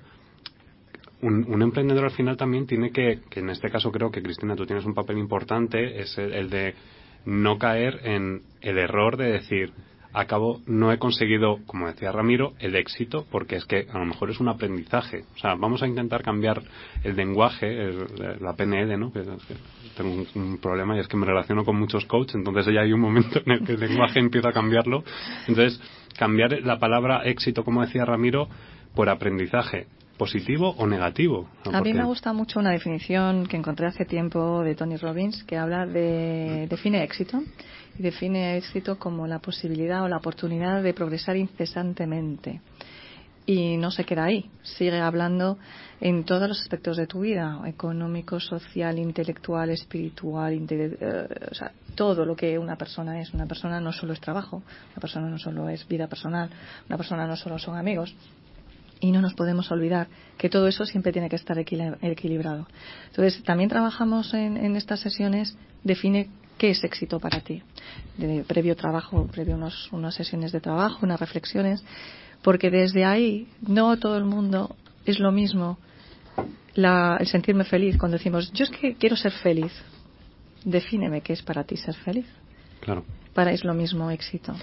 un, 1.23 1.63
emprendedor 1.63 2.05
al 2.05 2.11
final 2.13 2.37
también 2.37 2.67
tiene 2.67 2.91
que, 2.91 3.21
que 3.29 3.41
en 3.41 3.51
este 3.51 3.71
caso 3.71 3.93
creo 3.93 4.11
que 4.11 4.23
Cristina 4.23 4.57
tú 4.57 4.67
tienes 4.67 4.85
un 4.85 4.95
papel 4.95 5.19
importante, 5.19 6.01
es 6.01 6.17
el, 6.17 6.49
de 6.49 6.75
no 7.27 7.59
caer 7.59 8.01
en 8.05 8.43
el 8.63 8.79
error 8.79 9.17
de 9.17 9.33
decir, 9.33 9.73
acabo, 10.13 10.61
no 10.67 10.93
he 10.93 10.99
conseguido, 10.99 11.59
como 11.67 11.87
decía 11.87 12.13
Ramiro, 12.13 12.55
el 12.59 12.75
éxito, 12.75 13.27
porque 13.31 13.57
es 13.57 13.65
que 13.65 13.87
a 13.93 13.99
lo 13.99 14.07
mejor 14.07 14.31
es 14.31 14.41
un 14.41 14.49
aprendizaje. 14.49 15.25
O 15.35 15.39
sea, 15.39 15.55
vamos 15.55 15.83
a 15.83 15.87
intentar 15.87 16.23
cambiar 16.23 16.63
el 17.05 17.17
lenguaje, 17.17 17.93
la 18.41 18.55
PNL, 18.55 18.99
¿no? 18.99 19.13
Que, 19.13 19.23
tengo 19.97 20.25
un, 20.35 20.59
problema 20.59 20.97
y 20.97 21.01
es 21.01 21.09
que 21.09 21.17
me 21.17 21.27
relaciono 21.27 21.65
con 21.65 21.77
muchos 21.77 22.05
coaches, 22.07 22.37
entonces 22.37 22.73
ya 22.73 22.81
hay 22.83 22.93
un 22.93 23.01
momento 23.01 23.41
en 23.45 23.53
el 23.53 23.65
que 23.65 23.73
el 23.73 23.81
lenguaje 23.81 24.19
empieza 24.21 24.49
a 24.49 24.53
cambiarlo. 24.53 25.05
Entonces, 25.47 25.81
cambiar 26.19 26.61
la 26.63 26.79
palabra 26.79 27.23
éxito, 27.25 27.65
como 27.65 27.83
decía 27.83 28.05
Ramiro, 28.05 28.49
por 28.95 29.09
aprendizaje 29.09 29.87
positivo 30.21 30.75
o 30.77 30.87
negativo. 30.87 31.49
A 31.73 31.81
mí 31.81 31.95
me 31.95 32.05
gusta 32.05 32.35
mucho 32.35 32.61
una 32.61 32.73
definición 32.73 33.47
que 33.47 33.57
encontré 33.57 33.87
hace 33.87 34.05
tiempo 34.05 34.63
de 34.63 34.75
Tony 34.75 34.97
Robbins 34.97 35.45
que 35.45 35.57
habla 35.57 35.87
de 35.87 36.67
define 36.69 37.03
éxito 37.03 37.43
y 37.99 38.03
define 38.03 38.57
éxito 38.57 38.99
como 38.99 39.27
la 39.27 39.39
posibilidad 39.39 40.03
o 40.03 40.09
la 40.09 40.19
oportunidad 40.19 40.83
de 40.83 40.95
progresar 40.95 41.37
incesantemente. 41.37 42.61
Y 43.47 43.77
no 43.79 43.91
se 43.91 44.05
queda 44.05 44.25
ahí, 44.25 44.49
sigue 44.63 45.01
hablando 45.01 45.59
en 46.01 46.25
todos 46.25 46.49
los 46.49 46.61
aspectos 46.61 46.97
de 46.97 47.07
tu 47.07 47.21
vida, 47.21 47.61
económico, 47.67 48.39
social, 48.39 48.99
intelectual, 48.99 49.71
espiritual, 49.71 50.67
eh, 50.71 51.27
o 51.51 51.55
sea, 51.55 51.73
todo 51.95 52.25
lo 52.25 52.37
que 52.37 52.59
una 52.59 52.77
persona 52.77 53.21
es. 53.21 53.35
Una 53.35 53.47
persona 53.47 53.81
no 53.81 53.93
solo 53.93 54.13
es 54.13 54.21
trabajo, 54.21 54.63
una 54.93 55.01
persona 55.01 55.29
no 55.29 55.39
solo 55.39 55.69
es 55.69 55.87
vida 55.89 56.07
personal, 56.07 56.49
una 56.89 56.97
persona 56.97 57.27
no 57.27 57.37
solo 57.37 57.59
son 57.59 57.77
amigos, 57.77 58.15
y 59.01 59.11
no 59.13 59.21
nos 59.21 59.35
podemos 59.35 59.71
olvidar 59.71 60.09
que 60.37 60.49
todo 60.49 60.69
eso 60.69 60.85
siempre 60.85 61.13
tiene 61.13 61.29
que 61.29 61.37
estar 61.37 61.59
equilibrado. 61.59 62.67
Entonces, 63.09 63.43
también 63.43 63.71
trabajamos 63.71 64.33
en, 64.35 64.77
estas 64.77 65.01
sesiones, 65.01 65.57
define 65.83 66.29
qué 66.61 66.71
es 66.71 66.85
éxito 66.85 67.19
para 67.19 67.41
ti. 67.41 67.63
De 68.19 68.45
previo 68.45 68.77
trabajo, 68.77 69.27
previo 69.33 69.55
unos, 69.55 69.91
unas 69.93 70.15
sesiones 70.15 70.53
de 70.53 70.61
trabajo, 70.61 70.99
unas 71.07 71.19
reflexiones, 71.19 71.83
porque 72.43 72.71
desde 72.71 73.07
ahí 73.07 73.49
no 73.63 73.97
todo 73.97 74.19
el 74.19 74.27
mundo 74.27 74.77
es 75.07 75.19
lo 75.19 75.33
mismo 75.33 75.79
el 76.75 77.27
sentirme 77.27 77.65
feliz 77.65 77.97
cuando 77.97 78.19
decimos, 78.19 78.53
yo 78.53 78.65
es 78.65 78.71
que 78.71 78.95
quiero 78.95 79.17
ser 79.17 79.33
feliz. 79.33 79.73
Defíneme 80.63 81.23
qué 81.23 81.33
es 81.33 81.43
para 81.43 81.65
ti 81.65 81.79
ser 81.79 81.95
feliz. 81.95 82.27
Claro. 82.81 83.05
Para 83.33 83.53
es 83.53 83.65
lo 83.65 83.73
mismo 83.73 84.11
éxito. 84.11 84.55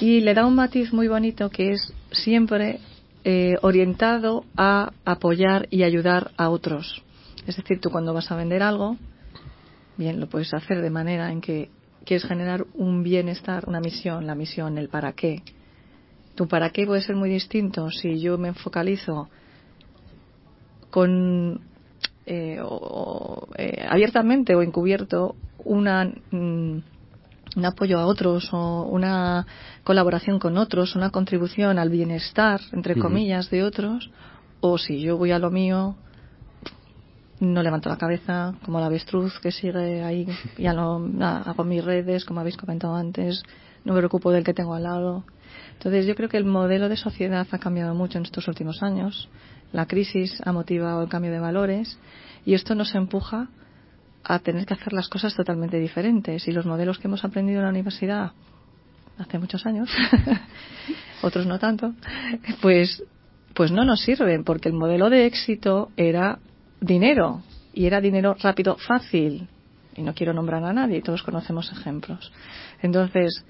Y 0.00 0.20
le 0.20 0.34
da 0.34 0.44
un 0.44 0.56
matiz 0.56 0.92
muy 0.92 1.06
bonito 1.06 1.48
que 1.48 1.72
es 1.72 1.92
siempre 2.10 2.80
eh, 3.22 3.54
orientado 3.62 4.44
a 4.56 4.90
apoyar 5.04 5.68
y 5.70 5.84
ayudar 5.84 6.32
a 6.36 6.50
otros. 6.50 7.02
Es 7.46 7.56
decir, 7.56 7.80
tú 7.80 7.90
cuando 7.90 8.12
vas 8.12 8.32
a 8.32 8.36
vender 8.36 8.64
algo, 8.64 8.96
bien, 10.00 10.18
lo 10.18 10.28
puedes 10.28 10.52
hacer 10.52 10.80
de 10.82 10.90
manera 10.90 11.30
en 11.30 11.40
que 11.40 11.70
quieres 12.04 12.26
generar 12.26 12.66
un 12.74 13.04
bienestar, 13.04 13.68
una 13.68 13.80
misión, 13.80 14.26
la 14.26 14.34
misión, 14.34 14.78
el 14.78 14.88
para 14.88 15.12
qué. 15.12 15.42
Tu 16.34 16.48
para 16.48 16.70
qué 16.70 16.86
puede 16.86 17.02
ser 17.02 17.16
muy 17.16 17.28
distinto 17.28 17.90
si 17.90 18.18
yo 18.18 18.38
me 18.38 18.54
focalizo 18.54 19.28
con 20.90 21.60
eh, 22.26 22.58
eh, 23.56 23.86
abiertamente 23.88 24.54
o 24.54 24.62
encubierto 24.62 25.36
una 25.64 26.10
mm, 26.30 26.78
un 27.56 27.64
apoyo 27.64 27.98
a 27.98 28.06
otros 28.06 28.48
o 28.52 28.82
una 28.84 29.46
colaboración 29.84 30.38
con 30.38 30.56
otros, 30.56 30.94
una 30.94 31.10
contribución 31.10 31.78
al 31.78 31.90
bienestar, 31.90 32.60
entre 32.72 32.96
comillas, 32.96 33.50
de 33.50 33.64
otros, 33.64 34.10
o 34.60 34.78
si 34.78 35.00
yo 35.00 35.16
voy 35.18 35.32
a 35.32 35.38
lo 35.38 35.50
mío, 35.50 35.96
no 37.40 37.62
levanto 37.62 37.88
la 37.88 37.96
cabeza 37.96 38.54
como 38.64 38.80
la 38.80 38.86
avestruz 38.86 39.40
que 39.40 39.50
sigue 39.50 40.02
ahí, 40.02 40.26
ya 40.58 40.72
no 40.72 41.02
hago 41.20 41.64
mis 41.64 41.84
redes, 41.84 42.24
como 42.24 42.40
habéis 42.40 42.56
comentado 42.56 42.94
antes, 42.94 43.42
no 43.84 43.94
me 43.94 44.00
preocupo 44.00 44.30
del 44.30 44.44
que 44.44 44.54
tengo 44.54 44.74
al 44.74 44.82
lado. 44.84 45.24
Entonces 45.72 46.06
yo 46.06 46.14
creo 46.14 46.28
que 46.28 46.36
el 46.36 46.44
modelo 46.44 46.88
de 46.88 46.96
sociedad 46.96 47.46
ha 47.50 47.58
cambiado 47.58 47.94
mucho 47.94 48.18
en 48.18 48.24
estos 48.24 48.46
últimos 48.46 48.82
años. 48.82 49.28
La 49.72 49.86
crisis 49.86 50.40
ha 50.44 50.52
motivado 50.52 51.02
el 51.02 51.08
cambio 51.08 51.32
de 51.32 51.40
valores 51.40 51.98
y 52.44 52.54
esto 52.54 52.74
nos 52.74 52.94
empuja 52.94 53.48
a 54.22 54.38
tener 54.40 54.66
que 54.66 54.74
hacer 54.74 54.92
las 54.92 55.08
cosas 55.08 55.34
totalmente 55.34 55.78
diferentes. 55.78 56.46
Y 56.46 56.52
los 56.52 56.66
modelos 56.66 56.98
que 56.98 57.08
hemos 57.08 57.24
aprendido 57.24 57.60
en 57.60 57.64
la 57.64 57.70
universidad 57.70 58.32
hace 59.18 59.38
muchos 59.38 59.64
años, 59.66 59.90
otros 61.22 61.46
no 61.46 61.58
tanto, 61.58 61.94
pues, 62.60 63.02
pues 63.54 63.70
no 63.70 63.84
nos 63.84 64.00
sirven, 64.00 64.44
porque 64.44 64.68
el 64.68 64.74
modelo 64.74 65.10
de 65.10 65.26
éxito 65.26 65.90
era 65.96 66.38
dinero, 66.80 67.42
y 67.72 67.86
era 67.86 68.00
dinero 68.00 68.36
rápido, 68.40 68.76
fácil. 68.76 69.48
Y 69.96 70.02
no 70.02 70.14
quiero 70.14 70.32
nombrar 70.32 70.64
a 70.64 70.72
nadie, 70.72 71.02
todos 71.02 71.22
conocemos 71.22 71.70
ejemplos. 71.72 72.32
Entonces, 72.80 73.44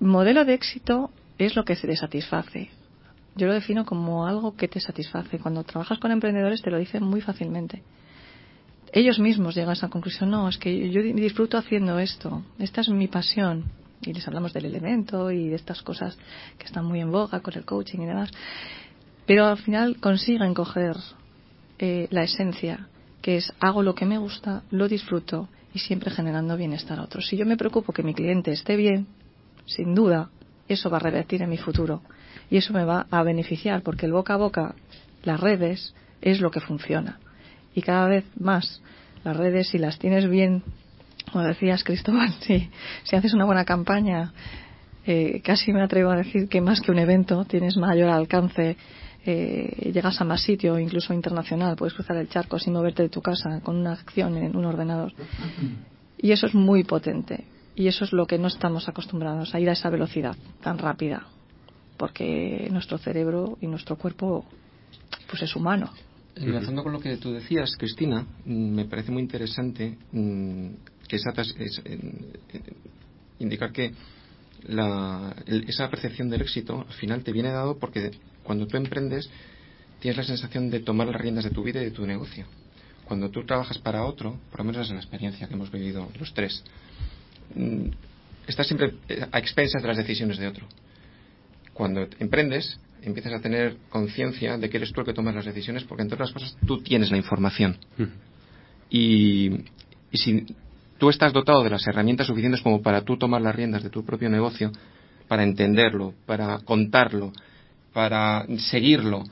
modelo 0.00 0.44
de 0.44 0.54
éxito 0.54 1.10
es 1.38 1.56
lo 1.56 1.64
que 1.64 1.76
se 1.76 1.86
te 1.86 1.96
satisface. 1.96 2.70
Yo 3.36 3.46
lo 3.46 3.54
defino 3.54 3.84
como 3.84 4.26
algo 4.26 4.56
que 4.56 4.68
te 4.68 4.80
satisface. 4.80 5.38
Cuando 5.38 5.62
trabajas 5.64 5.98
con 5.98 6.10
emprendedores 6.10 6.62
te 6.62 6.70
lo 6.70 6.78
dicen 6.78 7.04
muy 7.04 7.20
fácilmente 7.20 7.82
ellos 8.92 9.18
mismos 9.18 9.54
llegan 9.54 9.70
a 9.70 9.74
esa 9.74 9.88
conclusión, 9.88 10.30
no, 10.30 10.48
es 10.48 10.58
que 10.58 10.90
yo 10.90 11.02
disfruto 11.02 11.58
haciendo 11.58 11.98
esto, 11.98 12.42
esta 12.58 12.80
es 12.80 12.88
mi 12.88 13.08
pasión. 13.08 13.64
Y 14.00 14.12
les 14.12 14.26
hablamos 14.28 14.52
del 14.52 14.66
elemento 14.66 15.30
y 15.30 15.48
de 15.48 15.56
estas 15.56 15.82
cosas 15.82 16.16
que 16.56 16.66
están 16.66 16.84
muy 16.84 17.00
en 17.00 17.10
boga 17.10 17.40
con 17.40 17.54
el 17.54 17.64
coaching 17.64 17.98
y 18.00 18.06
demás. 18.06 18.30
Pero 19.26 19.46
al 19.46 19.58
final 19.58 19.96
consiguen 19.98 20.54
coger 20.54 20.96
eh, 21.78 22.08
la 22.10 22.22
esencia, 22.22 22.88
que 23.22 23.36
es 23.36 23.52
hago 23.60 23.82
lo 23.82 23.94
que 23.94 24.06
me 24.06 24.18
gusta, 24.18 24.62
lo 24.70 24.88
disfruto 24.88 25.48
y 25.74 25.80
siempre 25.80 26.10
generando 26.10 26.56
bienestar 26.56 26.98
a 26.98 27.02
otros. 27.02 27.26
Si 27.26 27.36
yo 27.36 27.46
me 27.46 27.56
preocupo 27.56 27.92
que 27.92 28.02
mi 28.02 28.14
cliente 28.14 28.52
esté 28.52 28.76
bien, 28.76 29.06
sin 29.66 29.94
duda, 29.94 30.30
eso 30.68 30.90
va 30.90 30.96
a 30.96 31.00
revertir 31.00 31.42
en 31.42 31.50
mi 31.50 31.58
futuro. 31.58 32.02
Y 32.50 32.56
eso 32.56 32.72
me 32.72 32.84
va 32.84 33.06
a 33.10 33.22
beneficiar, 33.22 33.82
porque 33.82 34.06
el 34.06 34.12
boca 34.12 34.34
a 34.34 34.38
boca, 34.38 34.74
las 35.22 35.40
redes, 35.40 35.94
es 36.20 36.40
lo 36.40 36.50
que 36.50 36.60
funciona 36.60 37.18
y 37.78 37.82
cada 37.82 38.08
vez 38.08 38.24
más 38.36 38.82
las 39.22 39.36
redes, 39.36 39.68
si 39.68 39.78
las 39.78 39.98
tienes 40.00 40.28
bien, 40.28 40.64
como 41.30 41.44
decías 41.44 41.84
Cristóbal, 41.84 42.32
si, 42.40 42.68
si 43.04 43.16
haces 43.16 43.34
una 43.34 43.44
buena 43.44 43.64
campaña, 43.64 44.32
eh, 45.06 45.40
casi 45.44 45.72
me 45.72 45.82
atrevo 45.82 46.10
a 46.10 46.16
decir 46.16 46.48
que 46.48 46.60
más 46.60 46.80
que 46.80 46.90
un 46.90 46.98
evento 46.98 47.44
tienes 47.44 47.76
mayor 47.76 48.10
alcance, 48.10 48.76
eh, 49.30 49.90
llegas 49.92 50.20
a 50.20 50.24
más 50.24 50.42
sitio, 50.42 50.78
incluso 50.78 51.12
internacional, 51.12 51.76
puedes 51.76 51.94
cruzar 51.94 52.16
el 52.16 52.28
charco 52.28 52.58
sin 52.58 52.72
moverte 52.72 53.02
de 53.02 53.08
tu 53.10 53.20
casa 53.20 53.60
con 53.62 53.76
una 53.76 53.92
acción 53.92 54.36
en 54.38 54.56
un 54.56 54.64
ordenador. 54.64 55.12
Y 56.16 56.32
eso 56.32 56.46
es 56.46 56.54
muy 56.54 56.84
potente. 56.84 57.44
Y 57.74 57.88
eso 57.88 58.04
es 58.04 58.12
lo 58.12 58.26
que 58.26 58.38
no 58.38 58.48
estamos 58.48 58.88
acostumbrados, 58.88 59.54
a 59.54 59.60
ir 59.60 59.68
a 59.68 59.72
esa 59.72 59.90
velocidad 59.90 60.34
tan 60.62 60.78
rápida. 60.78 61.26
Porque 61.96 62.68
nuestro 62.70 62.96
cerebro 62.96 63.58
y 63.60 63.66
nuestro 63.66 63.96
cuerpo 63.96 64.46
pues 65.28 65.42
es 65.42 65.54
humano 65.54 65.90
Enlazando 66.40 66.82
con 66.82 66.92
lo 66.92 67.00
que 67.00 67.16
tú 67.16 67.32
decías, 67.32 67.76
Cristina, 67.76 68.24
mm, 68.44 68.70
me 68.70 68.84
parece 68.84 69.10
muy 69.10 69.22
interesante 69.22 69.98
mm, 70.12 70.68
que 71.08 71.16
esa, 71.16 71.32
indicar 73.38 73.72
que 73.72 73.92
esa 75.66 75.90
percepción 75.90 76.28
del 76.28 76.42
éxito 76.42 76.84
al 76.86 76.94
final 76.94 77.22
te 77.22 77.32
viene 77.32 77.50
dado 77.50 77.78
porque 77.78 78.10
cuando 78.48 78.66
tú 78.66 78.78
emprendes 78.78 79.28
tienes 80.00 80.16
la 80.16 80.24
sensación 80.24 80.70
de 80.70 80.80
tomar 80.80 81.06
las 81.06 81.20
riendas 81.20 81.44
de 81.44 81.50
tu 81.50 81.62
vida 81.62 81.82
y 81.82 81.84
de 81.84 81.90
tu 81.90 82.06
negocio. 82.06 82.46
Cuando 83.04 83.28
tú 83.28 83.44
trabajas 83.44 83.76
para 83.76 84.04
otro, 84.04 84.40
por 84.50 84.60
lo 84.60 84.64
menos 84.64 84.86
es 84.86 84.90
la 84.94 85.00
experiencia 85.00 85.46
que 85.46 85.52
hemos 85.52 85.70
vivido 85.70 86.08
los 86.18 86.32
tres, 86.32 86.64
mm, 87.54 87.88
estás 88.46 88.66
siempre 88.66 88.94
eh, 89.10 89.26
a 89.30 89.38
expensas 89.38 89.82
de 89.82 89.88
las 89.88 89.98
decisiones 89.98 90.38
de 90.38 90.46
otro. 90.46 90.66
Cuando 91.74 92.08
emprendes, 92.20 92.80
empiezas 93.02 93.34
a 93.34 93.40
tener 93.42 93.76
conciencia 93.90 94.56
de 94.56 94.70
que 94.70 94.78
eres 94.78 94.94
tú 94.94 95.00
el 95.00 95.06
que 95.06 95.12
tomas 95.12 95.34
las 95.34 95.44
decisiones, 95.44 95.84
porque 95.84 96.04
entre 96.04 96.14
otras 96.14 96.32
cosas 96.32 96.56
tú 96.66 96.80
tienes 96.82 97.10
la 97.10 97.18
información. 97.18 97.76
Mm. 97.98 98.04
Y, 98.88 99.64
si 100.14 100.46
tú 100.96 101.10
estás 101.10 101.34
dotado 101.34 101.62
de 101.62 101.68
las 101.68 101.86
herramientas 101.86 102.26
suficientes 102.26 102.62
como 102.62 102.80
para 102.80 103.02
tú 103.02 103.18
tomar 103.18 103.42
las 103.42 103.54
riendas 103.54 103.82
de 103.82 103.90
tu 103.90 104.06
propio 104.06 104.30
negocio, 104.30 104.72
para 105.28 105.42
entenderlo, 105.42 106.14
para 106.24 106.60
contarlo, 106.60 107.32
para 107.92 108.46
seguirlo 108.58 109.24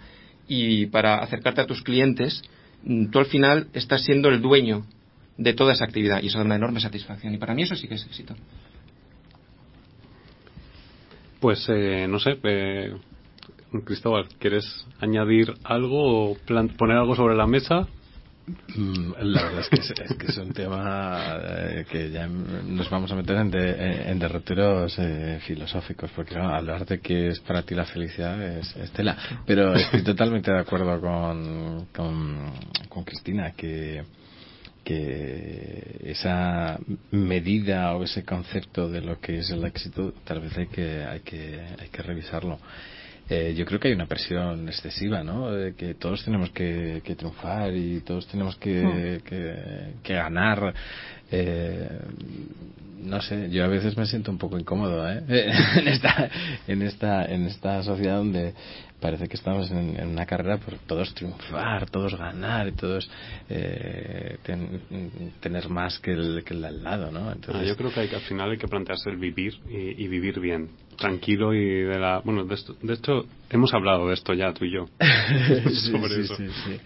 y 0.49 0.87
para 0.87 1.19
acercarte 1.19 1.61
a 1.61 1.67
tus 1.67 1.83
clientes, 1.83 2.43
mm, 2.85 3.07
tú 3.07 3.19
al 3.19 3.27
final 3.27 3.69
estás 3.73 4.05
siendo 4.05 4.29
el 4.29 4.41
dueño 4.41 4.87
de 5.37 5.53
toda 5.55 5.73
esa 5.73 5.85
actividad 5.85 6.23
y 6.23 6.29
eso 6.29 6.39
da 6.39 6.45
una 6.45 6.57
enorme 6.57 6.81
satisfacción. 6.81 7.35
Y 7.35 7.39
para 7.39 7.55
mí 7.55 7.63
eso 7.63 7.77
sí 7.77 7.89
que 7.89 7.95
es 7.95 8.07
éxito. 8.07 8.35
Pues 11.41 11.67
eh, 11.69 12.07
no 12.09 12.19
sé, 12.19 12.39
eh, 12.43 12.95
Cristóbal, 13.85 14.29
¿quieres 14.39 14.87
añadir 15.01 15.55
algo 15.65 16.31
o 16.31 16.37
poner 16.79 16.97
algo 16.97 17.15
sobre 17.15 17.37
la 17.37 17.47
mesa? 17.47 17.87
Mm, 18.47 19.13
la 19.23 19.43
verdad 19.43 19.61
es 19.73 20.15
que 20.17 20.27
es, 20.27 20.39
un 20.39 20.53
tema 20.53 21.37
eh, 21.43 21.85
que 21.91 22.11
ya 22.11 22.29
nos 22.29 22.89
vamos 22.91 23.11
a 23.11 23.17
meter 23.17 23.37
en, 23.39 23.53
en 23.53 24.19
derroteros 24.21 24.97
eh, 24.99 25.41
filosóficos, 25.45 26.13
porque 26.15 26.37
hablar 26.39 26.87
de 26.87 27.01
qué 27.01 27.29
es 27.29 27.41
para 27.41 27.63
ti 27.63 27.75
la 27.75 27.87
felicidad 27.87 28.41
es, 28.41 28.73
tela. 28.93 29.17
Pero 29.47 29.75
estoy 29.75 30.03
totalmente 30.05 30.53
de 30.53 30.61
acuerdo 30.61 31.01
con, 31.01 31.87
con, 31.93 33.05
Cristina, 33.05 33.51
que, 33.53 34.05
que 34.85 36.01
esa 36.05 36.79
medida 37.11 37.97
o 37.97 38.05
ese 38.05 38.25
concepto 38.25 38.89
de 38.89 39.01
lo 39.01 39.19
que 39.19 39.39
es 39.39 39.51
el 39.51 39.65
éxito 39.65 40.15
tal 40.25 40.41
vez 40.41 40.57
hay 40.57 40.67
que 40.69 41.05
hay 41.05 41.21
que 41.21 41.61
hay 41.81 41.89
que 41.89 42.03
revisarlo 42.03 42.59
eh, 43.29 43.55
yo 43.57 43.65
creo 43.65 43.81
que 43.81 43.89
hay 43.89 43.95
una 43.95 44.07
presión 44.07 44.69
excesiva, 44.69 45.23
¿no? 45.23 45.51
De 45.51 45.75
que 45.75 45.95
todos 45.95 46.25
tenemos 46.25 46.51
que, 46.51 47.03
que 47.05 47.17
triunfar 47.17 47.75
y 47.75 48.01
todos 48.01 48.27
tenemos 48.29 48.57
que, 48.57 48.83
hmm. 48.83 49.25
que, 49.25 49.95
que 50.03 50.15
ganar. 50.15 50.75
Eh, 51.31 51.89
no 52.99 53.21
sé, 53.21 53.51
yo 53.51 53.65
a 53.65 53.69
veces 53.69 53.97
me 53.97 54.07
siento 54.07 54.31
un 54.31 54.39
poco 54.39 54.59
incómodo 54.59 55.09
¿eh? 55.09 55.23
en 55.77 55.89
esta 55.89 56.31
en 56.67 56.83
esta 56.83 57.25
en 57.27 57.47
esta 57.47 57.83
sociedad 57.83 58.17
donde 58.17 58.55
parece 59.01 59.29
que 59.29 59.37
estamos 59.37 59.71
en, 59.71 60.09
una 60.09 60.27
carrera 60.27 60.59
por 60.59 60.79
todos 60.79 61.15
triunfar, 61.15 61.89
todos 61.91 62.17
ganar 62.17 62.69
y 62.69 62.73
todos 62.73 63.09
eh, 63.49 64.39
tener 65.41 65.69
más 65.69 65.99
que 65.99 66.13
el, 66.13 66.43
que 66.45 66.55
el 66.55 66.65
al 66.65 66.83
lado, 66.83 67.11
¿no? 67.11 67.31
Entonces, 67.31 67.63
ah, 67.63 67.69
yo 67.69 67.77
creo 67.77 67.93
que, 67.93 68.01
hay, 68.01 68.15
al 68.15 68.23
final 68.23 68.51
hay 68.51 68.59
que 68.59 68.69
plantearse 68.69 69.11
el 69.11 69.19
vivir 69.19 69.55
y, 69.69 70.09
vivir 70.09 70.41
bien, 70.41 70.71
tranquilo 70.97 71.55
y 71.55 71.65
de 71.65 71.99
la... 71.99 72.21
Bueno, 72.25 72.45
de, 72.45 72.55
esto, 72.55 72.77
de 72.83 72.95
hecho, 72.95 73.27
hemos 73.51 73.73
hablado 73.75 74.09
de 74.09 74.15
esto 74.15 74.35
ya 74.35 74.53
tú 74.53 74.65
y 74.65 74.73
yo. 74.73 74.87
sobre 75.91 76.21
eso. 76.21 76.37
Sí, 76.37 76.49
sí. 76.65 76.81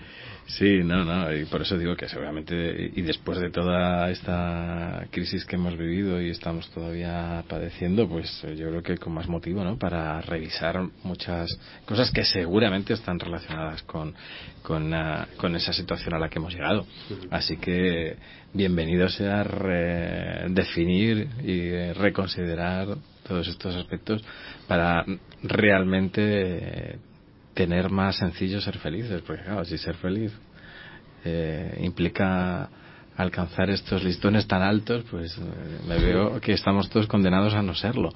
Sí, 0.59 0.81
no, 0.82 1.05
no, 1.05 1.32
y 1.32 1.45
por 1.45 1.62
eso 1.62 1.78
digo 1.78 1.95
que 1.95 2.09
seguramente, 2.09 2.91
y 2.95 3.03
después 3.03 3.39
de 3.39 3.51
toda 3.51 4.11
esta 4.11 5.07
crisis 5.11 5.45
que 5.45 5.55
hemos 5.55 5.77
vivido 5.78 6.20
y 6.20 6.31
estamos 6.31 6.69
todavía 6.70 7.45
padeciendo, 7.49 8.09
pues 8.09 8.45
yo 8.57 8.69
creo 8.69 8.82
que 8.82 8.99
con 8.99 9.15
más 9.15 9.28
motivo, 9.28 9.62
¿no? 9.62 9.78
Para 9.78 10.20
revisar 10.23 10.82
muchas 11.05 11.57
cosas 11.85 12.11
que 12.11 12.24
seguramente 12.24 12.95
están 12.95 13.20
relacionadas 13.20 13.82
con, 13.85 14.12
con, 14.62 14.93
ah, 14.93 15.28
con 15.37 15.55
esa 15.55 15.73
situación 15.73 16.15
a 16.15 16.19
la 16.19 16.28
que 16.28 16.41
hemos 16.41 16.53
llegado. 16.53 16.85
Así 17.31 17.57
que 17.59 18.16
bienvenido 18.53 19.09
sea 19.09 19.45
definir 20.49 21.28
y 21.45 21.93
reconsiderar 21.93 22.97
todos 23.31 23.47
estos 23.47 23.77
aspectos 23.77 24.24
para 24.66 25.05
realmente 25.44 26.98
tener 27.55 27.89
más 27.89 28.16
sencillo 28.16 28.61
ser 28.61 28.78
felices, 28.78 29.23
porque 29.24 29.44
claro, 29.44 29.65
si 29.65 29.78
ser 29.78 29.94
feliz 29.94 30.32
eh, 31.24 31.78
implica 31.81 32.69
alcanzar 33.16 33.70
estos 33.70 34.02
listones 34.02 34.48
tan 34.48 34.62
altos, 34.62 35.05
pues 35.09 35.39
eh, 35.39 35.43
me 35.86 35.98
veo 35.98 36.40
que 36.40 36.55
estamos 36.55 36.90
todos 36.90 37.07
condenados 37.07 37.55
a 37.55 37.62
no 37.62 37.73
serlo. 37.74 38.11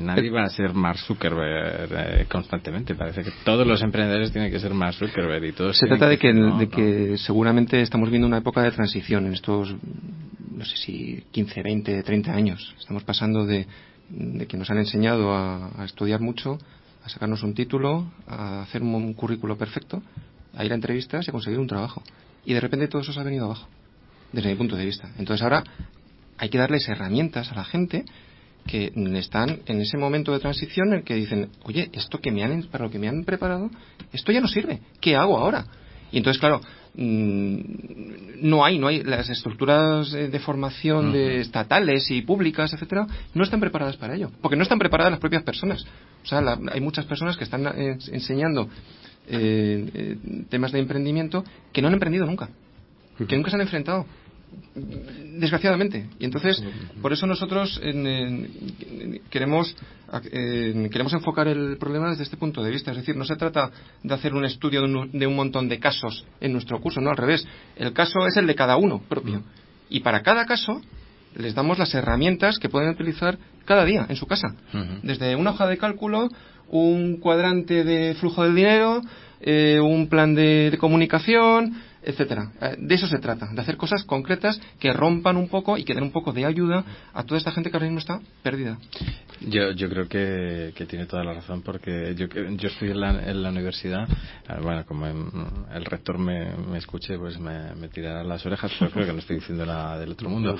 Nadie 0.00 0.30
va 0.30 0.42
a 0.42 0.48
ser 0.48 0.74
Mark 0.74 0.98
Zuckerberg 0.98 1.92
eh, 1.92 2.26
constantemente. 2.28 2.96
Parece 2.96 3.22
que 3.22 3.30
todos 3.44 3.64
los 3.64 3.80
emprendedores 3.82 4.32
tienen 4.32 4.50
que 4.50 4.58
ser 4.58 4.74
Mark 4.74 4.94
Zuckerberg 4.94 5.44
y 5.44 5.52
todos. 5.52 5.78
Se 5.78 5.86
trata 5.86 6.08
de 6.08 6.18
que, 6.18 6.32
de 6.32 6.68
que 6.68 7.18
seguramente 7.18 7.80
estamos 7.82 8.10
viendo 8.10 8.26
una 8.26 8.38
época 8.38 8.62
de 8.62 8.72
transición 8.72 9.26
en 9.26 9.34
estos, 9.34 9.76
no 10.50 10.64
sé 10.64 10.76
si 10.76 11.24
15, 11.30 11.62
20, 11.62 12.02
30 12.02 12.32
años. 12.32 12.74
Estamos 12.80 13.04
pasando 13.04 13.46
de, 13.46 13.66
de 14.10 14.46
que 14.46 14.56
nos 14.56 14.70
han 14.70 14.78
enseñado 14.78 15.34
a 15.34 15.84
estudiar 15.84 16.20
mucho 16.20 16.58
a 17.04 17.08
sacarnos 17.08 17.42
un 17.42 17.54
título, 17.54 18.10
a 18.26 18.62
hacer 18.62 18.82
un, 18.82 19.14
currículo 19.14 19.56
perfecto, 19.56 20.02
a 20.54 20.64
ir 20.64 20.72
a 20.72 20.74
entrevistas 20.74 21.26
y 21.26 21.30
a 21.30 21.32
conseguir 21.32 21.58
un 21.58 21.66
trabajo. 21.66 22.02
Y 22.44 22.54
de 22.54 22.60
repente 22.60 22.88
todo 22.88 23.02
eso 23.02 23.12
se 23.12 23.20
ha 23.20 23.22
venido 23.22 23.46
abajo, 23.46 23.68
desde 24.32 24.50
mi 24.50 24.56
punto 24.56 24.76
de 24.76 24.84
vista. 24.84 25.10
Entonces 25.18 25.42
ahora 25.42 25.64
hay 26.38 26.48
que 26.48 26.58
darles 26.58 26.88
herramientas 26.88 27.50
a 27.52 27.54
la 27.54 27.64
gente 27.64 28.04
que 28.66 28.92
están 29.16 29.60
en 29.66 29.80
ese 29.80 29.96
momento 29.96 30.32
de 30.32 30.38
transición 30.38 30.88
en 30.88 30.98
el 30.98 31.04
que 31.04 31.14
dicen, 31.14 31.48
oye, 31.62 31.90
esto 31.92 32.18
que 32.20 32.30
me 32.30 32.44
han, 32.44 32.64
para 32.64 32.84
lo 32.84 32.90
que 32.90 32.98
me 32.98 33.08
han 33.08 33.24
preparado, 33.24 33.70
esto 34.12 34.32
ya 34.32 34.40
no 34.40 34.48
sirve. 34.48 34.80
¿Qué 35.00 35.16
hago 35.16 35.38
ahora? 35.38 35.66
Y 36.12 36.18
entonces, 36.18 36.38
claro, 36.38 36.60
no 36.94 38.64
hay, 38.64 38.78
no 38.78 38.88
hay 38.88 39.02
las 39.02 39.30
estructuras 39.30 40.10
de 40.12 40.38
formación 40.40 41.12
de 41.12 41.40
estatales 41.40 42.10
y 42.10 42.22
públicas, 42.22 42.72
etcétera, 42.72 43.06
no 43.34 43.44
están 43.44 43.60
preparadas 43.60 43.96
para 43.96 44.14
ello, 44.14 44.30
porque 44.40 44.56
no 44.56 44.62
están 44.62 44.78
preparadas 44.78 45.12
las 45.12 45.20
propias 45.20 45.42
personas. 45.42 45.86
O 46.22 46.26
sea, 46.26 46.42
hay 46.72 46.80
muchas 46.80 47.06
personas 47.06 47.36
que 47.36 47.44
están 47.44 47.66
eh, 47.66 47.96
enseñando 48.12 48.68
eh, 49.28 49.90
eh, 49.94 50.16
temas 50.48 50.72
de 50.72 50.80
emprendimiento 50.80 51.44
que 51.72 51.80
no 51.80 51.88
han 51.88 51.94
emprendido 51.94 52.26
nunca, 52.26 52.48
que 53.28 53.36
nunca 53.36 53.50
se 53.50 53.56
han 53.56 53.62
enfrentado 53.62 54.06
desgraciadamente. 54.74 56.06
Y 56.18 56.24
entonces 56.24 56.62
por 57.02 57.12
eso 57.12 57.26
nosotros 57.26 57.80
queremos 59.30 59.76
queremos 60.22 61.12
enfocar 61.12 61.48
el 61.48 61.76
problema 61.78 62.10
desde 62.10 62.24
este 62.24 62.36
punto 62.36 62.62
de 62.62 62.70
vista. 62.70 62.90
Es 62.90 62.98
decir 62.98 63.16
no 63.16 63.24
se 63.24 63.36
trata 63.36 63.70
de 64.02 64.14
hacer 64.14 64.34
un 64.34 64.44
estudio 64.44 64.82
de 64.82 65.26
un, 65.26 65.36
montón 65.36 65.68
de 65.68 65.78
casos 65.78 66.24
en 66.40 66.52
nuestro 66.52 66.80
curso 66.80 67.00
no 67.00 67.10
al 67.10 67.16
revés. 67.16 67.46
El 67.76 67.92
caso 67.92 68.26
es 68.26 68.36
el 68.36 68.46
de 68.46 68.54
cada 68.54 68.76
uno 68.76 69.00
propio. 69.08 69.42
Y 69.88 70.00
para 70.00 70.22
cada 70.22 70.46
caso 70.46 70.80
les 71.36 71.54
damos 71.54 71.78
las 71.78 71.94
herramientas 71.94 72.58
que 72.58 72.68
pueden 72.68 72.90
utilizar 72.90 73.38
cada 73.64 73.84
día 73.84 74.06
en 74.08 74.16
su 74.16 74.26
casa. 74.26 74.54
Desde 75.02 75.36
una 75.36 75.50
hoja 75.50 75.66
de 75.66 75.78
cálculo 75.78 76.28
un 76.68 77.16
cuadrante 77.16 77.82
de 77.82 78.14
flujo 78.14 78.44
de 78.44 78.54
dinero 78.54 79.00
eh, 79.40 79.80
un 79.80 80.08
plan 80.08 80.34
de 80.34 80.76
comunicación 80.78 81.74
etcétera. 82.02 82.52
Eh, 82.60 82.76
de 82.78 82.94
eso 82.94 83.06
se 83.06 83.18
trata, 83.18 83.48
de 83.52 83.60
hacer 83.60 83.76
cosas 83.76 84.04
concretas 84.04 84.60
que 84.78 84.92
rompan 84.92 85.36
un 85.36 85.48
poco 85.48 85.76
y 85.76 85.84
que 85.84 85.94
den 85.94 86.04
un 86.04 86.12
poco 86.12 86.32
de 86.32 86.44
ayuda 86.44 86.84
a 87.12 87.24
toda 87.24 87.38
esta 87.38 87.52
gente 87.52 87.70
que 87.70 87.76
ahora 87.76 87.86
mismo 87.86 88.00
está 88.00 88.20
perdida. 88.42 88.78
Yo, 89.40 89.72
yo 89.72 89.88
creo 89.88 90.08
que, 90.08 90.72
que 90.74 90.86
tiene 90.86 91.06
toda 91.06 91.24
la 91.24 91.34
razón 91.34 91.62
porque 91.62 92.14
yo, 92.14 92.26
yo 92.26 92.68
estoy 92.68 92.90
en 92.90 93.00
la, 93.00 93.30
en 93.30 93.42
la 93.42 93.48
universidad, 93.50 94.06
ah, 94.48 94.58
bueno, 94.62 94.84
como 94.84 95.06
el 95.06 95.84
rector 95.84 96.18
me, 96.18 96.56
me 96.56 96.78
escuche, 96.78 97.18
pues 97.18 97.38
me, 97.38 97.74
me, 97.74 97.88
tirará 97.88 98.22
las 98.22 98.44
orejas, 98.44 98.72
pero 98.78 98.90
creo 98.90 99.06
que 99.06 99.12
no 99.12 99.18
estoy 99.18 99.36
diciendo 99.36 99.64
nada 99.64 99.98
del 99.98 100.10
otro 100.10 100.28
mundo. 100.28 100.58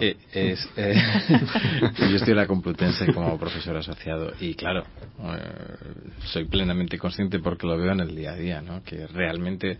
Eh, 0.00 0.16
es, 0.32 0.68
eh, 0.76 0.94
yo 1.98 2.16
estoy 2.16 2.32
en 2.32 2.36
la 2.36 2.46
Complutense 2.46 3.12
como 3.12 3.38
profesor 3.38 3.76
asociado 3.76 4.32
y 4.40 4.54
claro, 4.54 4.84
soy 6.24 6.46
plenamente 6.46 6.98
consciente 6.98 7.38
porque 7.38 7.66
lo 7.66 7.76
veo 7.76 7.92
en 7.92 8.00
el 8.00 8.14
día 8.14 8.32
a 8.32 8.36
día, 8.36 8.62
¿no? 8.62 8.82
que 8.82 9.06
realmente 9.06 9.78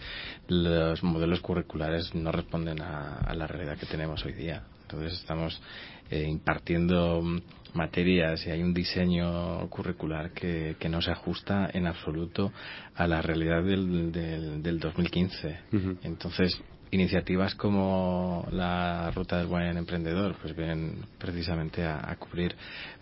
los 0.89 1.03
modelos 1.03 1.41
curriculares 1.41 2.15
no 2.15 2.33
responden 2.33 2.81
a, 2.81 3.33
la 3.35 3.47
realidad 3.47 3.79
que 3.79 3.87
tenemos 3.87 4.25
hoy 4.25 4.33
día. 4.33 4.63
Entonces 4.83 5.19
estamos 5.21 5.61
eh, 6.11 6.25
impartiendo 6.27 7.23
materias 7.75 8.47
y 8.47 8.51
hay 8.51 8.63
un 8.63 8.73
diseño 8.73 9.69
curricular 9.69 10.31
que, 10.31 10.77
que, 10.79 10.89
no 10.89 11.03
se 11.03 11.11
ajusta 11.11 11.69
en 11.73 11.87
absoluto 11.87 12.53
a 12.95 13.07
la 13.07 13.21
realidad 13.21 13.63
del, 13.63 14.11
del, 14.11 14.63
del 14.63 14.81
2015. 14.81 15.59
Entonces, 16.03 16.59
iniciativas 16.91 17.55
como 17.55 18.47
la 18.51 19.11
ruta 19.11 19.39
del 19.39 19.47
buen 19.47 19.77
emprendedor 19.77 20.37
pues 20.41 20.57
vienen 20.57 20.97
precisamente 21.19 21.85
a, 21.85 22.17
cubrir 22.19 22.55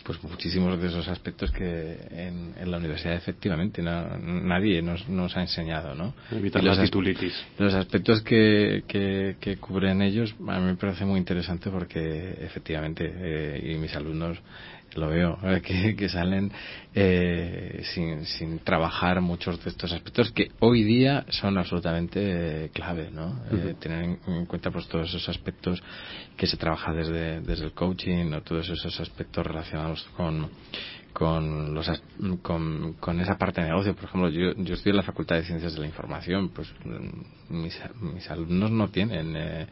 pues 0.05 0.23
muchísimos 0.23 0.81
de 0.81 0.89
esos 0.89 1.09
aspectos 1.09 1.51
que 1.51 1.99
en, 2.11 2.71
la 2.71 2.79
universidad 2.79 3.15
efectivamente 3.15 3.83
nadie 3.83 4.83
nos, 4.83 5.09
nos, 5.09 5.37
ha 5.37 5.43
enseñado 5.43 5.95
no 5.95 6.15
evitar 6.31 6.63
los, 6.63 6.81
titulitis 6.81 7.35
los 7.59 7.75
aspectos 7.75 8.23
que, 8.23 8.85
que, 8.89 9.57
cubren 9.59 10.03
ellos 10.03 10.35
a 10.49 10.59
mí 10.59 10.67
me 10.67 10.77
parece 10.77 11.05
muy 11.05 11.19
interesante 11.19 11.71
porque 11.71 12.37
efectivamente 12.41 13.11
eh, 13.15 13.73
y 13.73 13.79
mis 13.79 13.95
alumnos 13.95 14.39
lo 14.97 15.09
veo, 15.09 15.39
que, 15.63 15.95
que 15.97 16.09
salen 16.09 16.51
eh, 16.95 17.83
sin, 17.95 18.25
sin, 18.25 18.59
trabajar 18.61 19.21
muchos 19.21 19.63
de 19.63 19.71
estos 19.71 19.93
aspectos 19.93 20.31
que 20.33 20.51
hoy 20.61 20.83
día 20.83 21.25
son 21.29 21.59
absolutamente 21.59 22.21
eh, 22.65 22.71
clave, 22.73 23.11
¿no? 23.11 23.43
Eh, 23.51 23.75
tener 23.79 24.19
en 24.27 24.47
cuenta 24.47 24.71
pues 24.71 24.89
todos 24.89 25.09
esos 25.09 25.29
aspectos 25.29 25.83
que 26.37 26.47
se 26.47 26.57
trabaja 26.57 26.93
desde, 26.93 27.41
desde 27.41 27.65
el 27.65 27.73
coaching 27.73 28.33
o 28.33 28.43
todos 28.43 28.69
esos 28.69 28.99
aspectos 29.01 29.47
relacionados 29.47 30.03
con 30.17 30.51
con, 31.17 31.73
los, 31.73 31.91
con, 32.43 32.93
con, 33.01 33.21
esa 33.21 33.39
parte 33.39 33.63
de 33.63 33.69
negocio. 33.69 33.95
Por 33.95 34.05
ejemplo, 34.05 34.29
yo, 34.29 34.53
yo 34.57 34.75
estoy 34.75 34.91
en 34.91 34.97
la 34.97 35.03
Facultad 35.03 35.37
de 35.37 35.45
Ciencias 35.45 35.73
de 35.73 35.81
la 35.81 35.87
Información, 35.87 36.51
pues 36.51 36.69
mm, 36.85 37.63
mis, 37.63 37.81
mis 38.03 38.31
alumnos 38.31 38.71
no 38.71 38.89
tienen, 38.89 39.35
eh, 39.35 39.67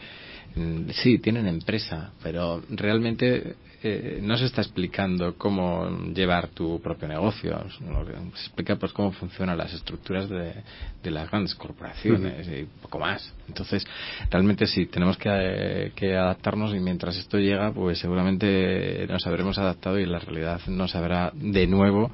sí, 0.94 1.18
tienen 1.18 1.46
empresa, 1.46 2.12
pero 2.22 2.62
realmente 2.70 3.56
eh, 3.86 4.18
no 4.22 4.38
se 4.38 4.46
está 4.46 4.62
explicando 4.62 5.34
cómo 5.36 5.90
llevar 6.14 6.48
tu 6.48 6.80
propio 6.80 7.06
negocio. 7.06 7.62
Se 7.68 8.46
explica 8.46 8.76
pues 8.76 8.94
cómo 8.94 9.12
funcionan 9.12 9.58
las 9.58 9.74
estructuras 9.74 10.26
de, 10.30 10.54
de 11.02 11.10
las 11.10 11.30
grandes 11.30 11.54
corporaciones 11.54 12.48
y 12.48 12.66
poco 12.80 12.98
más. 12.98 13.34
Entonces, 13.46 13.86
realmente 14.30 14.66
sí, 14.66 14.86
tenemos 14.86 15.18
que, 15.18 15.92
que, 15.94 16.16
adaptarnos 16.16 16.74
y 16.74 16.80
mientras 16.80 17.14
esto 17.18 17.38
llega, 17.38 17.72
pues 17.72 17.98
seguramente 17.98 19.06
nos 19.06 19.26
habremos 19.26 19.58
adaptado 19.58 19.98
y 19.98 20.06
la 20.06 20.18
realidad 20.18 20.62
nos 20.66 20.94
habrá 20.94 21.30
de 21.34 21.66
nuevo 21.66 22.10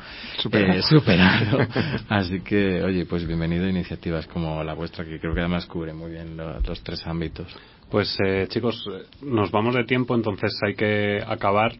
eh, 0.52 0.82
superado. 0.82 1.58
Así 2.08 2.40
que, 2.40 2.82
oye, 2.82 3.06
pues 3.06 3.24
bienvenido 3.24 3.66
a 3.66 3.70
iniciativas 3.70 4.26
como 4.26 4.64
la 4.64 4.74
vuestra, 4.74 5.04
que 5.04 5.20
creo 5.20 5.34
que 5.34 5.40
además 5.40 5.66
cubre 5.66 5.92
muy 5.92 6.10
bien 6.10 6.36
los 6.36 6.82
tres 6.82 7.06
ámbitos. 7.06 7.46
Pues 7.90 8.16
eh, 8.24 8.46
chicos, 8.48 8.88
nos 9.20 9.50
vamos 9.50 9.74
de 9.74 9.82
tiempo, 9.82 10.14
entonces 10.14 10.52
hay 10.62 10.74
que 10.74 11.20
acabar. 11.26 11.72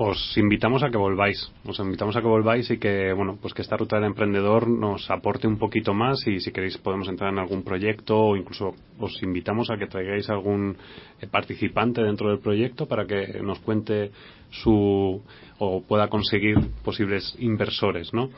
os 0.00 0.38
invitamos 0.38 0.82
a 0.84 0.90
que 0.90 0.96
volváis. 0.96 1.52
Os 1.66 1.78
invitamos 1.80 2.16
a 2.16 2.20
que 2.20 2.26
volváis 2.26 2.70
y 2.70 2.78
que, 2.78 3.12
bueno, 3.12 3.36
pues 3.42 3.52
que 3.52 3.62
esta 3.62 3.76
ruta 3.76 3.96
del 3.96 4.06
emprendedor 4.06 4.68
nos 4.68 5.10
aporte 5.10 5.46
un 5.46 5.58
poquito 5.58 5.92
más 5.92 6.24
y 6.26 6.38
si 6.40 6.52
queréis 6.52 6.78
podemos 6.78 7.08
entrar 7.08 7.32
en 7.32 7.38
algún 7.40 7.64
proyecto 7.64 8.16
o 8.16 8.36
incluso 8.36 8.74
os 8.98 9.22
invitamos 9.22 9.70
a 9.70 9.76
que 9.76 9.88
traigáis 9.88 10.30
algún 10.30 10.76
eh, 11.20 11.26
participante 11.26 12.00
dentro 12.00 12.30
del 12.30 12.38
proyecto 12.38 12.86
para 12.86 13.06
que 13.06 13.40
nos 13.42 13.58
cuente 13.58 14.12
su 14.50 15.20
o 15.58 15.82
pueda 15.82 16.08
conseguir 16.08 16.56
posibles 16.84 17.34
inversores, 17.40 18.14
¿no? 18.14 18.30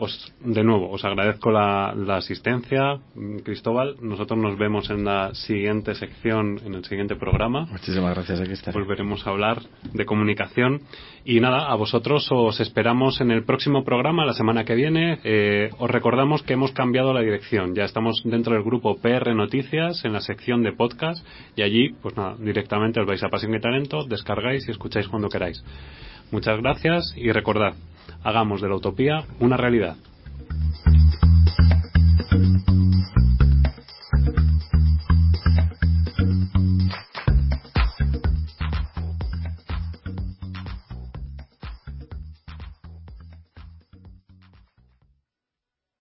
Em, 0.00 0.54
de 0.54 0.64
nuevo, 0.64 0.90
os 0.90 1.04
agradezco 1.04 1.50
la, 1.50 1.92
asistencia, 2.16 2.98
Cristóbal. 3.44 3.96
Nosotros 4.00 4.38
nos 4.38 4.58
vemos 4.58 4.88
en 4.90 5.04
la 5.04 5.34
siguiente 5.34 5.94
sección, 5.94 6.58
en 6.64 6.74
el 6.74 6.84
siguiente 6.84 7.16
programa. 7.16 7.66
Muchísimas 7.70 8.14
gracias, 8.14 8.40
aquí 8.40 8.52
Volveremos 8.72 9.26
a 9.26 9.30
hablar 9.30 9.62
de 9.92 10.04
comunicación. 10.04 10.80
Y 11.24 11.40
nada, 11.40 11.70
a 11.70 11.74
vosotros 11.74 12.26
os 12.30 12.60
esperamos 12.60 13.20
en 13.20 13.30
el 13.30 13.44
próximo 13.44 13.84
programa, 13.84 14.24
la 14.24 14.32
semana 14.32 14.64
que 14.64 14.74
viene. 14.74 15.20
Eh, 15.22 15.70
os 15.78 15.90
recordamos 15.90 16.42
que 16.42 16.54
hemos 16.54 16.72
cambiado 16.72 17.12
la 17.12 17.20
dirección. 17.20 17.74
Ya 17.74 17.84
estamos 17.84 18.22
dentro 18.24 18.54
del 18.54 18.62
grupo 18.62 18.96
PR 18.96 19.34
Noticias, 19.34 20.04
en 20.04 20.12
la 20.12 20.20
sección 20.20 20.62
de 20.62 20.72
podcast. 20.72 21.24
Y 21.56 21.62
allí, 21.62 21.90
pues 22.00 22.16
nada, 22.16 22.36
directamente 22.38 23.00
os 23.00 23.06
vais 23.06 23.22
a 23.22 23.28
Pasión 23.28 23.54
y 23.54 23.60
Talento, 23.60 24.04
descargáis 24.04 24.66
y 24.66 24.70
escucháis 24.70 25.08
cuando 25.08 25.28
queráis. 25.28 25.62
Muchas 26.30 26.60
gracias 26.60 27.12
y 27.16 27.32
recordad, 27.32 27.74
hagamos 28.22 28.60
de 28.60 28.68
la 28.68 28.76
utopía 28.76 29.24
una 29.40 29.56
realidad. 29.56 29.96